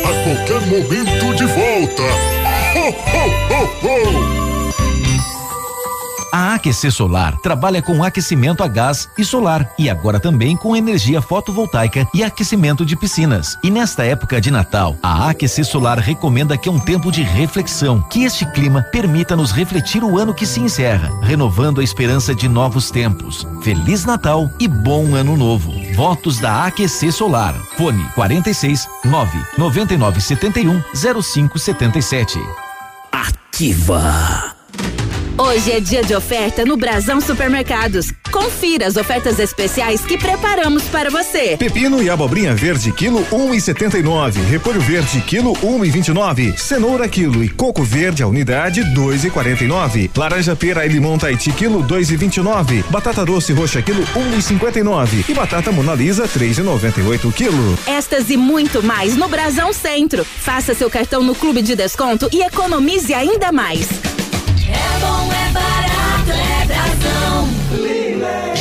A 0.05 0.13
qualquer 0.25 0.61
momento 0.67 1.35
de 1.37 1.47
volta. 1.47 2.03
Ho, 2.75 2.89
ho, 2.89 2.95
ho, 3.55 3.61
ho. 4.37 4.40
A 6.33 6.55
Aquecer 6.55 6.93
Solar 6.93 7.37
trabalha 7.39 7.83
com 7.83 8.05
aquecimento 8.05 8.63
a 8.63 8.69
gás 8.69 9.09
e 9.19 9.25
solar 9.25 9.69
e 9.79 9.91
agora 9.91 10.21
também 10.21 10.57
com 10.57 10.77
energia 10.77 11.21
fotovoltaica 11.21 12.07
e 12.15 12.23
aquecimento 12.23 12.85
de 12.85 12.97
piscinas. 12.97 13.59
E 13.65 13.71
nesta 13.71 14.05
época 14.05 14.41
de 14.41 14.51
Natal, 14.51 14.97
a 15.03 15.31
Aquecer 15.31 15.65
Solar 15.65 15.99
recomenda 15.99 16.57
que 16.57 16.69
é 16.69 16.73
um 16.73 16.79
tempo 16.79 17.11
de 17.11 17.23
reflexão, 17.23 18.03
que 18.03 18.25
este 18.25 18.47
clima 18.53 18.83
permita 18.83 19.35
nos 19.35 19.51
refletir 19.51 20.05
o 20.05 20.19
ano 20.19 20.33
que 20.33 20.47
se 20.47 20.61
encerra, 20.61 21.11
renovando 21.23 21.81
a 21.81 21.85
esperança 21.85 22.35
de 22.35 22.49
novos 22.49 22.91
tempos. 22.91 23.47
Feliz 23.63 24.05
Natal 24.05 24.51
e 24.61 24.69
bom 24.69 25.15
ano 25.15 25.37
novo. 25.37 25.73
Votos 25.95 26.39
da 26.39 26.67
Aquecer 26.67 27.13
Solar. 27.13 27.55
Fone 27.77 28.05
46 28.15 28.87
9 29.05 29.39
99 29.59 30.21
71 30.21 30.83
05 31.23 31.59
77. 31.59 32.39
Ativa. 33.11 34.60
Hoje 35.41 35.73
é 35.73 35.81
dia 35.81 36.05
de 36.05 36.15
oferta 36.15 36.67
no 36.67 36.77
Brasão 36.77 37.19
Supermercados. 37.19 38.13
Confira 38.31 38.87
as 38.87 38.99
ofertas 38.99 39.39
especiais 39.39 40.03
que 40.03 40.19
preparamos 40.19 40.83
para 40.83 41.09
você. 41.09 41.57
Pepino 41.57 42.03
e 42.03 42.11
abobrinha 42.11 42.55
verde 42.55 42.93
quilo 42.93 43.27
um 43.33 43.55
e 43.55 43.59
setenta 43.59 43.99
e 43.99 44.03
nove, 44.03 44.39
repolho 44.43 44.83
verde 44.83 45.19
quilo 45.23 45.57
um 45.63 45.83
e 45.83 45.89
vinte 45.89 46.09
e 46.09 46.13
nove, 46.13 46.53
cenoura 46.59 47.09
quilo 47.09 47.43
e 47.43 47.49
coco 47.49 47.83
verde 47.83 48.23
a 48.23 48.27
unidade 48.27 48.85
dois 48.93 49.25
e 49.25 49.31
quarenta 49.31 49.65
e 49.65 49.67
nove, 49.67 50.11
laranja 50.15 50.55
pera 50.55 50.85
e 50.85 50.91
limão 50.91 51.17
Tahiti 51.17 51.53
quilo 51.53 51.83
dois 51.83 52.11
e 52.11 52.19
vinte 52.19 52.37
e 52.37 52.43
nove, 52.43 52.85
batata 52.91 53.25
doce 53.25 53.55
roxa 53.55 53.81
quilo 53.81 54.05
um 54.15 54.37
e 54.37 54.43
cinquenta 54.43 54.79
e 54.79 54.83
nove 54.83 55.25
e 55.27 55.33
batata 55.33 55.73
Monalisa 55.73 56.29
três 56.29 56.59
e 56.59 56.63
noventa 56.63 57.01
e 57.01 57.05
oito 57.05 57.33
quilo. 57.33 57.79
Estas 57.87 58.29
e 58.29 58.37
muito 58.37 58.83
mais 58.83 59.17
no 59.17 59.27
Brasão 59.27 59.73
Centro. 59.73 60.23
Faça 60.23 60.75
seu 60.75 60.91
cartão 60.91 61.23
no 61.23 61.35
Clube 61.35 61.63
de 61.63 61.75
Desconto 61.75 62.29
e 62.31 62.43
economize 62.43 63.15
ainda 63.15 63.51
mais. 63.51 63.89
É 64.73 65.01
bom, 65.01 65.33
é 65.33 65.51
barato, 65.53 66.31
é 66.31 66.67
Brasão. 66.67 67.49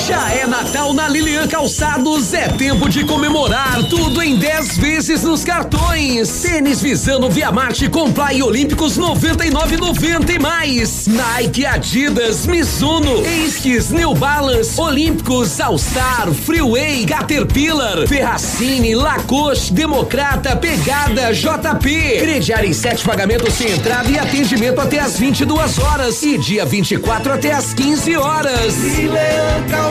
Já 0.08 0.32
é 0.34 0.48
Natal 0.48 0.94
na 0.94 1.08
Lilian 1.08 1.48
Calçados, 1.48 2.34
é 2.34 2.48
tempo 2.48 2.90
de 2.90 3.04
comemorar 3.04 3.84
tudo 3.90 4.22
em 4.22 4.36
10 4.36 4.78
vezes 4.78 5.24
nos 5.24 5.44
cartões. 5.44 6.42
Tênis 6.42 6.82
Visano 6.82 7.30
Via 7.30 7.52
Marte 7.52 7.90
Comply 7.90 8.42
Olímpicos 8.42 8.98
99,90 8.98 10.30
e 10.30 10.40
mais. 10.40 11.08
Nike, 11.08 11.66
Adidas, 11.66 12.48
Mizuno, 12.48 13.26
Esquis, 13.26 13.92
New 13.92 14.14
Balance, 14.16 14.80
Olímpicos, 14.80 15.60
All 15.60 15.78
Star, 15.78 16.32
Freeway, 16.32 17.06
Caterpillar, 17.06 18.08
Ferracini, 18.08 18.96
Lacoste, 18.96 19.74
Democrata, 19.74 20.56
Pegada, 20.56 21.34
JP. 21.34 22.20
Crediar 22.20 22.64
em 22.64 22.74
sete 22.74 23.04
pagamentos 23.04 23.54
sem 23.54 23.72
entrada 23.72 24.10
e 24.10 24.18
atendimento 24.18 24.80
até 24.80 25.00
às 25.00 25.20
22 25.20 25.78
horas 25.80 26.24
e 26.24 26.38
dia 26.38 26.66
24 26.66 27.34
até 27.34 27.52
às 27.52 27.74
15 27.74 28.16
horas. 28.16 28.76
Lilian 28.78 29.68
Calçados. 29.70 29.89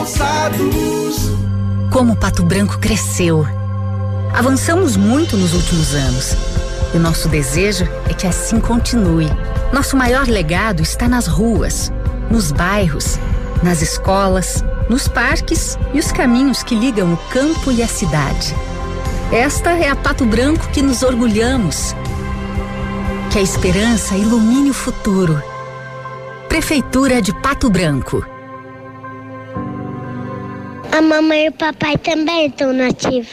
Como 1.91 2.15
Pato 2.15 2.41
Branco 2.41 2.79
cresceu. 2.79 3.45
Avançamos 4.33 4.95
muito 4.95 5.35
nos 5.35 5.53
últimos 5.53 5.93
anos. 5.93 6.37
E 6.93 6.97
o 6.97 6.99
nosso 7.01 7.27
desejo 7.27 7.85
é 8.09 8.13
que 8.13 8.25
assim 8.25 8.61
continue. 8.61 9.27
Nosso 9.73 9.97
maior 9.97 10.25
legado 10.25 10.81
está 10.81 11.07
nas 11.07 11.27
ruas, 11.27 11.91
nos 12.31 12.49
bairros, 12.49 13.19
nas 13.61 13.81
escolas, 13.81 14.63
nos 14.89 15.09
parques 15.09 15.77
e 15.93 15.99
os 15.99 16.13
caminhos 16.13 16.63
que 16.63 16.75
ligam 16.75 17.13
o 17.13 17.17
campo 17.29 17.69
e 17.69 17.83
a 17.83 17.87
cidade. 17.87 18.55
Esta 19.33 19.71
é 19.71 19.89
a 19.89 19.95
Pato 19.97 20.25
Branco 20.25 20.69
que 20.69 20.81
nos 20.81 21.03
orgulhamos. 21.03 21.93
Que 23.31 23.39
a 23.39 23.41
esperança 23.41 24.15
ilumine 24.15 24.69
o 24.69 24.73
futuro. 24.73 25.43
Prefeitura 26.47 27.21
de 27.21 27.33
Pato 27.33 27.69
Branco. 27.69 28.25
A 30.91 31.01
mamãe 31.01 31.45
e 31.45 31.49
o 31.49 31.51
papai 31.51 31.97
também 31.97 32.47
estão 32.47 32.73
nativos. 32.73 33.29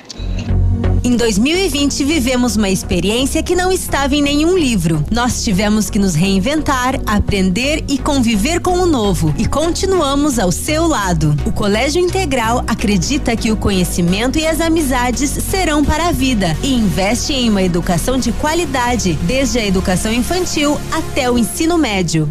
Em 1.06 1.16
2020, 1.16 2.02
vivemos 2.04 2.56
uma 2.56 2.68
experiência 2.68 3.40
que 3.40 3.54
não 3.54 3.70
estava 3.70 4.16
em 4.16 4.22
nenhum 4.22 4.58
livro. 4.58 5.04
Nós 5.08 5.44
tivemos 5.44 5.88
que 5.88 6.00
nos 6.00 6.16
reinventar, 6.16 7.00
aprender 7.06 7.84
e 7.88 7.96
conviver 7.96 8.60
com 8.60 8.72
o 8.72 8.86
novo. 8.86 9.32
E 9.38 9.46
continuamos 9.46 10.36
ao 10.38 10.50
seu 10.50 10.86
lado. 10.86 11.36
O 11.46 11.52
Colégio 11.52 12.02
Integral 12.02 12.64
acredita 12.66 13.36
que 13.36 13.52
o 13.52 13.56
conhecimento 13.56 14.36
e 14.36 14.46
as 14.48 14.60
amizades 14.60 15.30
serão 15.30 15.84
para 15.84 16.08
a 16.08 16.12
vida 16.12 16.56
e 16.60 16.74
investe 16.74 17.32
em 17.32 17.50
uma 17.50 17.62
educação 17.62 18.18
de 18.18 18.32
qualidade, 18.32 19.12
desde 19.22 19.60
a 19.60 19.64
educação 19.64 20.12
infantil 20.12 20.76
até 20.90 21.30
o 21.30 21.38
ensino 21.38 21.78
médio. 21.78 22.28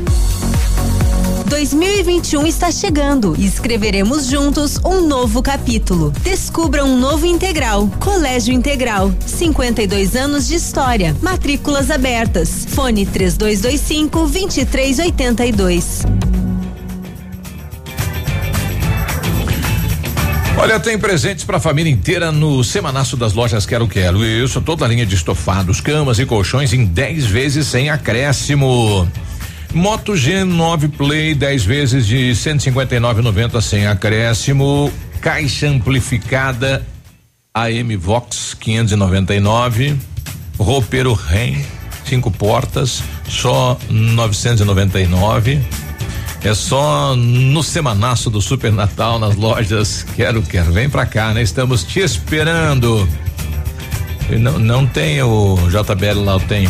2021 1.55 2.47
está 2.47 2.69
chegando 2.69 3.33
e 3.37 3.45
escreveremos 3.45 4.25
juntos 4.25 4.77
um 4.83 5.07
novo 5.07 5.41
capítulo. 5.41 6.11
Descubra 6.21 6.83
um 6.83 6.99
novo 6.99 7.25
integral. 7.25 7.87
Colégio 7.97 8.53
Integral. 8.53 9.15
52 9.25 10.17
anos 10.17 10.49
de 10.49 10.55
história. 10.55 11.15
Matrículas 11.21 11.89
abertas. 11.89 12.67
Fone 12.67 13.05
3225 13.05 14.19
2382. 14.19 16.01
Olha, 20.57 20.77
tem 20.77 20.99
presentes 20.99 21.45
para 21.45 21.55
a 21.55 21.61
família 21.61 21.89
inteira 21.89 22.33
no 22.33 22.65
Semanaço 22.65 23.15
das 23.15 23.31
Lojas 23.31 23.65
Quero 23.65 23.87
Quero. 23.87 24.25
Isso, 24.25 24.59
toda 24.59 24.83
a 24.83 24.89
linha 24.89 25.05
de 25.05 25.15
estofados, 25.15 25.79
camas 25.79 26.19
e 26.19 26.25
colchões 26.25 26.73
em 26.73 26.85
10 26.85 27.25
vezes 27.27 27.65
sem 27.65 27.89
acréscimo. 27.89 29.07
Moto 29.73 30.13
G9 30.13 30.89
Play 30.91 31.35
10 31.35 31.65
vezes 31.65 32.07
de 32.07 32.31
159,90 32.31 33.61
sem 33.61 33.87
acréscimo. 33.87 34.91
Caixa 35.21 35.67
amplificada 35.67 36.85
AM 37.53 37.95
Vox 37.95 38.53
599. 38.53 39.97
Roupeiro 40.57 41.13
REM, 41.13 41.65
cinco 42.05 42.29
portas, 42.31 43.01
só 43.27 43.77
999. 43.89 45.61
É 46.43 46.53
só 46.53 47.15
no 47.15 47.63
semanaço 47.63 48.29
do 48.29 48.39
Super 48.41 48.71
Natal 48.71 49.17
nas 49.17 49.35
lojas 49.35 50.05
Quero 50.15 50.41
Quero. 50.43 50.71
Vem 50.71 50.89
pra 50.89 51.05
cá, 51.05 51.33
né? 51.33 51.41
Estamos 51.41 51.83
te 51.83 52.01
esperando. 52.01 53.07
Não, 54.39 54.59
não 54.59 54.85
tem 54.85 55.21
o 55.21 55.57
JBL 55.69 56.23
lá, 56.23 56.39
tem. 56.41 56.69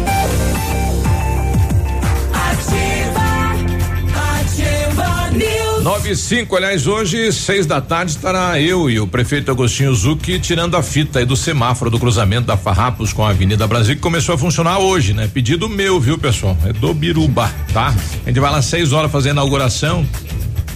Nove 5.81 6.11
e 6.11 6.15
cinco, 6.15 6.55
aliás, 6.55 6.85
hoje, 6.85 7.33
seis 7.33 7.65
da 7.65 7.81
tarde, 7.81 8.11
estará 8.11 8.61
eu 8.61 8.87
e 8.87 8.99
o 8.99 9.07
prefeito 9.07 9.49
Agostinho 9.49 9.91
Zucchi 9.95 10.39
tirando 10.39 10.77
a 10.77 10.83
fita 10.83 11.17
aí 11.17 11.25
do 11.25 11.35
semáforo 11.35 11.89
do 11.89 11.97
cruzamento 11.97 12.45
da 12.45 12.55
Farrapos 12.55 13.11
com 13.11 13.25
a 13.25 13.29
Avenida 13.29 13.65
Brasil, 13.65 13.95
que 13.95 14.01
começou 14.01 14.35
a 14.35 14.37
funcionar 14.37 14.77
hoje, 14.77 15.15
né? 15.15 15.27
Pedido 15.33 15.67
meu, 15.67 15.99
viu, 15.99 16.19
pessoal? 16.19 16.55
É 16.65 16.71
do 16.71 16.93
Biruba, 16.93 17.51
tá? 17.73 17.95
A 18.23 18.29
gente 18.29 18.39
vai 18.39 18.51
lá 18.51 18.61
seis 18.61 18.93
horas 18.93 19.11
fazer 19.11 19.29
a 19.29 19.31
inauguração 19.31 20.05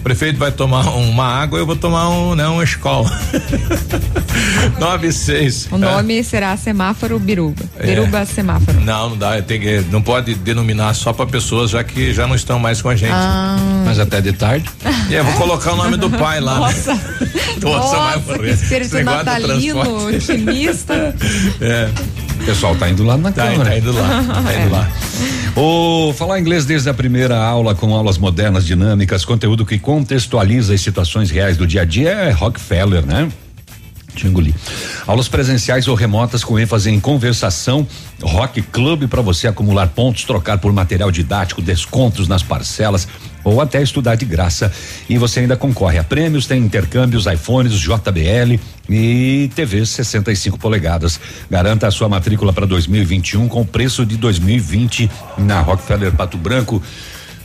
prefeito 0.05 0.37
vai 0.37 0.51
tomar 0.51 0.87
uma 0.95 1.25
água, 1.25 1.57
eu 1.57 1.65
vou 1.65 1.75
tomar 1.75 2.09
um, 2.09 2.35
né, 2.35 2.47
uma 2.47 2.63
escola. 2.63 3.09
Nove 4.79 5.11
seis. 5.11 5.67
O 5.71 5.79
nome 5.79 6.19
é. 6.19 6.23
será 6.23 6.55
semáforo 6.55 7.17
Biruba. 7.17 7.63
É. 7.79 7.87
Biruba 7.87 8.23
semáforo. 8.23 8.79
Não, 8.81 9.09
não 9.09 9.17
dá, 9.17 9.41
tem 9.41 9.59
que, 9.59 9.83
não 9.89 10.03
pode 10.03 10.35
denominar 10.35 10.93
só 10.93 11.11
para 11.11 11.25
pessoas 11.25 11.71
já 11.71 11.83
que 11.83 12.13
já 12.13 12.27
não 12.27 12.35
estão 12.35 12.59
mais 12.59 12.83
com 12.83 12.89
a 12.89 12.95
gente. 12.95 13.13
Ah. 13.13 13.57
Mas 13.83 13.97
até 13.97 14.21
de 14.21 14.31
tarde. 14.31 14.69
É, 15.11 15.21
vou 15.21 15.33
colocar 15.33 15.73
o 15.73 15.75
nome 15.75 15.97
do 15.97 16.09
pai 16.09 16.39
lá. 16.39 16.55
Nossa. 16.55 16.95
Né? 16.95 17.01
Nossa, 17.61 17.95
Nossa 18.17 18.39
que 18.39 18.49
espírito 18.49 18.99
natalino, 19.03 20.07
otimista. 20.07 21.15
É. 21.61 21.89
O 22.39 22.45
pessoal 22.45 22.75
tá 22.75 22.89
indo 22.89 23.03
lá 23.03 23.17
na 23.17 23.31
tá, 23.31 23.47
Câmara. 23.47 23.69
Tá 23.69 23.77
indo 23.77 23.91
lá, 23.93 24.23
tá 24.43 24.55
indo 24.55 24.71
lá. 24.71 24.91
O 25.57 26.11
falar 26.11 26.37
inglês 26.37 26.65
desde 26.65 26.89
a 26.89 26.93
primeira 26.93 27.37
aula 27.37 27.73
com 27.73 27.95
aulas 27.95 28.17
modernas, 28.17 28.65
dinâmicas, 28.65 29.23
conteúdo 29.23 29.65
que 29.65 29.79
contextualiza 29.79 30.73
as 30.73 30.81
situações 30.81 31.31
reais 31.31 31.55
do 31.55 31.65
dia 31.65 31.83
a 31.83 31.85
dia 31.85 32.09
é 32.09 32.31
Rockefeller, 32.31 33.05
né? 33.05 33.31
Tingoli. 34.13 34.53
Aulas 35.07 35.29
presenciais 35.29 35.87
ou 35.87 35.95
remotas 35.95 36.43
com 36.43 36.59
ênfase 36.59 36.89
em 36.89 36.99
conversação, 36.99 37.87
Rock 38.21 38.61
Club 38.63 39.07
para 39.07 39.21
você 39.21 39.47
acumular 39.47 39.87
pontos, 39.87 40.25
trocar 40.25 40.57
por 40.57 40.73
material 40.73 41.09
didático, 41.09 41.61
descontos 41.61 42.27
nas 42.27 42.43
parcelas 42.43 43.07
ou 43.45 43.61
até 43.61 43.81
estudar 43.81 44.15
de 44.15 44.25
graça. 44.25 44.69
E 45.07 45.17
você 45.17 45.41
ainda 45.41 45.55
concorre 45.55 45.99
a 45.99 46.03
prêmios, 46.03 46.47
tem 46.47 46.61
intercâmbios, 46.61 47.27
iPhones, 47.27 47.73
JBL 47.73 48.59
e 48.89 49.49
TV 49.55 49.85
65 49.85 50.59
polegadas. 50.59 51.19
Garanta 51.49 51.87
a 51.87 51.91
sua 51.91 52.09
matrícula 52.09 52.51
para 52.51 52.65
2021 52.65 53.47
com 53.47 53.65
preço 53.65 54.05
de 54.05 54.17
2020 54.17 55.09
na 55.37 55.61
Rockefeller 55.61 56.11
Pato 56.11 56.37
Branco 56.37 56.81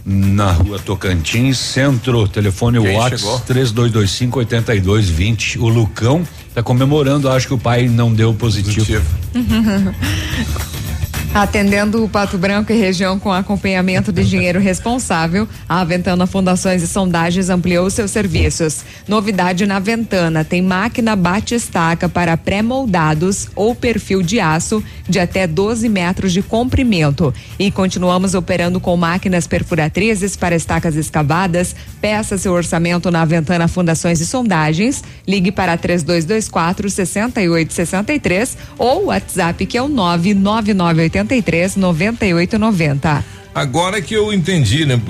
na 0.05 0.51
rua 0.51 0.79
Tocantins, 0.79 1.59
centro, 1.59 2.27
telefone 2.27 2.79
WhatsApp 2.79 3.43
3225 3.47 4.39
8220. 4.39 5.59
O 5.59 5.69
Lucão 5.69 6.27
tá 6.55 6.63
comemorando, 6.63 7.29
acho 7.29 7.47
que 7.47 7.55
o 7.55 7.59
pai 7.59 7.87
não 7.87 8.13
deu 8.13 8.33
positivo. 8.33 8.87
positivo. 8.87 9.05
Atendendo 11.33 12.05
o 12.05 12.09
Pato 12.09 12.37
Branco 12.37 12.73
e 12.73 12.77
região 12.77 13.17
com 13.17 13.33
acompanhamento 13.33 14.13
de 14.13 14.23
engenheiro 14.23 14.59
responsável, 14.59 15.47
a 15.69 15.85
Ventana 15.85 16.27
Fundações 16.27 16.83
e 16.83 16.89
Sondagens 16.89 17.49
ampliou 17.49 17.89
seus 17.89 18.11
serviços. 18.11 18.81
Novidade 19.07 19.65
na 19.65 19.79
Ventana: 19.79 20.45
tem 20.45 20.61
máquina 20.61 21.15
bate-estaca 21.15 22.09
para 22.09 22.37
pré-moldados 22.37 23.49
ou 23.55 23.77
perfil 23.77 24.23
de 24.23 24.41
aço 24.41 24.83
de 25.09 25.21
até 25.21 25.47
12 25.47 25.89
metros 25.89 26.33
de 26.33 26.43
comprimento. 26.43 27.33
E 27.57 27.71
continuamos 27.71 28.35
operando 28.35 28.81
com 28.81 28.97
máquinas 28.97 29.47
perfuratrizes 29.47 30.35
para 30.35 30.57
estacas 30.57 30.97
escavadas. 30.97 31.77
Peça 32.01 32.37
seu 32.39 32.53
orçamento 32.53 33.09
na 33.09 33.25
Ventana 33.25 33.69
Fundações 33.69 34.21
e 34.21 34.27
Sondagens. 34.27 35.05
Ligue 35.29 35.53
para 35.53 35.77
3224 35.77 36.91
6863 36.91 38.59
ou 38.77 39.07
WhatsApp 39.07 39.65
que 39.65 39.79
é 39.79 39.83
o 39.83 39.89
99980 39.89 41.20
83 41.21 41.77
98 41.77 42.59
90. 42.59 43.25
Agora 43.53 44.01
que 44.01 44.15
eu 44.15 44.33
entendi, 44.33 44.87
né? 44.87 45.01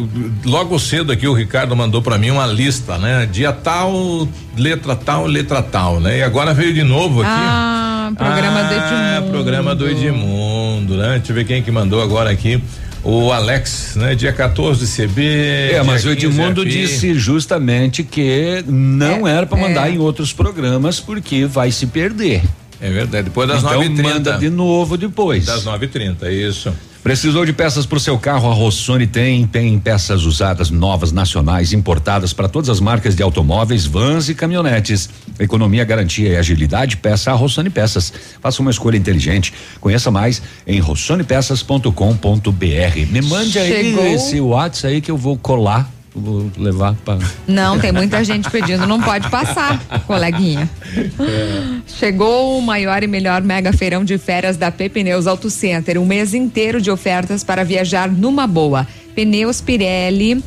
Logo 0.44 0.78
cedo 0.78 1.12
aqui 1.12 1.28
o 1.28 1.34
Ricardo 1.34 1.76
mandou 1.76 2.00
para 2.00 2.16
mim 2.16 2.30
uma 2.30 2.46
lista, 2.46 2.96
né? 2.96 3.28
Dia 3.30 3.52
tal, 3.52 4.26
letra 4.56 4.96
tal, 4.96 5.26
letra 5.26 5.62
tal, 5.62 6.00
né? 6.00 6.18
E 6.18 6.22
agora 6.22 6.54
veio 6.54 6.72
de 6.72 6.82
novo 6.82 7.20
aqui. 7.20 7.30
Ah, 7.30 8.10
programa 8.16 8.60
ah, 8.60 8.62
do 8.62 8.74
Edmundo. 8.74 9.30
programa 9.30 9.74
do 9.74 9.88
Edmundo, 9.88 10.96
né? 10.96 11.18
Deixa 11.18 11.32
eu 11.32 11.36
ver 11.36 11.44
quem 11.44 11.62
que 11.62 11.70
mandou 11.70 12.02
agora 12.02 12.30
aqui. 12.30 12.62
O 13.04 13.30
Alex, 13.30 13.94
né? 13.96 14.14
Dia 14.14 14.32
14 14.32 14.86
de 14.86 14.90
CB. 14.90 15.72
É, 15.72 15.82
mas 15.82 16.06
o 16.06 16.10
Edmundo 16.10 16.64
disse 16.64 17.12
justamente 17.14 18.02
que 18.02 18.64
não 18.66 19.28
é, 19.28 19.36
era 19.36 19.46
para 19.46 19.58
mandar 19.58 19.90
é. 19.90 19.94
em 19.94 19.98
outros 19.98 20.32
programas 20.32 20.98
porque 20.98 21.44
vai 21.44 21.70
se 21.70 21.86
perder. 21.86 22.42
É 22.80 22.90
verdade. 22.90 23.24
Depois 23.24 23.48
das 23.48 23.62
então, 23.62 23.82
9h30. 23.82 24.02
manda 24.02 24.38
de 24.38 24.50
novo 24.50 24.96
depois. 24.96 25.46
Das 25.46 25.64
9h30, 25.64 26.30
isso. 26.30 26.72
Precisou 27.02 27.46
de 27.46 27.52
peças 27.54 27.86
para 27.86 27.96
o 27.96 28.00
seu 28.00 28.18
carro? 28.18 28.50
A 28.50 28.52
Rossoni 28.52 29.06
tem. 29.06 29.46
Tem 29.46 29.78
peças 29.78 30.24
usadas, 30.24 30.68
novas, 30.70 31.12
nacionais, 31.12 31.72
importadas 31.72 32.34
para 32.34 32.46
todas 32.46 32.68
as 32.68 32.78
marcas 32.78 33.16
de 33.16 33.22
automóveis, 33.22 33.86
vans 33.86 34.28
e 34.28 34.34
caminhonetes. 34.34 35.08
Economia, 35.38 35.82
garantia 35.82 36.28
e 36.28 36.36
agilidade. 36.36 36.98
Peça 36.98 37.30
a 37.30 37.34
Rossoni 37.34 37.70
Peças. 37.70 38.12
Faça 38.42 38.60
uma 38.60 38.70
escolha 38.70 38.98
inteligente. 38.98 39.50
Conheça 39.80 40.10
mais 40.10 40.42
em 40.66 40.78
rossonepeças.com.br. 40.78 43.06
Me 43.10 43.22
mande 43.22 43.52
Chegou. 43.52 44.02
aí 44.02 44.14
esse 44.14 44.38
WhatsApp 44.38 44.94
aí 44.94 45.00
que 45.00 45.10
eu 45.10 45.16
vou 45.16 45.38
colar 45.38 45.90
vou 46.20 46.50
levar 46.56 46.94
para. 47.04 47.18
Não, 47.46 47.78
tem 47.78 47.92
muita 47.92 48.22
gente 48.22 48.50
pedindo, 48.50 48.86
não 48.86 49.00
pode 49.00 49.28
passar, 49.30 49.78
coleguinha. 50.06 50.68
É. 50.96 51.80
Chegou 51.86 52.58
o 52.58 52.62
maior 52.62 53.02
e 53.02 53.06
melhor 53.06 53.42
mega 53.42 53.72
feirão 53.72 54.04
de 54.04 54.16
férias 54.18 54.56
da 54.56 54.70
Pneus 54.70 55.26
Auto 55.26 55.50
Center, 55.50 55.98
um 55.98 56.06
mês 56.06 56.34
inteiro 56.34 56.80
de 56.80 56.90
ofertas 56.90 57.42
para 57.42 57.64
viajar 57.64 58.10
numa 58.10 58.46
boa. 58.46 58.86
Pneus 59.14 59.60
Pirelli 59.60 60.42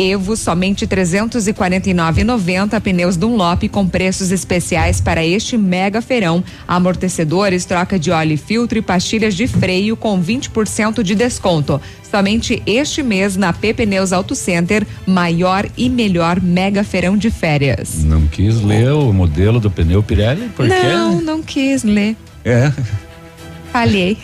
Evo 0.00 0.36
somente 0.36 0.86
349,90 0.86 2.80
pneus 2.80 3.16
Dunlop 3.16 3.64
com 3.68 3.88
preços 3.88 4.30
especiais 4.30 5.00
para 5.00 5.26
este 5.26 5.58
mega 5.58 6.00
feirão. 6.00 6.44
Amortecedores, 6.68 7.64
troca 7.64 7.98
de 7.98 8.12
óleo 8.12 8.34
e 8.34 8.36
filtro 8.36 8.78
e 8.78 8.82
pastilhas 8.82 9.34
de 9.34 9.48
freio 9.48 9.96
com 9.96 10.22
20% 10.22 11.02
de 11.02 11.16
desconto. 11.16 11.80
Somente 12.08 12.62
este 12.64 13.02
mês 13.02 13.36
na 13.36 13.52
P 13.52 13.74
Pneus 13.74 14.12
Auto 14.12 14.36
Center, 14.36 14.86
maior 15.04 15.66
e 15.76 15.90
melhor 15.90 16.40
mega 16.40 16.84
feirão 16.84 17.16
de 17.16 17.28
férias. 17.28 18.04
Não 18.04 18.24
quis 18.28 18.62
ler 18.62 18.92
o 18.92 19.12
modelo 19.12 19.58
do 19.58 19.68
pneu 19.68 20.00
Pirelli? 20.00 20.48
Por 20.50 20.68
não, 20.68 21.18
quê? 21.18 21.24
não 21.24 21.42
quis 21.42 21.82
ler. 21.82 22.14
É. 22.44 22.72
Falhei. 23.72 24.16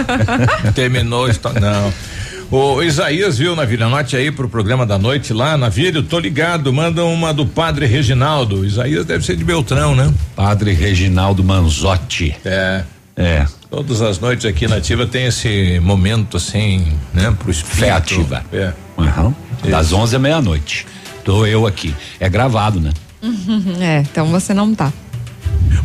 Terminou, 0.76 1.28
não. 1.28 2.17
O 2.50 2.82
Isaías 2.82 3.36
viu 3.36 3.54
na 3.54 3.66
Vila 3.66 3.90
Norte 3.90 4.16
aí 4.16 4.30
pro 4.30 4.48
programa 4.48 4.86
da 4.86 4.96
noite 4.96 5.34
lá 5.34 5.58
na 5.58 5.68
Vila, 5.68 6.02
tô 6.02 6.18
ligado, 6.18 6.72
manda 6.72 7.04
uma 7.04 7.32
do 7.34 7.44
Padre 7.44 7.84
Reginaldo. 7.84 8.64
Isaías 8.64 9.04
deve 9.04 9.22
ser 9.22 9.36
de 9.36 9.44
Beltrão, 9.44 9.94
né? 9.94 10.10
Padre 10.34 10.72
Reginaldo 10.72 11.44
Manzotti. 11.44 12.34
É. 12.46 12.84
É. 13.14 13.44
Todas 13.68 14.00
as 14.00 14.18
noites 14.18 14.46
aqui 14.46 14.66
na 14.66 14.76
Ativa 14.76 15.06
tem 15.06 15.26
esse 15.26 15.78
momento 15.80 16.38
assim, 16.38 16.86
né, 17.12 17.34
pro 17.38 17.50
espírito. 17.50 17.80
Fé 17.80 17.90
ativa. 17.90 18.42
É. 18.50 18.72
Uhum. 18.96 19.34
Das 19.68 19.92
11 19.92 20.16
à 20.16 20.18
meia-noite. 20.18 20.86
Tô 21.24 21.44
eu 21.44 21.66
aqui. 21.66 21.94
É 22.18 22.30
gravado, 22.30 22.80
né? 22.80 22.92
é, 23.78 23.98
então 24.00 24.26
você 24.26 24.54
não 24.54 24.74
tá. 24.74 24.90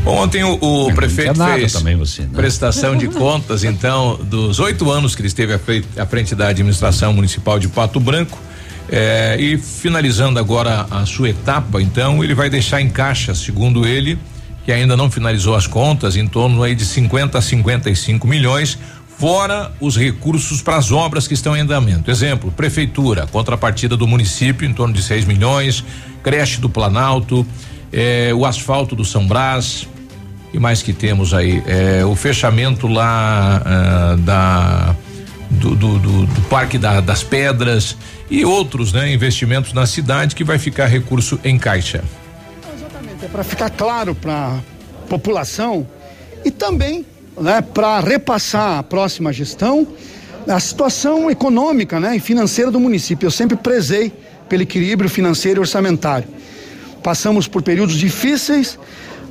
Ontem 0.05 0.43
o, 0.43 0.53
o 0.61 0.93
prefeito 0.93 1.41
fez 1.45 1.73
também 1.73 1.95
você, 1.95 2.23
né? 2.23 2.29
prestação 2.33 2.95
de 2.95 3.07
contas, 3.07 3.63
então, 3.63 4.19
dos 4.21 4.59
oito 4.59 4.91
anos 4.91 5.15
que 5.15 5.21
ele 5.21 5.27
esteve 5.27 5.53
à 5.53 6.05
frente, 6.05 6.35
da 6.35 6.49
administração 6.49 7.13
municipal 7.13 7.57
de 7.57 7.67
Pato 7.69 7.99
Branco. 7.99 8.37
É, 8.89 9.37
e 9.39 9.57
finalizando 9.57 10.37
agora 10.37 10.85
a 10.91 11.05
sua 11.05 11.29
etapa, 11.29 11.81
então, 11.81 12.21
ele 12.21 12.35
vai 12.35 12.49
deixar 12.49 12.81
em 12.81 12.89
caixa, 12.89 13.33
segundo 13.33 13.87
ele, 13.87 14.19
que 14.65 14.73
ainda 14.73 14.97
não 14.97 15.09
finalizou 15.09 15.55
as 15.55 15.67
contas, 15.67 16.17
em 16.17 16.27
torno 16.27 16.61
aí 16.61 16.75
de 16.75 16.85
50 16.85 17.37
a 17.37 17.41
55 17.41 18.27
milhões, 18.27 18.77
fora 19.17 19.71
os 19.79 19.95
recursos 19.95 20.61
para 20.61 20.75
as 20.75 20.91
obras 20.91 21.27
que 21.27 21.33
estão 21.33 21.55
em 21.55 21.61
andamento. 21.61 22.11
Exemplo, 22.11 22.51
prefeitura, 22.51 23.25
contrapartida 23.25 23.95
do 23.95 24.05
município 24.05 24.67
em 24.67 24.73
torno 24.73 24.93
de 24.93 25.01
6 25.01 25.25
milhões, 25.25 25.83
creche 26.21 26.59
do 26.59 26.69
Planalto, 26.69 27.45
é, 27.93 28.33
o 28.33 28.45
asfalto 28.45 28.95
do 28.95 29.05
São 29.05 29.27
Brás, 29.27 29.87
e 30.51 30.59
mais 30.59 30.81
que 30.81 30.91
temos 30.91 31.33
aí? 31.33 31.63
É, 31.65 32.03
o 32.05 32.15
fechamento 32.15 32.87
lá 32.87 33.61
ah, 33.65 34.15
da 34.19 34.95
do, 35.49 35.75
do, 35.75 35.99
do, 35.99 36.25
do 36.25 36.41
Parque 36.49 36.77
da, 36.77 36.99
das 36.99 37.23
Pedras 37.23 37.95
e 38.29 38.43
outros, 38.43 38.91
né, 38.91 39.13
investimentos 39.13 39.73
na 39.73 39.85
cidade 39.85 40.35
que 40.35 40.43
vai 40.43 40.57
ficar 40.57 40.87
recurso 40.87 41.39
em 41.43 41.57
caixa. 41.57 42.03
Exatamente, 42.75 43.25
é 43.25 43.27
para 43.27 43.43
ficar 43.43 43.69
claro 43.69 44.15
para 44.15 44.33
a 44.33 45.07
população 45.07 45.87
e 46.43 46.49
também, 46.49 47.05
né, 47.39 47.61
para 47.61 47.99
repassar 47.99 48.79
a 48.79 48.83
próxima 48.83 49.31
gestão 49.31 49.87
a 50.47 50.59
situação 50.59 51.31
econômica, 51.31 51.99
né, 51.99 52.17
e 52.17 52.19
financeira 52.19 52.69
do 52.69 52.79
município. 52.79 53.27
Eu 53.27 53.31
sempre 53.31 53.55
prezei 53.55 54.11
pelo 54.49 54.63
equilíbrio 54.63 55.09
financeiro 55.09 55.59
e 55.59 55.61
orçamentário. 55.61 56.27
Passamos 57.03 57.47
por 57.47 57.61
períodos 57.61 57.95
difíceis, 57.95 58.79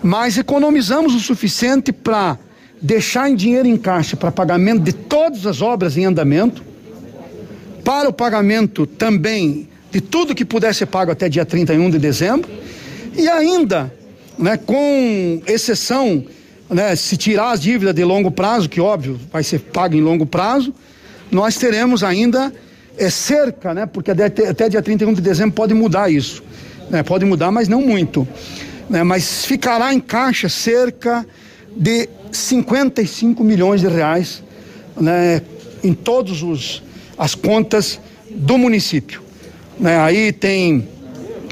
mas 0.03 0.37
economizamos 0.37 1.15
o 1.15 1.21
suficiente 1.21 1.93
para 1.93 2.39
deixar 2.81 3.31
em 3.31 3.35
dinheiro 3.35 3.67
em 3.67 3.77
caixa 3.77 4.17
para 4.17 4.31
pagamento 4.31 4.83
de 4.83 4.93
todas 4.93 5.47
as 5.47 5.63
obras 5.63 5.97
em 5.97 6.05
andamento, 6.05 6.63
para 7.83 8.09
o 8.09 8.13
pagamento 8.13 8.87
também 8.87 9.69
de 9.91 10.01
tudo 10.01 10.35
que 10.35 10.45
pudesse 10.45 10.81
ser 10.81 10.87
pago 10.87 11.13
até 11.13 11.29
dia 11.29 11.45
31 11.45 11.91
de 11.91 11.99
dezembro, 11.99 12.51
e 13.17 13.29
ainda, 13.29 13.93
né, 14.39 14.57
com 14.57 15.43
exceção, 15.47 16.25
né, 16.69 16.97
se 16.97 17.17
tirar 17.17 17.53
as 17.53 17.61
dívidas 17.61 17.95
de 17.95 18.03
longo 18.03 18.31
prazo, 18.31 18.69
que 18.69 18.81
óbvio 18.81 19.21
vai 19.31 19.43
ser 19.43 19.61
pago 19.61 19.95
em 19.95 20.01
longo 20.01 20.27
prazo, 20.27 20.75
nós 21.31 21.57
teremos 21.57 22.03
ainda 22.03 22.53
é, 22.97 23.11
cerca, 23.11 23.75
né, 23.75 23.87
porque 23.87 24.11
até, 24.11 24.49
até 24.49 24.69
dia 24.69 24.83
31 24.83 25.13
de 25.13 25.21
dezembro 25.21 25.53
pode 25.53 25.75
mudar 25.75 26.11
isso, 26.11 26.43
né, 26.93 27.03
pode 27.03 27.25
mudar, 27.25 27.51
mas 27.51 27.69
não 27.69 27.81
muito, 27.81 28.29
né, 28.89 29.03
mas 29.03 29.47
ficará 29.47 29.95
em 29.95 29.99
caixa 29.99 30.47
cerca 30.49 31.27
de 31.75 32.07
55 32.31 33.43
milhões 33.43 33.81
de 33.81 33.89
reais 33.89 34.43
né, 34.95 35.41
em 35.83 35.95
todas 35.95 36.83
as 37.17 37.35
contas 37.35 37.99
do 38.31 38.59
município. 38.59 39.23
Né, 39.81 39.99
aí 39.99 40.33
tem 40.33 40.87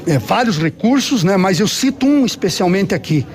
é, 0.05 0.19
vários 0.19 0.59
recursos, 0.59 1.23
né, 1.23 1.35
mas 1.37 1.59
eu 1.59 1.67
cito 1.67 2.05
um 2.05 2.23
especialmente 2.23 2.93
aqui. 2.93 3.25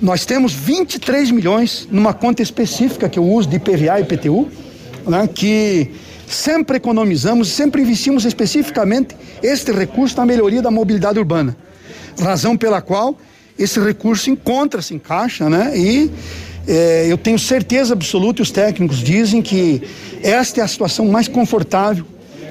Nós 0.00 0.24
temos 0.24 0.54
23 0.54 1.30
milhões 1.30 1.86
numa 1.90 2.14
conta 2.14 2.42
específica 2.42 3.08
que 3.10 3.18
eu 3.18 3.24
uso 3.24 3.48
de 3.48 3.56
IPVA 3.56 3.98
e 3.98 4.02
IPTU, 4.02 4.48
né, 5.06 5.28
que 5.32 5.90
sempre 6.26 6.76
economizamos, 6.76 7.48
sempre 7.48 7.82
investimos 7.82 8.24
especificamente 8.24 9.16
este 9.42 9.72
recurso 9.72 10.16
na 10.16 10.26
melhoria 10.26 10.62
da 10.62 10.70
mobilidade 10.70 11.18
urbana. 11.18 11.56
Razão 12.20 12.56
pela 12.56 12.80
qual 12.80 13.18
esse 13.58 13.80
recurso 13.80 14.30
encontra-se 14.30 14.94
em 14.94 14.98
caixa, 14.98 15.48
né? 15.48 15.72
E 15.76 16.10
é, 16.66 17.06
eu 17.08 17.16
tenho 17.16 17.38
certeza 17.38 17.94
absoluta, 17.94 18.42
os 18.42 18.50
técnicos 18.50 18.98
dizem 18.98 19.40
que 19.40 19.82
esta 20.22 20.60
é 20.60 20.64
a 20.64 20.68
situação 20.68 21.06
mais 21.06 21.28
confortável 21.28 22.04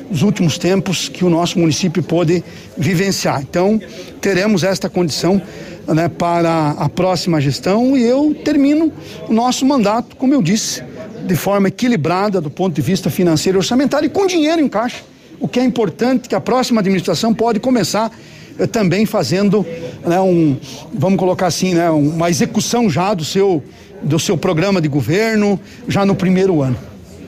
dos 0.09 0.21
últimos 0.21 0.57
tempos 0.57 1.09
que 1.09 1.25
o 1.25 1.29
nosso 1.29 1.59
município 1.59 2.01
pôde 2.01 2.43
vivenciar. 2.77 3.41
Então, 3.41 3.81
teremos 4.21 4.63
esta 4.63 4.89
condição 4.89 5.41
né, 5.87 6.07
para 6.07 6.71
a 6.71 6.87
próxima 6.89 7.41
gestão 7.41 7.97
e 7.97 8.03
eu 8.03 8.35
termino 8.43 8.91
o 9.27 9.33
nosso 9.33 9.65
mandato, 9.65 10.15
como 10.15 10.33
eu 10.33 10.41
disse, 10.41 10.83
de 11.25 11.35
forma 11.35 11.67
equilibrada 11.67 12.39
do 12.39 12.49
ponto 12.49 12.73
de 12.73 12.81
vista 12.81 13.09
financeiro 13.09 13.57
e 13.57 13.59
orçamentário 13.59 14.07
e 14.07 14.09
com 14.09 14.25
dinheiro 14.27 14.61
em 14.61 14.67
caixa. 14.67 15.03
O 15.39 15.47
que 15.47 15.59
é 15.59 15.63
importante 15.63 16.29
que 16.29 16.35
a 16.35 16.41
próxima 16.41 16.79
administração 16.79 17.33
pode 17.33 17.59
começar 17.59 18.11
eh, 18.57 18.67
também 18.67 19.05
fazendo 19.05 19.65
né, 20.05 20.19
um, 20.19 20.57
vamos 20.93 21.19
colocar 21.19 21.47
assim, 21.47 21.73
né, 21.73 21.89
uma 21.89 22.29
execução 22.29 22.89
já 22.89 23.13
do 23.13 23.25
seu 23.25 23.63
do 24.01 24.19
seu 24.19 24.37
programa 24.37 24.79
de 24.79 24.87
governo 24.87 25.59
já 25.87 26.05
no 26.05 26.15
primeiro 26.15 26.61
ano. 26.61 26.77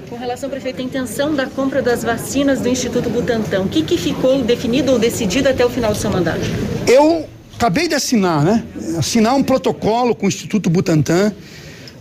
Com 0.10 0.15
relação, 0.15 0.49
prefeito, 0.49 0.80
à 0.80 0.84
intenção 0.84 1.34
da 1.34 1.48
compra 1.48 1.82
das 1.82 2.03
vacinas 2.03 2.61
do 2.61 2.69
Instituto 2.69 3.10
Butantan, 3.10 3.64
o 3.64 3.68
que, 3.68 3.82
que 3.82 3.98
ficou 3.98 4.41
definido 4.41 4.91
ou 4.91 4.99
decidido 4.99 5.49
até 5.49 5.65
o 5.65 5.69
final 5.69 5.91
do 5.91 5.98
seu 5.98 6.10
mandato? 6.11 6.41
Eu 6.86 7.26
acabei 7.56 7.88
de 7.88 7.95
assinar, 7.95 8.44
né? 8.44 8.64
Assinar 8.98 9.36
um 9.36 9.44
protocolo 9.44 10.15
com 10.15 10.26
o 10.26 10.30
Instituto 10.30 10.69
Butantan, 10.69 11.34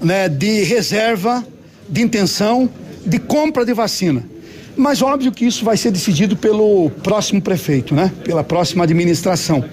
né, 0.00 0.28
de 0.28 0.62
reserva, 0.64 1.44
de 1.88 2.02
intenção, 2.02 2.68
de 3.04 3.18
compra 3.18 3.64
de 3.64 3.72
vacina. 3.72 4.24
Mas 4.76 5.00
óbvio 5.00 5.32
que 5.32 5.46
isso 5.46 5.64
vai 5.64 5.76
ser 5.76 5.90
decidido 5.90 6.36
pelo 6.36 6.90
próximo 7.02 7.40
prefeito, 7.40 7.94
né? 7.94 8.12
Pela 8.24 8.44
próxima 8.44 8.84
administração. 8.84 9.64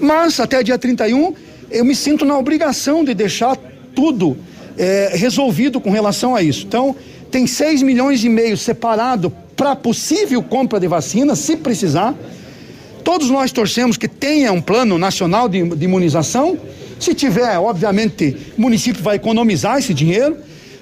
Mas 0.00 0.40
até 0.40 0.62
dia 0.62 0.78
31 0.78 1.34
eu 1.70 1.84
me 1.84 1.94
sinto 1.94 2.24
na 2.24 2.38
obrigação 2.38 3.04
de 3.04 3.12
deixar 3.12 3.56
tudo 3.94 4.36
é, 4.76 5.12
resolvido 5.14 5.80
com 5.80 5.90
relação 5.90 6.34
a 6.34 6.42
isso. 6.42 6.64
Então, 6.66 6.96
tem 7.30 7.46
6 7.46 7.82
milhões 7.82 8.24
e 8.24 8.28
meio 8.28 8.56
separado 8.56 9.30
para 9.54 9.76
possível 9.76 10.42
compra 10.42 10.80
de 10.80 10.86
vacina, 10.86 11.34
se 11.34 11.56
precisar. 11.56 12.14
Todos 13.04 13.28
nós 13.28 13.52
torcemos 13.52 13.96
que 13.96 14.08
tenha 14.08 14.52
um 14.52 14.60
plano 14.60 14.98
nacional 14.98 15.48
de, 15.48 15.62
de 15.62 15.84
imunização. 15.84 16.56
Se 16.98 17.12
tiver, 17.12 17.58
obviamente, 17.58 18.36
o 18.56 18.60
município 18.60 19.02
vai 19.02 19.16
economizar 19.16 19.78
esse 19.78 19.92
dinheiro, 19.92 20.36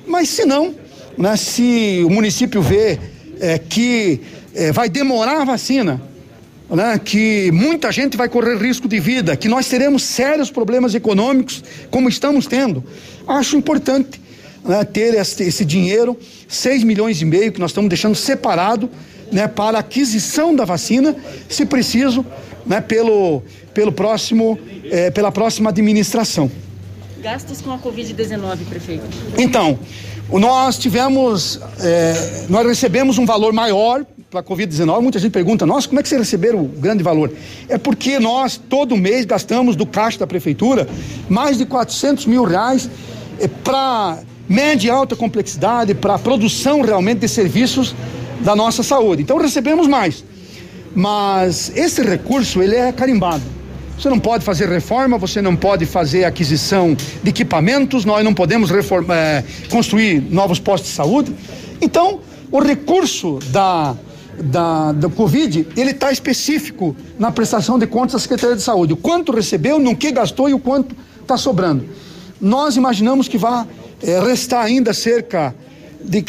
mas 0.07 0.29
se 0.29 0.45
não, 0.45 0.75
né, 1.17 1.37
se 1.37 2.03
o 2.05 2.11
município 2.11 2.63
vê 2.63 2.99
é, 3.41 3.59
que 3.59 4.21
é, 4.55 4.73
vai 4.73 4.89
demorar 4.89 5.43
a 5.43 5.45
vacina, 5.45 6.01
né, 6.69 7.01
que 7.03 7.51
muita 7.53 7.93
gente 7.93 8.17
vai 8.17 8.29
correr 8.29 8.57
risco 8.57 8.89
de 8.89 8.99
vida, 8.99 9.37
que 9.37 9.49
nós 9.49 9.69
teremos 9.69 10.03
sérios 10.03 10.51
problemas 10.51 10.95
econômicos, 10.95 11.63
como 11.91 12.09
estamos 12.09 12.47
tendo. 12.47 12.83
Acho 13.27 13.57
importante 13.57 14.21
né, 14.65 14.85
ter 14.85 15.15
esse, 15.15 15.43
esse, 15.45 15.65
dinheiro, 15.65 16.19
6 16.49 16.85
milhões 16.85 17.21
e 17.23 17.25
meio, 17.25 17.53
que 17.53 17.61
nós 17.61 17.71
estamos 17.71 17.89
deixando 17.89 18.15
separado 18.15 18.91
né, 19.31 19.47
para 19.47 19.79
aquisição 19.79 20.55
da 20.55 20.65
vacina, 20.65 21.15
se 21.49 21.65
preciso, 21.67 22.25
né, 22.65 22.81
pelo, 22.81 23.43
pelo 23.73 23.93
próximo, 23.93 24.59
eh, 24.91 25.11
pela 25.11 25.31
próxima 25.31 25.71
administração. 25.71 26.51
Gastos 27.21 27.61
com 27.61 27.73
a 27.73 27.79
Covid-19, 27.79 28.67
prefeito. 28.69 29.05
Então, 29.39 29.79
nós 30.31 30.79
tivemos, 30.79 31.61
eh, 31.81 32.47
nós 32.49 32.67
recebemos 32.67 33.19
um 33.19 33.25
valor 33.25 33.53
maior 33.53 34.05
para 34.31 34.41
a 34.41 34.43
Covid-19, 34.43 35.01
muita 35.01 35.19
gente 35.19 35.33
pergunta, 35.33 35.65
nossa, 35.65 35.89
como 35.89 36.01
é 36.01 36.03
que 36.03 36.09
vocês 36.09 36.21
receberam 36.21 36.61
o 36.61 36.69
grande 36.69 37.03
valor? 37.03 37.33
É 37.69 37.79
porque 37.79 38.19
nós, 38.19 38.57
todo 38.57 38.97
mês, 38.97 39.25
gastamos 39.25 39.77
do 39.77 39.87
caixa 39.87 40.19
da 40.19 40.27
prefeitura 40.27 40.89
mais 41.29 41.57
de 41.59 41.65
400 41.65 42.27
mil 42.27 42.45
reais 42.45 42.91
é, 43.39 43.47
para 43.47 44.19
média 44.49 44.89
e 44.89 44.91
alta 44.91 45.17
complexidade, 45.17 45.95
para 45.95 46.15
a 46.15 46.19
produção 46.19 46.83
realmente 46.83 47.21
de 47.21 47.29
serviços 47.29 47.95
da 48.41 48.55
nossa 48.55 48.83
saúde. 48.83 49.23
Então 49.23 49.39
recebemos 49.39 49.87
mais. 49.87 50.25
Mas 50.95 51.71
esse 51.75 52.03
recurso, 52.03 52.63
ele 52.63 52.75
é 52.75 52.93
carimbado. 52.93 53.56
Você 53.99 54.11
não 54.11 54.19
pode 54.19 54.45
fazer 54.45 54.69
reforma, 54.69 55.17
você 55.17 55.41
não 55.41 55.57
pode 55.57 55.87
fazer 55.87 56.25
aquisição 56.25 56.95
de 57.23 57.31
equipamentos, 57.31 58.05
nós 58.05 58.23
não 58.23 58.35
podemos 58.35 58.71
reforma, 58.71 59.15
é, 59.17 59.45
construir 59.71 60.21
novos 60.21 60.59
postos 60.59 60.91
de 60.91 60.97
saúde. 60.97 61.35
Então, 61.81 62.21
o 62.51 62.61
recurso 62.61 63.39
da 63.51 63.97
da, 64.43 64.93
da 64.93 65.09
Covid, 65.09 65.67
ele 65.77 65.91
está 65.93 66.13
específico 66.13 66.95
na 67.19 67.33
prestação 67.33 67.79
de 67.79 67.87
contas 67.87 68.13
da 68.13 68.19
Secretaria 68.19 68.57
de 68.57 68.63
Saúde. 68.63 68.93
O 68.93 68.97
quanto 68.97 69.33
recebeu, 69.33 69.79
no 69.79 69.97
que 69.97 70.13
gastou 70.13 70.49
e 70.49 70.55
o 70.55 70.59
quanto 70.59 70.95
está 71.23 71.37
sobrando. 71.37 71.85
Nós 72.41 72.77
imaginamos 72.77 73.29
que 73.29 73.39
vai 73.39 73.67
é, 74.03 74.21
restar 74.21 74.65
ainda 74.65 74.93
cerca 74.93 75.55
de, 76.03 76.25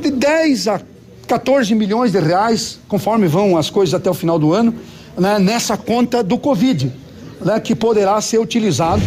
de 0.00 0.10
10 0.10 0.68
a 0.68 0.80
14 1.26 1.74
milhões 1.74 2.12
de 2.12 2.20
reais, 2.20 2.78
conforme 2.88 3.26
vão 3.26 3.56
as 3.56 3.70
coisas 3.70 3.94
até 3.94 4.10
o 4.10 4.14
final 4.14 4.38
do 4.38 4.52
ano, 4.52 4.74
né, 5.16 5.38
nessa 5.38 5.76
conta 5.76 6.22
do 6.22 6.38
Covid, 6.38 6.92
né, 7.44 7.58
que 7.60 7.74
poderá 7.74 8.20
ser 8.20 8.38
utilizado 8.38 9.02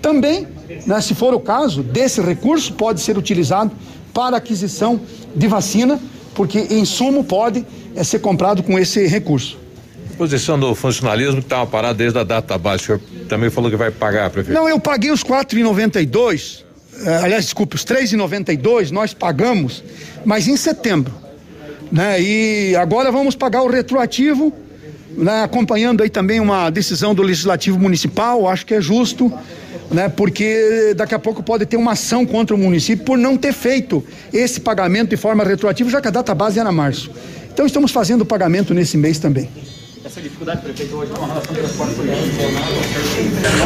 também, 0.00 0.46
né, 0.86 1.00
se 1.00 1.14
for 1.14 1.34
o 1.34 1.40
caso, 1.40 1.82
desse 1.82 2.20
recurso 2.20 2.72
pode 2.72 3.00
ser 3.00 3.16
utilizado 3.16 3.70
para 4.12 4.36
aquisição 4.36 5.00
de 5.34 5.46
vacina 5.46 6.00
porque 6.34 6.60
insumo 6.70 7.24
pode 7.24 7.66
é, 7.94 8.04
ser 8.04 8.18
comprado 8.18 8.62
com 8.62 8.78
esse 8.78 9.06
recurso. 9.06 9.58
Posição 10.18 10.58
do 10.58 10.74
funcionalismo 10.74 11.36
que 11.36 11.46
estava 11.46 11.66
parado 11.66 11.98
desde 11.98 12.18
a 12.18 12.24
data 12.24 12.56
baixa, 12.56 12.82
o 12.82 12.86
senhor 12.86 13.26
também 13.28 13.50
falou 13.50 13.70
que 13.70 13.76
vai 13.76 13.90
pagar, 13.90 14.30
prefeito? 14.30 14.58
Não, 14.58 14.68
eu 14.68 14.78
paguei 14.78 15.10
os 15.10 15.22
quatro 15.22 15.58
e 15.58 15.62
noventa 15.62 16.00
e 16.00 16.06
dois, 16.06 16.64
eh, 17.04 17.20
aliás, 17.22 17.44
desculpe, 17.44 17.76
os 17.76 17.84
três 17.84 18.12
e 18.12 18.16
noventa 18.16 18.52
e 18.52 18.56
dois 18.56 18.90
nós 18.90 19.12
pagamos, 19.12 19.82
mas 20.24 20.48
em 20.48 20.56
setembro, 20.56 21.12
né? 21.92 22.20
E 22.20 22.74
agora 22.76 23.10
vamos 23.12 23.34
pagar 23.34 23.62
o 23.62 23.68
retroativo, 23.68 24.52
né? 25.16 25.42
Acompanhando 25.42 26.02
aí 26.02 26.10
também 26.10 26.40
uma 26.40 26.70
decisão 26.70 27.14
do 27.14 27.22
Legislativo 27.22 27.78
Municipal, 27.78 28.48
acho 28.48 28.66
que 28.66 28.74
é 28.74 28.80
justo, 28.80 29.32
né? 29.90 30.08
Porque 30.08 30.94
daqui 30.96 31.14
a 31.14 31.18
pouco 31.18 31.42
pode 31.42 31.66
ter 31.66 31.76
uma 31.76 31.92
ação 31.92 32.26
contra 32.26 32.54
o 32.54 32.58
município 32.58 33.04
por 33.04 33.16
não 33.16 33.36
ter 33.36 33.52
feito 33.52 34.04
esse 34.32 34.60
pagamento 34.60 35.10
de 35.10 35.16
forma 35.16 35.44
retroativa, 35.44 35.88
já 35.90 36.00
que 36.00 36.08
a 36.08 36.10
data 36.10 36.34
base 36.34 36.58
era 36.58 36.70
março. 36.70 37.10
Então 37.52 37.66
estamos 37.66 37.90
fazendo 37.90 38.22
o 38.22 38.26
pagamento 38.26 38.74
nesse 38.74 38.96
mês 38.96 39.18
também. 39.18 39.48
Essa 40.04 40.20
dificuldade, 40.20 40.62
prefeito, 40.62 40.94
hoje 40.94 41.10
com 41.10 41.24
relação 41.24 41.50
ao 41.50 41.56
transporte 41.56 41.94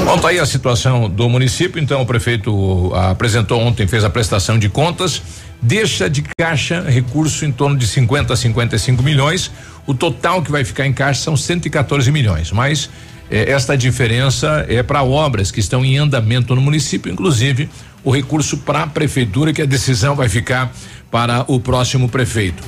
Bom, 0.06 0.18
tá 0.18 0.28
aí 0.28 0.38
a 0.38 0.46
situação 0.46 1.10
do 1.10 1.28
município. 1.28 1.82
Então, 1.82 2.00
o 2.00 2.06
prefeito 2.06 2.92
apresentou 2.94 3.60
ontem, 3.60 3.86
fez 3.86 4.04
a 4.04 4.08
prestação 4.08 4.58
de 4.58 4.70
contas 4.70 5.20
deixa 5.60 6.08
de 6.08 6.22
caixa 6.38 6.82
recurso 6.82 7.44
em 7.44 7.52
torno 7.52 7.76
de 7.76 7.86
50 7.86 8.32
a 8.32 8.36
55 8.36 9.02
milhões. 9.02 9.50
O 9.86 9.94
total 9.94 10.42
que 10.42 10.50
vai 10.50 10.64
ficar 10.64 10.86
em 10.86 10.92
caixa 10.92 11.22
são 11.22 11.36
114 11.36 12.10
milhões, 12.10 12.52
mas 12.52 12.88
eh, 13.30 13.50
esta 13.50 13.76
diferença 13.76 14.64
é 14.68 14.82
para 14.82 15.02
obras 15.02 15.50
que 15.50 15.60
estão 15.60 15.84
em 15.84 15.98
andamento 15.98 16.54
no 16.54 16.60
município, 16.60 17.12
inclusive 17.12 17.68
o 18.02 18.10
recurso 18.10 18.58
para 18.58 18.82
a 18.82 18.86
prefeitura, 18.86 19.52
que 19.52 19.62
a 19.62 19.66
decisão 19.66 20.14
vai 20.14 20.28
ficar 20.28 20.72
para 21.10 21.44
o 21.48 21.60
próximo 21.60 22.08
prefeito. 22.08 22.62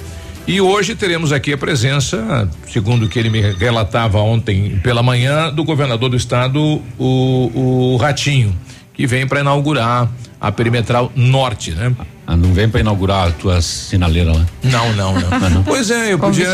E 0.47 0.60
hoje 0.60 0.97
teremos 0.97 1.32
aqui 1.32 1.52
a 1.52 1.59
presença, 1.59 2.51
segundo 2.69 3.06
o 3.06 3.09
que 3.09 3.19
ele 3.19 3.31
me 3.31 3.40
relatava 3.40 4.19
ontem 4.19 4.81
pela 4.82 5.02
manhã, 5.02 5.52
do 5.52 5.62
governador 5.62 6.10
do 6.10 6.16
estado, 6.16 6.82
o, 6.98 7.93
o 7.94 7.97
Ratinho, 7.97 8.55
que 8.94 9.06
vem 9.06 9.27
para 9.27 9.40
inaugurar 9.40 10.10
a 10.40 10.51
perimetral 10.51 11.12
norte, 11.14 11.70
né? 11.70 11.94
Ah, 12.27 12.36
não 12.36 12.52
vem 12.52 12.69
para 12.69 12.81
inaugurar 12.81 13.28
a 13.28 13.31
tua 13.31 13.60
sinaleira 13.60 14.32
lá? 14.32 14.47
Não, 14.62 14.93
não, 14.94 15.14
não. 15.14 15.28
Ah, 15.32 15.51
não. 15.51 15.62
Pois 15.62 15.90
é, 15.90 16.12
eu 16.12 16.19
podia 16.19 16.47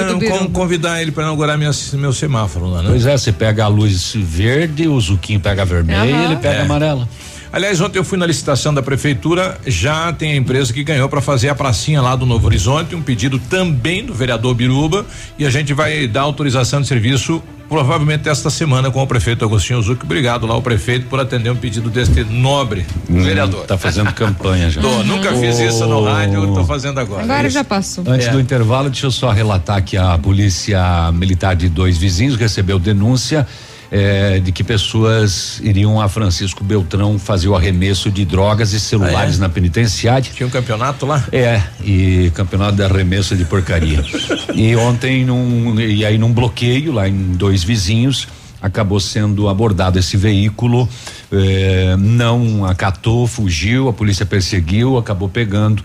convidar 0.53 1.01
ele 1.01 1.11
para 1.11 1.25
inaugurar 1.25 1.59
minha, 1.59 1.71
meu 1.95 2.13
semáforo 2.13 2.67
lá, 2.67 2.83
né? 2.83 2.89
Pois 2.91 3.07
é, 3.07 3.17
você 3.17 3.33
pega 3.33 3.65
a 3.65 3.69
luz 3.69 4.13
verde, 4.15 4.89
o 4.89 5.01
Zuquinho 5.01 5.41
pega 5.41 5.63
a 5.63 5.65
vermelha 5.65 6.15
uhum. 6.15 6.23
e 6.23 6.25
ele 6.25 6.37
pega 6.37 6.57
é. 6.57 6.61
a 6.61 6.65
amarela. 6.65 7.09
Aliás, 7.53 7.81
ontem 7.81 7.99
eu 7.99 8.05
fui 8.05 8.19
na 8.19 8.27
licitação 8.27 8.75
da 8.75 8.83
prefeitura, 8.83 9.59
já 9.67 10.13
tem 10.13 10.33
a 10.33 10.37
empresa 10.37 10.73
que 10.73 10.85
ganhou 10.85 11.09
para 11.09 11.21
fazer 11.21 11.49
a 11.49 11.55
pracinha 11.55 12.03
lá 12.03 12.15
do 12.15 12.27
Novo 12.27 12.47
Horizonte, 12.47 12.95
um 12.95 13.03
pedido 13.03 13.39
também 13.39 14.05
do 14.05 14.13
vereador 14.13 14.55
Biruba, 14.55 15.07
e 15.39 15.47
a 15.47 15.51
gente 15.51 15.73
vai 15.73 16.07
dar 16.07 16.23
autorização 16.23 16.81
de 16.81 16.87
serviço 16.87 17.43
provavelmente 17.69 18.29
esta 18.29 18.49
semana 18.49 18.91
com 18.91 19.03
o 19.03 19.07
prefeito 19.07 19.45
Agostinho 19.45 19.81
Zuc. 19.83 20.03
Obrigado 20.03 20.47
lá 20.47 20.55
ao 20.55 20.63
prefeito 20.63 21.07
por 21.07 21.21
atender 21.21 21.51
um 21.51 21.57
pedido 21.57 21.91
deste 21.91 22.25
nobre 22.25 22.87
hum, 23.09 23.23
vereador. 23.23 23.67
Tá 23.67 23.77
fazendo 23.77 24.13
campanha 24.13 24.71
já. 24.71 24.81
Tô, 24.83 25.03
nunca 25.05 25.35
fiz 25.35 25.59
isso 25.59 25.87
no 25.87 26.03
rádio, 26.05 26.55
tô 26.55 26.65
fazendo 26.65 26.99
agora. 26.99 27.23
Agora 27.23 27.51
já 27.51 27.63
passou. 27.63 28.05
Antes 28.07 28.29
é. 28.29 28.31
do 28.31 28.41
intervalo, 28.41 28.89
deixa 28.89 29.07
eu 29.07 29.11
só 29.11 29.31
relatar 29.31 29.83
que 29.83 29.97
a 29.97 30.17
polícia 30.19 31.13
militar 31.13 31.55
de 31.55 31.69
dois 31.69 31.99
vizinhos 31.99 32.37
recebeu 32.37 32.79
denúncia 32.79 33.47
é, 33.91 34.39
de 34.39 34.53
que 34.53 34.63
pessoas 34.63 35.61
iriam 35.63 36.01
a 36.01 36.09
Francisco 36.09 36.63
Beltrão 36.63 37.19
fazer 37.19 37.49
o 37.49 37.57
arremesso 37.57 38.11
de 38.11 38.25
drogas 38.25 38.73
e 38.73 38.81
celulares 38.81 39.35
ah, 39.35 39.39
é? 39.39 39.41
na 39.41 39.49
penitenciária. 39.49 40.31
Tinha 40.33 40.47
um 40.47 40.51
campeonato 40.51 41.07
lá? 41.07 41.25
É, 41.33 41.63
e 41.83 42.31
campeonato 42.35 42.77
de 42.77 42.83
arremesso 42.83 43.37
de 43.37 43.45
porcaria. 43.45 44.05
e 44.55 44.77
ontem, 44.77 45.25
num, 45.25 45.79
e 45.81 46.05
aí 46.05 46.19
num 46.19 46.33
bloqueio 46.33 46.93
lá 46.93 47.09
em 47.09 47.33
dois 47.33 47.65
vizinhos, 47.65 48.29
acabou 48.61 48.99
sendo 48.99 49.49
abordado 49.49 49.99
esse 49.99 50.17
veículo, 50.17 50.89
eh, 51.31 51.97
não 51.97 52.65
acatou, 52.65 53.27
fugiu, 53.27 53.89
a 53.89 53.93
polícia 53.93 54.27
perseguiu, 54.27 54.99
acabou 54.99 55.29
pegando 55.29 55.83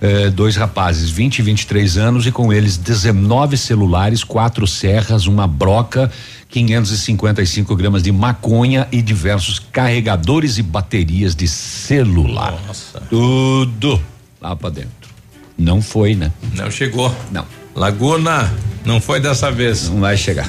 eh, 0.00 0.28
dois 0.30 0.56
rapazes, 0.56 1.08
20 1.08 1.38
e 1.38 1.42
23 1.42 1.96
anos, 1.96 2.26
e 2.26 2.32
com 2.32 2.52
eles 2.52 2.76
19 2.76 3.56
celulares, 3.56 4.24
quatro 4.24 4.66
serras, 4.66 5.26
uma 5.26 5.46
broca 5.46 6.10
555 6.48 7.74
gramas 7.76 8.02
de 8.02 8.12
maconha 8.12 8.88
e 8.92 9.02
diversos 9.02 9.58
carregadores 9.58 10.58
e 10.58 10.62
baterias 10.62 11.34
de 11.34 11.48
celular. 11.48 12.52
Nossa. 12.66 13.00
Tudo 13.10 14.00
lá 14.40 14.54
para 14.54 14.70
dentro. 14.70 15.10
Não 15.58 15.80
foi, 15.80 16.14
né? 16.14 16.32
Não 16.54 16.70
chegou. 16.70 17.14
Não. 17.30 17.44
Laguna, 17.74 18.52
não 18.84 19.00
foi 19.00 19.20
dessa 19.20 19.50
vez. 19.50 19.88
Não 19.88 20.00
vai 20.00 20.16
chegar. 20.16 20.48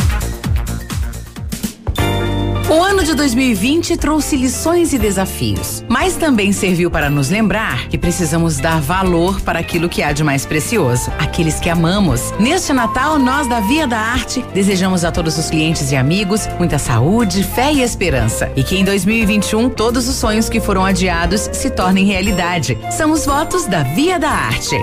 O 2.71 2.81
ano 2.81 3.03
de 3.03 3.13
2020 3.13 3.97
trouxe 3.97 4.37
lições 4.37 4.93
e 4.93 4.97
desafios, 4.97 5.83
mas 5.89 6.15
também 6.15 6.53
serviu 6.53 6.89
para 6.89 7.09
nos 7.09 7.29
lembrar 7.29 7.89
que 7.89 7.97
precisamos 7.97 8.59
dar 8.59 8.79
valor 8.79 9.41
para 9.41 9.59
aquilo 9.59 9.89
que 9.89 10.01
há 10.01 10.13
de 10.13 10.23
mais 10.23 10.45
precioso, 10.45 11.11
aqueles 11.19 11.59
que 11.59 11.69
amamos. 11.69 12.31
Neste 12.39 12.71
Natal, 12.71 13.19
nós 13.19 13.45
da 13.45 13.59
Via 13.59 13.85
da 13.85 13.97
Arte 13.97 14.41
desejamos 14.53 15.03
a 15.03 15.11
todos 15.11 15.37
os 15.37 15.49
clientes 15.49 15.91
e 15.91 15.97
amigos 15.97 16.47
muita 16.57 16.79
saúde, 16.79 17.43
fé 17.43 17.73
e 17.73 17.81
esperança. 17.81 18.49
E 18.55 18.63
que 18.63 18.77
em 18.77 18.85
2021 18.85 19.69
todos 19.69 20.07
os 20.07 20.15
sonhos 20.15 20.47
que 20.47 20.61
foram 20.61 20.85
adiados 20.85 21.49
se 21.51 21.69
tornem 21.69 22.05
realidade. 22.05 22.77
São 22.89 23.11
os 23.11 23.25
votos 23.25 23.65
da 23.65 23.83
Via 23.83 24.17
da 24.17 24.29
Arte. 24.29 24.77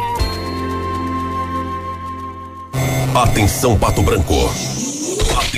Atenção, 3.14 3.78
Pato 3.78 4.02
Branco. 4.02 4.50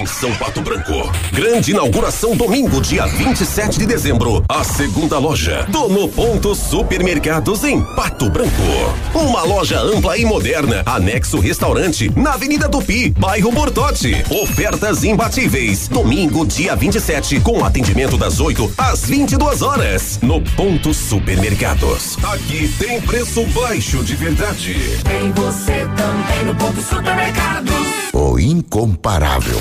Atenção 0.01 0.35
Pato 0.37 0.63
Branco. 0.63 1.13
Grande 1.31 1.73
inauguração 1.73 2.35
domingo, 2.35 2.81
dia 2.81 3.07
27 3.07 3.79
de 3.81 3.85
dezembro. 3.85 4.43
A 4.49 4.65
segunda 4.65 5.19
loja 5.19 5.67
do 5.69 5.91
No 5.91 6.09
Ponto 6.09 6.55
Supermercados 6.55 7.65
em 7.65 7.83
Pato 7.95 8.31
Branco. 8.31 8.51
Uma 9.13 9.43
loja 9.43 9.79
ampla 9.79 10.17
e 10.17 10.25
moderna, 10.25 10.83
anexo 10.87 11.39
restaurante 11.39 12.11
na 12.17 12.33
Avenida 12.33 12.67
Tupi, 12.67 13.11
bairro 13.11 13.53
Bortote. 13.53 14.25
Ofertas 14.31 15.05
imbatíveis. 15.05 15.87
Domingo, 15.87 16.47
dia 16.47 16.75
27, 16.75 17.39
com 17.41 17.63
atendimento 17.63 18.17
das 18.17 18.41
8 18.41 18.73
às 18.79 19.05
22 19.05 19.61
horas. 19.61 20.19
No 20.23 20.41
Ponto 20.41 20.95
Supermercados. 20.95 22.17
Aqui 22.25 22.69
tem 22.79 23.03
preço 23.03 23.45
baixo 23.49 24.03
de 24.03 24.17
verdade. 24.17 24.99
Tem 25.05 25.31
você 25.33 25.87
também 25.95 26.45
no 26.47 26.55
Ponto 26.55 26.81
Supermercados. 26.81 28.11
O 28.15 28.39
incomparável. 28.39 29.61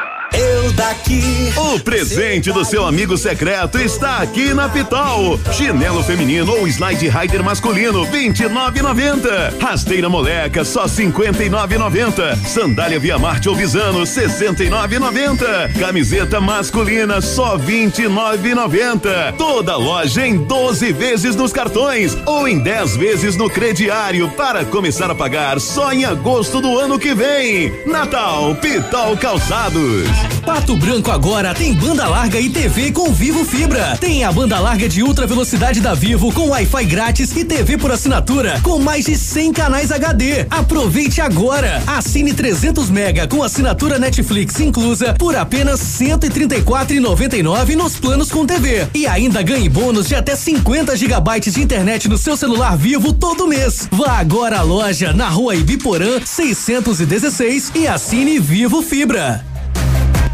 Eu 0.33 0.71
daqui. 0.73 1.51
O 1.57 1.79
presente 1.79 2.51
do 2.51 2.63
seu 2.63 2.85
amigo 2.85 3.17
secreto 3.17 3.77
está 3.77 4.17
aqui 4.17 4.53
na 4.53 4.69
Pital. 4.69 5.39
Chinelo 5.53 6.03
feminino 6.03 6.51
ou 6.53 6.67
slide 6.67 7.07
rider 7.07 7.43
masculino, 7.43 8.05
29,90. 8.07 9.59
Rasteira 9.59 10.09
moleca, 10.09 10.63
só 10.63 10.85
59,90. 10.85 12.37
Sandália 12.45 12.99
Via 12.99 13.19
Marte 13.19 13.49
ou 13.49 13.55
Visano, 13.55 14.01
69,90. 14.01 15.77
Camiseta 15.79 16.39
masculina, 16.39 17.21
só 17.21 17.57
29,90. 17.57 19.35
Toda 19.37 19.75
loja 19.75 20.25
em 20.25 20.37
12 20.37 20.93
vezes 20.93 21.35
nos 21.35 21.51
cartões 21.51 22.17
ou 22.25 22.47
em 22.47 22.59
10 22.59 22.97
vezes 22.97 23.35
no 23.35 23.49
crediário 23.49 24.29
para 24.31 24.63
começar 24.65 25.11
a 25.11 25.15
pagar 25.15 25.59
só 25.59 25.91
em 25.91 26.05
agosto 26.05 26.61
do 26.61 26.79
ano 26.79 26.97
que 26.97 27.13
vem. 27.13 27.71
Natal, 27.85 28.55
Pital 28.55 29.17
Calçados. 29.17 30.20
Pato 30.45 30.75
Branco 30.75 31.11
agora 31.11 31.53
tem 31.53 31.73
banda 31.73 32.07
larga 32.07 32.39
e 32.39 32.49
TV 32.49 32.91
com 32.91 33.11
Vivo 33.13 33.45
Fibra. 33.45 33.97
Tem 33.99 34.23
a 34.23 34.31
banda 34.31 34.59
larga 34.59 34.89
de 34.89 35.03
ultra 35.03 35.27
velocidade 35.27 35.79
da 35.79 35.93
Vivo 35.93 36.31
com 36.33 36.49
Wi-Fi 36.49 36.85
grátis 36.85 37.35
e 37.35 37.45
TV 37.45 37.77
por 37.77 37.91
assinatura 37.91 38.59
com 38.61 38.79
mais 38.79 39.05
de 39.05 39.15
100 39.15 39.53
canais 39.53 39.91
HD. 39.91 40.45
Aproveite 40.49 41.21
agora. 41.21 41.81
Assine 41.85 42.33
300 42.33 42.89
mega 42.89 43.27
com 43.27 43.43
assinatura 43.43 43.99
Netflix 43.99 44.59
inclusa 44.59 45.13
por 45.13 45.35
apenas 45.35 45.79
134,99 45.79 47.75
nos 47.75 47.95
planos 47.97 48.31
com 48.31 48.45
TV. 48.45 48.87
E 48.93 49.05
ainda 49.07 49.41
ganhe 49.41 49.69
bônus 49.69 50.07
de 50.07 50.15
até 50.15 50.35
50 50.35 50.95
gigabytes 50.95 51.53
de 51.53 51.61
internet 51.61 52.09
no 52.09 52.17
seu 52.17 52.35
celular 52.35 52.75
Vivo 52.77 53.13
todo 53.13 53.47
mês. 53.47 53.87
Vá 53.91 54.19
agora 54.19 54.59
à 54.59 54.61
loja 54.61 55.13
na 55.13 55.29
Rua 55.29 55.55
Ibiporã 55.55 56.19
616 56.25 57.71
e 57.75 57.87
assine 57.87 58.39
Vivo 58.39 58.81
Fibra. 58.81 59.50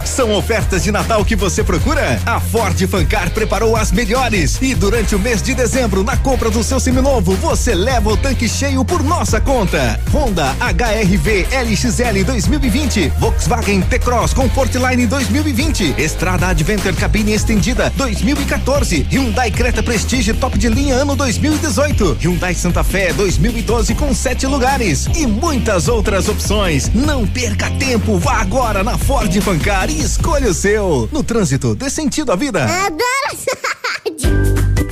São 0.08 0.32
ofertas 0.34 0.84
de 0.84 0.92
Natal 0.92 1.24
que 1.24 1.36
você 1.36 1.64
procura? 1.64 2.20
A 2.26 2.40
Ford 2.40 2.80
Fancar 2.88 3.30
preparou 3.30 3.76
as 3.76 3.92
melhores 3.92 4.58
e 4.62 4.74
durante 4.74 5.14
o 5.14 5.20
mês 5.20 5.42
de 5.42 5.54
dezembro, 5.54 6.04
na 6.04 6.16
compra 6.18 6.50
do 6.50 6.64
seu 6.64 6.80
seminovo, 6.80 7.36
você 7.36 7.76
leva 7.76 8.10
o 8.10 8.18
tanque 8.18 8.48
cheio 8.48 8.84
por 8.84 9.04
nossa 9.04 9.40
conta. 9.40 10.00
Honda 10.12 10.56
HRV 10.60 11.48
LXL 11.52 12.24
2020, 12.26 13.10
Volkswagen 13.20 13.82
T-Cross 13.82 14.34
Comfortline 14.34 15.06
2020, 15.06 15.96
Estrada 15.98 16.48
Adventure 16.48 16.96
cabine 16.96 17.34
estendida 17.34 17.92
2014, 17.96 19.06
Hyundai 19.12 19.52
Creta 19.52 19.84
Prestige 19.84 20.34
top 20.34 20.58
de 20.58 20.70
linha 20.70 20.96
ano 20.96 21.16
2018, 21.16 22.18
Hyundai 22.24 22.56
Santa 22.56 22.84
Fé 22.84 23.14
2012 23.14 23.94
com 23.94 24.16
sete 24.16 24.48
lugares 24.48 25.06
e 25.16 25.28
muitas 25.28 25.88
outras 25.88 26.28
opções. 26.28 26.90
Não 26.94 27.28
perca 27.28 27.70
tempo, 27.72 28.18
vá 28.18 28.38
agora 28.38 28.84
na 28.84 28.98
Ford 28.98 29.32
Fancar 29.42 29.90
e 29.92 29.97
Escolha 29.98 30.50
o 30.50 30.54
seu. 30.54 31.10
No 31.12 31.24
trânsito, 31.24 31.74
dê 31.74 31.90
sentido 31.90 32.32
à 32.32 32.36
vida. 32.36 32.64
Adoro 32.64 33.04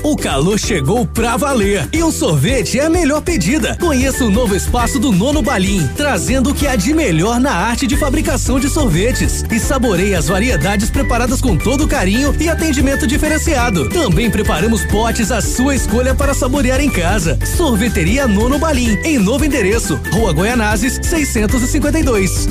O 0.03 0.15
calor 0.15 0.59
chegou 0.59 1.05
pra 1.05 1.37
valer 1.37 1.87
e 1.93 2.01
o 2.01 2.11
sorvete 2.11 2.79
é 2.79 2.85
a 2.85 2.89
melhor 2.89 3.21
pedida. 3.21 3.77
Conheça 3.79 4.25
o 4.25 4.31
novo 4.31 4.55
espaço 4.55 4.99
do 4.99 5.11
Nono 5.11 5.43
Balim, 5.43 5.87
trazendo 5.95 6.49
o 6.49 6.53
que 6.55 6.65
há 6.67 6.75
de 6.75 6.91
melhor 6.93 7.39
na 7.39 7.51
arte 7.51 7.85
de 7.85 7.95
fabricação 7.95 8.59
de 8.59 8.67
sorvetes. 8.67 9.45
E 9.51 9.59
saboreie 9.59 10.15
as 10.15 10.27
variedades 10.27 10.89
preparadas 10.89 11.39
com 11.39 11.55
todo 11.55 11.87
carinho 11.87 12.35
e 12.39 12.49
atendimento 12.49 13.05
diferenciado. 13.05 13.87
Também 13.89 14.31
preparamos 14.31 14.83
potes 14.85 15.31
à 15.31 15.39
sua 15.39 15.75
escolha 15.75 16.15
para 16.15 16.33
saborear 16.33 16.81
em 16.81 16.89
casa. 16.89 17.37
Sorveteria 17.55 18.27
Nono 18.27 18.57
Balim, 18.57 18.97
em 19.03 19.19
novo 19.19 19.45
endereço, 19.45 19.99
Rua 20.11 20.33
Goianazes, 20.33 20.99
652. 21.03 22.47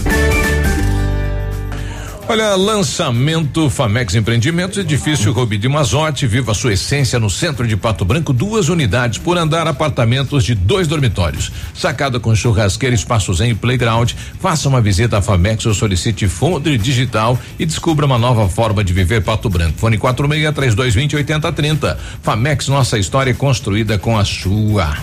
Olha, 2.26 2.54
lançamento 2.56 3.68
Famex 3.68 4.14
Empreendimentos, 4.14 4.78
edifício 4.78 5.30
Rubi 5.30 5.58
de 5.58 5.68
Mazote, 5.68 6.26
viva 6.26 6.54
sua 6.54 6.72
essência 6.72 7.20
no 7.20 7.28
centro 7.28 7.68
de 7.68 7.76
Pato 7.76 8.02
Branco, 8.02 8.32
duas 8.32 8.70
unidades 8.70 9.18
por 9.18 9.36
andar, 9.36 9.66
apartamentos 9.66 10.42
de 10.42 10.54
dois 10.54 10.88
dormitórios. 10.88 11.52
Sacada 11.74 12.18
com 12.18 12.34
churrasqueira, 12.34 12.94
espaços 12.94 13.42
em 13.42 13.54
playground. 13.54 14.12
Faça 14.40 14.70
uma 14.70 14.80
visita 14.80 15.18
à 15.18 15.22
Famex 15.22 15.66
ou 15.66 15.74
solicite 15.74 16.26
Fondre 16.26 16.78
Digital 16.78 17.38
e 17.58 17.66
descubra 17.66 18.06
uma 18.06 18.16
nova 18.16 18.48
forma 18.48 18.82
de 18.82 18.94
viver 18.94 19.22
Pato 19.22 19.50
Branco. 19.50 19.78
Fone 19.78 19.98
46 19.98 20.54
3220 20.54 21.16
8030. 21.16 21.98
Famex, 22.22 22.68
nossa 22.68 22.98
história 22.98 23.32
é 23.32 23.34
construída 23.34 23.98
com 23.98 24.18
a 24.18 24.24
sua. 24.24 24.96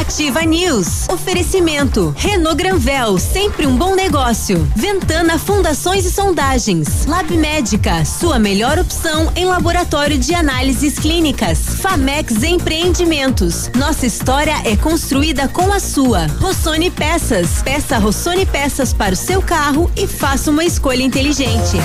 Ativa 0.00 0.42
News. 0.42 1.08
Oferecimento. 1.10 2.14
Renault 2.16 2.56
Granvel, 2.56 3.18
sempre 3.18 3.66
um 3.66 3.76
bom 3.76 3.94
negócio. 3.94 4.66
Ventana 4.74 5.38
Fundações 5.38 6.05
e 6.06 6.10
Sondagens. 6.10 7.04
Lab 7.06 7.36
Médica, 7.36 8.04
sua 8.04 8.38
melhor 8.38 8.78
opção 8.78 9.32
em 9.34 9.44
laboratório 9.44 10.16
de 10.16 10.32
análises 10.34 10.98
clínicas. 10.98 11.58
Famex 11.80 12.44
Empreendimentos. 12.44 13.68
Nossa 13.74 14.06
história 14.06 14.54
é 14.64 14.76
construída 14.76 15.48
com 15.48 15.72
a 15.72 15.80
sua. 15.80 16.26
Rossoni 16.38 16.90
Peças. 16.90 17.60
Peça 17.62 17.98
Rossoni 17.98 18.46
Peças 18.46 18.92
para 18.92 19.14
o 19.14 19.16
seu 19.16 19.42
carro 19.42 19.90
e 19.96 20.06
faça 20.06 20.50
uma 20.50 20.64
escolha 20.64 21.02
inteligente. 21.02 21.76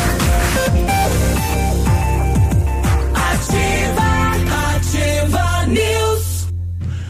Ativa, 3.15 4.75
ativa 4.75 5.65
News. 5.65 6.47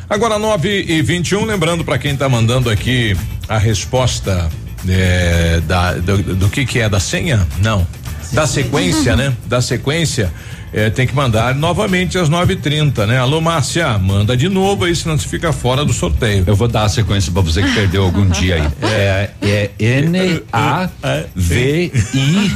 Agora 0.10 0.40
9 0.40 0.86
e 0.88 1.02
21 1.02 1.44
lembrando 1.44 1.84
para 1.84 2.00
quem 2.00 2.14
está 2.14 2.30
mandando 2.30 2.70
aqui 2.70 3.18
a 3.50 3.58
resposta 3.58 4.50
é, 4.88 5.62
da, 5.68 5.94
do, 5.94 6.18
do 6.36 6.50
que 6.50 6.66
que 6.66 6.80
é 6.80 6.90
da 6.90 7.00
senha? 7.00 7.46
Não. 7.62 7.86
Da 8.32 8.48
sequência, 8.48 9.16
né? 9.16 9.34
Da 9.46 9.62
sequência. 9.62 10.32
É, 10.74 10.90
tem 10.90 11.06
que 11.06 11.14
mandar 11.14 11.54
novamente 11.54 12.18
às 12.18 12.30
9:30, 12.30 13.06
né? 13.06 13.18
Alô, 13.20 13.42
Márcia, 13.42 13.98
manda 13.98 14.38
de 14.38 14.48
novo 14.48 14.86
aí, 14.86 14.96
senão 14.96 15.18
você 15.18 15.28
fica 15.28 15.52
fora 15.52 15.84
do 15.84 15.92
sorteio. 15.92 16.46
Eu 16.48 16.56
vou 16.56 16.70
dar 16.70 16.84
a 16.84 16.90
sequência 16.90 17.30
para 17.30 17.42
você 17.42 17.62
que 17.62 17.74
perdeu 17.74 18.04
algum 18.06 18.26
dia 18.32 18.56
aí. 18.56 18.70
É, 18.90 19.30
é 19.42 19.70
N 19.78 20.42
A 20.54 20.90
V 21.36 21.92
I 22.14 22.52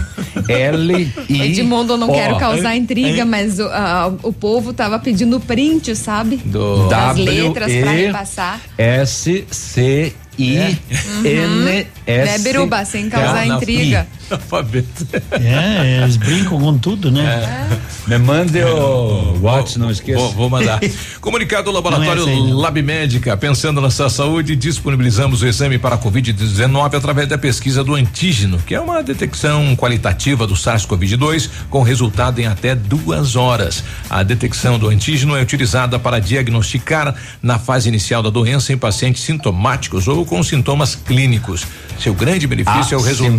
L 0.48 1.14
I. 1.28 1.42
Edmundo, 1.42 1.92
eu 1.94 1.98
não 1.98 2.10
quero 2.10 2.38
causar 2.38 2.74
intriga, 2.78 3.26
mas 3.26 3.60
o, 3.60 3.64
a- 3.68 4.14
o 4.24 4.32
povo 4.32 4.72
tava 4.72 4.98
pedindo 4.98 5.38
print, 5.42 5.94
sabe? 5.94 6.38
Do 6.38 6.88
Das 6.88 7.18
letras 7.18 7.70
pra 7.70 7.94
E, 7.98 8.06
repassar. 8.06 8.62
S 8.78 9.44
C 9.52 10.14
I 10.38 10.78
N 11.24 11.88
S. 12.06 12.32
Né, 12.32 12.38
Biruba, 12.40 12.86
sem 12.86 13.10
causar 13.10 13.46
É, 13.46 13.48
não, 13.48 13.58
intriga. 13.58 14.08
Alfabeto. 14.30 15.08
É, 15.32 16.02
eles 16.02 16.18
brincam 16.18 16.60
com 16.60 16.78
tudo, 16.78 17.12
né? 17.12 17.70
Me 18.08 18.18
mande 18.18 18.60
o 18.64 19.40
WhatsApp, 19.42 19.80
não 19.80 19.92
esqueça. 19.92 20.20
Vou, 20.20 20.32
vou 20.32 20.50
mandar. 20.50 20.80
Comunicado 21.22 21.66
do 21.66 21.72
Laboratório 21.72 22.28
é 22.28 22.32
aí, 22.32 22.40
não. 22.40 22.58
Lab 22.58 22.82
Médica, 22.82 23.36
pensando 23.38 23.82
na 23.82 23.90
sua 23.90 24.10
saúde, 24.10 24.56
disponibilizamos 24.56 25.42
o 25.42 25.48
exame 25.48 25.78
para 25.78 25.96
a 25.96 25.98
Covid-19 25.98 26.96
através 26.96 27.28
da 27.28 27.38
pesquisa 27.38 27.84
do 27.84 27.96
antígeno, 27.96 28.58
que 28.60 28.74
é 28.74 28.80
uma 28.80 29.04
detecção 29.04 29.76
qualitativa 29.76 30.48
do 30.48 30.56
SARS-CoV-2 30.56 31.50
com 31.70 31.82
resultado 31.82 32.40
em 32.40 32.48
até 32.48 32.76
duas 32.76 33.36
horas. 33.36 33.84
A 34.10 34.24
detecção 34.24 34.80
do 34.80 34.90
antígeno 34.90 35.36
é 35.36 35.42
utilizada 35.42 36.00
para 36.00 36.20
diagnosticar 36.20 37.16
na 37.42 37.60
fase 37.60 37.90
inicial 37.90 38.24
da 38.24 38.30
doença 38.30 38.74
em 38.74 38.78
pacientes 38.78 39.24
sintomáticos 39.24 40.08
ou 40.08 40.26
com 40.26 40.42
sintomas 40.44 40.96
clínicos. 40.96 41.66
Seu 42.00 42.14
grande 42.14 42.48
benefício 42.48 42.96
é 42.96 42.98
o 42.98 43.02
resultado. 43.02 43.36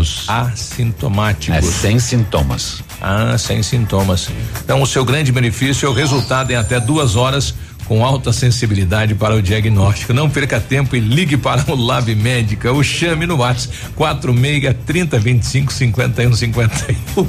Assintomáticos. 0.00 0.28
Assintomáticos. 0.28 1.56
É 1.56 1.62
sem 1.62 1.98
sintomas. 1.98 2.82
Ah, 3.00 3.36
sem 3.38 3.62
sintomas. 3.62 4.28
Então, 4.64 4.82
o 4.82 4.86
seu 4.86 5.04
grande 5.04 5.32
benefício 5.32 5.86
é 5.86 5.88
o 5.88 5.92
resultado 5.92 6.50
em 6.50 6.56
até 6.56 6.80
duas 6.80 7.16
horas 7.16 7.54
com 7.88 8.04
alta 8.04 8.32
sensibilidade 8.32 9.14
para 9.14 9.34
o 9.34 9.42
diagnóstico. 9.42 10.12
Não 10.12 10.28
perca 10.28 10.60
tempo 10.60 10.94
e 10.94 11.00
ligue 11.00 11.38
para 11.38 11.64
o 11.72 11.74
Lab 11.74 12.14
Médica 12.14 12.70
ou 12.70 12.82
chame 12.82 13.26
no 13.26 13.36
WhatsApp 13.36 13.74
46 13.96 14.76
30 14.84 15.18
25 15.18 15.72
51 15.72 16.34
51. 16.34 17.26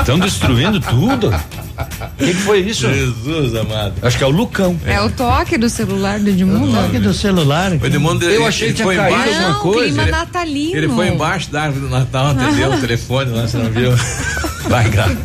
Estão 0.00 0.18
destruindo 0.18 0.80
tudo. 0.80 1.30
O 1.76 2.16
que, 2.18 2.26
que 2.26 2.34
foi 2.34 2.60
isso? 2.60 2.88
Jesus 2.92 3.54
amado. 3.56 3.94
Acho 4.02 4.16
que 4.18 4.24
é 4.24 4.26
o 4.26 4.30
Lucão. 4.30 4.78
É 4.86 5.00
o 5.00 5.10
toque 5.10 5.58
do 5.58 5.68
celular 5.68 6.18
do 6.20 6.28
Edmundo. 6.30 6.72
Toque 6.72 6.98
do 6.98 7.12
celular. 7.12 7.72
O 7.72 7.86
Edmundo, 7.86 8.24
Eu 8.24 8.46
achei 8.46 8.72
que 8.72 8.82
foi 8.82 8.96
caído 8.96 9.16
embaixo. 9.18 9.40
Não, 9.40 9.72
clima 9.72 10.02
Ele- 10.02 10.10
natalino. 10.10 10.76
Ele 10.76 10.88
foi 10.88 11.08
embaixo 11.08 11.50
da 11.50 11.62
árvore 11.62 11.86
do 11.86 11.90
Natal, 11.90 12.26
atendeu 12.28 12.72
o 12.72 12.78
telefone 12.80 13.30
lá, 13.32 13.46
você 13.46 13.56
não 13.58 13.70
viu? 13.70 13.90
Vai, 14.68 14.90
cara. 14.90 15.16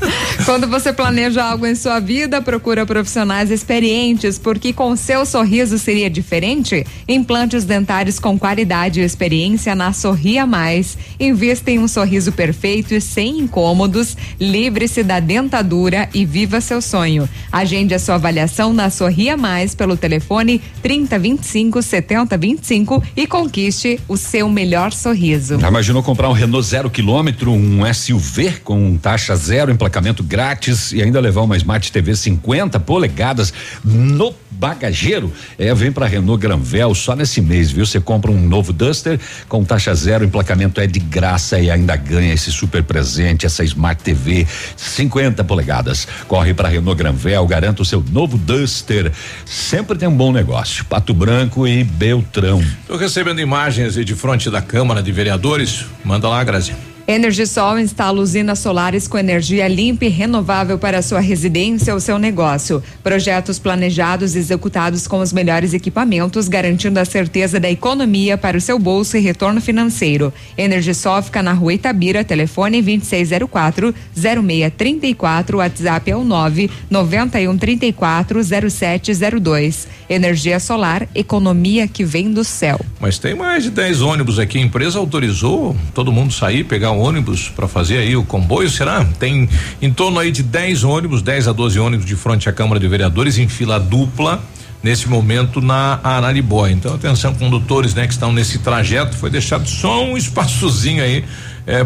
Quando 0.46 0.68
você 0.68 0.92
planeja 0.92 1.44
algo 1.44 1.66
em 1.66 1.76
sua 1.76 2.00
vida, 2.00 2.42
procura 2.42 2.86
profissionais 2.86 3.52
experientes, 3.52 4.38
porque 4.38 4.74
com 4.74 4.96
seu 4.96 5.26
sorriso 5.26 5.78
seria 5.78 6.10
diferente? 6.10 6.86
Implantes 7.08 7.64
dentários 7.64 8.20
com 8.20 8.38
qualidade 8.38 9.00
e 9.00 9.04
experiência 9.04 9.76
na 9.76 9.94
Sorria 9.94 10.46
Mais. 10.46 10.98
Invista 11.20 11.72
em 11.72 11.80
um 11.80 11.88
sorriso 11.88 12.32
perfeito 12.32 12.94
e 12.94 13.02
sem 13.02 13.40
incômodos. 13.40 14.18
Livre-se 14.40 15.04
da 15.04 15.20
dentadura 15.20 16.10
e 16.14 16.26
viva 16.26 16.62
seu 16.62 16.82
sonho. 16.82 17.28
Agende 17.52 17.94
a 17.94 18.00
sua 18.00 18.16
avaliação 18.16 18.74
na 18.74 18.90
Sorria 18.90 19.38
Mais 19.38 19.76
pelo 19.76 19.96
telefone 19.96 20.62
3025 20.82 21.82
7025 21.82 23.04
e 23.16 23.28
conquiste 23.28 24.00
o 24.08 24.18
seu 24.18 24.50
melhor 24.50 24.92
sorriso. 24.92 25.60
Já 25.60 25.68
imaginou 25.68 26.02
comprar 26.04 26.30
um 26.30 26.34
Renault 26.34 26.68
zero 26.68 26.90
quilômetro, 26.90 27.52
um 27.52 27.82
SUV 27.94 28.60
com 28.64 28.98
taxa 28.98 29.29
zero, 29.36 29.72
emplacamento 29.72 30.24
grátis 30.24 30.92
e 30.92 31.02
ainda 31.02 31.20
levar 31.20 31.42
uma 31.42 31.58
Smart 31.58 31.92
TV 31.92 32.16
50 32.16 32.80
polegadas 32.80 33.54
no 33.84 34.34
bagageiro? 34.52 35.32
É, 35.58 35.74
vem 35.74 35.92
pra 35.92 36.06
Renault 36.06 36.42
Granvel 36.42 36.94
só 36.94 37.16
nesse 37.16 37.42
mês, 37.42 37.72
viu? 37.72 37.86
Você 37.86 38.00
compra 38.00 38.30
um 38.32 38.40
novo 38.40 38.74
Duster 38.74 39.20
com 39.48 39.64
taxa 39.64 39.94
zero, 39.96 40.26
emplacamento 40.26 40.82
é 40.82 40.88
de 40.88 41.00
graça 41.00 41.60
e 41.60 41.72
ainda 41.72 41.96
ganha 41.96 42.34
esse 42.34 42.52
super 42.52 42.84
presente, 42.84 43.46
essa 43.46 43.64
Smart 43.64 44.04
TV 44.04 44.46
50 44.76 45.44
polegadas. 45.44 46.08
Corre 46.28 46.54
pra 46.54 46.68
Renault 46.68 46.98
Granvel, 46.98 47.46
garanta 47.48 47.82
o 47.82 47.86
seu 47.86 48.04
novo 48.12 48.38
Duster. 48.38 49.12
Sempre 49.46 49.98
tem 49.98 50.08
um 50.08 50.16
bom 50.16 50.32
negócio. 50.32 50.86
Pato 50.86 51.14
Branco 51.14 51.68
e 51.68 51.84
Beltrão. 51.84 52.62
Estou 52.82 52.98
recebendo 52.98 53.40
imagens 53.40 53.94
de 53.94 54.16
frente 54.16 54.50
da 54.50 54.62
Câmara 54.62 55.02
de 55.02 55.12
Vereadores. 55.12 55.86
Manda 56.04 56.28
lá, 56.28 56.44
Grazi. 56.44 56.89
Energisol 57.12 57.80
instala 57.80 58.22
usinas 58.22 58.60
solares 58.60 59.08
com 59.08 59.18
energia 59.18 59.68
limpa 59.68 60.06
e 60.06 60.10
renovável 60.10 60.78
para 60.78 61.02
sua 61.02 61.20
residência 61.20 61.92
ou 61.92 62.00
seu 62.00 62.20
negócio. 62.20 62.84
Projetos 63.02 63.58
planejados 63.58 64.36
e 64.36 64.38
executados 64.38 65.08
com 65.08 65.18
os 65.18 65.34
melhores 65.34 65.74
equipamentos, 65.74 66.48
garantindo 66.48 67.00
a 67.00 67.06
certeza 67.06 67.60
da 67.60 67.68
economia 67.68 68.38
para 68.38 68.60
o 68.60 68.62
seu 68.62 68.78
bolso 68.78 69.18
e 69.18 69.22
retorno 69.22 69.60
financeiro. 69.60 70.32
Energisol 70.56 71.24
fica 71.24 71.42
na 71.42 71.52
rua 71.52 71.74
Itabira, 71.74 72.24
telefone 72.24 72.80
2604 72.80 73.92
0634, 74.16 75.58
WhatsApp 75.58 76.12
é 76.12 76.16
o 76.16 76.24
9 76.24 76.70
9134 76.92 78.40
0702. 78.70 79.88
Energia 80.10 80.60
solar, 80.60 81.08
economia 81.14 81.88
que 81.88 82.04
vem 82.04 82.34
do 82.34 82.44
céu. 82.44 82.80
Mas 83.00 83.20
tem 83.20 83.36
mais 83.36 83.64
de 83.64 83.70
10 83.70 84.02
ônibus 84.02 84.40
aqui. 84.40 84.58
A 84.58 84.62
empresa 84.62 84.98
autorizou 84.98 85.78
todo 85.94 86.12
mundo 86.12 86.34
sair, 86.34 86.64
pegar 86.64 86.92
um 86.92 87.00
ônibus 87.00 87.48
para 87.48 87.68
fazer 87.68 88.00
aí 88.00 88.16
o 88.16 88.24
comboio, 88.24 88.70
será? 88.70 89.06
Tem 89.20 89.48
em 89.80 89.94
torno 89.94 90.20
aí 90.20 90.32
de 90.32 90.42
10 90.42 90.84
ônibus, 90.84 91.22
10 91.22 91.48
a 91.48 91.52
12 91.52 91.80
ônibus 91.80 92.06
de 92.08 92.16
frente 92.16 92.50
à 92.50 92.52
Câmara 92.52 92.80
de 92.80 92.88
Vereadores 92.88 93.38
em 93.38 93.48
fila 93.48 93.80
dupla 93.80 94.42
nesse 94.82 95.08
momento 95.08 95.62
na 95.62 96.00
Araribóia. 96.04 96.74
Então, 96.74 96.96
atenção, 96.96 97.34
condutores, 97.36 97.94
né, 97.94 98.08
que 98.08 98.14
estão 98.14 98.32
nesse 98.32 98.60
trajeto, 98.60 99.16
foi 99.16 99.30
deixado 99.30 99.68
só 99.68 100.04
um 100.04 100.18
espaçozinho 100.18 101.04
aí 101.04 101.24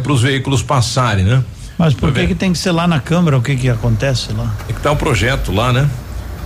para 0.02 0.14
os 0.14 0.22
veículos 0.22 0.64
passarem, 0.64 1.26
né? 1.26 1.44
Mas 1.78 1.94
por 1.94 2.14
que 2.14 2.28
que 2.28 2.36
tem 2.36 2.54
que 2.54 2.60
ser 2.60 2.72
lá 2.72 2.88
na 2.88 3.00
Câmara? 3.00 3.38
O 3.38 3.42
que 3.42 3.56
que 3.56 3.68
acontece 3.68 4.32
lá? 4.32 4.56
É 4.70 4.74
que 4.74 4.80
tá 4.80 4.92
o 4.92 4.96
projeto 4.96 5.52
lá, 5.52 5.74
né? 5.74 5.90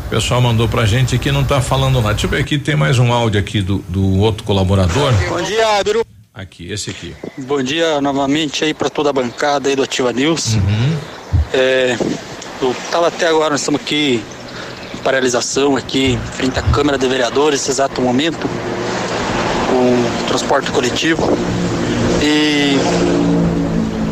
O 0.07 0.09
pessoal 0.09 0.39
mandou 0.39 0.69
pra 0.69 0.85
gente 0.85 1.15
aqui, 1.15 1.33
não 1.33 1.43
tá 1.43 1.61
falando 1.61 1.95
nada. 1.95 2.13
Deixa 2.13 2.27
eu 2.27 2.31
ver 2.31 2.39
aqui, 2.39 2.57
tem 2.57 2.77
mais 2.77 2.97
um 2.97 3.11
áudio 3.11 3.37
aqui 3.41 3.61
do, 3.61 3.79
do 3.89 4.19
outro 4.19 4.45
colaborador. 4.45 5.11
Bom 5.27 5.41
dia, 5.41 5.83
Biru. 5.83 6.05
Aqui, 6.33 6.71
esse 6.71 6.89
aqui. 6.89 7.13
Bom 7.37 7.61
dia 7.61 7.99
novamente 7.99 8.63
aí 8.63 8.73
para 8.73 8.89
toda 8.89 9.09
a 9.09 9.13
bancada 9.13 9.67
aí 9.67 9.75
do 9.75 9.83
Ativa 9.83 10.13
News. 10.13 10.53
Uhum. 10.53 10.97
É, 11.53 11.97
eu 12.61 12.73
tava 12.89 13.07
até 13.07 13.27
agora, 13.27 13.49
nós 13.49 13.59
estamos 13.59 13.81
aqui 13.81 14.23
paralisação 15.03 15.75
aqui 15.75 16.17
frente 16.31 16.57
à 16.57 16.61
Câmara 16.61 16.97
de 16.97 17.05
Vereadores, 17.05 17.59
nesse 17.59 17.71
exato 17.71 18.01
momento, 18.01 18.47
com 19.67 20.23
o 20.23 20.27
transporte 20.29 20.71
coletivo. 20.71 21.37
E 22.23 22.77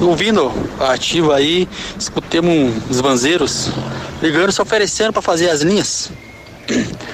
ouvindo 0.08 0.52
ativa 0.80 1.36
aí, 1.36 1.68
escutemos 1.98 2.74
uns 2.90 3.00
vanzeiros 3.00 3.70
ligando, 4.22 4.52
se 4.52 4.62
oferecendo 4.62 5.14
para 5.14 5.22
fazer 5.22 5.50
as 5.50 5.62
linhas. 5.62 6.12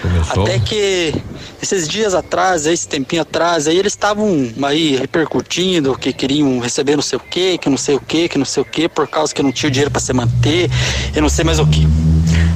Começou. 0.01 0.43
Até 0.43 0.59
que 0.59 1.13
esses 1.61 1.87
dias 1.87 2.13
atrás, 2.13 2.65
esse 2.65 2.87
tempinho 2.87 3.21
atrás, 3.21 3.67
aí 3.67 3.77
eles 3.77 3.93
estavam 3.93 4.51
aí 4.63 4.95
repercutindo 4.95 5.97
que 5.97 6.11
queriam 6.11 6.59
receber 6.59 6.95
não 6.95 7.03
sei 7.03 7.17
o 7.17 7.19
que, 7.19 7.57
que 7.57 7.69
não 7.69 7.77
sei 7.77 7.95
o 7.95 7.99
que, 7.99 8.29
que 8.29 8.37
não 8.37 8.45
sei 8.45 8.63
o 8.63 8.65
que, 8.65 8.89
por 8.89 9.07
causa 9.07 9.33
que 9.33 9.43
não 9.43 9.51
tinha 9.51 9.69
dinheiro 9.69 9.91
para 9.91 10.01
se 10.01 10.13
manter 10.13 10.69
e 11.15 11.21
não 11.21 11.29
sei 11.29 11.43
mais 11.45 11.59
o 11.59 11.67
que. 11.67 11.85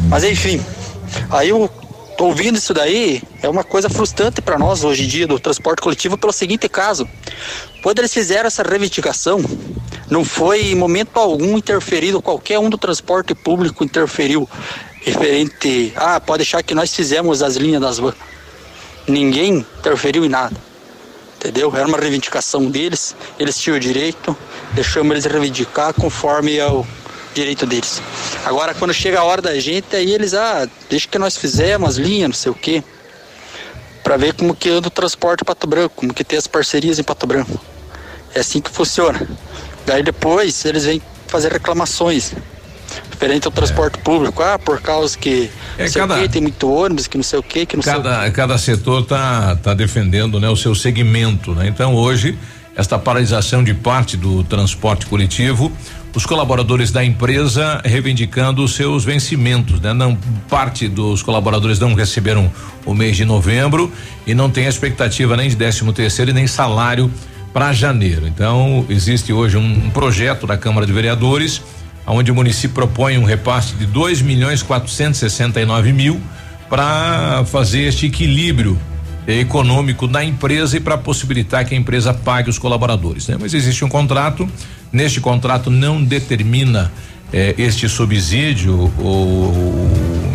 Mas 0.10 0.24
enfim, 0.24 0.64
aí 1.30 1.50
eu 1.50 1.70
tô 2.18 2.26
ouvindo 2.26 2.58
isso 2.58 2.74
daí, 2.74 3.22
é 3.44 3.50
uma 3.50 3.64
coisa 3.64 3.90
frustrante 3.90 4.42
para 4.42 4.58
nós 4.58 4.84
hoje 4.84 5.04
em 5.04 5.08
dia 5.08 5.28
do 5.28 5.40
transporte 5.40 5.82
coletivo 5.82 6.18
pelo 6.18 6.34
seguinte 6.34 6.68
caso. 6.70 7.08
Quando 7.84 8.00
eles 8.00 8.14
fizeram 8.14 8.48
essa 8.48 8.64
reivindicação, 8.64 9.44
não 10.10 10.24
foi 10.24 10.68
em 10.72 10.76
momento 10.76 11.18
algum 11.18 11.58
interferido, 11.58 12.22
qualquer 12.22 12.60
um 12.60 12.70
do 12.70 12.78
transporte 12.78 13.34
público 13.34 13.84
interferiu 13.84 14.48
referente, 15.02 15.94
ah, 15.96 16.20
pode 16.20 16.40
deixar 16.40 16.64
que 16.64 16.74
nós 16.74 16.94
fizemos 16.94 17.42
as 17.42 17.56
linhas 17.56 17.82
das 17.82 17.98
vans. 18.00 18.16
Ninguém 19.08 19.66
interferiu 19.80 20.26
em 20.26 20.30
nada. 20.30 20.56
Entendeu? 21.38 21.72
Era 21.76 21.88
uma 21.88 21.98
reivindicação 21.98 22.66
deles, 22.66 23.16
eles 23.40 23.58
tinham 23.60 23.78
o 23.78 23.80
direito, 23.80 24.36
deixamos 24.74 25.12
eles 25.12 25.26
reivindicar 25.26 25.94
conforme 25.94 26.58
é 26.58 26.68
o 26.68 26.84
direito 27.36 27.68
deles. 27.68 28.02
Agora, 28.44 28.74
quando 28.74 28.94
chega 28.94 29.20
a 29.20 29.24
hora 29.24 29.42
da 29.42 29.60
gente, 29.60 29.96
aí 29.96 30.12
eles, 30.12 30.34
ah, 30.34 30.68
deixa 30.90 31.08
que 31.08 31.20
nós 31.20 31.38
fizemos 31.38 31.90
as 31.90 31.96
linhas, 31.98 32.30
não 32.30 32.36
sei 32.36 32.52
o 32.52 32.56
quê, 32.56 32.84
para 34.04 34.18
ver 34.18 34.34
como 34.34 34.56
que 34.56 34.70
anda 34.70 34.88
o 34.88 34.92
transporte 34.92 35.42
em 35.42 35.46
Pato 35.46 35.68
Branco, 35.68 35.94
como 35.96 36.14
que 36.14 36.24
tem 36.24 36.40
as 36.40 36.48
parcerias 36.48 36.98
em 36.98 37.04
Pato 37.04 37.28
Branco. 37.28 37.60
É 38.34 38.40
assim 38.40 38.60
que 38.60 38.72
funciona. 38.72 39.28
Daí 39.86 40.04
depois 40.04 40.66
eles 40.66 40.86
vêm 40.86 41.02
fazer 41.28 41.52
reclamações 41.52 42.34
referente 43.10 43.48
ao 43.48 43.52
transporte 43.52 43.98
é. 43.98 44.02
público. 44.02 44.42
Ah, 44.42 44.60
por 44.60 44.82
causa 44.82 45.18
que 45.18 45.50
é, 45.78 45.90
cada, 45.90 46.20
quê, 46.20 46.30
tem 46.30 46.42
muito 46.42 46.72
ônibus, 46.72 47.08
que 47.08 47.18
não 47.18 47.24
sei 47.24 47.40
o 47.40 47.44
quê, 47.44 47.66
que 47.66 47.76
não 47.76 47.84
cada, 47.84 48.22
sei 48.22 48.30
o 48.30 48.34
Cada 48.34 48.58
setor 48.58 49.06
tá, 49.06 49.56
tá 49.56 49.74
defendendo 49.74 50.40
né, 50.40 50.50
o 50.50 50.56
seu 50.56 50.76
segmento. 50.76 51.54
Né? 51.54 51.68
Então 51.68 51.96
hoje, 51.96 52.38
esta 52.76 53.00
paralisação 53.00 53.64
de 53.64 53.74
parte 53.74 54.18
do 54.18 54.44
transporte 54.44 55.06
coletivo, 55.06 55.72
os 56.14 56.26
colaboradores 56.26 56.92
da 56.92 57.04
empresa 57.04 57.82
reivindicando 57.84 58.64
os 58.64 58.74
seus 58.74 59.04
vencimentos, 59.04 59.82
né? 59.82 59.92
Não 59.92 60.18
parte 60.48 60.88
dos 60.88 61.22
colaboradores 61.22 61.78
não 61.78 61.94
receberam 61.94 62.50
o 62.86 62.94
mês 62.94 63.18
de 63.18 63.26
novembro 63.26 63.92
e 64.26 64.34
não 64.34 64.50
tem 64.50 64.66
expectativa 64.66 65.36
nem 65.36 65.50
de 65.50 65.58
décimo 65.58 65.92
terceiro 65.92 66.32
e 66.32 66.34
nem 66.34 66.48
salário 66.48 67.12
para 67.56 67.72
janeiro. 67.72 68.28
Então, 68.28 68.86
existe 68.90 69.32
hoje 69.32 69.56
um, 69.56 69.86
um 69.86 69.90
projeto 69.90 70.46
da 70.46 70.58
Câmara 70.58 70.86
de 70.86 70.92
Vereadores 70.92 71.62
onde 72.06 72.30
o 72.30 72.36
município 72.36 72.76
propõe 72.76 73.18
um 73.18 73.24
repasse 73.24 73.76
de 73.76 73.86
dois 73.86 74.22
milhões 74.22 74.62
quatrocentos 74.62 75.22
e 75.22 75.66
nove 75.66 75.94
mil 75.94 76.20
para 76.70 77.46
fazer 77.46 77.84
este 77.84 78.08
equilíbrio 78.08 78.78
econômico 79.26 80.06
da 80.06 80.22
empresa 80.22 80.76
e 80.76 80.82
para 80.82 80.98
possibilitar 80.98 81.64
que 81.64 81.74
a 81.74 81.78
empresa 81.78 82.14
pague 82.14 82.50
os 82.50 82.60
colaboradores. 82.60 83.30
Né? 83.30 83.38
Mas 83.40 83.54
existe 83.54 83.86
um 83.86 83.90
contrato, 83.90 84.46
neste 84.92 85.22
contrato 85.22 85.72
não 85.72 86.04
determina 86.04 86.92
eh, 87.32 87.56
este 87.58 87.88
subsídio 87.88 88.92
ou, 89.00 89.90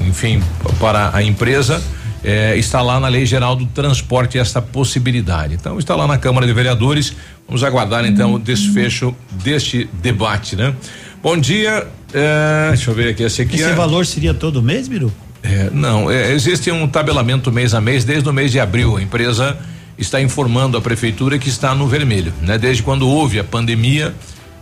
enfim, 0.09 0.43
para 0.81 1.15
a 1.15 1.23
empresa. 1.23 1.83
Eh, 2.23 2.57
está 2.57 2.83
lá 2.83 3.01
na 3.01 3.09
Lei 3.09 3.25
Geral 3.25 3.57
do 3.57 3.67
Transporte 3.67 4.39
esta 4.39 4.61
possibilidade. 4.61 5.55
Então 5.55 5.79
está 5.79 5.97
lá 5.97 6.07
na 6.07 6.19
Câmara 6.19 6.47
de 6.47 6.53
Vereadores. 6.53 7.15
Vamos 7.47 7.65
aguardar 7.65 8.05
então 8.05 8.35
o 8.35 8.39
desfecho 8.39 9.15
deste 9.31 9.89
debate, 10.03 10.55
né? 10.55 10.75
Bom 11.23 11.37
dia. 11.37 11.87
É, 12.13 12.69
deixa 12.69 12.91
eu 12.91 12.95
ver 12.95 13.11
aqui. 13.11 13.23
Esse, 13.23 13.43
aqui 13.43 13.57
Esse 13.57 13.65
é, 13.65 13.75
valor 13.75 14.05
seria 14.07 14.35
todo 14.35 14.63
mês, 14.63 14.89
Biru? 14.89 15.13
É, 15.43 15.71
não, 15.73 16.11
é, 16.11 16.33
existe 16.33 16.71
um 16.71 16.87
tabelamento 16.87 17.51
mês 17.51 17.73
a 17.73 17.81
mês 17.81 18.05
desde 18.05 18.29
o 18.29 18.33
mês 18.33 18.53
de 18.53 18.61
abril. 18.61 18.97
A 18.97 19.03
empresa 19.03 19.57
está 19.97 20.21
informando 20.21 20.77
a 20.77 20.81
prefeitura 20.81 21.39
que 21.39 21.49
está 21.49 21.75
no 21.75 21.87
vermelho, 21.87 22.33
né? 22.43 22.59
Desde 22.59 22.83
quando 22.83 23.09
houve 23.09 23.39
a 23.39 23.45
pandemia, 23.45 24.15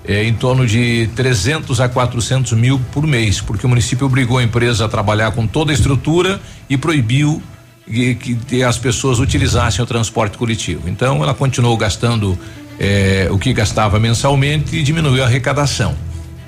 é, 0.09 0.25
em 0.25 0.35
torno 0.35 0.67
de 0.67 1.09
300 1.15 1.81
a 1.81 1.89
400 1.89 2.53
mil 2.55 2.81
por 2.93 3.07
mês, 3.07 3.41
porque 3.41 3.67
o 3.67 3.69
município 3.69 4.07
obrigou 4.07 4.39
a 4.39 4.43
empresa 4.43 4.87
a 4.87 4.89
trabalhar 4.89 5.31
com 5.33 5.47
toda 5.47 5.71
a 5.71 5.75
estrutura 5.75 6.41
e 6.69 6.77
proibiu 6.77 7.43
que, 7.87 8.15
que 8.15 8.63
as 8.65 8.79
pessoas 8.79 9.21
utilizassem 9.21 9.85
o 9.85 9.87
transporte 9.87 10.37
coletivo. 10.37 10.89
Então, 10.89 11.23
ela 11.23 11.35
continuou 11.35 11.77
gastando 11.77 12.37
é, 12.81 13.29
o 13.31 13.39
que 13.39 13.53
gastava 13.53 14.01
mensalmente 14.01 14.75
e 14.75 14.83
diminuiu 14.83 15.23
a 15.23 15.27
arrecadação 15.27 15.95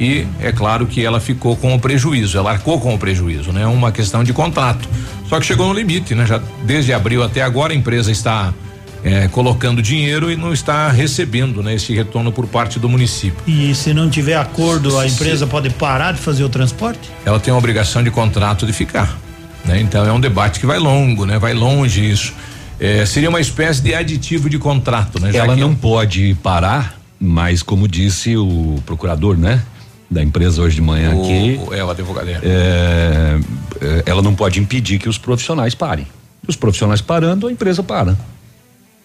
e 0.01 0.27
é 0.41 0.51
claro 0.51 0.87
que 0.87 1.05
ela 1.05 1.21
ficou 1.21 1.55
com 1.55 1.75
o 1.75 1.79
prejuízo, 1.79 2.39
ela 2.39 2.53
arcou 2.53 2.81
com 2.81 2.95
o 2.95 2.99
prejuízo, 2.99 3.53
né? 3.53 3.67
Uma 3.67 3.93
questão 3.93 4.25
de 4.25 4.33
contrato. 4.33 4.89
Só 5.29 5.39
que 5.39 5.45
chegou 5.45 5.69
no 5.69 5.75
limite, 5.75 6.15
né? 6.15 6.25
Já 6.25 6.41
desde 6.65 6.95
abril 6.95 7.23
até 7.23 7.43
agora 7.43 7.75
a 7.75 7.77
empresa 7.77 8.11
está 8.11 8.55
é, 9.03 9.29
colocando 9.29 9.81
dinheiro 9.81 10.31
e 10.31 10.37
não 10.37 10.53
está 10.53 10.91
recebendo 10.91 11.63
né, 11.63 11.75
esse 11.75 11.95
retorno 11.95 12.31
por 12.31 12.47
parte 12.47 12.79
do 12.79 12.89
município. 12.89 13.39
E 13.47 13.75
se 13.75 13.95
não 13.95 14.11
tiver 14.11 14.37
acordo, 14.37 14.99
a 14.99 15.07
empresa 15.07 15.47
se, 15.47 15.51
pode 15.51 15.71
parar 15.71 16.13
de 16.13 16.21
fazer 16.21 16.45
o 16.45 16.49
transporte? 16.49 17.11
Ela 17.25 17.41
tem 17.41 17.53
a 17.53 17.57
obrigação 17.57 18.03
de 18.03 18.11
contrato 18.11 18.67
de 18.67 18.73
ficar. 18.73 19.19
Né? 19.65 19.81
Então 19.81 20.07
é 20.07 20.13
um 20.13 20.21
debate 20.21 20.61
que 20.61 20.67
vai 20.67 20.79
longo, 20.79 21.25
né? 21.25 21.39
Vai 21.39 21.55
longe 21.55 22.11
isso. 22.11 22.33
É, 22.79 23.05
seria 23.05 23.29
uma 23.29 23.41
espécie 23.41 23.83
de 23.83 23.95
aditivo 23.95 24.49
de 24.49 24.59
contrato, 24.59 25.21
né? 25.21 25.31
Ela 25.35 25.55
não 25.55 25.75
pode 25.75 26.35
parar, 26.43 26.99
mas 27.19 27.63
como 27.63 27.87
disse 27.87 28.37
o 28.37 28.83
procurador, 28.87 29.37
né? 29.37 29.63
da 30.11 30.23
empresa 30.23 30.61
hoje 30.61 30.75
de 30.75 30.83
manhã 30.83 31.15
o, 31.15 31.23
aqui. 31.23 31.61
É, 31.73 31.85
o 31.85 31.91
advogado. 31.91 32.29
É, 32.29 33.39
é, 33.81 34.03
ela 34.05 34.21
não 34.21 34.35
pode 34.35 34.59
impedir 34.59 34.99
que 34.99 35.09
os 35.09 35.17
profissionais 35.17 35.75
parem. 35.75 36.07
Os 36.49 36.57
profissionais 36.57 37.01
parando, 37.01 37.47
a 37.47 37.53
empresa 37.53 37.83
para. 37.83 38.19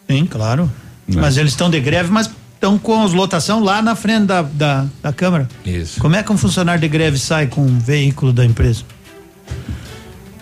Sim, 0.10 0.26
claro. 0.26 0.72
É. 1.10 1.16
Mas 1.16 1.38
eles 1.38 1.52
estão 1.52 1.70
de 1.70 1.80
greve, 1.80 2.12
mas 2.12 2.30
estão 2.54 2.78
com 2.78 3.04
as 3.04 3.14
lotação 3.14 3.64
lá 3.64 3.82
na 3.82 3.96
frente 3.96 4.26
da, 4.26 4.42
da, 4.42 4.86
da 5.02 5.14
Câmara. 5.14 5.48
Isso. 5.66 6.00
Como 6.00 6.16
é 6.16 6.24
que 6.24 6.32
um 6.32 6.38
funcionário 6.38 6.82
de 6.82 6.88
greve 6.88 7.18
sai 7.20 7.48
com 7.48 7.62
um 7.62 7.80
veículo 7.80 8.34
da 8.34 8.46
empresa? 8.46 8.84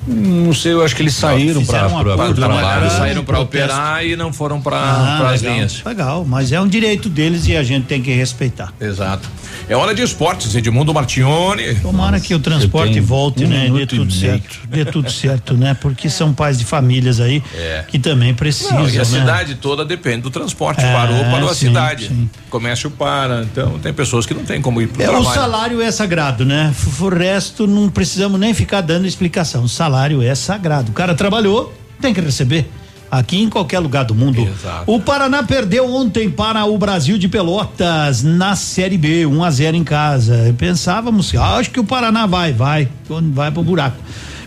Não 0.05 0.53
sei, 0.53 0.73
eu 0.73 0.83
acho 0.83 0.95
que 0.95 1.01
eles 1.01 1.15
saíram 1.15 1.63
para 1.65 1.89
trabalho. 2.33 2.89
Saíram 2.89 3.23
para 3.23 3.39
operar 3.39 4.05
e 4.05 4.15
não 4.15 4.33
foram 4.33 4.61
para 4.61 4.77
ah, 4.77 5.31
as 5.31 5.41
linhas. 5.41 5.81
Legal, 5.85 6.25
mas 6.25 6.51
é 6.51 6.59
um 6.59 6.67
direito 6.67 7.09
deles 7.09 7.47
e 7.47 7.55
a 7.55 7.63
gente 7.63 7.85
tem 7.85 8.01
que 8.01 8.11
respeitar. 8.13 8.73
Exato. 8.79 9.29
É 9.69 9.75
hora 9.77 9.95
de 9.95 10.01
esportes, 10.01 10.53
Edmundo 10.55 10.93
Martione. 10.93 11.75
Tomara 11.75 12.19
que 12.19 12.35
o 12.35 12.39
transporte 12.39 12.99
volte, 12.99 13.45
um 13.45 13.47
né? 13.47 13.69
Dê 13.69 13.85
tudo 13.85 14.11
certo. 14.11 14.59
Dê 14.67 14.83
tudo 14.83 15.09
certo, 15.09 15.53
né? 15.53 15.73
Porque 15.73 16.09
são 16.09 16.33
pais 16.33 16.57
de 16.57 16.65
famílias 16.65 17.21
aí 17.21 17.41
é. 17.55 17.85
que 17.87 17.97
também 17.97 18.33
precisam. 18.33 18.79
Não, 18.79 18.89
e 18.89 18.95
a 18.95 18.99
né? 18.99 19.05
cidade 19.05 19.55
toda 19.55 19.85
depende 19.85 20.21
do 20.21 20.29
transporte. 20.29 20.83
É, 20.83 20.93
Parou, 20.93 21.23
parou 21.25 21.53
sim, 21.53 21.67
a 21.67 21.69
cidade. 21.69 22.07
Sim. 22.07 22.29
Comércio 22.49 22.91
para. 22.91 23.43
Então 23.43 23.79
tem 23.79 23.93
pessoas 23.93 24.25
que 24.25 24.33
não 24.33 24.43
tem 24.43 24.61
como 24.61 24.81
ir 24.81 24.87
para 24.87 25.03
é, 25.03 25.07
trabalho. 25.07 25.29
O 25.29 25.33
salário 25.33 25.81
é 25.81 25.91
sagrado, 25.91 26.43
né? 26.43 26.73
O 26.99 27.09
resto 27.09 27.65
não 27.65 27.89
precisamos 27.89 28.39
nem 28.39 28.53
ficar 28.53 28.81
dando 28.81 29.07
explicação. 29.07 29.63
O 29.63 29.69
salário 29.69 29.92
é 30.23 30.35
sagrado. 30.35 30.91
O 30.91 30.93
cara 30.93 31.15
trabalhou, 31.15 31.73
tem 32.01 32.13
que 32.13 32.21
receber 32.21 32.69
aqui 33.09 33.41
em 33.41 33.49
qualquer 33.49 33.77
lugar 33.79 34.05
do 34.05 34.15
mundo. 34.15 34.41
Exato. 34.41 34.91
O 34.91 34.99
Paraná 34.99 35.43
perdeu 35.43 35.87
ontem 35.93 36.31
para 36.31 36.65
o 36.65 36.75
Brasil 36.77 37.17
de 37.17 37.27
Pelotas 37.27 38.23
na 38.23 38.55
Série 38.55 38.97
B, 38.97 39.25
1 39.27 39.35
um 39.35 39.43
a 39.43 39.51
0 39.51 39.77
em 39.77 39.83
casa. 39.83 40.53
Pensávamos, 40.57 41.35
acho 41.35 41.69
que 41.69 41.79
o 41.79 41.83
Paraná 41.83 42.25
vai, 42.25 42.51
vai, 42.51 42.89
vai 43.31 43.51
pro 43.51 43.63
buraco. 43.63 43.97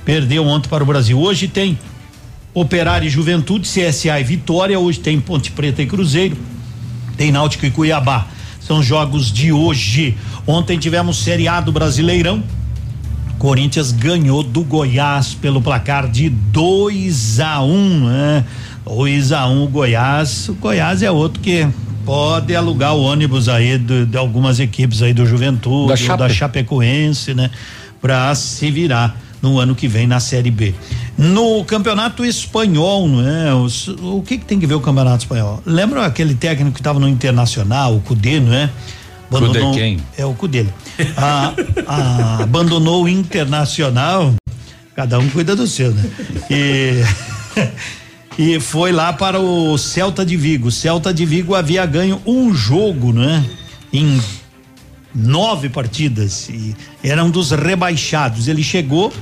Perdeu 0.04 0.44
ontem 0.44 0.68
para 0.68 0.82
o 0.82 0.86
Brasil. 0.86 1.18
Hoje 1.18 1.46
tem 1.46 1.78
Operário 2.52 3.06
e 3.06 3.10
Juventude, 3.10 3.68
CSA 3.68 4.18
e 4.18 4.24
Vitória. 4.24 4.80
Hoje 4.80 4.98
tem 4.98 5.20
Ponte 5.20 5.52
Preta 5.52 5.82
e 5.82 5.86
Cruzeiro. 5.86 6.36
Tem 7.16 7.30
Náutico 7.30 7.66
e 7.66 7.70
Cuiabá. 7.70 8.26
São 8.60 8.82
jogos 8.82 9.30
de 9.30 9.52
hoje. 9.52 10.16
Ontem 10.46 10.78
tivemos 10.78 11.18
Série 11.18 11.46
A 11.46 11.60
do 11.60 11.70
Brasileirão. 11.70 12.42
Corinthians 13.38 13.92
ganhou 13.92 14.42
do 14.42 14.62
Goiás 14.62 15.34
pelo 15.34 15.60
placar 15.60 16.08
de 16.08 16.28
2 16.28 17.40
a 17.40 17.62
1 17.62 17.70
um, 17.70 18.06
né? 18.08 18.44
2 18.84 19.32
a 19.32 19.46
1 19.46 19.52
um, 19.52 19.64
o 19.64 19.68
Goiás. 19.68 20.48
O 20.48 20.54
Goiás 20.54 21.02
é 21.02 21.10
outro 21.10 21.40
que 21.40 21.66
pode 22.04 22.54
alugar 22.54 22.94
o 22.94 23.02
ônibus 23.02 23.48
aí 23.48 23.78
de, 23.78 24.06
de 24.06 24.16
algumas 24.16 24.60
equipes 24.60 25.02
aí 25.02 25.12
do 25.12 25.26
Juventude, 25.26 25.88
da, 25.88 25.96
Chape. 25.96 26.18
da 26.18 26.28
Chapecoense, 26.28 27.34
né? 27.34 27.50
Pra 28.00 28.34
se 28.34 28.70
virar 28.70 29.20
no 29.42 29.58
ano 29.58 29.74
que 29.74 29.86
vem 29.88 30.06
na 30.06 30.20
Série 30.20 30.50
B. 30.50 30.74
No 31.18 31.64
campeonato 31.64 32.24
espanhol, 32.24 33.08
não 33.08 33.26
é? 33.26 33.54
O, 33.54 34.18
o 34.18 34.22
que, 34.22 34.38
que 34.38 34.44
tem 34.44 34.58
que 34.58 34.66
ver 34.66 34.74
o 34.74 34.80
campeonato 34.80 35.24
espanhol? 35.24 35.62
Lembra 35.66 36.06
aquele 36.06 36.34
técnico 36.34 36.74
que 36.74 36.80
estava 36.80 36.98
no 36.98 37.08
Internacional, 37.08 37.96
o 37.96 38.00
Cudê, 38.00 38.40
não 38.40 38.52
é? 38.52 38.70
Abandonou, 39.30 39.74
quem? 39.74 39.98
É 40.16 40.24
o 40.24 40.34
Cudê. 40.34 40.66
Ah, 41.16 41.54
ah, 41.86 42.42
abandonou 42.42 43.04
o 43.04 43.08
Internacional. 43.08 44.34
Cada 44.94 45.18
um 45.18 45.28
cuida 45.28 45.54
do 45.54 45.66
seu, 45.66 45.92
né? 45.92 46.10
E 46.50 47.02
e 48.38 48.60
foi 48.60 48.92
lá 48.92 49.12
para 49.12 49.40
o 49.40 49.76
Celta 49.78 50.24
de 50.24 50.36
Vigo. 50.36 50.68
O 50.68 50.72
Celta 50.72 51.12
de 51.12 51.24
Vigo 51.24 51.54
havia 51.54 51.84
ganho 51.86 52.20
um 52.26 52.54
jogo, 52.54 53.12
né? 53.12 53.44
Em 53.92 54.20
nove 55.14 55.70
partidas 55.70 56.48
e 56.50 56.76
era 57.02 57.24
um 57.24 57.30
dos 57.30 57.50
rebaixados. 57.50 58.48
Ele 58.48 58.62
chegou, 58.62 59.12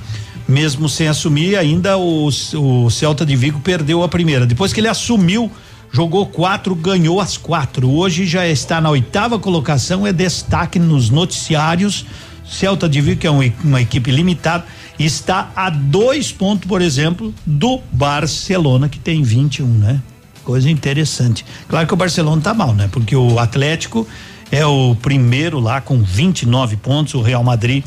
mesmo 0.48 0.88
sem 0.88 1.06
assumir, 1.06 1.56
ainda 1.56 1.96
o, 1.96 2.26
o 2.26 2.90
Celta 2.90 3.24
de 3.24 3.36
Vigo 3.36 3.60
perdeu 3.60 4.02
a 4.02 4.08
primeira. 4.08 4.44
Depois 4.44 4.72
que 4.72 4.80
ele 4.80 4.88
assumiu, 4.88 5.50
jogou 5.94 6.26
quatro, 6.26 6.74
ganhou 6.74 7.20
as 7.20 7.36
quatro. 7.36 7.88
Hoje 7.88 8.26
já 8.26 8.44
está 8.48 8.80
na 8.80 8.90
oitava 8.90 9.38
colocação, 9.38 10.04
é 10.04 10.12
destaque 10.12 10.76
nos 10.76 11.08
noticiários. 11.08 12.04
Celta 12.44 12.88
de 12.88 13.00
Vigo, 13.00 13.20
que 13.20 13.26
é 13.28 13.30
uma, 13.30 13.44
uma 13.62 13.80
equipe 13.80 14.10
limitada 14.10 14.64
está 14.98 15.50
a 15.56 15.70
dois 15.70 16.32
pontos, 16.32 16.68
por 16.68 16.82
exemplo, 16.82 17.34
do 17.44 17.80
Barcelona, 17.92 18.88
que 18.88 18.98
tem 18.98 19.22
21, 19.22 19.66
né? 19.66 20.00
Coisa 20.44 20.70
interessante. 20.70 21.44
Claro 21.68 21.86
que 21.86 21.94
o 21.94 21.96
Barcelona 21.96 22.42
tá 22.42 22.52
mal, 22.52 22.74
né? 22.74 22.88
Porque 22.92 23.16
o 23.16 23.38
Atlético 23.38 24.06
é 24.50 24.64
o 24.66 24.94
primeiro 24.94 25.58
lá 25.58 25.80
com 25.80 26.02
29 26.02 26.76
pontos, 26.76 27.14
o 27.14 27.22
Real 27.22 27.42
Madrid. 27.42 27.82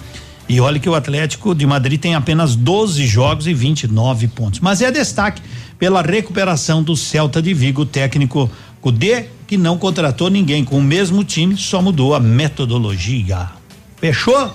E 0.50 0.60
olha 0.61 0.80
que 0.80 0.90
o 0.90 0.95
Atlético 0.95 1.53
de 1.53 1.68
Madrid 1.68 2.00
tem 2.00 2.16
apenas 2.16 2.56
12 2.56 3.06
jogos 3.06 3.48
e 3.48 3.53
29 3.53 4.27
pontos. 4.30 4.60
Mas 4.60 4.82
é 4.82 4.90
destaque 4.90 5.42
pela 5.80 6.01
recuperação 6.01 6.81
do 6.81 6.95
Celta 6.95 7.41
de 7.41 7.53
Vigo, 7.53 7.85
técnico 7.85 8.49
Cudê, 8.81 9.25
que 9.45 9.57
não 9.57 9.77
contratou 9.77 10.30
ninguém 10.30 10.64
com 10.64 10.77
o 10.77 10.83
mesmo 10.83 11.23
time, 11.23 11.56
só 11.57 11.81
mudou 11.81 12.15
a 12.15 12.19
metodologia. 12.19 13.49
Fechou? 13.97 14.51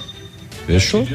Fechou. 0.67 1.07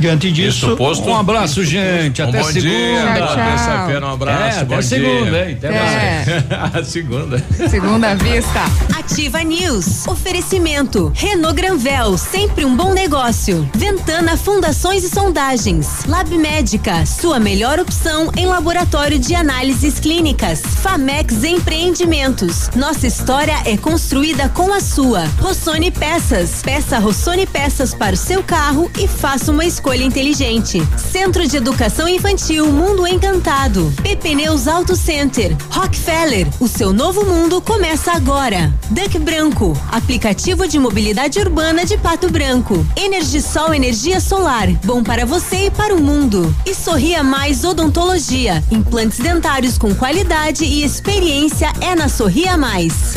Diante 0.00 0.32
disso, 0.32 0.78
um 1.04 1.14
abraço, 1.14 1.62
gente. 1.62 2.22
Um 2.22 2.28
até 2.30 2.42
segunda. 2.44 2.60
Dia, 2.62 3.28
terça-feira, 3.36 4.06
um 4.06 4.10
abraço. 4.10 4.58
É, 4.58 4.62
até 4.62 4.82
segunda, 4.82 5.44
hein? 5.44 5.58
Até 5.58 5.68
é. 5.68 6.58
mais. 6.72 6.88
segunda. 6.88 7.44
Segunda 7.68 8.14
vista. 8.14 8.60
Ativa 8.98 9.42
News. 9.42 10.08
Oferecimento. 10.08 11.12
Renault 11.14 11.54
Granvel, 11.54 12.16
sempre 12.16 12.64
um 12.64 12.74
bom 12.74 12.94
negócio. 12.94 13.68
Ventana 13.74 14.38
Fundações 14.38 15.04
e 15.04 15.10
Sondagens. 15.10 16.06
Lab 16.06 16.30
Médica, 16.38 17.04
sua 17.04 17.38
melhor 17.38 17.78
opção 17.78 18.32
em 18.38 18.46
laboratório 18.46 19.18
de 19.18 19.34
análises 19.34 20.00
clínicas. 20.00 20.62
Famex 20.62 21.44
Empreendimentos. 21.44 22.70
Nossa 22.74 23.06
história 23.06 23.56
é 23.66 23.76
construída 23.76 24.48
com 24.48 24.72
a 24.72 24.80
sua. 24.80 25.26
Rossoni 25.40 25.90
Peças. 25.90 26.62
Peça 26.62 26.98
Rossoni 26.98 27.46
Peças 27.46 27.92
para 27.92 28.14
o 28.14 28.18
seu 28.18 28.42
carro 28.42 28.90
e 28.98 29.06
faça 29.06 29.52
uma 29.52 29.66
escolha 29.66 29.89
escolha 29.90 30.04
inteligente. 30.04 30.80
Centro 30.96 31.48
de 31.48 31.56
Educação 31.56 32.06
Infantil 32.06 32.70
Mundo 32.70 33.08
Encantado. 33.08 33.92
PP 34.00 34.36
Neus 34.36 34.68
Auto 34.68 34.94
Center. 34.94 35.56
Rockefeller. 35.68 36.46
O 36.60 36.68
seu 36.68 36.92
novo 36.92 37.24
mundo 37.24 37.60
começa 37.60 38.12
agora. 38.12 38.72
Duck 38.88 39.18
Branco. 39.18 39.76
Aplicativo 39.90 40.68
de 40.68 40.78
mobilidade 40.78 41.40
urbana 41.40 41.84
de 41.84 41.98
Pato 41.98 42.30
Branco. 42.30 42.86
Energisol 42.94 43.74
Energia 43.74 44.20
Solar. 44.20 44.68
Bom 44.84 45.02
para 45.02 45.26
você 45.26 45.66
e 45.66 45.70
para 45.72 45.92
o 45.92 46.00
mundo. 46.00 46.54
E 46.64 46.72
Sorria 46.72 47.24
Mais 47.24 47.64
Odontologia. 47.64 48.62
Implantes 48.70 49.18
dentários 49.18 49.76
com 49.76 49.92
qualidade 49.92 50.64
e 50.64 50.84
experiência 50.84 51.72
é 51.80 51.96
na 51.96 52.08
Sorria 52.08 52.56
Mais. 52.56 53.16